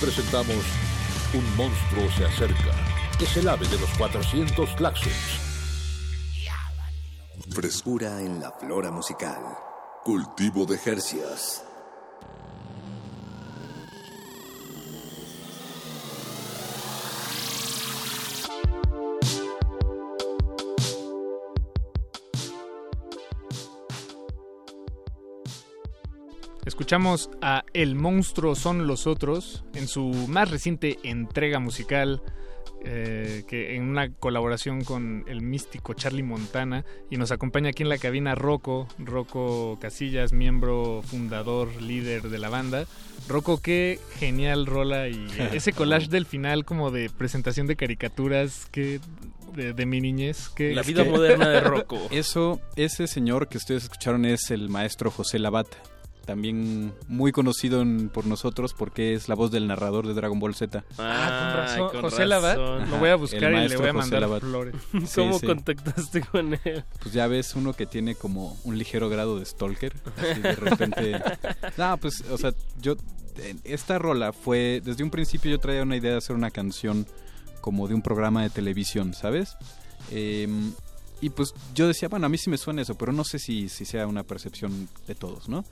Presentamos 0.01 0.64
Un 1.35 1.56
monstruo 1.56 2.10
se 2.16 2.24
acerca. 2.24 2.73
Es 3.20 3.36
el 3.36 3.48
ave 3.48 3.66
de 3.68 3.78
los 3.78 3.90
400 3.98 4.70
claxons. 4.77 5.40
Frescura 7.51 8.20
en 8.20 8.40
la 8.40 8.52
flora 8.52 8.90
musical. 8.90 9.40
Cultivo 10.05 10.66
de 10.66 10.78
Jercias. 10.78 11.64
Escuchamos 26.77 27.31
a 27.40 27.65
El 27.73 27.94
monstruo 27.94 28.55
son 28.55 28.86
los 28.86 29.07
otros 29.07 29.65
en 29.73 29.89
su 29.89 30.11
más 30.28 30.51
reciente 30.51 30.98
entrega 31.05 31.59
musical, 31.59 32.20
eh, 32.85 33.44
que 33.48 33.77
en 33.77 33.85
una 33.85 34.12
colaboración 34.12 34.85
con 34.85 35.24
el 35.27 35.40
místico 35.40 35.94
Charlie 35.94 36.23
Montana. 36.23 36.85
Y 37.11 37.16
nos 37.16 37.31
acompaña 37.31 37.70
aquí 37.70 37.82
en 37.82 37.89
la 37.89 37.97
cabina 37.97 38.35
Rocco, 38.35 38.89
Rocco 38.98 39.78
Casillas, 39.81 40.35
miembro 40.35 41.01
fundador, 41.03 41.81
líder 41.81 42.24
de 42.24 42.39
la 42.39 42.51
banda. 42.51 42.85
Rocco, 43.27 43.57
qué 43.62 43.98
genial 44.19 44.66
rola 44.66 45.09
y 45.09 45.28
ese 45.55 45.73
collage 45.73 46.09
del 46.09 46.27
final 46.27 46.66
como 46.66 46.90
de 46.90 47.09
presentación 47.09 47.66
de 47.66 47.77
caricaturas 47.77 48.66
que 48.70 49.01
de, 49.55 49.73
de 49.73 49.86
mi 49.86 50.03
niñez. 50.03 50.51
Que 50.51 50.74
La 50.74 50.82
vida 50.82 51.05
moderna 51.05 51.48
de 51.48 51.61
Rocco. 51.62 51.98
Eso, 52.11 52.61
ese 52.77 53.07
señor 53.07 53.48
que 53.48 53.57
ustedes 53.57 53.85
escucharon 53.85 54.27
es 54.27 54.51
el 54.51 54.69
maestro 54.69 55.11
José 55.11 55.39
Labat. 55.39 55.69
También 56.27 56.93
muy 57.09 57.31
conocido 57.32 57.81
en- 57.82 58.09
por 58.09 58.27
nosotros 58.27 58.74
porque 58.74 59.15
es 59.15 59.28
la 59.28 59.35
voz 59.36 59.51
del 59.53 59.66
narrador 59.69 60.07
de 60.09 60.12
Dragon 60.15 60.39
Ball 60.40 60.55
Z. 60.57 60.85
Ah, 60.98 61.77
con 61.78 61.86
razón. 61.93 62.01
José 62.03 62.27
Labat, 62.27 62.59
lo 62.90 62.98
voy 62.98 63.11
a 63.11 63.15
buscar 63.16 63.53
y 63.55 63.69
le 63.69 63.77
voy 63.77 63.89
a 63.89 63.93
mandar 63.93 64.20
Labat. 64.23 64.40
flores. 64.43 64.74
¿Cómo 65.15 65.35
Sí, 65.35 65.39
sí. 65.40 65.47
contactaste 65.47 66.20
con 66.23 66.59
él? 66.65 66.85
Pues 67.01 67.15
ya 67.15 67.28
ves 67.28 67.55
uno 67.55 67.73
que 67.74 67.86
tiene 67.86 68.16
como 68.16 68.59
un 68.65 68.77
ligero 68.77 69.09
grado 69.09 69.39
de 69.39 69.44
stalker. 69.47 69.94
Así 70.16 70.40
de 70.40 70.57
repente. 70.57 71.23
no, 71.78 71.97
pues, 71.98 72.23
o 72.31 72.36
sea, 72.36 72.53
yo. 72.81 72.97
Esta 73.65 73.98
rola 73.98 74.32
fue. 74.32 74.81
Desde 74.85 75.05
un 75.05 75.11
principio 75.11 75.51
yo 75.51 75.61
traía 75.61 75.82
una 75.82 75.97
idea 75.97 76.11
de 76.12 76.19
hacer 76.19 76.35
una 76.35 76.51
canción 76.51 77.07
como 77.61 77.86
de 77.86 77.94
un 77.94 78.03
programa 78.03 78.43
de 78.43 78.51
televisión, 78.51 79.15
¿sabes? 79.15 79.57
Em, 80.11 80.73
y 81.20 81.31
pues 81.31 81.53
yo 81.74 81.86
decía, 81.86 82.09
bueno, 82.09 82.27
a 82.27 82.28
mí 82.28 82.39
sí 82.39 82.48
me 82.51 82.59
suena 82.59 82.82
eso, 82.82 82.94
pero 82.97 83.12
no 83.12 83.24
sé 83.24 83.39
si, 83.39 83.69
si 83.69 83.85
sea 83.85 84.07
una 84.07 84.23
percepción 84.23 84.89
de 85.07 85.15
todos, 85.15 85.48
¿no? 85.48 85.65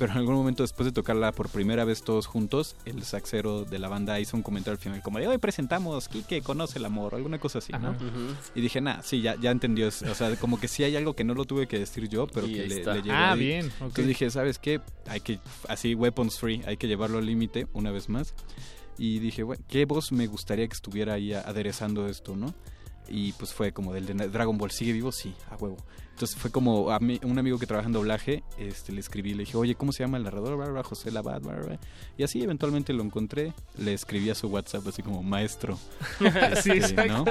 Pero 0.00 0.12
en 0.12 0.18
algún 0.18 0.34
momento 0.34 0.62
después 0.62 0.86
de 0.86 0.92
tocarla 0.92 1.30
por 1.30 1.50
primera 1.50 1.84
vez 1.84 2.02
todos 2.02 2.26
juntos, 2.26 2.74
el 2.86 3.02
saxero 3.02 3.66
de 3.66 3.78
la 3.78 3.88
banda 3.90 4.18
hizo 4.18 4.34
un 4.34 4.42
comentario 4.42 4.78
al 4.78 4.82
final 4.82 5.02
como 5.02 5.18
de 5.18 5.28
hoy 5.28 5.36
presentamos 5.36 6.08
Quique 6.08 6.40
conoce 6.40 6.78
el 6.78 6.86
amor, 6.86 7.14
alguna 7.14 7.38
cosa 7.38 7.58
así, 7.58 7.70
¿no? 7.72 7.90
Ajá. 7.90 7.90
Ujú. 7.90 8.34
Y 8.54 8.62
dije, 8.62 8.80
nah, 8.80 9.02
sí, 9.02 9.20
ya, 9.20 9.36
ya 9.38 9.50
entendió. 9.50 9.88
O 9.88 9.90
sea, 9.90 10.34
como 10.36 10.58
que 10.58 10.68
sí 10.68 10.84
hay 10.84 10.96
algo 10.96 11.12
que 11.14 11.22
no 11.22 11.34
lo 11.34 11.44
tuve 11.44 11.68
que 11.68 11.78
decir 11.78 12.08
yo, 12.08 12.26
pero 12.28 12.46
Y 12.46 12.54
que 12.54 12.66
le, 12.66 12.82
le 12.82 13.02
llegó 13.02 13.12
Ah, 13.14 13.32
ahí. 13.32 13.40
bien, 13.40 13.66
ok. 13.66 13.72
Entonces 13.82 14.06
dije, 14.06 14.30
¿sabes 14.30 14.58
qué? 14.58 14.80
Hay 15.06 15.20
que, 15.20 15.38
así, 15.68 15.94
weapons 15.94 16.38
free, 16.38 16.62
hay 16.64 16.78
que 16.78 16.88
llevarlo 16.88 17.18
al 17.18 17.26
límite 17.26 17.66
una 17.74 17.90
vez 17.90 18.08
más. 18.08 18.32
Y 18.96 19.18
dije, 19.18 19.42
bueno, 19.42 19.62
¿qué 19.68 19.84
voz 19.84 20.12
me 20.12 20.26
gustaría 20.28 20.66
que 20.66 20.74
estuviera 20.74 21.12
ahí 21.12 21.34
aderezando 21.34 22.08
esto, 22.08 22.36
no? 22.36 22.54
Y 23.06 23.32
pues 23.32 23.52
fue 23.52 23.72
como 23.72 23.92
del 23.92 24.06
de 24.06 24.14
Dragon 24.28 24.56
Ball, 24.56 24.70
¿sigue 24.70 24.92
vivo? 24.94 25.12
Sí, 25.12 25.34
a 25.50 25.56
huevo. 25.56 25.76
Entonces 26.20 26.36
fue 26.38 26.50
como 26.50 26.90
a 26.90 26.98
mí, 27.00 27.18
un 27.22 27.38
amigo 27.38 27.58
que 27.58 27.66
trabaja 27.66 27.86
en 27.86 27.94
doblaje, 27.94 28.42
este, 28.58 28.92
le 28.92 29.00
escribí, 29.00 29.32
le 29.32 29.44
dije, 29.44 29.56
oye, 29.56 29.74
¿cómo 29.74 29.90
se 29.90 30.02
llama 30.04 30.18
el 30.18 30.24
narrador? 30.24 30.54
Bla, 30.58 30.66
bla, 30.68 30.82
José 30.82 31.10
Labat, 31.10 31.42
bla, 31.42 31.54
bla. 31.54 31.78
Y 32.18 32.24
así 32.24 32.42
eventualmente 32.42 32.92
lo 32.92 33.02
encontré, 33.02 33.54
le 33.78 33.94
escribí 33.94 34.28
a 34.28 34.34
su 34.34 34.48
WhatsApp 34.48 34.86
así 34.86 35.02
como 35.02 35.22
maestro. 35.22 35.78
Sí, 36.62 36.72
Este, 36.72 37.08
¿no? 37.08 37.24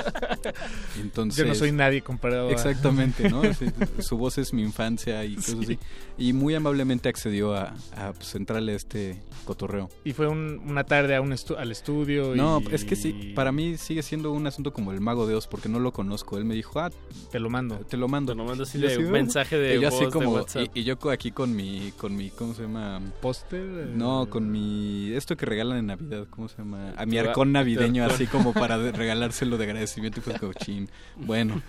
Entonces, 1.00 1.38
Yo 1.38 1.46
no 1.46 1.54
soy 1.54 1.72
nadie 1.72 2.02
comparado 2.02 2.48
a- 2.50 2.52
Exactamente, 2.52 3.30
¿no? 3.30 3.44
Su 4.00 4.18
voz 4.18 4.40
es 4.40 4.54
mi 4.54 4.64
infancia 4.64 5.24
y 5.24 5.36
cosas 5.36 5.52
Sí. 5.60 5.64
así. 5.66 5.80
Y 6.18 6.34
muy 6.34 6.56
amablemente 6.56 7.10
accedió 7.10 7.54
a, 7.56 7.76
a 7.96 8.14
pues, 8.14 8.34
entrarle 8.34 8.74
a 8.74 8.76
este 8.76 9.22
cotorreo. 9.46 9.90
Y 10.04 10.14
fue 10.14 10.28
un- 10.28 10.60
una 10.68 10.84
tarde 10.84 11.16
a 11.16 11.22
un 11.22 11.30
estu- 11.32 11.58
al 11.58 11.72
estudio. 11.72 12.36
No, 12.36 12.60
y- 12.62 12.74
es 12.74 12.86
que 12.86 12.96
sí, 12.96 13.34
para 13.36 13.52
mí 13.52 13.78
sigue 13.78 14.02
siendo 14.02 14.32
un 14.32 14.48
asunto 14.48 14.74
como 14.74 14.92
el 14.94 15.00
mago 15.00 15.28
de 15.28 15.36
Oz 15.36 15.46
porque 15.46 15.70
no 15.70 15.80
lo 15.80 15.94
conozco. 15.94 16.38
Él 16.40 16.46
me 16.46 16.56
dijo, 16.56 16.80
ah, 16.80 16.90
te 17.32 17.40
lo 17.40 17.52
mando. 17.52 17.76
Te 17.82 17.96
lo 17.98 18.08
mando. 18.08 18.32
Te 18.34 18.38
lo 18.38 18.46
mando 18.46 18.64
así 18.64 18.79
Y 18.80 18.82
yo 18.82 18.88
de 18.88 18.94
así, 18.94 19.04
un 19.04 19.10
"Ah". 19.10 19.12
mensaje 19.12 19.58
de 19.58 19.76
Y 19.76 19.82
yo 19.82 19.88
así 19.88 20.06
de 20.06 20.26
WhatsApp. 20.28 20.68
y, 20.74 20.80
y 20.80 20.84
yo 20.84 20.98
aquí 21.12 21.32
con 21.32 21.56
mi, 21.56 21.92
con 21.98 22.16
mi, 22.16 22.30
¿cómo 22.32 22.54
se 22.54 22.64
llama? 22.64 23.02
¿Póster? 23.22 23.62
No, 23.96 24.28
con 24.30 24.52
mi, 24.52 25.14
esto 25.14 25.38
que 25.38 25.46
regalan 25.46 25.78
en 25.78 25.86
Navidad, 25.88 26.26
¿cómo 26.30 26.48
se 26.50 26.58
llama? 26.58 26.94
A 26.98 27.06
mi 27.06 27.14
Tu- 27.18 27.20
arcón 27.28 27.52
navideño, 27.52 28.06
así 28.06 28.26
como 28.28 28.54
para 28.54 28.78
de- 28.80 28.92
regalárselo 28.92 29.58
de 29.58 29.66
agradecimiento 29.66 30.20
y 30.20 30.24
fue 30.24 30.34
como, 30.40 30.54
chin, 30.54 30.90
bueno, 31.18 31.62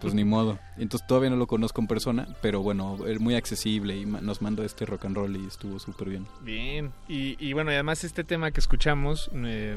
pues 0.00 0.14
ni 0.14 0.24
modo. 0.24 0.58
Entonces 0.76 1.06
todavía 1.06 1.30
no 1.30 1.36
lo 1.36 1.46
conozco 1.46 1.80
en 1.80 1.86
persona, 1.86 2.28
pero 2.42 2.62
bueno, 2.62 2.98
es 3.06 3.20
muy 3.20 3.34
accesible 3.34 3.96
y 3.96 4.06
nos 4.06 4.42
mandó 4.42 4.62
este 4.62 4.86
rock 4.86 5.06
and 5.06 5.16
roll 5.16 5.36
y 5.36 5.46
estuvo 5.46 5.78
súper 5.78 6.08
bien. 6.08 6.26
Bien. 6.42 6.92
Y, 7.08 7.36
y 7.44 7.52
bueno, 7.52 7.70
y 7.70 7.74
además 7.74 8.04
este 8.04 8.24
tema 8.24 8.50
que 8.50 8.60
escuchamos 8.60 9.30
eh, 9.34 9.76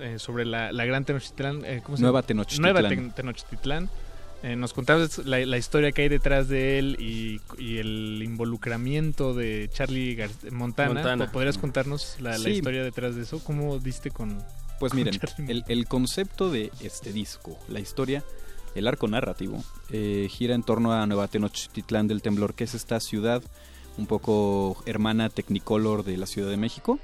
eh, 0.00 0.18
sobre 0.18 0.44
la, 0.44 0.72
la 0.72 0.84
gran 0.84 1.04
Tenochtitlán. 1.04 1.64
eh, 1.64 1.80
¿cómo 1.84 1.96
se 1.96 2.02
Nueva 2.02 2.20
llama? 2.20 2.26
Tenochtitlán. 2.26 2.72
Nueva 2.72 2.88
Ten- 2.88 3.12
Tenochtitlán. 3.12 3.90
Eh, 4.44 4.56
nos 4.56 4.74
contabas 4.74 5.18
la, 5.24 5.38
la 5.46 5.56
historia 5.56 5.90
que 5.92 6.02
hay 6.02 6.10
detrás 6.10 6.48
de 6.48 6.78
él 6.78 6.96
y, 7.00 7.40
y 7.58 7.78
el 7.78 8.20
involucramiento 8.22 9.32
de 9.32 9.70
Charlie 9.72 10.16
Gar- 10.18 10.50
Montana. 10.52 10.92
Montana. 10.92 11.32
¿Podrías 11.32 11.56
contarnos 11.56 12.16
la, 12.20 12.36
historia 12.36 12.84
detrás 12.84 13.16
de 13.16 13.22
eso? 13.22 13.42
¿Cómo 13.42 13.78
diste 13.78 14.10
con...? 14.10 14.44
Pues 14.78 14.92
con 14.92 14.98
miren, 14.98 15.18
el 15.66 15.86
concepto 15.86 16.50
de 16.50 16.70
este 16.82 17.10
disco, 17.14 17.58
la 17.68 17.80
historia, 17.80 18.22
el 18.74 18.86
arco 18.86 19.08
narrativo, 19.08 19.64
eh, 19.90 20.28
gira 20.30 20.54
en 20.54 20.62
torno 20.62 20.92
a 20.92 21.06
Nueva 21.06 21.26
Tenochtitlán 21.28 22.06
del 22.06 22.20
Temblor, 22.20 22.52
que 22.52 22.64
es 22.64 22.74
esta 22.74 23.00
ciudad 23.00 23.42
un 23.96 24.06
poco 24.06 24.76
hermana 24.84 25.30
Technicolor 25.30 26.04
de 26.04 26.18
la 26.18 26.26
Ciudad 26.26 26.50
de 26.50 26.58
México. 26.58 26.98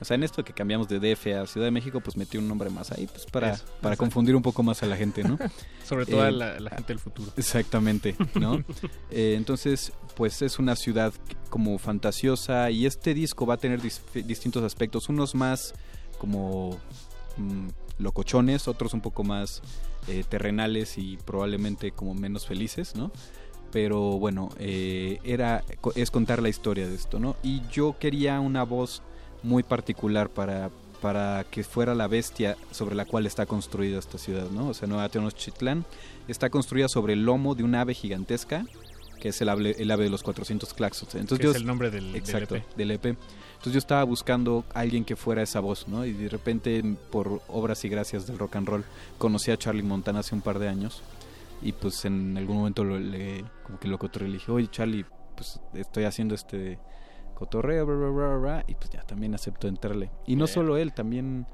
O 0.00 0.04
sea, 0.04 0.14
en 0.14 0.24
esto 0.24 0.44
que 0.44 0.52
cambiamos 0.52 0.88
de 0.88 0.98
DF 1.00 1.26
a 1.38 1.46
Ciudad 1.46 1.66
de 1.66 1.70
México, 1.70 2.00
pues 2.00 2.16
metí 2.16 2.36
un 2.36 2.46
nombre 2.46 2.68
más 2.68 2.92
ahí, 2.92 3.06
pues 3.06 3.24
para, 3.26 3.52
Eso, 3.52 3.64
para 3.80 3.96
confundir 3.96 4.36
un 4.36 4.42
poco 4.42 4.62
más 4.62 4.82
a 4.82 4.86
la 4.86 4.96
gente, 4.96 5.24
¿no? 5.24 5.38
Sobre 5.84 6.04
todo 6.04 6.20
a 6.22 6.28
Eh, 6.28 6.32
la, 6.32 6.60
la 6.60 6.70
gente 6.70 6.88
del 6.88 6.98
futuro. 6.98 7.32
Exactamente, 7.36 8.14
¿no? 8.34 8.62
Eh, 9.10 9.34
entonces, 9.36 9.92
pues 10.16 10.42
es 10.42 10.58
una 10.58 10.76
ciudad 10.76 11.12
como 11.48 11.78
fantasiosa 11.78 12.70
y 12.70 12.84
este 12.86 13.14
disco 13.14 13.46
va 13.46 13.54
a 13.54 13.56
tener 13.56 13.80
dis- 13.80 14.00
distintos 14.24 14.62
aspectos, 14.64 15.08
unos 15.08 15.34
más 15.34 15.72
como 16.18 16.78
mm, 17.38 17.68
locochones, 17.98 18.68
otros 18.68 18.92
un 18.94 19.00
poco 19.00 19.24
más 19.24 19.62
eh, 20.08 20.24
terrenales 20.28 20.98
y 20.98 21.16
probablemente 21.24 21.92
como 21.92 22.14
menos 22.14 22.46
felices, 22.46 22.94
¿no? 22.96 23.10
Pero 23.72 24.18
bueno, 24.18 24.50
eh, 24.58 25.18
era 25.24 25.64
es 25.94 26.10
contar 26.10 26.40
la 26.42 26.48
historia 26.48 26.86
de 26.86 26.94
esto, 26.94 27.18
¿no? 27.18 27.36
Y 27.42 27.62
yo 27.70 27.96
quería 27.98 28.40
una 28.40 28.62
voz 28.62 29.02
muy 29.46 29.62
particular 29.62 30.28
para 30.28 30.70
para 31.02 31.44
que 31.50 31.62
fuera 31.62 31.94
la 31.94 32.08
bestia 32.08 32.56
sobre 32.70 32.94
la 32.94 33.04
cual 33.04 33.26
está 33.26 33.44
construida 33.44 33.98
esta 33.98 34.16
ciudad, 34.16 34.48
¿no? 34.50 34.68
O 34.68 34.74
sea, 34.74 34.88
Nueva 34.88 35.08
Tenochtitlán 35.10 35.84
está 36.26 36.48
construida 36.48 36.88
sobre 36.88 37.12
el 37.12 37.24
lomo 37.24 37.54
de 37.54 37.62
un 37.64 37.74
ave 37.74 37.92
gigantesca, 37.92 38.64
que 39.20 39.28
es 39.28 39.40
el 39.42 39.50
ave, 39.50 39.76
el 39.78 39.90
ave 39.90 40.04
de 40.04 40.10
los 40.10 40.22
400 40.22 40.72
claxons. 40.72 41.14
Entonces 41.14 41.38
Que 41.38 41.44
yo, 41.44 41.50
es 41.50 41.56
el 41.58 41.66
nombre 41.66 41.90
del- 41.90 42.06
del 42.12 42.16
exacto, 42.16 42.56
EP. 42.56 42.64
del 42.76 42.90
EP. 42.92 43.04
Entonces 43.10 43.72
yo 43.74 43.78
estaba 43.78 44.02
buscando 44.04 44.64
a 44.74 44.80
alguien 44.80 45.04
que 45.04 45.16
fuera 45.16 45.42
esa 45.42 45.60
voz, 45.60 45.86
¿no? 45.86 46.04
Y 46.06 46.12
de 46.14 46.28
repente, 46.30 46.82
por 47.12 47.42
obras 47.48 47.84
y 47.84 47.90
gracias 47.90 48.26
del 48.26 48.38
rock 48.38 48.56
and 48.56 48.66
roll, 48.68 48.84
conocí 49.18 49.50
a 49.50 49.58
Charlie 49.58 49.82
Montana 49.82 50.20
hace 50.20 50.34
un 50.34 50.40
par 50.40 50.58
de 50.58 50.68
años. 50.68 51.02
Y 51.62 51.72
pues 51.72 52.06
en 52.06 52.36
algún 52.38 52.56
momento 52.56 52.84
lo, 52.84 52.98
le, 52.98 53.44
como 53.64 53.78
que 53.78 53.86
lo 53.88 53.98
cotorreé 53.98 54.28
y 54.28 54.32
le 54.32 54.38
dije, 54.38 54.50
oye 54.50 54.68
Charlie, 54.70 55.04
pues 55.36 55.60
estoy 55.74 56.04
haciendo 56.04 56.34
este 56.34 56.78
cotorreo, 57.36 57.86
bla, 57.86 57.94
bla, 57.94 58.08
bla, 58.08 58.36
bla", 58.36 58.64
y 58.66 58.74
pues 58.74 58.90
ya 58.90 59.02
también 59.02 59.34
aceptó 59.34 59.68
entrarle. 59.68 60.10
Y 60.26 60.34
no 60.34 60.48
solo 60.48 60.76
él, 60.76 60.92
también 60.92 61.46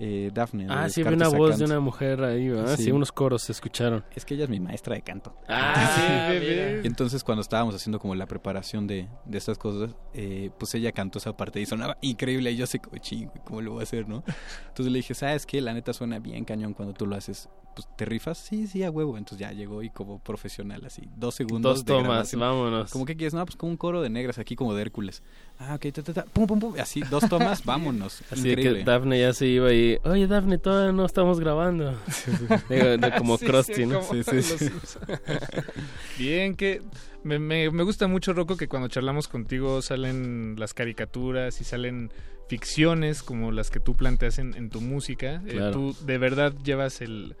eh, 0.00 0.30
Daphne. 0.32 0.66
Ah, 0.68 0.88
sí, 0.88 1.02
Descartes 1.02 1.28
una 1.28 1.38
voz 1.38 1.58
de 1.58 1.64
una 1.64 1.80
mujer 1.80 2.22
ahí, 2.22 2.48
¿verdad? 2.48 2.76
Sí, 2.76 2.84
Sí. 2.84 2.90
unos 2.92 3.10
coros 3.12 3.42
se 3.42 3.52
escucharon. 3.52 4.04
Es 4.14 4.24
que 4.24 4.34
ella 4.34 4.44
es 4.44 4.50
mi 4.50 4.60
maestra 4.60 4.94
de 4.94 5.02
canto. 5.02 5.34
Ah, 5.48 6.30
Sí. 6.32 6.38
mira. 6.40 6.70
Entonces 6.84 7.24
cuando 7.24 7.42
estábamos 7.42 7.74
haciendo 7.74 7.98
como 7.98 8.14
la 8.14 8.26
preparación 8.26 8.86
de, 8.86 9.08
de 9.24 9.38
estas 9.38 9.58
cosas, 9.58 9.94
eh, 10.14 10.50
pues 10.58 10.74
ella 10.74 10.92
cantó 10.92 11.18
esa 11.18 11.36
parte 11.36 11.60
y 11.60 11.66
sonaba 11.66 11.98
increíble. 12.00 12.50
Y 12.52 12.56
yo 12.56 12.66
sé, 12.66 12.78
como, 12.78 12.98
"Ching, 12.98 13.26
güey, 13.28 13.42
¿cómo 13.44 13.60
lo 13.60 13.72
voy 13.72 13.80
a 13.80 13.82
hacer, 13.82 14.08
no? 14.08 14.22
Entonces 14.68 14.92
le 14.92 14.98
dije, 14.98 15.14
¿sabes 15.14 15.46
qué? 15.46 15.60
La 15.60 15.74
neta 15.74 15.92
suena 15.92 16.18
bien 16.18 16.44
cañón 16.44 16.74
cuando 16.74 16.94
tú 16.94 17.06
lo 17.06 17.16
haces. 17.16 17.48
Pues, 17.74 17.86
¿te 17.96 18.04
rifas? 18.04 18.38
Sí, 18.38 18.66
sí, 18.66 18.82
a 18.82 18.90
huevo. 18.90 19.16
Entonces 19.18 19.38
ya 19.38 19.52
llegó 19.52 19.82
y 19.84 19.90
como 19.90 20.18
profesional, 20.20 20.84
así, 20.84 21.08
dos 21.16 21.34
segundos 21.36 21.76
Dos 21.76 21.84
de 21.84 21.92
tomas, 21.92 22.04
grabación. 22.08 22.40
vámonos. 22.40 22.90
¿Cómo 22.92 23.04
que 23.04 23.16
quieres? 23.16 23.34
No, 23.34 23.44
pues 23.44 23.54
como 23.56 23.70
un 23.70 23.76
coro 23.76 24.02
de 24.02 24.10
negras 24.10 24.38
aquí 24.38 24.56
como 24.56 24.74
de 24.74 24.82
Hércules. 24.82 25.22
Ah, 25.60 25.74
ok, 25.74 25.92
ta, 25.92 26.02
ta, 26.04 26.12
ta, 26.12 26.24
pum, 26.24 26.46
pum, 26.46 26.60
pum. 26.60 26.74
Así, 26.78 27.00
dos 27.10 27.28
tomas, 27.28 27.64
vámonos. 27.64 28.22
Así 28.30 28.48
Increíble. 28.50 28.78
que 28.78 28.84
Daphne 28.84 29.20
ya 29.20 29.32
se 29.32 29.46
iba 29.46 29.72
y, 29.72 29.98
oye 30.04 30.26
Daphne, 30.28 30.58
todavía 30.58 30.92
no 30.92 31.04
estamos 31.04 31.40
grabando. 31.40 31.98
Digo, 32.70 32.96
de- 32.96 33.12
como 33.18 33.36
Sí, 33.38 33.46
Krusty, 33.46 33.74
sí, 33.74 33.86
¿no? 33.86 34.00
como 34.00 34.14
los 34.14 34.26
Simpson. 34.46 35.02
Bien, 36.18 36.54
que 36.54 36.82
me, 37.24 37.38
me, 37.38 37.70
me 37.70 37.82
gusta 37.82 38.06
mucho, 38.06 38.32
Rocco, 38.32 38.56
que 38.56 38.68
cuando 38.68 38.88
charlamos 38.88 39.26
contigo 39.28 39.82
salen 39.82 40.54
las 40.58 40.74
caricaturas 40.74 41.60
y 41.60 41.64
salen 41.64 42.12
ficciones 42.48 43.22
como 43.22 43.50
las 43.52 43.70
que 43.70 43.80
tú 43.80 43.94
planteas 43.96 44.38
en, 44.38 44.54
en 44.54 44.70
tu 44.70 44.80
música. 44.80 45.42
Eh, 45.46 45.52
Claro. 45.54 45.72
tú 45.72 45.96
de 46.06 46.18
verdad 46.18 46.54
llevas 46.64 47.00
el 47.00 47.34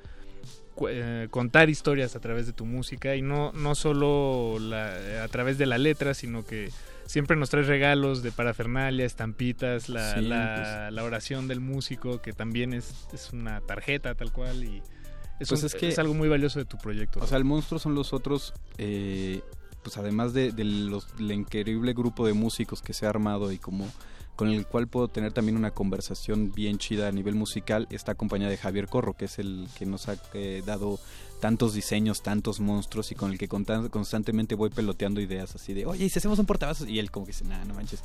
eh, 0.90 1.28
contar 1.30 1.70
historias 1.70 2.14
a 2.14 2.20
través 2.20 2.46
de 2.46 2.52
tu 2.52 2.64
música 2.64 3.16
y 3.16 3.22
no, 3.22 3.52
no 3.52 3.74
solo 3.74 4.58
la- 4.60 5.22
a 5.24 5.28
través 5.28 5.56
de 5.58 5.66
la 5.66 5.78
letra, 5.78 6.14
sino 6.14 6.44
que 6.44 6.70
siempre 7.08 7.36
nos 7.36 7.50
traes 7.50 7.66
regalos 7.66 8.22
de 8.22 8.30
parafernalia, 8.32 9.04
estampitas, 9.04 9.88
la, 9.88 10.14
Sí, 10.14 10.20
la, 10.20 10.90
la 10.90 11.02
oración 11.04 11.48
del 11.48 11.60
músico, 11.60 12.20
que 12.22 12.32
también 12.32 12.72
es, 12.72 13.06
es 13.12 13.32
una 13.32 13.60
tarjeta 13.62 14.14
tal 14.14 14.30
cual 14.32 14.62
y 14.62 14.82
es, 15.40 15.48
Pues 15.48 15.60
un- 15.62 15.66
es 15.66 15.74
que- 15.74 15.88
es 15.88 15.98
algo 15.98 16.14
muy 16.14 16.28
valioso 16.28 16.58
de 16.58 16.64
tu 16.64 16.78
proyecto. 16.78 17.20
O 17.20 17.26
sea, 17.26 17.38
el 17.38 17.44
monstruo 17.44 17.78
son 17.80 17.94
los 17.94 18.12
otros, 18.12 18.52
eh, 18.76 19.40
pues 19.82 19.96
además 19.96 20.32
de, 20.34 20.52
de 20.52 20.64
los, 20.64 21.16
del 21.16 21.32
increíble 21.32 21.92
grupo 21.94 22.26
de 22.26 22.32
músicos 22.34 22.82
que 22.82 22.92
se 22.92 23.06
ha 23.06 23.08
armado 23.10 23.50
y 23.52 23.58
como 23.58 23.86
con 24.36 24.50
el 24.50 24.66
cual 24.66 24.86
puedo 24.86 25.08
tener 25.08 25.32
también 25.32 25.56
una 25.56 25.72
conversación 25.72 26.52
bien 26.52 26.78
chida 26.78 27.08
a 27.08 27.12
nivel 27.12 27.34
musical, 27.34 27.88
está 27.90 28.12
acompañada 28.12 28.50
de 28.52 28.56
Javier 28.56 28.86
Corro, 28.86 29.14
que 29.14 29.24
es 29.24 29.40
el 29.40 29.66
que 29.76 29.84
nos 29.84 30.08
ha 30.08 30.16
eh, 30.34 30.62
dado 30.64 31.00
tantos 31.40 31.74
diseños, 31.74 32.22
tantos 32.22 32.60
monstruos 32.60 33.12
y 33.12 33.14
con 33.14 33.30
el 33.32 33.38
que 33.38 33.48
constantemente 33.48 34.54
voy 34.54 34.70
peloteando 34.70 35.20
ideas 35.20 35.54
así 35.54 35.72
de, 35.74 35.86
oye, 35.86 36.04
¿y 36.06 36.08
si 36.08 36.18
hacemos 36.18 36.38
un 36.38 36.46
portavasos? 36.46 36.88
Y 36.88 36.98
él 36.98 37.10
como 37.10 37.26
que 37.26 37.32
dice, 37.32 37.44
nah, 37.44 37.64
no 37.64 37.74
manches. 37.74 38.02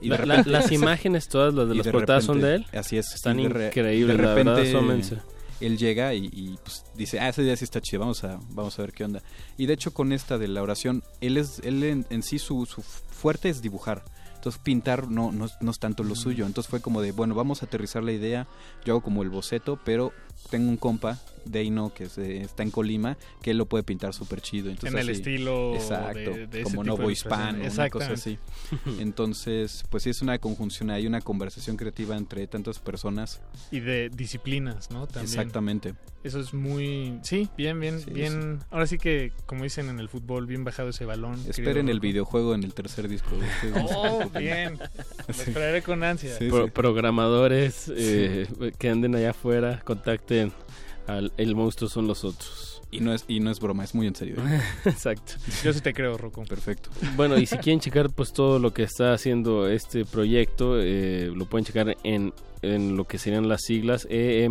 Y 0.00 0.08
de 0.08 0.16
La- 0.18 0.24
la- 0.26 0.36
repente- 0.36 0.50
las 0.50 0.72
imágenes 0.72 1.28
todas, 1.28 1.52
las 1.54 1.68
de 1.68 1.74
y 1.74 1.78
las 1.78 1.88
portadas 1.88 2.24
son 2.24 2.40
de 2.40 2.56
él. 2.56 2.66
Así 2.72 2.96
es. 2.96 3.12
Están 3.14 3.36
de 3.36 3.42
increíbles, 3.44 4.16
de 4.16 4.22
la 4.22 4.34
verdad, 4.34 4.56
repente. 4.56 5.18
Él 5.60 5.76
llega 5.76 6.14
y, 6.14 6.24
y, 6.32 6.58
pues, 6.64 6.84
dice, 6.94 7.20
ah, 7.20 7.28
esa 7.28 7.42
idea 7.42 7.54
sí 7.54 7.64
está 7.64 7.82
chida, 7.82 7.98
vamos 8.00 8.24
a, 8.24 8.40
vamos 8.52 8.78
a 8.78 8.82
ver 8.82 8.92
qué 8.94 9.04
onda. 9.04 9.22
Y 9.58 9.66
de 9.66 9.74
hecho 9.74 9.92
con 9.92 10.12
esta 10.14 10.38
de 10.38 10.48
la 10.48 10.62
oración, 10.62 11.02
él 11.20 11.36
es 11.36 11.60
él 11.64 11.84
en, 11.84 12.06
en 12.08 12.22
sí 12.22 12.38
su, 12.38 12.64
su 12.64 12.80
fuerte 12.80 13.50
es 13.50 13.60
dibujar. 13.60 14.02
Entonces 14.36 14.58
pintar 14.64 15.08
no, 15.10 15.32
no, 15.32 15.48
no 15.60 15.70
es 15.70 15.78
tanto 15.78 16.02
lo 16.02 16.14
suyo. 16.14 16.46
Entonces 16.46 16.70
fue 16.70 16.80
como 16.80 17.02
de, 17.02 17.12
bueno, 17.12 17.34
vamos 17.34 17.62
a 17.62 17.66
aterrizar 17.66 18.02
la 18.02 18.12
idea. 18.12 18.48
Yo 18.86 18.94
hago 18.94 19.02
como 19.02 19.22
el 19.22 19.28
boceto, 19.28 19.78
pero 19.84 20.14
tengo 20.48 20.68
un 20.70 20.76
compa, 20.76 21.18
Deino, 21.44 21.92
que 21.94 22.04
es 22.04 22.16
de- 22.16 22.42
está 22.42 22.62
en 22.62 22.70
Colima, 22.70 23.16
que 23.42 23.52
él 23.52 23.58
lo 23.58 23.66
puede 23.66 23.82
pintar 23.82 24.12
súper 24.12 24.40
chido. 24.42 24.68
Entonces, 24.70 24.92
En 24.92 24.98
el 25.00 25.08
así- 25.08 25.18
estilo 25.20 25.74
Exacto, 25.74 26.18
de- 26.18 26.46
de 26.46 26.60
ese 26.60 26.64
como 26.64 26.82
tipo 26.82 26.96
Novo 26.96 27.06
de 27.08 27.12
Hispano, 27.14 27.58
una 27.72 27.88
cosa 27.90 28.12
así. 28.12 28.38
Entonces, 29.00 29.84
pues 29.90 30.02
sí 30.02 30.10
es 30.10 30.22
una 30.22 30.38
conjunción, 30.38 30.90
hay 30.90 31.06
una 31.06 31.20
conversación 31.20 31.76
creativa 31.76 32.16
entre 32.16 32.46
tantas 32.46 32.78
personas. 32.78 33.40
Y 33.70 33.80
de 33.80 34.10
disciplinas, 34.10 34.90
¿no? 34.90 35.06
También. 35.06 35.24
Exactamente. 35.24 35.94
Eso 36.22 36.38
es 36.38 36.52
muy... 36.52 37.18
Sí, 37.22 37.48
bien, 37.56 37.80
bien, 37.80 38.00
Sí, 38.00 38.10
bien... 38.10 38.58
Ahora 38.70 38.86
sí 38.86 38.98
que, 38.98 39.32
como 39.46 39.64
dicen 39.64 39.88
en 39.88 40.00
el 40.00 40.10
fútbol, 40.10 40.44
bien 40.46 40.64
bajado 40.64 40.90
ese 40.90 41.06
balón. 41.06 41.40
Esperen 41.48 41.74
querido 41.86 41.92
el 41.92 42.00
videojuego 42.00 42.54
en 42.54 42.62
el 42.62 42.74
tercer 42.74 43.08
disco. 43.08 43.30
este 43.62 43.72
Oh, 43.96 44.28
bien. 44.38 44.78
Lo 45.28 45.32
esperaré 45.34 45.80
con 45.80 46.04
ansia. 46.04 46.36
Sí, 46.36 46.48
Pro- 46.50 46.66
sí. 46.66 46.70
Programadores 46.72 47.90
eh, 47.96 48.46
que 48.78 48.90
anden 48.90 49.14
allá 49.14 49.30
afuera, 49.30 49.80
contacten 49.82 50.29
al 51.06 51.32
El 51.36 51.54
Monstruo 51.54 51.88
son 51.88 52.06
los 52.06 52.24
otros. 52.24 52.82
Y 52.92 53.00
no 53.00 53.14
es, 53.14 53.24
y 53.28 53.38
no 53.38 53.52
es 53.52 53.60
broma, 53.60 53.84
es 53.84 53.94
muy 53.94 54.08
en 54.08 54.16
serio. 54.16 54.36
Exacto. 54.84 55.34
Yo 55.62 55.72
sí 55.72 55.80
te 55.80 55.92
creo, 55.92 56.18
Rocco. 56.18 56.42
Perfecto. 56.44 56.90
Bueno, 57.14 57.38
y 57.38 57.46
si 57.46 57.56
quieren 57.58 57.78
checar 57.78 58.10
pues 58.10 58.32
todo 58.32 58.58
lo 58.58 58.74
que 58.74 58.82
está 58.82 59.12
haciendo 59.12 59.68
este 59.68 60.04
proyecto, 60.04 60.80
eh, 60.80 61.30
lo 61.32 61.44
pueden 61.46 61.64
checar 61.64 61.96
en, 62.02 62.32
en 62.62 62.96
lo 62.96 63.06
que 63.06 63.18
serían 63.18 63.48
las 63.48 63.62
siglas 63.62 64.08
E 64.10 64.48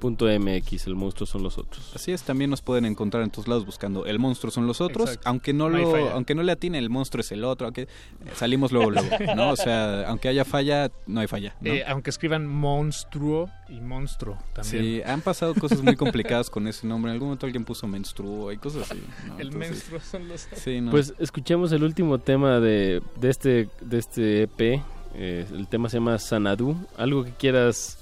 emslo, 0.00 0.28
emslo.com.mx. 0.28 0.86
El 0.86 0.94
monstruo 0.94 1.26
son 1.26 1.42
los 1.42 1.58
otros. 1.58 1.92
Así 1.94 2.12
es, 2.12 2.22
también 2.22 2.50
nos 2.50 2.62
pueden 2.62 2.84
encontrar 2.84 3.22
en 3.22 3.30
todos 3.30 3.48
lados 3.48 3.66
buscando 3.66 4.06
El 4.06 4.18
monstruo 4.18 4.50
son 4.50 4.66
los 4.66 4.80
otros, 4.80 5.08
Exacto. 5.08 5.28
aunque 5.28 5.52
no, 5.52 5.68
lo, 5.68 5.96
aunque 6.10 6.34
no 6.34 6.42
le 6.42 6.52
atine, 6.52 6.78
el 6.78 6.90
monstruo 6.90 7.20
es 7.20 7.32
el 7.32 7.44
otro, 7.44 7.66
aunque 7.66 7.88
salimos 8.34 8.72
luego, 8.72 8.90
luego, 8.90 9.08
¿no? 9.36 9.50
O 9.50 9.56
sea, 9.56 10.08
aunque 10.08 10.28
haya 10.28 10.44
falla, 10.44 10.90
no 11.06 11.20
hay 11.20 11.26
falla, 11.26 11.56
¿no? 11.60 11.72
Eh, 11.72 11.84
aunque 11.86 12.10
escriban 12.10 12.46
monstruo 12.46 13.50
y 13.68 13.80
monstruo 13.80 14.38
también. 14.54 14.82
Sí, 14.82 15.02
han 15.04 15.20
pasado 15.20 15.54
cosas 15.54 15.82
muy 15.82 15.96
complicadas 15.96 16.50
con 16.50 16.66
ese 16.68 16.86
nombre. 16.86 17.10
En 17.10 17.14
algún 17.14 17.28
momento 17.28 17.46
alguien 17.46 17.64
puso 17.64 17.86
menstruo 17.86 18.52
y 18.52 18.58
cosas 18.58 18.90
así. 18.90 19.02
¿no? 19.26 19.38
El 19.38 19.48
Entonces, 19.48 19.70
menstruo 19.70 20.00
son 20.00 20.28
los 20.28 20.48
Sí, 20.54 20.80
no. 20.80 20.90
Pues 20.90 21.14
escuchemos 21.18 21.72
el 21.72 21.82
último 21.82 22.18
tema 22.18 22.60
de, 22.60 23.02
de 23.20 23.30
este 23.30 23.68
de 23.80 23.98
este 23.98 24.42
EP. 24.42 24.82
Eh, 25.14 25.46
el 25.52 25.66
tema 25.66 25.88
se 25.88 25.96
llama 25.96 26.18
Sanadu. 26.18 26.76
¿Algo 26.96 27.24
que 27.24 27.32
quieras 27.32 27.98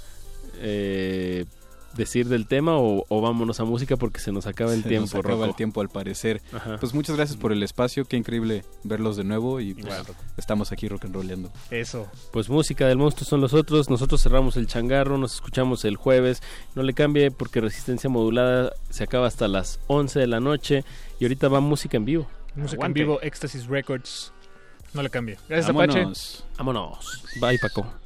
eh, 0.59 1.47
decir 1.97 2.29
del 2.29 2.47
tema 2.47 2.77
o, 2.79 3.05
o 3.09 3.21
vámonos 3.21 3.61
a 3.61 3.65
música 3.65 3.97
porque 3.97 4.21
se 4.21 4.33
nos 4.33 4.47
acaba 4.47 4.73
el 4.75 4.83
Se 4.83 4.89
tiempo, 4.89 5.05
nos 5.07 5.15
acaba 5.15 5.35
Rocco? 5.35 5.45
el 5.47 5.55
tiempo 5.57 5.81
al 5.81 5.89
parecer. 5.89 6.43
Ajá. 6.53 6.77
Pues 6.79 6.95
muchas 6.95 7.17
gracias 7.17 7.39
por 7.39 7.53
el 7.53 7.63
espacio, 7.63 8.05
qué 8.05 8.17
increíble 8.17 8.65
verlos 8.85 9.17
de 9.17 9.25
nuevo 9.25 9.61
y 9.61 9.75
pues, 9.75 9.95
estamos 10.37 10.73
aquí 10.73 10.89
rock 10.89 11.07
and 11.07 11.15
rollando. 11.15 11.51
Eso. 11.71 12.07
Pues 12.33 12.49
música 12.49 12.87
del 12.87 12.99
monstruo 12.99 13.27
son 13.27 13.41
los 13.41 13.55
otros. 13.55 13.91
Nosotros 13.91 14.23
cerramos 14.23 14.57
el 14.57 14.67
changarro, 14.67 15.19
nos 15.19 15.35
escuchamos 15.35 15.85
el 15.85 15.97
jueves. 15.97 16.43
No 16.75 16.83
le 16.83 16.95
cambie 16.95 17.31
porque 17.31 17.61
Resistencia 17.61 18.11
Modulada 18.11 18.73
se 18.91 19.05
acaba 19.05 19.27
hasta 19.27 19.49
las 19.49 19.81
11 19.87 20.21
de 20.21 20.27
la 20.27 20.41
noche 20.41 20.85
y 21.19 21.25
ahorita 21.25 21.49
va 21.49 21.61
música 21.61 21.97
en 21.97 22.05
vivo. 22.05 22.27
Música 22.55 22.77
Aguante. 22.77 23.01
en 23.01 23.07
vivo, 23.07 23.21
Éxtasis 23.23 23.67
Records. 23.67 24.33
No 24.95 25.03
le 25.03 25.11
cambie. 25.11 25.37
Gracias, 25.49 25.67
Vámonos. 25.75 25.95
Apache. 25.97 26.57
Vámonos. 26.59 27.23
Bye, 27.41 27.59
Paco. 27.59 28.06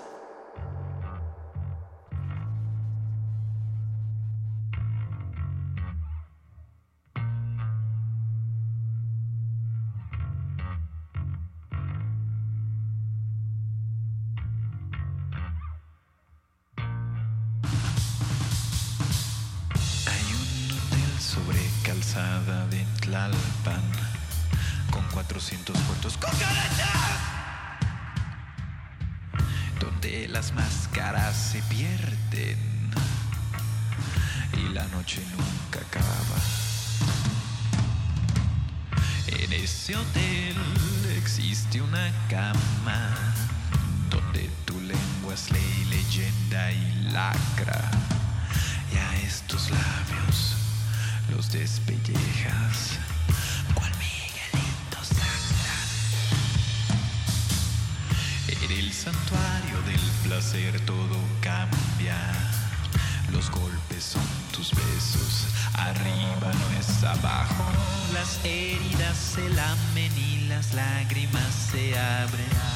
400 25.41 25.75
puertos 25.87 26.13
cucarachas 26.17 26.87
donde 29.79 30.27
las 30.27 30.53
máscaras 30.53 31.35
se 31.35 31.63
pierden 31.63 32.59
y 34.53 34.73
la 34.73 34.85
noche 34.89 35.23
nunca 35.31 35.79
acaba. 35.79 36.37
En 39.25 39.51
ese 39.53 39.95
hotel 39.95 40.55
existe 41.17 41.81
una 41.81 42.11
cama 42.29 43.09
donde 44.11 44.47
tu 44.65 44.79
lengua 44.79 45.33
es 45.33 45.49
ley, 45.51 45.85
leyenda 45.89 46.71
y 46.71 47.09
lacra. 47.11 47.89
Y 48.93 48.97
a 48.97 49.21
estos 49.23 49.71
labios 49.71 50.55
los 51.31 51.51
despellejas 51.51 52.99
santuario 59.01 59.81
del 59.87 59.99
placer 60.23 60.79
todo 60.85 61.17
cambia. 61.41 62.17
Los 63.31 63.49
golpes 63.49 64.03
son 64.03 64.27
tus 64.55 64.69
besos, 64.75 65.47
arriba 65.73 66.51
no 66.53 66.79
es 66.79 67.03
abajo. 67.03 67.65
Las 68.13 68.39
heridas 68.45 69.17
se 69.17 69.49
lamen 69.49 70.15
y 70.15 70.47
las 70.47 70.75
lágrimas 70.75 71.51
se 71.71 71.97
abren. 71.97 72.70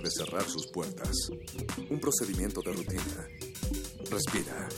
Debe 0.00 0.10
cerrar 0.10 0.44
sus 0.44 0.66
puertas. 0.66 1.30
Un 1.90 2.00
procedimiento 2.00 2.62
de 2.62 2.72
rutina. 2.72 3.28
Respira. 4.10 4.68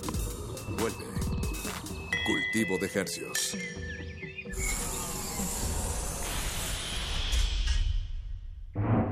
Vuelve. 0.79 1.07
Cultivo 2.27 2.79
de 2.81 2.91
hercios. 2.93 3.57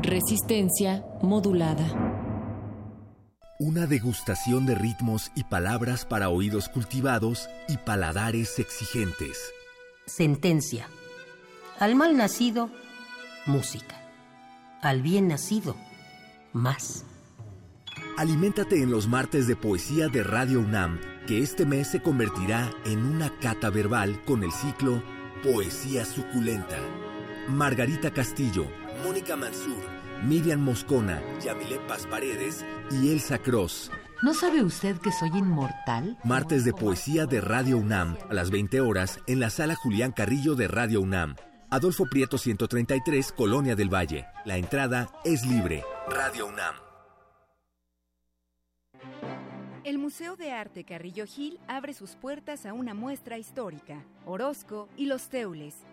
Resistencia 0.02 1.04
modulada. 1.22 1.86
Una 3.60 3.86
degustación 3.86 4.66
de 4.66 4.74
ritmos 4.74 5.30
y 5.36 5.44
palabras 5.44 6.06
para 6.06 6.30
oídos 6.30 6.68
cultivados 6.68 7.48
y 7.68 7.76
paladares 7.76 8.58
exigentes. 8.58 9.52
Sentencia. 10.06 10.88
Al 11.78 11.94
mal 11.94 12.16
nacido, 12.16 12.68
música. 13.46 13.96
Al 14.82 15.02
bien 15.02 15.28
nacido, 15.28 15.76
más. 16.52 17.04
Aliméntate 18.16 18.82
en 18.82 18.90
los 18.90 19.08
martes 19.08 19.46
de 19.46 19.56
poesía 19.56 20.08
de 20.08 20.22
Radio 20.22 20.60
UNAM, 20.60 21.00
que 21.26 21.42
este 21.42 21.64
mes 21.64 21.88
se 21.88 22.02
convertirá 22.02 22.70
en 22.84 23.04
una 23.04 23.30
cata 23.38 23.70
verbal 23.70 24.22
con 24.24 24.42
el 24.42 24.52
ciclo 24.52 25.02
Poesía 25.42 26.04
Suculenta. 26.04 26.76
Margarita 27.48 28.12
Castillo, 28.12 28.66
Mónica 29.04 29.36
Mansur, 29.36 29.82
Miriam 30.22 30.60
Moscona, 30.60 31.22
Yamile 31.42 31.78
Paz 31.88 32.06
Paredes 32.06 32.64
y 32.90 33.10
Elsa 33.10 33.38
Cross. 33.38 33.90
¿No 34.22 34.34
sabe 34.34 34.62
usted 34.62 34.98
que 34.98 35.12
soy 35.12 35.30
inmortal? 35.30 36.18
Martes 36.24 36.64
de 36.66 36.74
poesía 36.74 37.24
de 37.24 37.40
Radio 37.40 37.78
UNAM, 37.78 38.18
a 38.28 38.34
las 38.34 38.50
20 38.50 38.82
horas, 38.82 39.18
en 39.26 39.40
la 39.40 39.48
sala 39.48 39.74
Julián 39.74 40.12
Carrillo 40.12 40.54
de 40.54 40.68
Radio 40.68 41.00
UNAM. 41.00 41.36
Adolfo 41.72 42.04
Prieto 42.06 42.36
133, 42.36 43.30
Colonia 43.30 43.76
del 43.76 43.88
Valle. 43.88 44.26
La 44.44 44.56
entrada 44.56 45.08
es 45.24 45.46
libre. 45.46 45.84
Radio 46.08 46.48
UNAM. 46.48 46.74
El 49.84 49.98
Museo 49.98 50.34
de 50.34 50.50
Arte 50.50 50.82
Carrillo 50.82 51.26
Gil 51.26 51.60
abre 51.68 51.94
sus 51.94 52.16
puertas 52.16 52.66
a 52.66 52.72
una 52.72 52.92
muestra 52.92 53.38
histórica, 53.38 54.04
Orozco 54.26 54.88
y 54.96 55.06
los 55.06 55.28
Teules. 55.28 55.76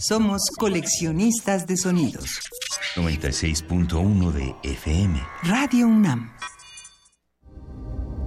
Somos 0.00 0.42
coleccionistas 0.56 1.66
de 1.66 1.76
sonidos. 1.76 2.38
96.1 2.94 4.30
de 4.30 4.54
FM. 4.62 5.20
Radio 5.42 5.88
UNAM. 5.88 6.36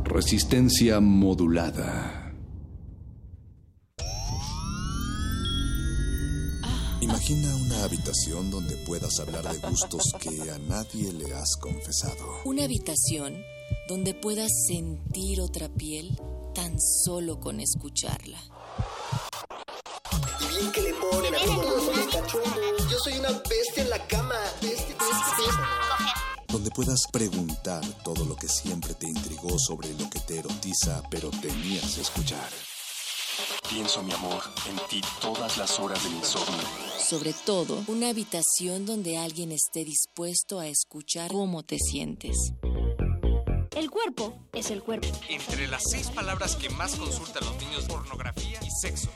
Resistencia 0.03 0.99
modulada. 0.99 2.33
Imagina 6.99 7.55
una 7.55 7.83
habitación 7.85 8.51
donde 8.51 8.75
puedas 8.85 9.17
hablar 9.21 9.45
de 9.49 9.69
gustos 9.69 10.03
que 10.19 10.51
a 10.51 10.57
nadie 10.57 11.13
le 11.13 11.33
has 11.33 11.55
confesado. 11.55 12.41
Una 12.43 12.65
habitación 12.65 13.41
donde 13.87 14.13
puedas 14.13 14.51
sentir 14.67 15.39
otra 15.39 15.69
piel 15.69 16.19
tan 16.53 16.75
solo 16.81 17.39
con 17.39 17.61
escucharla. 17.61 18.39
Y 20.51 20.59
bien 20.59 20.71
que 20.71 20.81
le 20.81 20.93
ponen 20.93 21.35
a 21.35 21.39
todos 21.39 21.95
los 21.95 22.07
cachondos. 22.07 22.91
Yo 22.91 22.97
soy 22.99 23.13
una 23.19 23.29
bestia 23.29 23.83
en 23.83 23.89
la 23.89 24.07
cama. 24.07 24.35
Bestia, 24.61 24.95
bestia, 24.97 25.35
bestia. 25.37 26.13
Donde 26.47 26.69
puedas 26.71 27.07
preguntar 27.11 27.81
todo 28.03 28.25
lo 28.25 28.35
que 28.35 28.49
siempre 28.49 28.93
te 28.93 29.07
intrigó 29.07 29.57
sobre 29.57 29.93
lo 29.93 30.09
que 30.09 30.19
te 30.19 30.39
erotiza, 30.39 31.01
pero 31.09 31.29
temías 31.29 31.97
escuchar. 31.97 32.49
Pienso, 33.69 34.03
mi 34.03 34.11
amor, 34.11 34.43
en 34.67 34.75
ti 34.89 35.01
todas 35.21 35.57
las 35.57 35.79
horas 35.79 36.03
del 36.03 36.13
insomnio. 36.13 36.59
Sobre 36.99 37.33
todo, 37.33 37.81
una 37.87 38.09
habitación 38.09 38.85
donde 38.85 39.17
alguien 39.17 39.53
esté 39.53 39.85
dispuesto 39.85 40.59
a 40.59 40.67
escuchar 40.67 41.31
cómo 41.31 41.63
te 41.63 41.77
sientes. 41.79 42.35
El 43.73 43.89
cuerpo 43.89 44.33
es 44.51 44.69
el 44.71 44.83
cuerpo. 44.83 45.07
Entre 45.29 45.67
las 45.67 45.83
seis 45.89 46.09
palabras 46.09 46.57
que 46.57 46.69
más 46.69 46.95
consultan 46.97 47.45
los 47.45 47.55
niños, 47.57 47.85
pornografía 47.85 48.59
y 48.61 48.69
sexo. 48.81 49.09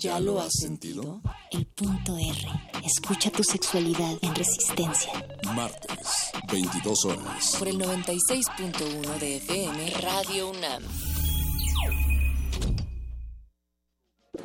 ¿Ya 0.00 0.18
lo 0.18 0.40
has 0.40 0.54
sentido? 0.54 1.20
El 1.50 1.66
punto 1.66 2.16
R. 2.16 2.48
Escucha 2.82 3.30
tu 3.30 3.44
sexualidad 3.44 4.16
en 4.22 4.34
resistencia. 4.34 5.12
Martes, 5.54 6.32
22 6.50 7.04
horas. 7.04 7.56
Por 7.58 7.68
el 7.68 7.76
96.1 7.78 9.18
de 9.18 9.36
FM 9.36 9.90
Radio 10.00 10.48
UNAM. 10.48 10.82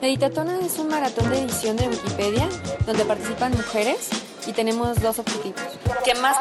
Editatona 0.02 0.60
es 0.60 0.78
un 0.78 0.90
maratón 0.90 1.30
de 1.30 1.44
edición 1.44 1.78
de 1.78 1.88
Wikipedia 1.88 2.50
donde 2.86 3.06
participan 3.06 3.54
mujeres 3.54 4.10
y 4.46 4.52
tenemos 4.52 5.02
dos 5.02 5.20
objetivos. 5.20 5.62
Que 6.04 6.16
más, 6.16 6.36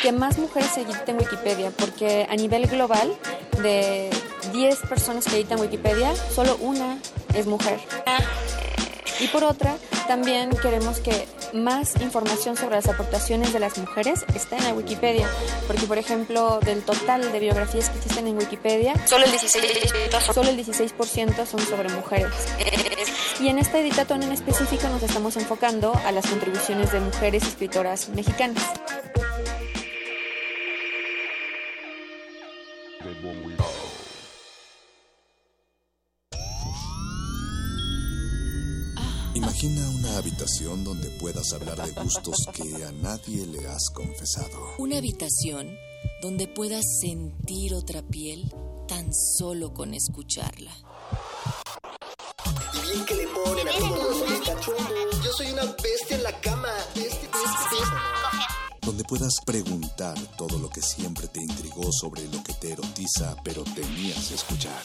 que 0.00 0.12
más 0.12 0.38
mujeres 0.38 0.70
se 0.70 0.80
editen 0.80 1.18
Wikipedia, 1.18 1.72
porque 1.72 2.26
a 2.30 2.34
nivel 2.36 2.66
global, 2.68 3.14
de 3.62 4.08
10 4.52 4.80
personas 4.88 5.24
que 5.24 5.36
editan 5.36 5.60
Wikipedia, 5.60 6.14
solo 6.16 6.56
una 6.60 6.98
es 7.34 7.46
mujer. 7.46 7.80
Y 9.20 9.28
por 9.28 9.44
otra, 9.44 9.76
también 10.06 10.50
queremos 10.50 11.00
que 11.00 11.26
más 11.54 12.00
información 12.00 12.56
sobre 12.56 12.76
las 12.76 12.86
aportaciones 12.88 13.52
de 13.52 13.60
las 13.60 13.78
mujeres 13.78 14.24
está 14.34 14.56
en 14.58 14.64
la 14.64 14.74
Wikipedia, 14.74 15.26
porque 15.66 15.86
por 15.86 15.96
ejemplo, 15.96 16.60
del 16.60 16.82
total 16.82 17.32
de 17.32 17.40
biografías 17.40 17.88
que 17.88 17.96
existen 17.98 18.26
en 18.26 18.36
Wikipedia, 18.36 18.94
solo 19.06 19.24
el 19.24 19.32
16%, 19.32 20.32
solo 20.32 20.50
el 20.50 20.56
16 20.56 20.94
son 21.48 21.60
sobre 21.60 21.88
mujeres. 21.90 22.32
Y 23.40 23.48
en 23.48 23.58
este 23.58 23.80
editatón 23.80 24.22
en 24.22 24.32
específico 24.32 24.88
nos 24.88 25.02
estamos 25.02 25.36
enfocando 25.36 25.92
a 26.04 26.12
las 26.12 26.26
contribuciones 26.26 26.92
de 26.92 27.00
mujeres 27.00 27.42
escritoras 27.44 28.08
mexicanas. 28.10 28.62
Imagina 39.66 39.90
una 39.98 40.18
habitación 40.18 40.84
donde 40.84 41.08
puedas 41.18 41.52
hablar 41.52 41.84
de 41.84 41.90
gustos 42.00 42.36
que 42.52 42.84
a 42.84 42.92
nadie 42.92 43.44
le 43.46 43.66
has 43.66 43.90
confesado. 43.92 44.74
Una 44.78 44.98
habitación 44.98 45.76
donde 46.22 46.46
puedas 46.46 46.84
sentir 47.00 47.74
otra 47.74 48.00
piel 48.02 48.48
tan 48.86 49.12
solo 49.12 49.74
con 49.74 49.92
escucharla. 49.92 50.70
Y 52.74 52.92
bien 52.92 53.04
que 53.06 53.14
le 53.16 53.26
ponen 53.26 53.66
a. 53.66 53.72
Yo 55.24 55.32
soy 55.36 55.50
una 55.50 55.64
bestia 55.64 56.16
en 56.16 56.22
la 56.22 56.40
cama. 56.40 56.68
Este. 56.94 57.28
Donde 58.82 59.02
puedas 59.02 59.34
preguntar 59.44 60.16
todo 60.38 60.60
lo 60.60 60.68
que 60.70 60.80
siempre 60.80 61.26
te 61.26 61.40
intrigó 61.40 61.90
sobre 61.90 62.28
lo 62.28 62.40
que 62.44 62.52
te 62.54 62.70
erotiza, 62.70 63.34
pero 63.42 63.64
temías 63.64 64.30
escuchar. 64.30 64.84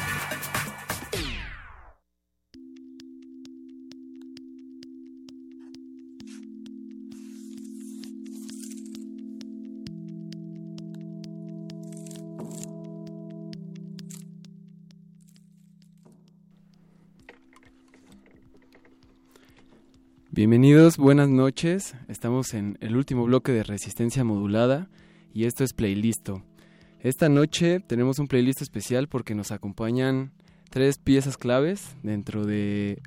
Bienvenidos, 20.33 20.95
buenas 20.95 21.27
noches. 21.27 21.93
Estamos 22.07 22.53
en 22.53 22.77
el 22.79 22.95
último 22.95 23.25
bloque 23.25 23.51
de 23.51 23.63
resistencia 23.63 24.23
modulada 24.23 24.87
y 25.33 25.43
esto 25.43 25.65
es 25.65 25.73
Playlisto. 25.73 26.41
Esta 27.01 27.27
noche 27.27 27.81
tenemos 27.81 28.17
un 28.17 28.29
playlist 28.29 28.61
especial 28.61 29.09
porque 29.09 29.35
nos 29.35 29.51
acompañan 29.51 30.31
tres 30.69 30.99
piezas 30.99 31.35
claves 31.35 31.97
dentro 32.01 32.45
de 32.45 33.01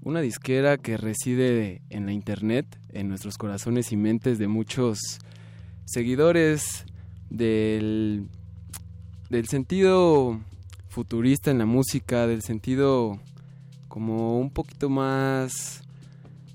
una 0.00 0.22
disquera 0.22 0.78
que 0.78 0.96
reside 0.96 1.82
en 1.90 2.06
la 2.06 2.12
internet, 2.12 2.64
en 2.94 3.06
nuestros 3.06 3.36
corazones 3.36 3.92
y 3.92 3.98
mentes 3.98 4.38
de 4.38 4.48
muchos 4.48 4.98
seguidores 5.84 6.86
del, 7.28 8.28
del 9.28 9.46
sentido 9.46 10.40
futurista 10.88 11.50
en 11.50 11.58
la 11.58 11.66
música, 11.66 12.26
del 12.26 12.40
sentido 12.40 13.20
como 13.88 14.38
un 14.40 14.48
poquito 14.48 14.88
más 14.88 15.81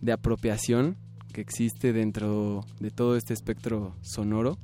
de 0.02 0.12
apropiación 0.12 0.98
que 1.34 1.42
existe 1.42 1.94
dentro 1.94 2.66
de 2.80 2.92
todo 2.92 3.16
este 3.16 3.34
espectro 3.34 3.96
sonoro. 4.02 4.58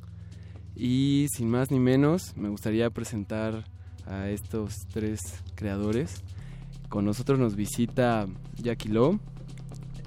Y 0.76 1.28
sin 1.36 1.50
más 1.50 1.70
ni 1.70 1.80
menos, 1.80 2.36
me 2.36 2.50
gustaría 2.50 2.90
presentar 2.90 3.66
a 4.06 4.30
estos 4.30 4.74
tres 4.92 5.20
creadores. 5.56 6.24
Con 6.90 7.06
nosotros 7.06 7.40
nos 7.40 7.56
visita 7.56 8.28
Jackie 8.58 8.90
Lowe, 8.90 9.20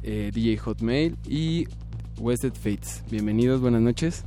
eh, 0.03 0.31
DJ 0.33 0.57
Hotmail 0.59 1.17
y 1.29 1.67
Wested 2.19 2.55
Fates. 2.55 3.03
Bienvenidos, 3.11 3.61
buenas 3.61 3.83
noches. 3.83 4.25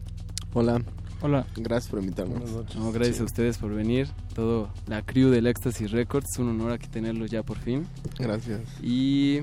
Hola. 0.54 0.82
Hola. 1.22 1.46
Gracias 1.58 1.92
por 1.92 2.00
invitarnos. 2.00 2.76
No, 2.76 2.92
gracias 2.94 3.20
a 3.20 3.24
ustedes 3.26 3.58
por 3.58 3.74
venir. 3.74 4.08
Todo 4.34 4.70
la 4.88 5.02
crew 5.02 5.30
del 5.30 5.48
Ecstasy 5.48 5.88
Records. 5.88 6.28
Es 6.34 6.40
un 6.40 6.50
honor 6.50 6.72
aquí 6.72 6.88
tenerlos 6.88 7.30
ya 7.30 7.44
por 7.44 7.58
fin. 7.58 7.86
Gracias. 8.18 8.62
Y 8.82 9.42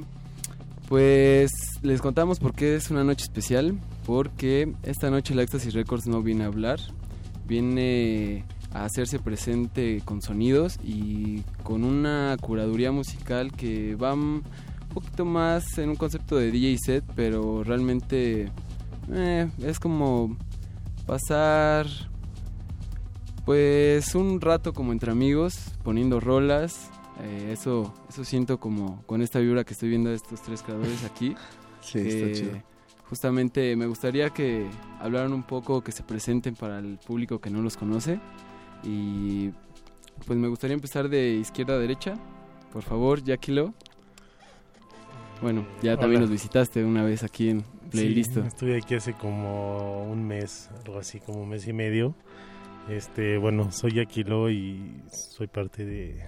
pues 0.88 1.50
les 1.82 2.00
contamos 2.00 2.38
por 2.38 2.54
qué 2.54 2.76
es 2.76 2.90
una 2.90 3.04
noche 3.04 3.24
especial. 3.24 3.78
Porque 4.04 4.74
esta 4.82 5.10
noche 5.10 5.34
el 5.34 5.40
Ecstasy 5.40 5.70
Records 5.70 6.06
no 6.06 6.22
viene 6.22 6.44
a 6.44 6.46
hablar. 6.46 6.78
Viene 7.46 8.44
a 8.72 8.84
hacerse 8.84 9.18
presente 9.18 10.02
con 10.04 10.22
sonidos 10.22 10.78
y 10.84 11.42
con 11.62 11.84
una 11.84 12.36
curaduría 12.40 12.92
musical 12.92 13.52
que 13.52 13.94
va 13.96 14.14
un 14.14 14.42
poquito 14.92 15.24
más 15.24 15.78
en 15.78 15.90
un 15.90 15.96
concepto 15.96 16.36
de 16.36 16.50
DJ 16.50 16.78
set, 16.78 17.04
pero 17.14 17.64
realmente 17.64 18.50
eh, 19.12 19.48
es 19.62 19.78
como 19.78 20.36
pasar 21.06 21.86
pues 23.44 24.14
un 24.14 24.40
rato 24.40 24.72
como 24.72 24.92
entre 24.92 25.12
amigos 25.12 25.72
poniendo 25.84 26.18
rolas 26.18 26.90
eh, 27.22 27.50
eso 27.52 27.94
eso 28.08 28.24
siento 28.24 28.58
como 28.58 29.02
con 29.06 29.22
esta 29.22 29.38
vibra 29.38 29.64
que 29.64 29.72
estoy 29.72 29.88
viendo 29.88 30.10
de 30.10 30.16
estos 30.16 30.42
tres 30.42 30.62
creadores 30.62 31.04
aquí 31.04 31.34
Sí, 31.80 32.00
está 32.00 32.32
chido. 32.32 32.62
justamente 33.08 33.76
me 33.76 33.86
gustaría 33.86 34.30
que 34.30 34.66
hablaran 35.00 35.32
un 35.32 35.44
poco 35.44 35.82
que 35.82 35.92
se 35.92 36.02
presenten 36.02 36.54
para 36.56 36.78
el 36.80 36.98
público 36.98 37.40
que 37.40 37.50
no 37.50 37.62
los 37.62 37.76
conoce 37.76 38.18
y 38.82 39.50
pues 40.26 40.38
me 40.38 40.48
gustaría 40.48 40.74
empezar 40.74 41.08
de 41.08 41.34
izquierda 41.34 41.74
a 41.74 41.78
derecha 41.78 42.14
por 42.72 42.82
favor 42.82 43.22
Jackie 43.22 43.52
Lo 43.52 43.72
bueno 45.40 45.64
ya 45.82 45.96
también 45.96 46.22
nos 46.22 46.30
visitaste 46.30 46.84
una 46.84 47.04
vez 47.04 47.22
aquí 47.22 47.50
en 47.50 47.64
Playlist 47.90 48.34
Sí, 48.34 48.40
estuve 48.40 48.76
aquí 48.78 48.94
hace 48.96 49.12
como 49.12 50.04
un 50.10 50.26
mes, 50.26 50.70
algo 50.84 50.98
así, 50.98 51.20
como 51.20 51.42
un 51.42 51.48
mes 51.50 51.66
y 51.68 51.72
medio. 51.72 52.14
Este, 52.88 53.38
bueno, 53.38 53.70
soy 53.72 54.00
Aquilo 54.00 54.50
y 54.50 55.02
soy 55.12 55.46
parte 55.46 55.84
de, 55.84 56.24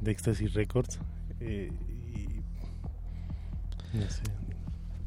de 0.00 0.10
Ecstasy 0.10 0.46
Records. 0.46 0.98
Eh, 1.40 1.70
y 1.88 3.96
no 3.96 4.10
sé. 4.10 4.22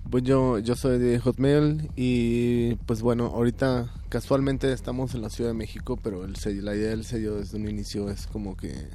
Pues 0.09 0.23
yo, 0.23 0.59
yo 0.59 0.75
soy 0.75 0.99
de 0.99 1.19
Hotmail 1.19 1.89
y 1.95 2.75
pues 2.85 3.01
bueno, 3.01 3.27
ahorita 3.27 3.89
casualmente 4.09 4.73
estamos 4.73 5.15
en 5.15 5.21
la 5.21 5.29
Ciudad 5.29 5.51
de 5.51 5.57
México, 5.57 5.97
pero 6.01 6.25
el 6.25 6.35
sello, 6.35 6.63
la 6.63 6.75
idea 6.75 6.89
del 6.89 7.05
sello 7.05 7.35
desde 7.35 7.57
un 7.57 7.69
inicio 7.69 8.09
es 8.09 8.27
como 8.27 8.57
que 8.57 8.89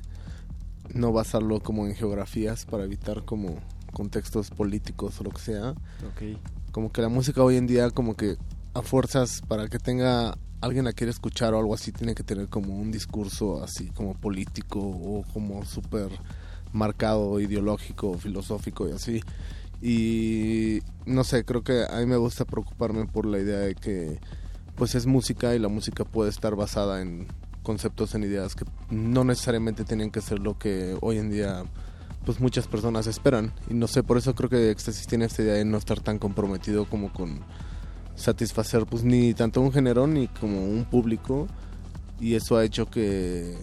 no 0.93 1.12
basarlo 1.12 1.60
como 1.60 1.86
en 1.86 1.94
geografías 1.94 2.66
para 2.66 2.85
evitar 2.85 3.24
como 3.24 3.59
contextos 3.94 4.51
políticos 4.51 5.18
o 5.20 5.24
lo 5.24 5.31
que 5.31 5.40
sea. 5.40 5.70
Ok. 5.70 6.39
Como 6.70 6.93
que 6.93 7.01
la 7.01 7.09
música 7.09 7.43
hoy 7.43 7.56
en 7.56 7.66
día 7.66 7.90
como 7.90 8.14
que 8.14 8.36
a 8.74 8.82
fuerzas 8.82 9.40
para 9.48 9.68
que 9.68 9.78
tenga 9.78 10.36
alguien 10.66 10.84
la 10.84 10.93
quiere 10.93 11.10
escuchar 11.10 11.55
o 11.55 11.59
algo 11.59 11.74
así 11.74 11.93
tiene 11.93 12.14
que 12.14 12.22
tener 12.22 12.48
como 12.48 12.76
un 12.76 12.90
discurso 12.93 13.62
así 13.62 13.86
como 13.90 14.14
político 14.14 14.78
o 14.80 15.24
como 15.32 15.64
súper 15.64 16.10
marcado 16.72 17.40
ideológico 17.40 18.18
filosófico 18.18 18.88
y 18.88 18.93
así 18.93 19.22
y 19.80 20.80
no 21.06 21.24
sé 21.24 21.44
creo 21.44 21.62
que 21.62 21.84
a 21.88 21.98
mí 21.98 22.06
me 22.06 22.16
gusta 22.16 22.44
preocuparme 22.44 23.06
por 23.06 23.26
la 23.26 23.38
idea 23.38 23.59
de 23.59 23.74
que 23.74 24.20
pues 24.74 24.94
es 24.94 25.06
música 25.06 25.55
y 25.55 25.59
la 25.59 25.68
música 25.68 26.05
puede 26.05 26.30
estar 26.30 26.55
basada 26.55 27.01
en 27.01 27.26
conceptos 27.62 28.14
en 28.14 28.24
ideas 28.24 28.55
que 28.55 28.64
no 28.90 29.24
necesariamente 29.24 29.84
tienen 29.84 30.10
que 30.10 30.20
ser 30.20 30.38
lo 30.38 30.59
que 30.59 30.97
hoy 31.01 31.18
en 31.18 31.30
día 31.30 31.64
pues 32.26 32.40
muchas 32.40 32.66
personas 32.66 33.06
esperan. 33.06 33.52
Y 33.70 33.74
no 33.74 33.86
sé, 33.86 34.02
por 34.02 34.18
eso 34.18 34.34
creo 34.34 34.51
que 34.51 34.70
Éxtasis 34.70 35.06
tiene 35.06 35.24
esta 35.24 35.43
idea 35.43 35.55
de 35.55 35.64
no 35.64 35.78
estar 35.78 36.01
tan 36.01 36.18
comprometido 36.18 36.84
como 36.84 37.12
con 37.12 37.40
satisfacer 38.16 38.86
pues 38.86 39.05
ni 39.05 39.34
tanto 39.34 39.60
un 39.60 39.72
género 39.72 40.06
ni 40.06 40.26
como 40.28 40.64
un 40.64 40.84
público. 40.84 41.47
Y 42.18 42.34
eso 42.34 42.56
ha 42.56 42.64
hecho 42.64 42.86
que 42.86 43.56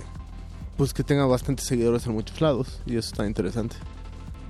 pues 0.77 0.93
que 0.93 1.03
tenga 1.03 1.25
bastantes 1.25 1.65
seguidores 1.65 2.05
en 2.07 2.13
muchos 2.13 2.39
lados. 2.39 2.81
Y 2.85 2.97
eso 2.97 3.09
está 3.09 3.25
interesante. 3.25 3.75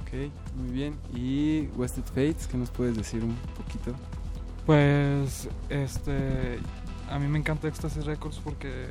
Ok, 0.03 0.31
muy 0.55 0.71
bien. 0.71 0.95
¿Y 1.13 1.67
Wasted 1.75 2.03
Fates? 2.03 2.47
¿Qué 2.47 2.57
nos 2.57 2.69
puedes 2.69 2.95
decir 2.95 3.23
un 3.23 3.35
poquito? 3.57 3.93
Pues, 4.65 5.49
este, 5.69 6.59
a 7.09 7.19
mí 7.19 7.27
me 7.27 7.39
encanta 7.39 7.67
Ecstasy 7.67 7.99
Records 8.01 8.39
porque, 8.43 8.87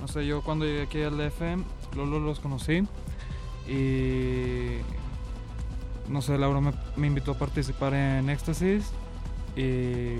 no 0.00 0.06
sé, 0.06 0.24
yo 0.26 0.42
cuando 0.42 0.64
llegué 0.64 0.82
aquí 0.82 1.02
al 1.02 1.20
FM, 1.20 1.64
Lolo 1.96 2.20
los 2.20 2.38
conocí 2.38 2.86
y, 3.68 4.78
no 6.08 6.22
sé, 6.22 6.38
Laura 6.38 6.60
me, 6.60 6.72
me 6.96 7.08
invitó 7.08 7.32
a 7.32 7.38
participar 7.38 7.94
en 7.94 8.30
Éxtasis 8.30 8.92
y, 9.56 10.16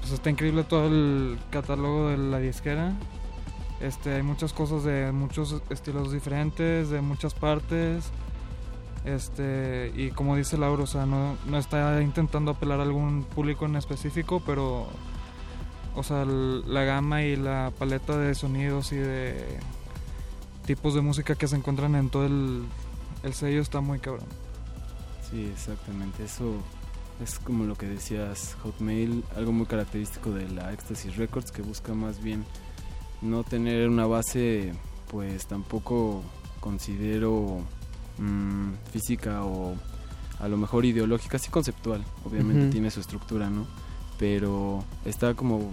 pues 0.00 0.12
está 0.12 0.30
increíble 0.30 0.64
todo 0.64 0.86
el 0.86 1.38
catálogo 1.50 2.08
de 2.08 2.18
la 2.18 2.38
disquera. 2.38 2.92
Este, 3.80 4.14
hay 4.14 4.22
muchas 4.22 4.52
cosas 4.52 4.84
de 4.84 5.10
muchos 5.12 5.62
estilos 5.70 6.12
diferentes, 6.12 6.90
de 6.90 7.00
muchas 7.00 7.34
partes. 7.34 8.10
Este, 9.04 9.92
y 9.96 10.10
como 10.10 10.36
dice 10.36 10.56
Laura, 10.56 10.84
o 10.84 10.86
sea, 10.86 11.06
no, 11.06 11.36
no 11.46 11.58
está 11.58 12.00
intentando 12.00 12.52
apelar 12.52 12.78
a 12.78 12.84
algún 12.84 13.24
público 13.24 13.66
en 13.66 13.76
específico, 13.76 14.40
pero 14.46 14.86
o 15.94 16.02
sea, 16.02 16.24
la 16.24 16.84
gama 16.84 17.22
y 17.22 17.36
la 17.36 17.72
paleta 17.78 18.16
de 18.16 18.34
sonidos 18.34 18.92
y 18.92 18.96
de 18.96 19.58
tipos 20.64 20.94
de 20.94 21.00
música 21.00 21.34
que 21.34 21.48
se 21.48 21.56
encuentran 21.56 21.94
en 21.96 22.08
todo 22.08 22.26
el, 22.26 22.64
el 23.22 23.34
sello 23.34 23.60
está 23.60 23.80
muy 23.80 23.98
cabrón. 23.98 24.26
Sí, 25.30 25.50
exactamente. 25.52 26.24
Eso 26.24 26.54
es 27.22 27.38
como 27.38 27.64
lo 27.64 27.76
que 27.76 27.86
decías, 27.86 28.56
Hotmail, 28.62 29.24
algo 29.36 29.52
muy 29.52 29.66
característico 29.66 30.30
de 30.30 30.48
la 30.50 30.72
Ecstasy 30.72 31.10
Records 31.10 31.52
que 31.52 31.62
busca 31.62 31.94
más 31.94 32.22
bien 32.22 32.44
no 33.20 33.44
tener 33.44 33.88
una 33.88 34.06
base, 34.06 34.72
pues 35.10 35.46
tampoco 35.46 36.22
considero 36.60 37.60
mm, 38.18 38.70
física 38.92 39.44
o 39.44 39.74
a 40.40 40.48
lo 40.48 40.56
mejor 40.56 40.84
ideológica, 40.84 41.38
sí 41.38 41.50
conceptual, 41.50 42.04
obviamente 42.24 42.68
tiene 42.68 42.90
su 42.90 43.00
estructura, 43.00 43.48
¿no? 43.48 43.66
Pero 44.18 44.84
está 45.04 45.34
como 45.34 45.70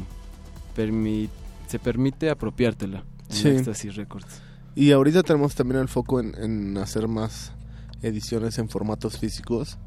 permi- 0.78 1.30
se 1.68 1.80
permite 1.80 2.30
apropiártela 2.30 3.04
en 3.30 3.36
Sí. 3.36 3.48
Ecstasy 3.48 3.90
Records. 3.90 4.42
Y 4.76 4.92
ahorita 4.92 5.24
tenemos 5.24 5.56
también 5.56 5.82
el 5.82 5.88
foco 5.88 6.20
en, 6.20 6.36
en 6.36 6.78
hacer 6.78 7.08
más 7.08 7.52
ediciones 8.04 8.58
en 8.60 8.70
formatos 8.70 9.18
físicos, 9.18 9.78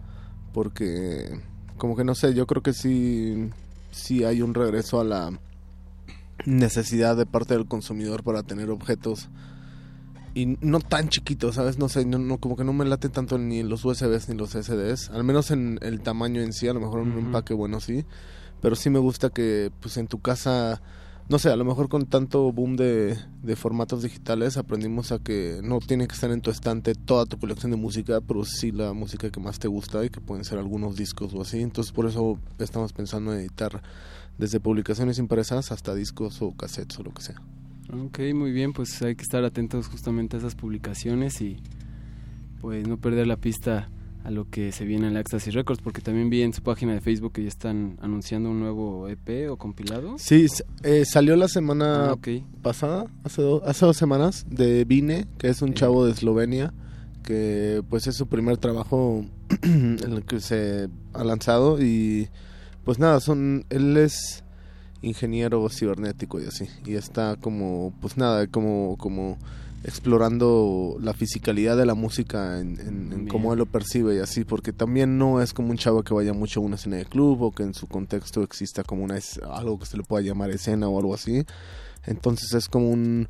porque 0.53 1.41
como 1.83 1.97
que 1.97 2.05
no 2.05 2.15
sé, 2.15 2.33
yo 2.33 2.47
creo 2.47 2.63
que 2.63 2.73
sí, 2.73 3.51
sí 3.91 4.23
hay 4.23 4.41
un 4.41 4.55
regreso 4.55 5.01
a 5.01 5.05
la 5.05 5.33
necesidad 6.47 7.17
de 7.17 7.27
parte 7.27 7.55
del 7.55 7.67
consumidor 7.67 8.23
para 8.23 8.45
tener 8.45 8.71
objetos 8.71 9.29
y 10.35 10.57
no 10.61 10.79
tan 10.79 11.09
chiquitos, 11.09 11.57
¿sabes? 11.57 11.79
No 11.79 11.89
sé, 11.89 12.05
no, 12.07 12.19
no- 12.19 12.39
como 12.39 12.55
que 12.55 12.63
no 12.63 12.73
me 12.73 12.85
late 12.85 13.09
tanto 13.09 13.37
ni 13.37 13.65
los 13.65 13.85
USBs 13.85 14.29
ni 14.29 14.37
los 14.37 14.55
SDs, 14.55 15.11
al 15.11 15.25
menos 15.25 15.51
en 15.51 15.81
el 15.83 16.01
tamaño 16.03 16.41
en 16.41 16.53
sí, 16.53 16.69
a 16.69 16.73
lo 16.73 16.79
mejor 16.81 17.01
en 17.03 17.11
un 17.13 17.19
empaque 17.27 17.53
bueno 17.53 17.81
sí, 17.81 18.05
pero 18.61 18.77
sí 18.77 18.89
me 18.89 19.01
gusta 19.01 19.31
que 19.31 19.73
pues 19.81 19.97
en 19.97 20.07
tu 20.07 20.21
casa 20.21 20.81
no 21.33 21.39
sé, 21.39 21.49
a 21.49 21.57
lo 21.57 21.65
mejor 21.65 21.89
con 21.89 22.05
tanto 22.05 22.53
boom 22.53 22.77
de, 22.77 23.17
de 23.43 23.57
formatos 23.57 24.03
digitales 24.03 24.59
aprendimos 24.59 25.13
a 25.13 25.19
que 25.19 25.61
no 25.65 25.79
tiene 25.79 26.07
que 26.07 26.13
estar 26.13 26.31
en 26.31 26.43
tu 26.43 26.51
estante 26.51 26.95
toda 26.95 27.25
tu 27.25 27.39
colección 27.39 27.71
de 27.71 27.79
música, 27.79 28.21
pero 28.21 28.45
sí 28.45 28.71
la 28.71 28.93
música 28.93 29.31
que 29.31 29.41
más 29.41 29.59
te 29.59 29.67
gusta 29.67 30.05
y 30.05 30.11
que 30.11 30.21
pueden 30.21 30.45
ser 30.45 30.59
algunos 30.59 30.95
discos 30.95 31.33
o 31.33 31.41
así. 31.41 31.63
Entonces 31.63 31.91
por 31.91 32.05
eso 32.05 32.39
estamos 32.59 32.93
pensando 32.93 33.33
en 33.33 33.41
editar 33.41 33.81
desde 34.37 34.61
publicaciones 34.61 35.19
impresas 35.19 35.73
hasta 35.73 35.95
discos 35.95 36.43
o 36.43 36.53
cassettes 36.53 36.99
o 36.99 37.03
lo 37.03 37.15
que 37.15 37.23
sea. 37.23 37.41
Ok, 37.91 38.19
muy 38.35 38.53
bien, 38.53 38.75
pues 38.75 39.01
hay 39.01 39.17
que 39.17 39.23
estar 39.23 39.43
atentos 39.43 39.89
justamente 39.89 40.37
a 40.37 40.39
esas 40.39 40.55
publicaciones 40.55 41.41
y 41.41 41.57
pues 42.61 42.87
no 42.87 42.99
perder 42.99 43.27
la 43.27 43.39
pista 43.39 43.89
a 44.25 44.31
lo 44.31 44.49
que 44.49 44.71
se 44.73 44.85
viene 44.85 45.09
en 45.09 45.15
la 45.15 45.21
Ecstasy 45.21 45.51
Records, 45.51 45.83
porque 45.83 46.01
también 46.01 46.31
vi 46.31 46.43
en 46.43 46.53
su 46.53 46.63
página 46.63 46.93
de 46.95 47.01
Facebook 47.01 47.33
que 47.33 47.43
ya 47.43 47.49
están 47.49 47.99
anunciando 48.01 48.51
un 48.51 48.61
nuevo 48.61 49.09
EP 49.09 49.51
o 49.51 49.57
compilado. 49.57 50.17
Sí, 50.19 50.47
eh, 50.85 51.05
salió 51.05 51.35
la 51.37 51.49
semana 51.49 52.13
Ah, 52.13 52.17
pasada, 52.63 53.07
hace, 53.25 53.43
do- 53.43 53.63
hace 53.67 53.85
dos 53.85 53.97
semanas, 53.97 54.47
de 54.49 54.85
Vine, 54.85 55.27
que 55.39 55.49
es 55.49 55.61
un 55.63 55.75
chavo 55.75 56.05
de 56.07 56.13
Eslovenia, 56.13 56.73
que 57.25 57.83
pues 57.89 58.07
es 58.07 58.17
su 58.17 58.27
primer 58.27 58.57
trabajo 58.59 59.25
en 59.63 59.99
el 60.01 60.25
que 60.25 60.41
se 60.41 60.89
ha 61.15 61.25
lanzado 61.25 61.81
y 61.83 62.29
pues 62.85 62.99
nada, 62.99 63.21
son 63.21 63.65
él 63.71 63.97
es 63.97 64.43
ingeniero 65.03 65.69
cibernético 65.69 66.41
y 66.41 66.45
así, 66.47 66.67
y 66.87 66.95
está 66.95 67.37
como, 67.37 67.93
pues 68.01 68.17
nada, 68.17 68.47
como, 68.47 68.97
como 68.99 69.39
explorando 69.85 70.97
la 71.01 71.13
fisicalidad 71.15 71.77
de 71.77 71.87
la 71.87 71.95
música 71.95 72.61
en, 72.61 72.79
en- 72.81 73.13
en 73.13 73.29
cómo 73.29 73.53
él 73.53 73.59
lo 73.59 73.67
percibe 73.67 74.17
y 74.17 74.19
así, 74.19 74.45
porque 74.45 74.73
también 74.73 75.19
no 75.19 75.41
es 75.43 75.53
como 75.53 75.71
un 75.71 75.77
chavo 75.79 76.03
que 76.03 76.15
vaya 76.15 76.33
mucho 76.33 76.61
a 76.61 76.63
una 76.63 76.77
escena 76.77 76.97
de 76.97 77.05
club 77.07 77.43
o 77.43 77.51
que 77.53 77.63
en 77.63 77.75
su 77.75 77.87
contexto 77.87 78.43
exista 78.43 78.85
como 78.85 79.03
una 79.05 79.19
algo 79.51 79.79
que 79.79 79.87
se 79.87 79.97
le 79.97 80.03
pueda 80.03 80.23
llamar 80.25 80.51
escena 80.51 80.89
o 80.89 80.99
algo 80.99 81.15
así. 81.15 81.45
Entonces 82.07 82.53
es 82.55 82.69
como 82.69 82.91
un 82.91 83.29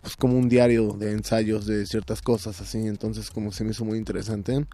pues 0.00 0.14
como 0.16 0.38
un 0.38 0.48
diario 0.48 0.92
de 0.92 1.10
ensayos 1.12 1.66
de 1.66 1.84
ciertas 1.84 2.22
cosas 2.22 2.60
así, 2.60 2.78
entonces 2.78 3.30
como 3.30 3.50
se 3.52 3.64
me 3.64 3.70
hizo 3.72 3.84
muy 3.84 3.98
interesante. 3.98 4.64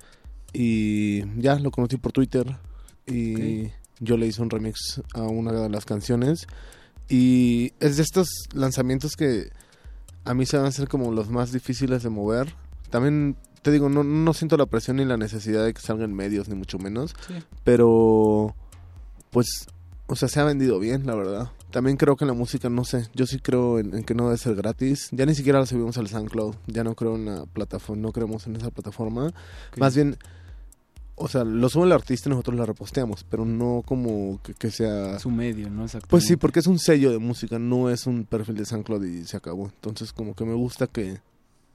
Y 0.52 1.24
ya 1.40 1.58
lo 1.58 1.70
conocí 1.70 1.96
por 1.96 2.12
Twitter 2.12 2.56
y 3.06 3.70
yo 4.00 4.16
le 4.16 4.26
hice 4.26 4.42
un 4.42 4.50
remix 4.50 5.00
a 5.14 5.22
una 5.22 5.52
de 5.52 5.68
las 5.68 5.84
canciones. 5.84 6.46
Y 7.08 7.72
es 7.80 7.96
de 7.96 8.02
estos 8.02 8.28
lanzamientos 8.52 9.16
que 9.16 9.50
a 10.24 10.34
mí 10.34 10.46
se 10.46 10.56
van 10.56 10.66
a 10.66 10.68
hacer 10.68 10.88
como 10.88 11.12
los 11.12 11.28
más 11.30 11.52
difíciles 11.52 12.02
de 12.02 12.10
mover. 12.10 12.54
También 12.90 13.36
te 13.62 13.70
digo, 13.70 13.88
no, 13.88 14.04
no 14.04 14.34
siento 14.34 14.56
la 14.56 14.66
presión 14.66 14.96
ni 14.96 15.04
la 15.04 15.16
necesidad 15.16 15.64
de 15.64 15.72
que 15.72 15.80
salgan 15.80 16.12
medios, 16.14 16.48
ni 16.48 16.54
mucho 16.54 16.78
menos. 16.78 17.14
Sí. 17.26 17.34
Pero, 17.64 18.54
pues, 19.30 19.66
o 20.06 20.16
sea, 20.16 20.28
se 20.28 20.40
ha 20.40 20.44
vendido 20.44 20.78
bien, 20.78 21.06
la 21.06 21.14
verdad. 21.14 21.50
También 21.70 21.96
creo 21.96 22.14
que 22.16 22.24
la 22.24 22.34
música, 22.34 22.68
no 22.68 22.84
sé, 22.84 23.08
yo 23.14 23.26
sí 23.26 23.38
creo 23.38 23.78
en, 23.78 23.94
en 23.94 24.04
que 24.04 24.14
no 24.14 24.24
debe 24.24 24.36
ser 24.36 24.54
gratis. 24.54 25.08
Ya 25.12 25.26
ni 25.26 25.34
siquiera 25.34 25.58
la 25.58 25.66
subimos 25.66 25.98
al 25.98 26.08
SoundCloud. 26.08 26.54
Ya 26.66 26.84
no 26.84 26.94
creo 26.94 27.16
en 27.16 27.24
la 27.24 27.46
plataforma, 27.46 28.02
no 28.02 28.12
creemos 28.12 28.46
en 28.46 28.56
esa 28.56 28.70
plataforma. 28.70 29.32
Más 29.76 29.94
bien, 29.94 30.16
o 31.16 31.28
sea, 31.28 31.44
lo 31.44 31.68
sube 31.68 31.86
el 31.86 31.92
artista 31.92 32.28
y 32.28 32.30
nosotros 32.30 32.56
la 32.56 32.66
reposteamos, 32.66 33.24
pero 33.24 33.44
no 33.44 33.82
como 33.84 34.40
que, 34.42 34.54
que 34.54 34.70
sea... 34.70 35.18
Su 35.18 35.30
medio, 35.30 35.70
¿no? 35.70 35.84
Exactamente. 35.84 36.10
Pues 36.10 36.24
sí, 36.24 36.36
porque 36.36 36.58
es 36.58 36.66
un 36.66 36.78
sello 36.78 37.10
de 37.12 37.18
música, 37.18 37.58
no 37.58 37.90
es 37.90 38.06
un 38.06 38.24
perfil 38.24 38.56
de 38.56 38.64
SoundCloud 38.64 39.04
y 39.04 39.24
se 39.24 39.36
acabó. 39.36 39.66
Entonces 39.66 40.12
como 40.12 40.34
que 40.34 40.44
me 40.44 40.54
gusta 40.54 40.86
que 40.86 41.20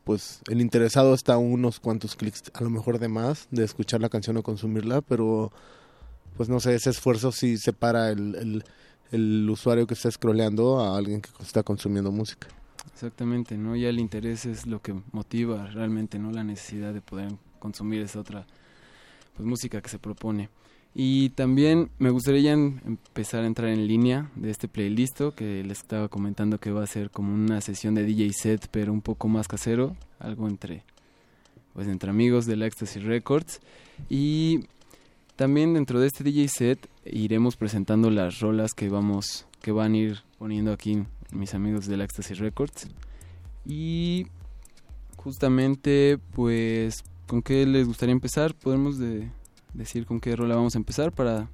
pues 0.03 0.41
el 0.49 0.59
interesado 0.59 1.13
está 1.13 1.35
a 1.35 1.37
unos 1.37 1.79
cuantos 1.79 2.15
clics, 2.15 2.43
a 2.53 2.63
lo 2.63 2.69
mejor 2.69 2.99
de 2.99 3.07
más, 3.07 3.47
de 3.51 3.63
escuchar 3.63 4.01
la 4.01 4.09
canción 4.09 4.37
o 4.37 4.43
consumirla, 4.43 5.01
pero 5.01 5.51
pues 6.35 6.49
no 6.49 6.59
sé, 6.59 6.75
ese 6.75 6.89
esfuerzo 6.89 7.31
sí 7.31 7.57
separa 7.57 8.09
el, 8.09 8.35
el, 8.35 8.63
el 9.11 9.49
usuario 9.49 9.87
que 9.87 9.93
está 9.93 10.09
scrolleando 10.09 10.79
a 10.79 10.97
alguien 10.97 11.21
que 11.21 11.29
está 11.41 11.63
consumiendo 11.63 12.11
música. 12.11 12.47
Exactamente, 12.91 13.57
¿no? 13.57 13.75
Ya 13.75 13.89
el 13.89 13.99
interés 13.99 14.45
es 14.45 14.65
lo 14.65 14.81
que 14.81 14.93
motiva 15.11 15.67
realmente, 15.67 16.17
¿no? 16.17 16.31
La 16.31 16.43
necesidad 16.43 16.93
de 16.93 17.01
poder 17.01 17.31
consumir 17.59 18.01
esa 18.01 18.19
otra 18.19 18.47
pues 19.39 19.47
música 19.47 19.81
que 19.81 19.87
se 19.87 19.99
propone. 19.99 20.49
Y 20.93 21.29
también 21.29 21.91
me 21.97 22.09
gustaría 22.09 22.51
empezar 22.51 23.45
a 23.45 23.47
entrar 23.47 23.69
en 23.69 23.87
línea 23.87 24.29
de 24.35 24.51
este 24.51 24.67
playlist 24.67 25.21
que 25.33 25.63
les 25.63 25.77
estaba 25.79 26.09
comentando 26.09 26.59
que 26.59 26.71
va 26.71 26.83
a 26.83 26.87
ser 26.87 27.09
como 27.09 27.33
una 27.33 27.61
sesión 27.61 27.95
de 27.95 28.03
DJ 28.03 28.33
set, 28.33 28.67
pero 28.69 28.91
un 28.91 28.99
poco 28.99 29.29
más 29.29 29.47
casero, 29.47 29.95
algo 30.19 30.49
entre 30.49 30.83
pues 31.73 31.87
entre 31.87 32.09
amigos 32.09 32.47
de 32.47 32.57
la 32.57 32.65
Ecstasy 32.65 32.99
Records 32.99 33.61
y 34.09 34.65
también 35.37 35.73
dentro 35.73 36.01
de 36.01 36.07
este 36.07 36.25
DJ 36.25 36.49
set 36.49 36.89
iremos 37.05 37.55
presentando 37.55 38.09
las 38.09 38.41
rolas 38.41 38.73
que 38.73 38.89
vamos 38.89 39.45
que 39.61 39.71
van 39.71 39.93
a 39.93 39.97
ir 39.97 40.17
poniendo 40.37 40.73
aquí 40.73 41.05
mis 41.31 41.53
amigos 41.53 41.87
de 41.87 41.95
la 41.95 42.03
Ecstasy 42.03 42.33
Records 42.33 42.89
y 43.65 44.27
justamente 45.15 46.17
pues 46.33 47.05
con 47.29 47.41
qué 47.41 47.65
les 47.65 47.87
gustaría 47.87 48.11
empezar 48.13 48.53
podemos 48.55 48.97
de- 48.97 49.29
decir 49.73 50.05
con 50.05 50.19
qué 50.19 50.35
rola 50.35 50.55
vamos 50.55 50.75
a 50.75 50.79
empezar 50.79 51.11
para 51.11 51.47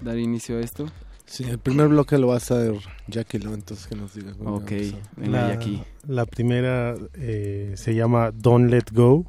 dar 0.00 0.18
inicio 0.18 0.56
a 0.58 0.60
esto 0.60 0.86
Sí, 1.26 1.44
el 1.44 1.60
primer 1.60 1.86
bloque 1.86 2.18
lo 2.18 2.26
va 2.26 2.34
a 2.34 2.36
hacer 2.38 2.74
Jackie 3.06 3.38
Lo, 3.38 3.54
entonces 3.54 3.86
que 3.86 3.94
nos 3.94 4.14
digas. 4.14 4.34
cuándo 4.36 4.56
Ok, 4.56 4.72
empezar. 4.72 5.00
venga 5.16 5.48
Jackie. 5.50 5.80
la 6.08 6.26
primera 6.26 6.96
eh, 7.14 7.74
se 7.76 7.94
llama 7.94 8.32
Don't 8.32 8.68
Let 8.68 8.86
Go 8.92 9.24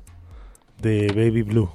de 0.82 1.10
Baby 1.10 1.44
Blue. 1.44 1.70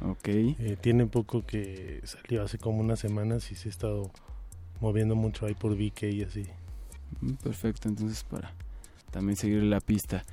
Ok. 0.00 0.28
Eh, 0.28 0.76
tiene 0.80 1.06
poco 1.06 1.44
que 1.44 2.00
salió 2.04 2.44
hace 2.44 2.56
como 2.56 2.78
unas 2.78 3.00
semanas 3.00 3.50
y 3.50 3.56
se 3.56 3.68
ha 3.68 3.70
estado 3.72 4.12
moviendo 4.80 5.16
mucho 5.16 5.44
ahí 5.46 5.54
por 5.54 5.72
VK 5.74 6.04
y 6.04 6.22
así. 6.22 6.44
Mm, 7.20 7.32
Perfecto, 7.42 7.88
entonces 7.88 8.22
para 8.22 8.52
también 9.10 9.34
seguir 9.36 9.60
la 9.64 9.80
pista. 9.80 10.24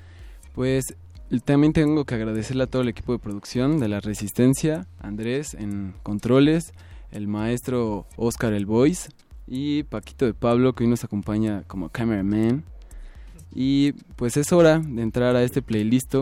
Pues 0.54 0.94
también 1.40 1.72
tengo 1.72 2.04
que 2.04 2.16
agradecerle 2.16 2.64
a 2.64 2.68
todo 2.68 2.82
el 2.82 2.90
equipo 2.90 3.14
de 3.14 3.20
producción 3.20 3.80
de 3.80 3.88
La 3.88 4.02
Resistencia, 4.02 4.86
Andrés 5.00 5.54
en 5.54 5.94
controles, 6.04 6.74
el 7.12 7.28
maestro 7.28 8.06
Oscar 8.18 8.52
El 8.54 8.66
Voice 8.66 9.10
y 9.48 9.84
Paquito 9.84 10.26
de 10.26 10.34
Pablo 10.34 10.74
que 10.74 10.84
hoy 10.84 10.90
nos 10.90 11.04
acompaña 11.04 11.64
como 11.68 11.90
cameraman. 11.90 12.66
Y 13.54 13.94
pues 14.16 14.38
es 14.38 14.52
hora 14.52 14.80
de 14.80 15.02
entrar 15.02 15.36
a 15.36 15.44
este 15.44 15.62
playlist 15.62 16.16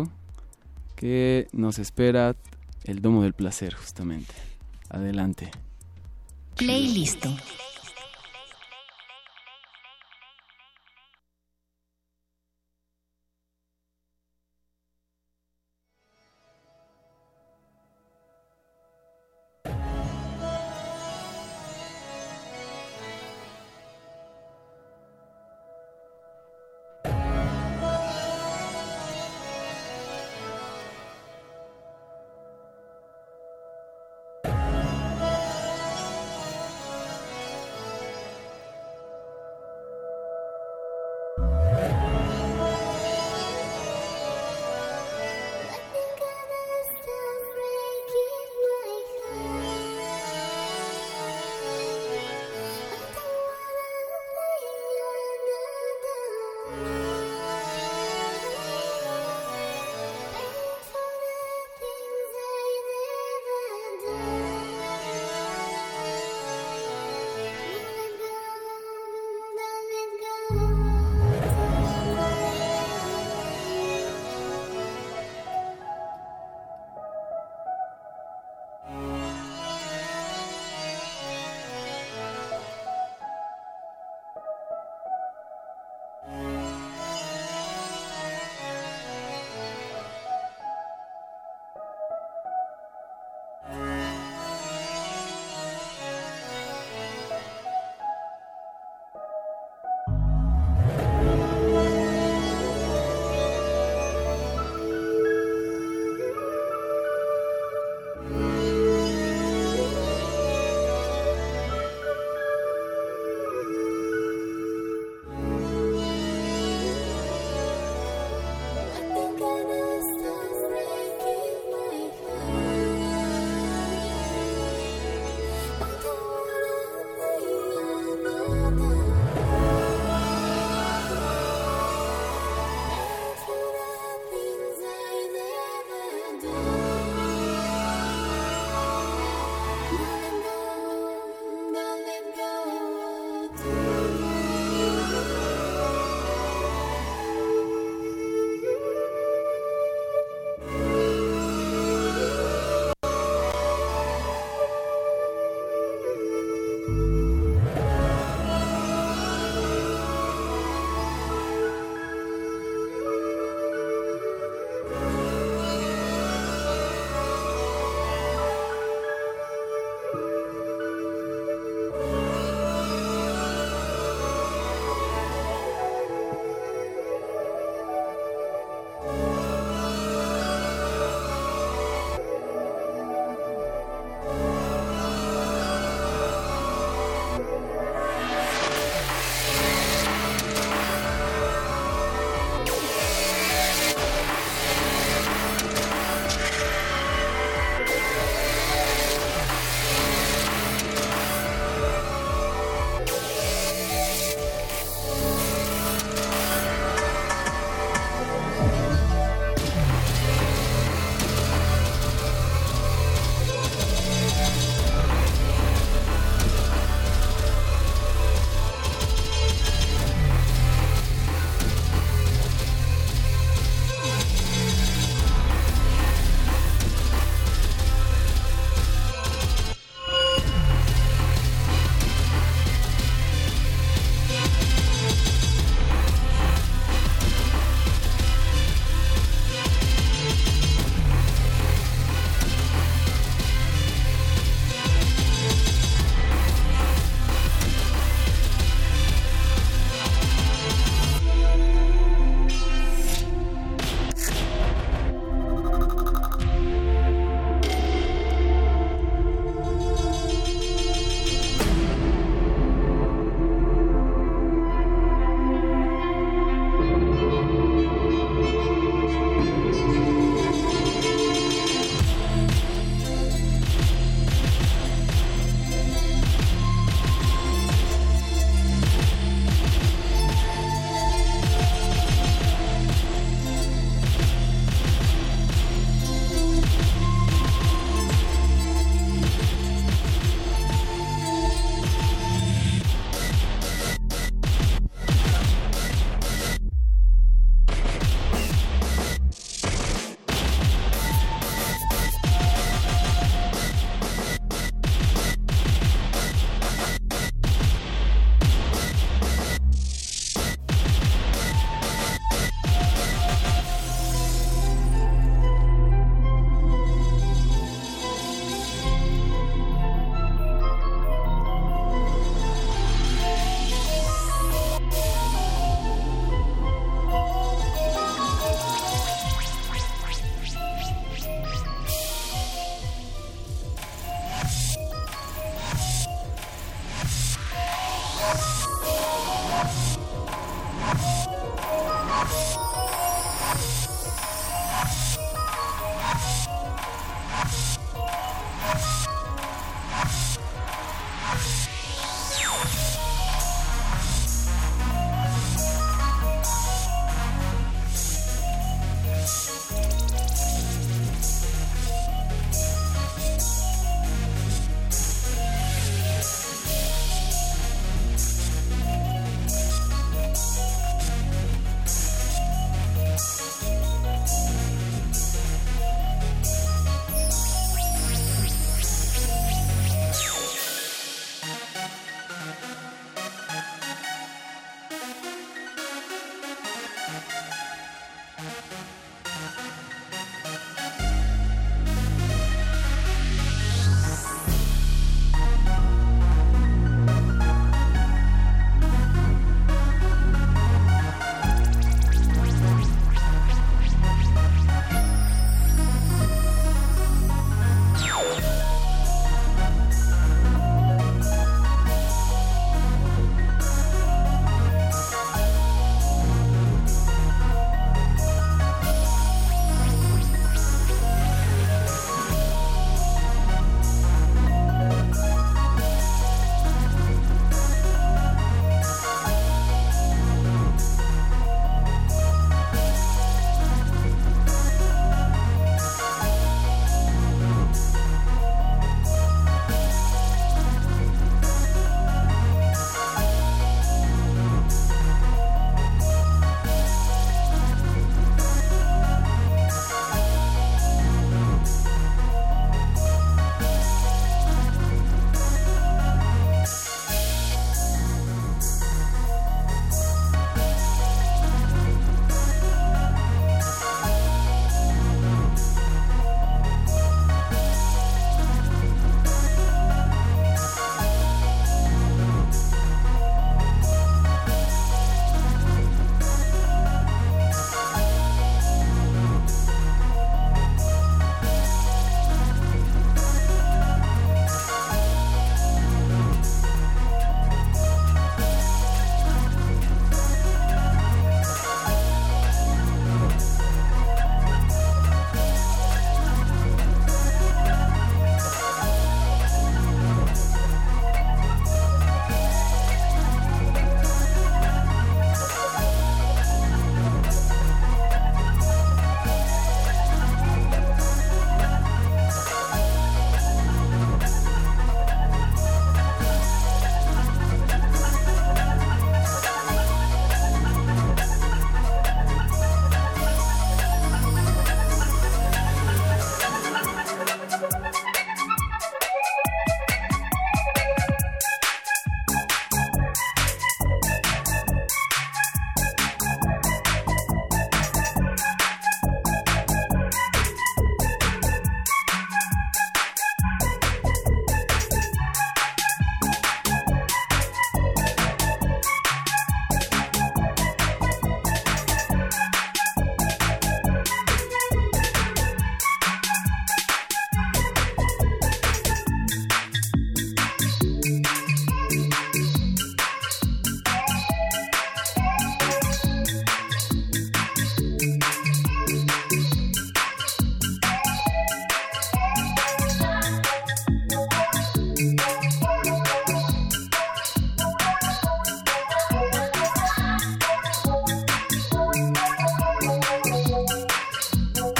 que 0.95 1.47
nos 1.53 1.79
espera 1.79 2.35
el 2.83 3.01
Domo 3.01 3.23
del 3.23 3.33
Placer 3.33 3.73
justamente. 3.73 4.33
Adelante. 4.89 5.51
Playlist. 6.55 7.25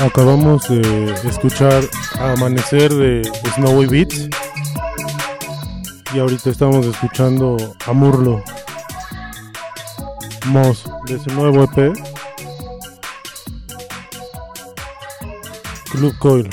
Acabamos 0.10 0.68
de 0.68 1.14
escuchar 1.30 1.84
Amanecer 2.20 2.92
de 2.92 3.22
Snowy 3.54 3.86
Beats. 3.86 4.28
Y 6.16 6.20
ahorita 6.20 6.50
estamos 6.50 6.84
escuchando 6.88 7.58
a 7.86 7.94
Murlo 7.94 8.44
Moss 10.48 10.84
de 11.06 11.20
su 11.20 11.30
nuevo 11.36 11.64
EP. 11.64 11.94
Club 15.92 16.18
Coil. 16.18 16.50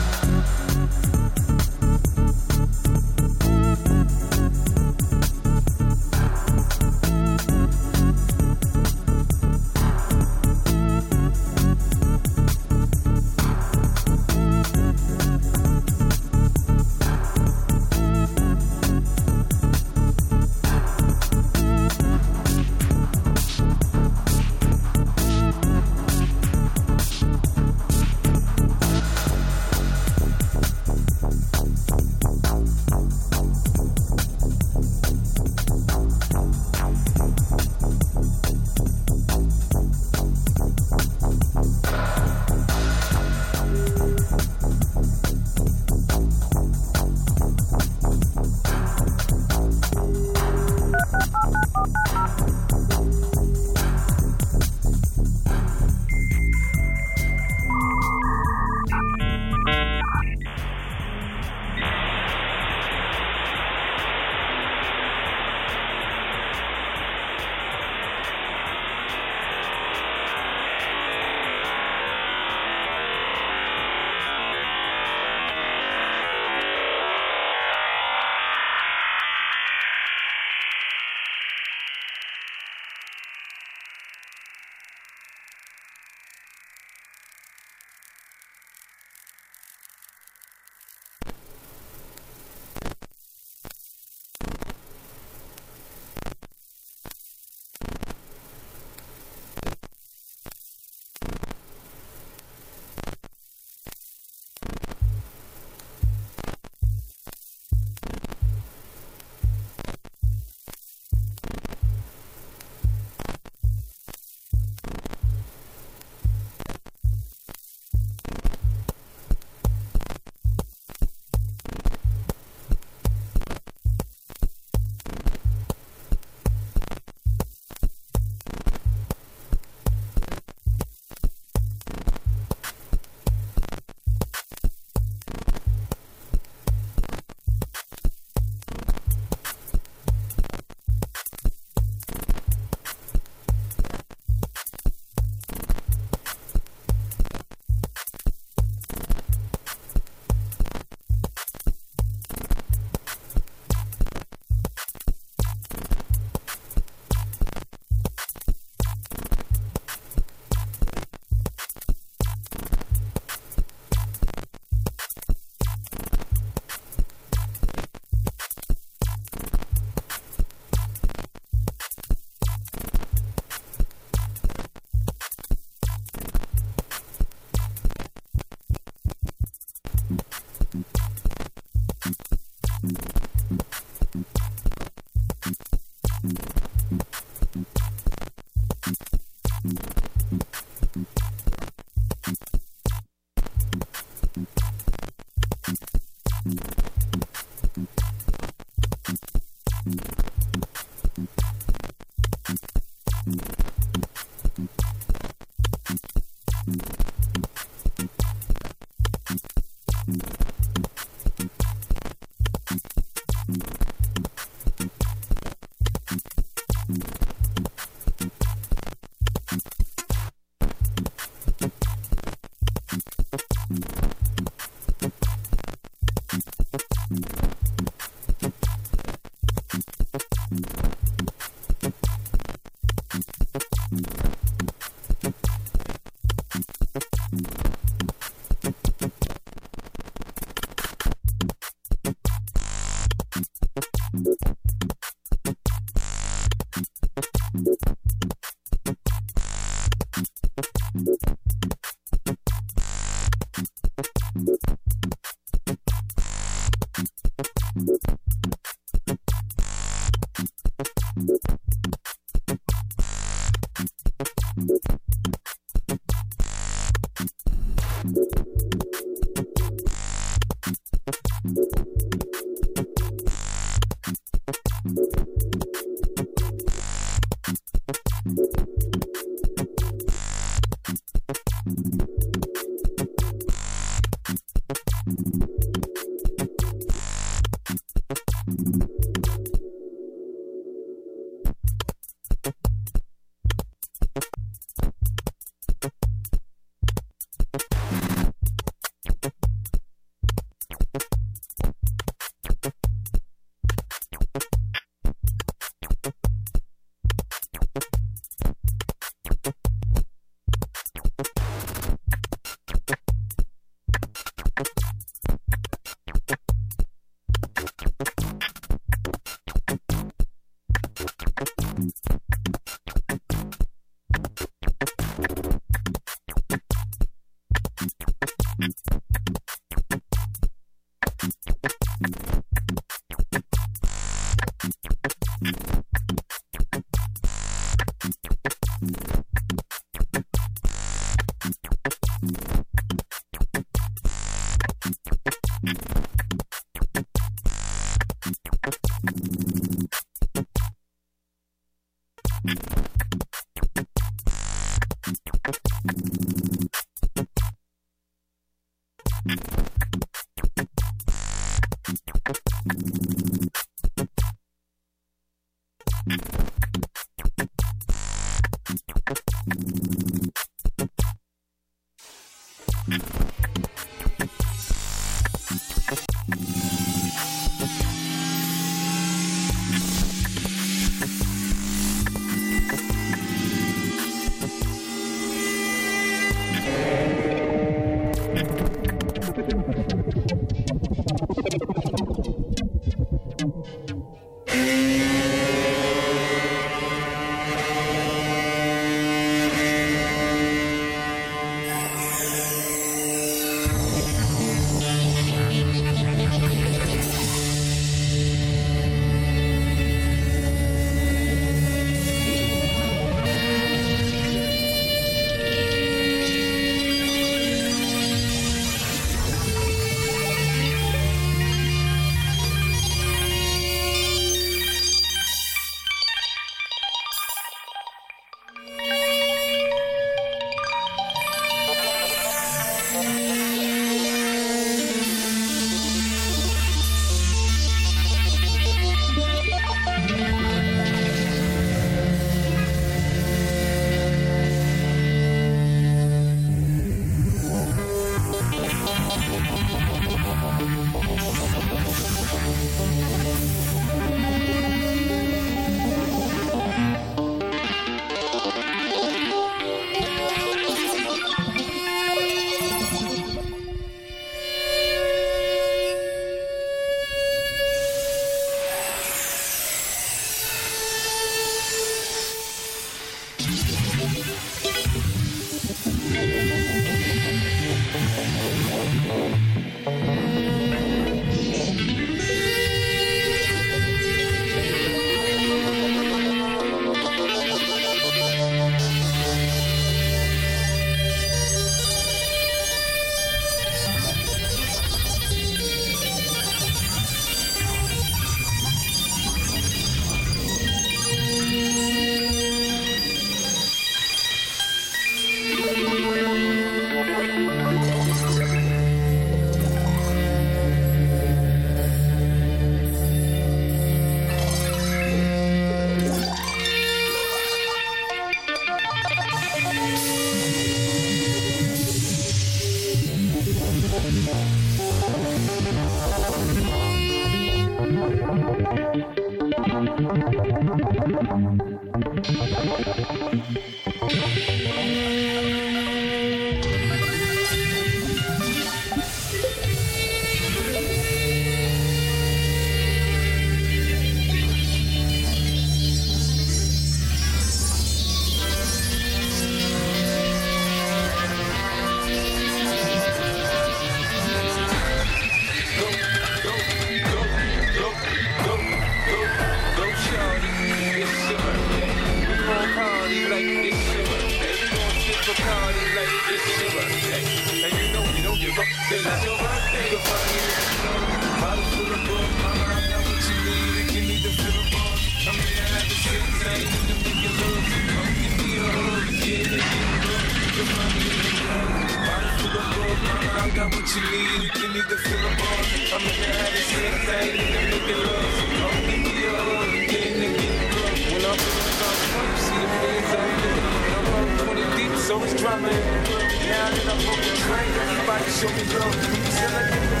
Show 598.40 598.48
me 598.56 598.64
love. 598.72 598.96
You 598.96 599.28
said 599.36 599.52
I 599.52 599.68
get 599.68 599.84
the 599.84 600.00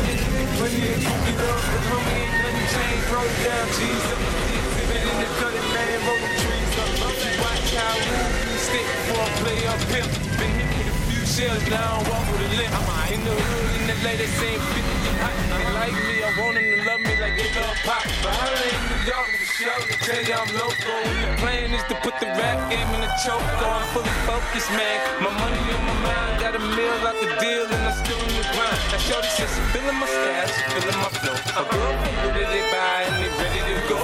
homie, 1.92 2.08
ain't 2.08 2.32
nothing 2.40 2.68
changed, 2.72 3.12
roll 3.12 3.28
it 3.28 3.36
down, 3.44 3.68
G's 3.76 4.06
up. 4.08 4.20
Exhibit 4.56 5.04
in 5.04 5.16
the 5.20 5.28
cutting, 5.36 5.68
man, 5.76 6.00
the 6.08 6.32
trees 6.40 6.72
up. 6.80 6.88
Watch 7.36 7.68
how 7.76 8.00
we 8.00 8.56
stick 8.56 8.86
before 8.96 9.20
I 9.20 9.30
play 9.44 9.60
up 9.68 9.82
here. 9.92 10.08
Been 10.40 10.56
hit 10.56 10.72
with 10.72 10.88
a 10.88 10.96
few 11.04 11.20
shells, 11.28 11.64
now 11.68 11.84
I 11.84 12.08
walk 12.08 12.24
with 12.32 12.48
a 12.48 12.56
limp. 12.56 12.72
In 13.12 13.20
the 13.28 13.34
hood, 13.36 13.76
in 13.76 13.84
the 13.92 13.96
lady 14.08 14.24
saying 14.40 14.56
50 14.56 15.20
hot. 15.20 15.36
They 15.60 15.68
like 15.76 15.96
me, 16.08 16.16
I 16.24 16.32
want 16.40 16.54
them 16.56 16.64
to 16.64 16.78
love 16.88 17.02
me 17.04 17.14
like 17.20 17.36
they 17.36 17.50
love 17.60 17.76
pop. 17.84 18.08
But 18.24 18.32
I 18.40 18.56
ain't 18.56 18.80
New 18.88 19.04
York 19.04 19.28
for 19.36 19.39
show 19.60 19.76
to 19.84 19.96
tell 20.00 20.22
you 20.24 20.32
I'm 20.32 20.48
local. 20.56 20.96
And 21.04 21.20
the 21.20 21.30
plan 21.36 21.68
is 21.76 21.84
to 21.92 21.96
put 22.00 22.16
the 22.16 22.32
rap 22.32 22.58
game 22.72 22.88
in 22.96 23.00
the 23.04 23.12
choke. 23.20 23.44
I'm 23.60 23.84
fully 23.92 24.16
focused, 24.24 24.72
man. 24.72 24.96
My 25.20 25.28
money 25.28 25.60
on 25.76 25.82
my 25.84 25.96
mind, 26.00 26.40
got 26.40 26.56
a 26.56 26.62
meal 26.64 27.04
out 27.04 27.20
the 27.20 27.28
deal, 27.36 27.68
and 27.68 27.82
I'm 27.84 27.92
still 27.92 28.16
in 28.24 28.40
the 28.40 28.44
grind. 28.56 28.80
Now, 28.88 29.04
Shorty 29.04 29.28
says 29.36 29.52
she 29.52 29.60
feeling 29.76 30.00
my 30.00 30.08
style, 30.08 30.48
she 30.48 30.62
feeling 30.72 31.00
my 31.04 31.12
flow. 31.12 31.36
I 31.36 31.60
up 31.60 31.76
and 31.76 32.16
do 32.24 32.40
they 32.40 32.64
buy, 32.72 33.04
and 33.04 33.16
they 33.20 33.30
ready 33.36 33.60
to 33.68 33.76
go. 33.84 34.00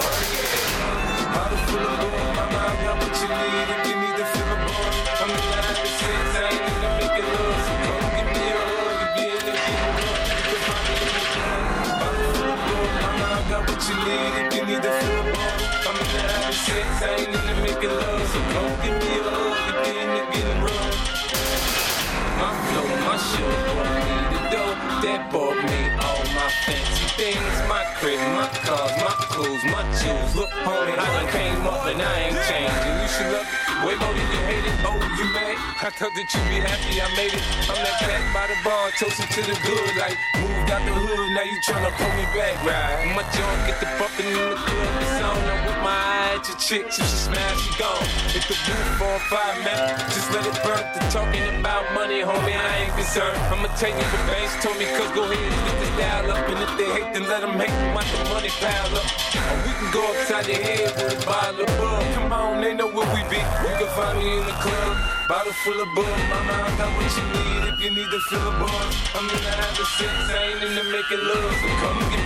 Bottle 1.33 1.60
full 1.65 1.89
of 1.89 2.05
gold, 2.05 2.36
my 2.36 2.44
mind 2.52 2.76
got 2.85 2.97
what 3.01 3.17
you 3.17 3.28
need 3.33 3.68
if 3.73 3.81
you 3.89 3.97
need 3.97 4.17
to 4.20 4.26
feel 4.28 4.51
a 4.52 4.57
ball. 4.60 4.93
I'm 5.25 5.33
in 5.33 5.41
the 5.41 5.57
habit, 5.57 5.89
since 5.89 6.36
I 6.36 6.52
ain't 6.52 6.68
to 6.85 6.89
make 7.01 7.17
it 7.17 7.26
love. 7.33 7.60
So 7.65 7.73
come 7.81 8.05
give 8.12 8.28
me 8.28 8.44
a 8.44 8.60
hug 8.60 9.09
if 9.09 9.25
you're 9.25 9.41
in 9.41 9.44
the 9.49 9.57
rough. 9.57 10.20
You 10.20 10.43
can 10.52 10.60
find 10.68 10.85
me 10.85 10.97
in 11.01 11.12
the 11.17 11.25
club. 11.33 11.65
Bottle 11.97 12.28
full 12.36 12.52
of 12.52 12.60
gold, 12.68 12.93
my 13.01 13.10
mind 13.25 13.44
got 13.49 13.62
what 13.65 13.81
you 13.89 13.97
need 14.05 14.56
since 16.77 17.01
I 17.01 17.09
ain't 17.17 17.31
need 17.33 17.47
to 17.49 17.57
make 17.65 17.81
it 17.81 17.89
love. 17.89 18.21
So 18.29 18.39
come 18.53 18.73
give 18.85 18.97
me 19.01 19.13
a 19.17 19.25
hug 19.33 19.87
you're 19.89 19.97
in 19.97 20.09
the 20.13 20.23
getting 20.33 20.61
rough. 20.61 20.97
My 22.37 22.53
flow, 22.69 22.89
my 23.09 23.17
show, 23.17 23.53
brought 23.65 23.93
me 24.05 24.17
the 24.33 24.41
dough 24.53 24.77
that 25.01 25.21
bought 25.33 25.57
me 25.57 25.81
all 26.05 26.25
my 26.37 26.49
fancy 26.69 27.09
things. 27.17 27.57
My 27.65 27.81
crib, 27.97 28.21
my 28.37 28.49
cars, 28.61 28.93
my 29.01 29.15
clothes, 29.33 29.65
my 29.73 29.83
jewels. 29.97 30.37
Look, 30.37 30.53
homie, 30.69 30.93
I 30.93 31.07
done 31.17 31.29
came 31.33 31.65
up 31.65 31.89
and 31.89 31.97
I 31.97 32.29
ain't 32.29 32.41
changed. 32.45 32.83
And 32.85 32.97
you 33.01 33.09
should 33.09 33.31
love 33.33 33.49
way 33.89 33.97
more 33.97 34.13
than 34.13 34.29
you 34.37 34.43
hate 34.45 34.67
it. 34.69 34.77
Oh, 34.85 35.01
you 35.17 35.27
mad? 35.33 35.57
I 35.81 35.89
thought 35.89 36.13
that 36.13 36.29
you'd 36.29 36.49
be 36.53 36.61
happy 36.61 37.01
I 37.01 37.09
made 37.17 37.33
it. 37.33 37.47
I'm 37.73 37.81
that 37.81 37.97
cat 38.05 38.21
by 38.37 38.53
the 38.53 38.59
bar, 38.61 38.93
toasting 39.01 39.33
to 39.33 39.41
the 39.49 39.57
good. 39.65 39.93
Like, 39.97 40.21
moved 40.45 40.69
out 40.69 40.85
the 40.85 40.93
hood, 40.93 41.29
now 41.33 41.47
you 41.49 41.57
tryna 41.65 41.89
pull 41.97 42.13
me 42.21 42.27
back, 42.37 42.61
right? 42.69 43.17
My 43.17 43.25
joint 43.33 43.61
get 43.65 43.81
the 43.81 43.89
bumping 43.97 44.29
in 44.29 44.45
the 44.53 44.61
club. 44.61 45.01
It's 45.01 45.25
on, 45.25 45.41
I'm 45.41 45.61
with 45.65 45.81
my 45.81 46.26
at 46.36 46.44
your 46.48 46.58
chick. 46.60 46.92
She 46.92 47.02
smash, 47.02 47.56
she 47.65 47.73
gone. 47.81 48.05
If 48.36 48.44
the 48.44 48.56
roof 48.68 49.00
on 49.00 49.20
fire, 49.32 49.56
man, 49.65 49.97
just 50.12 50.28
let 50.32 50.44
it 50.44 50.56
burn. 50.60 50.84
The 50.92 51.00
talking 51.08 51.44
about 51.60 51.89
money, 51.97 52.20
homie, 52.20 52.52
I 52.52 52.84
ain't 52.84 52.94
concerned. 52.94 53.36
I'ma 53.48 53.68
tell 53.81 53.89
you 53.89 54.05
what 54.05 54.23
banks 54.28 54.52
told 54.60 54.76
me, 54.76 54.84
cause 54.84 55.10
go 55.16 55.24
ahead 55.24 55.40
and 55.40 55.62
get 55.65 55.76
the 55.81 55.89
dial 55.97 56.31
up. 56.36 56.44
And 56.52 56.60
if 56.60 56.73
they 56.76 56.89
hate, 56.92 57.10
then 57.16 57.24
let 57.28 57.40
them 57.40 57.56
hate, 57.56 57.73
watch 57.97 58.10
the 58.12 58.20
money 58.28 58.52
pile 58.60 58.92
up. 59.00 59.06
Or 59.48 59.56
we 59.65 59.73
can 59.81 59.89
go 59.92 60.02
upside 60.12 60.44
the 60.44 60.56
head 60.60 60.92
with 60.92 61.16
a 61.16 61.18
bottle 61.24 61.65
of 61.65 61.70
bug. 61.81 62.05
Come 62.15 62.32
on, 62.32 62.60
they 62.60 62.74
know 62.74 62.89
where 62.89 63.08
we 63.16 63.23
be. 63.32 63.40
You 63.40 63.73
can 63.81 63.90
find 63.97 64.20
me 64.20 64.28
in 64.36 64.44
the 64.44 64.56
club, 64.60 64.92
bottle 65.28 65.56
full 65.65 65.81
of 65.81 65.89
bug. 65.97 66.16
Mama, 66.28 66.52
I 66.52 66.70
got 66.76 66.90
what 66.92 67.08
you 67.16 67.24
need 67.32 67.62
if 67.73 67.76
you 67.81 67.90
need 67.97 68.10
to 68.12 68.20
fill 68.28 68.44
a 68.44 68.52
bar. 68.60 68.84
I'm 69.16 69.24
in 69.24 69.40
the 69.40 69.52
habit 69.56 69.89
sex, 69.97 70.12
I 70.28 70.52
ain't 70.52 70.60
in 70.60 70.73
the 70.76 70.84
making 70.92 71.23
love. 71.24 71.52
So 71.65 71.68
come 71.81 72.00
give 72.12 72.26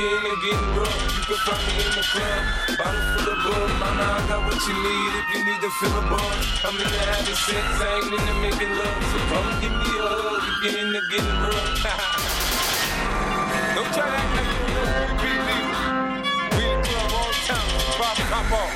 in 0.00 0.24
the 0.24 0.32
getting 0.40 0.72
rough. 0.74 0.96
You 1.12 1.20
can 1.28 1.36
find 1.44 1.60
me 1.68 1.84
in 1.84 1.92
the 1.92 2.00
club, 2.00 2.40
bottle 2.78 3.04
full 3.12 3.28
of 3.32 3.38
bug. 3.44 3.68
Mama, 3.80 4.00
I 4.00 4.02
got 4.28 4.40
what 4.46 4.60
you 4.66 4.72
need 4.74 5.12
if 5.20 5.26
you 5.34 5.40
need 5.44 5.60
to 5.60 5.70
fill 5.76 5.98
a 5.98 6.00
bar. 6.08 6.32
I'm 6.64 6.76
in 6.80 6.88
the 6.88 6.98
habit 7.04 7.36
sex, 7.36 7.60
I 7.60 8.00
ain't 8.00 8.08
in 8.08 8.24
the 8.24 8.32
making 8.40 8.72
love. 8.80 9.04
So 9.10 9.18
come 9.28 9.48
give 9.60 9.72
me 9.76 9.90
a 9.98 10.00
hug 10.08 10.48
if 10.48 10.56
you're 10.64 10.78
in 10.80 10.88
the 10.92 11.00
getting 11.10 11.40
rough. 11.44 11.84
Don't 13.76 13.92
try 13.92 14.06
to 14.08 14.20
act 14.20 14.32
like 14.36 14.50
you 14.56 14.64
know 14.74 14.86
who 14.96 15.04
we 15.20 15.32
be. 15.46 15.58
We 16.56 16.62
in 16.70 16.80
club 16.80 17.12
all 17.12 17.28
the 17.28 17.44
time. 17.48 17.68
Pop, 18.00 18.16
pop 18.30 18.52
off. 18.56 18.72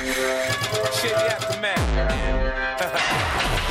The 1.01 1.09
aftermath. 1.33 1.89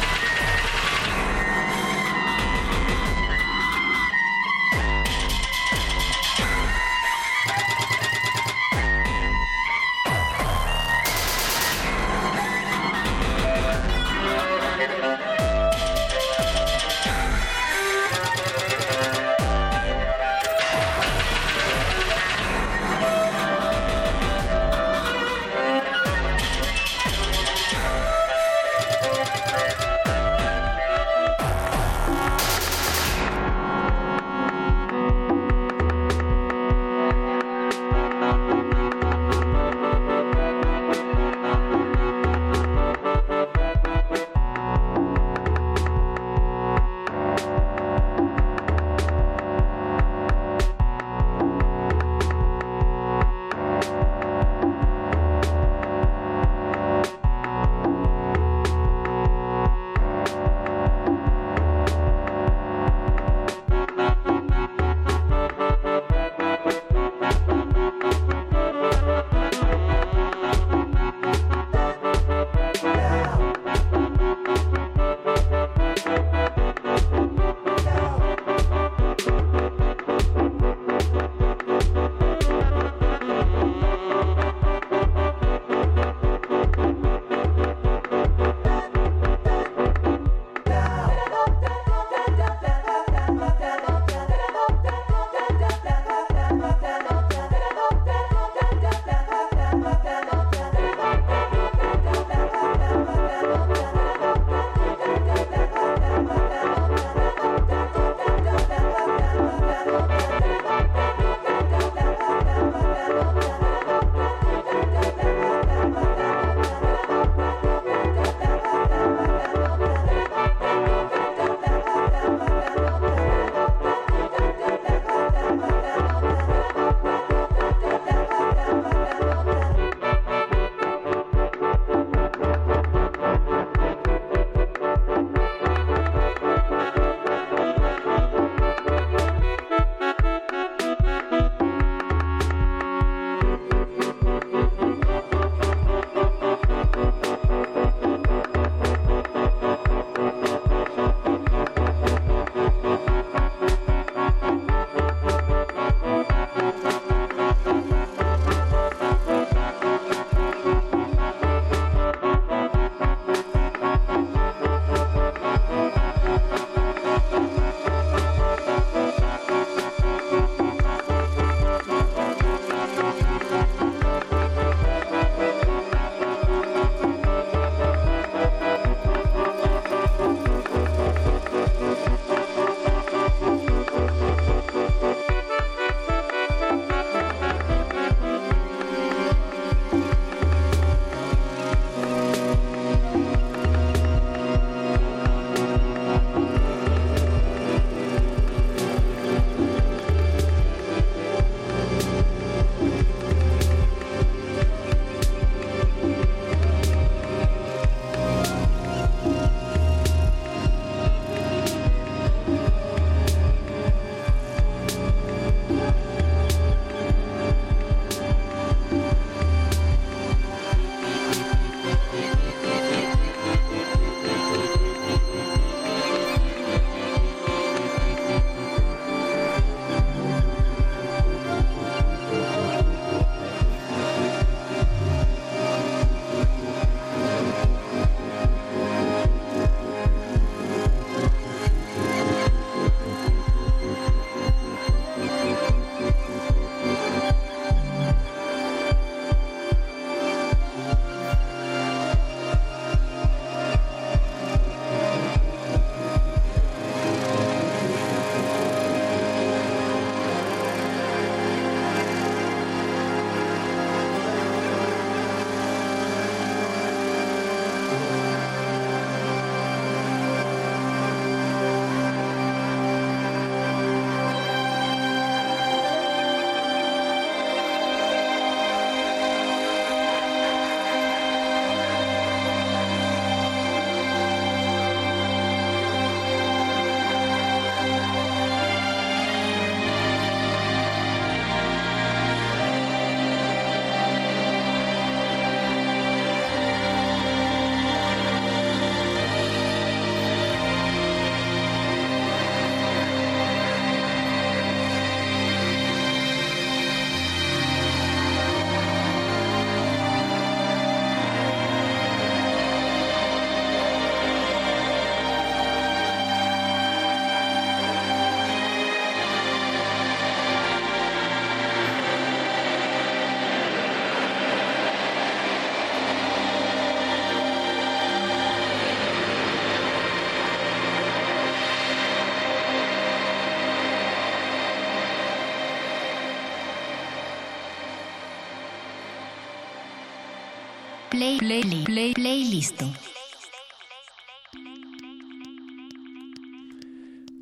Play, 341.25 341.39
play, 341.39 341.85
play, 341.87 342.13
play, 342.13 342.45
listo. 342.45 342.85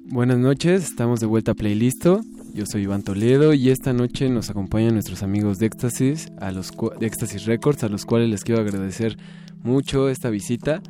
Buenas 0.05 0.39
noches, 0.39 0.85
estamos 0.85 1.19
de 1.19 1.27
vuelta 1.27 1.51
a 1.51 1.55
Playlisto. 1.55 2.21
Yo 2.55 2.65
soy 2.65 2.83
Iván 2.83 3.03
Toledo 3.03 3.55
y 3.55 3.71
esta 3.71 3.93
noche 3.93 4.29
nos 4.29 4.51
acompañan 4.51 4.95
nuestros 4.95 5.25
amigos 5.25 5.59
de 5.59 5.67
Éxtasis, 5.67 6.29
a 6.41 6.53
los 6.53 6.71
de 7.01 7.07
Éxtasis 7.07 7.45
Records, 7.47 7.83
a 7.83 7.89
los 7.89 8.05
cuales 8.05 8.31
les 8.31 8.45
quiero 8.45 8.61
agradecer 8.61 9.17
mucho 9.65 10.09
esta 10.09 10.31
visita. 10.31 10.81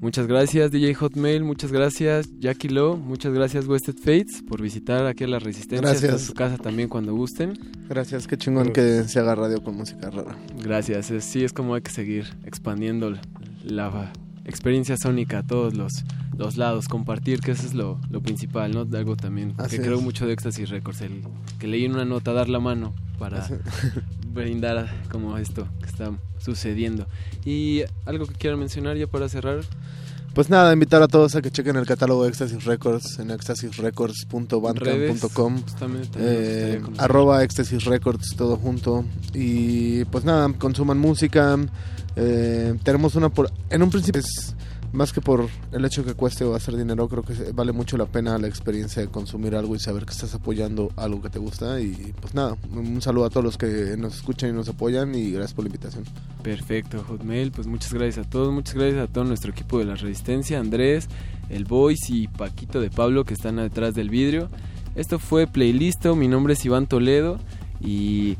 Muchas 0.00 0.26
gracias 0.26 0.70
DJ 0.70 0.94
Hotmail, 0.94 1.42
muchas 1.42 1.72
gracias 1.72 2.28
Jackie 2.38 2.68
Lowe, 2.68 2.96
muchas 2.98 3.32
gracias 3.32 3.66
Wasted 3.66 3.96
Fates 3.96 4.42
por 4.46 4.60
visitar 4.60 5.06
aquí 5.06 5.24
a 5.24 5.26
La 5.28 5.38
Resistencia. 5.38 5.88
Gracias. 5.88 6.12
En 6.12 6.18
su 6.18 6.34
casa 6.34 6.58
también 6.58 6.88
cuando 6.88 7.14
gusten. 7.14 7.58
Gracias, 7.88 8.26
qué 8.26 8.36
chingón 8.36 8.72
que 8.72 9.04
se 9.04 9.18
haga 9.20 9.34
radio 9.34 9.62
con 9.62 9.74
música 9.76 10.10
rara. 10.10 10.36
Gracias, 10.62 11.10
es- 11.10 11.24
sí 11.24 11.44
es 11.44 11.52
como 11.52 11.74
hay 11.74 11.80
que 11.80 11.90
seguir 11.90 12.26
expandiendo 12.44 13.10
la, 13.10 13.20
la 13.64 14.12
experiencia 14.44 14.96
sónica 14.98 15.38
a 15.38 15.42
todos 15.46 15.74
los, 15.74 16.04
los 16.36 16.56
lados, 16.58 16.88
compartir, 16.88 17.40
que 17.40 17.52
eso 17.52 17.66
es 17.66 17.72
lo, 17.74 17.98
lo 18.10 18.20
principal, 18.20 18.72
¿no? 18.72 18.86
Algo 18.96 19.16
también 19.16 19.54
Así 19.56 19.76
que 19.78 19.82
creo 19.84 19.96
es. 19.96 20.02
mucho 20.02 20.26
de 20.26 20.34
Éxtasis 20.34 20.68
Records, 20.68 21.00
el 21.00 21.22
que 21.58 21.66
leí 21.68 21.86
en 21.86 21.92
una 21.94 22.04
nota, 22.04 22.32
dar 22.34 22.48
la 22.50 22.60
mano 22.60 22.94
para 23.18 23.38
Así. 23.38 23.54
brindar 24.34 24.92
como 25.10 25.38
esto 25.38 25.66
que 25.80 25.86
está 25.86 26.12
sucediendo. 26.38 27.06
Y 27.46 27.80
algo 28.04 28.26
que 28.26 28.34
quieran 28.34 28.58
mencionar 28.60 28.96
ya 28.98 29.06
para 29.06 29.30
cerrar. 29.30 29.60
Pues 30.36 30.50
nada, 30.50 30.70
invitar 30.70 31.00
a 31.02 31.08
todos 31.08 31.34
a 31.34 31.40
que 31.40 31.50
chequen 31.50 31.76
el 31.76 31.86
catálogo 31.86 32.24
de 32.24 32.28
Éxtasis 32.28 32.66
Records 32.66 33.18
en 33.20 33.30
me 35.88 36.00
gustaría 36.00 36.28
eh, 36.28 36.82
arroba 36.98 37.42
Éxtasis 37.42 37.86
Records 37.86 38.36
todo 38.36 38.58
junto. 38.58 39.06
Y 39.32 40.04
pues 40.04 40.26
nada, 40.26 40.52
consuman 40.58 40.98
música. 40.98 41.56
Eh, 42.16 42.74
tenemos 42.82 43.14
una 43.14 43.30
por 43.30 43.50
en 43.70 43.82
un 43.82 43.88
principio 43.88 44.20
es 44.20 44.54
más 44.96 45.12
que 45.12 45.20
por 45.20 45.46
el 45.72 45.84
hecho 45.84 46.04
que 46.04 46.14
cueste 46.14 46.42
o 46.44 46.54
hacer 46.54 46.74
dinero 46.74 47.06
creo 47.08 47.22
que 47.22 47.52
vale 47.52 47.72
mucho 47.72 47.98
la 47.98 48.06
pena 48.06 48.38
la 48.38 48.48
experiencia 48.48 49.02
de 49.02 49.08
consumir 49.08 49.54
algo 49.54 49.76
y 49.76 49.78
saber 49.78 50.06
que 50.06 50.12
estás 50.12 50.34
apoyando 50.34 50.90
algo 50.96 51.20
que 51.20 51.28
te 51.28 51.38
gusta 51.38 51.80
y 51.80 52.14
pues 52.20 52.34
nada, 52.34 52.56
un 52.72 53.02
saludo 53.02 53.26
a 53.26 53.30
todos 53.30 53.44
los 53.44 53.58
que 53.58 53.96
nos 53.98 54.16
escuchan 54.16 54.50
y 54.50 54.52
nos 54.54 54.68
apoyan 54.68 55.14
y 55.14 55.30
gracias 55.30 55.52
por 55.52 55.64
la 55.64 55.68
invitación 55.68 56.04
Perfecto, 56.42 57.04
Hotmail, 57.06 57.52
pues 57.52 57.66
muchas 57.66 57.92
gracias 57.92 58.26
a 58.26 58.30
todos, 58.30 58.52
muchas 58.52 58.74
gracias 58.74 59.08
a 59.08 59.12
todo 59.12 59.24
nuestro 59.24 59.50
equipo 59.50 59.78
de 59.78 59.84
la 59.84 59.96
Resistencia, 59.96 60.58
Andrés, 60.58 61.08
el 61.50 61.64
Voice 61.64 62.12
y 62.12 62.28
Paquito 62.28 62.80
de 62.80 62.88
Pablo 62.88 63.24
que 63.24 63.34
están 63.34 63.56
detrás 63.56 63.94
del 63.94 64.08
vidrio. 64.08 64.48
Esto 64.94 65.18
fue 65.18 65.46
Playlisto, 65.46 66.16
mi 66.16 66.26
nombre 66.26 66.54
es 66.54 66.64
Iván 66.64 66.86
Toledo 66.86 67.38
y 67.80 68.36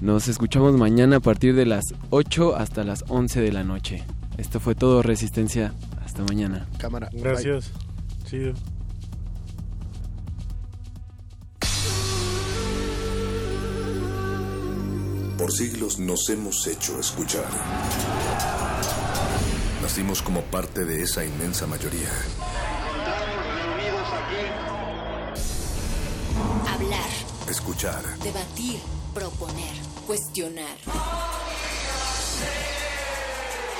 nos 0.00 0.26
escuchamos 0.26 0.76
mañana 0.76 1.16
a 1.16 1.20
partir 1.20 1.54
de 1.54 1.66
las 1.66 1.84
8 2.10 2.56
hasta 2.56 2.82
las 2.82 3.04
11 3.08 3.40
de 3.40 3.52
la 3.52 3.62
noche. 3.62 4.02
Esto 4.38 4.60
fue 4.60 4.74
todo 4.74 5.02
Resistencia, 5.02 5.72
hasta 6.04 6.22
mañana. 6.24 6.66
Cámara. 6.78 7.08
Gracias. 7.12 7.70
Chido. 8.24 8.54
Por 15.38 15.52
siglos 15.52 15.98
nos 15.98 16.28
hemos 16.30 16.66
hecho 16.66 16.98
escuchar. 16.98 17.44
Nacimos 19.82 20.22
como 20.22 20.40
parte 20.42 20.84
de 20.84 21.02
esa 21.02 21.24
inmensa 21.24 21.66
mayoría. 21.66 22.08
Hablar, 26.72 27.10
Escuchar, 27.50 28.02
debatir, 28.20 28.80
proponer, 29.12 29.74
cuestionar. 30.06 30.76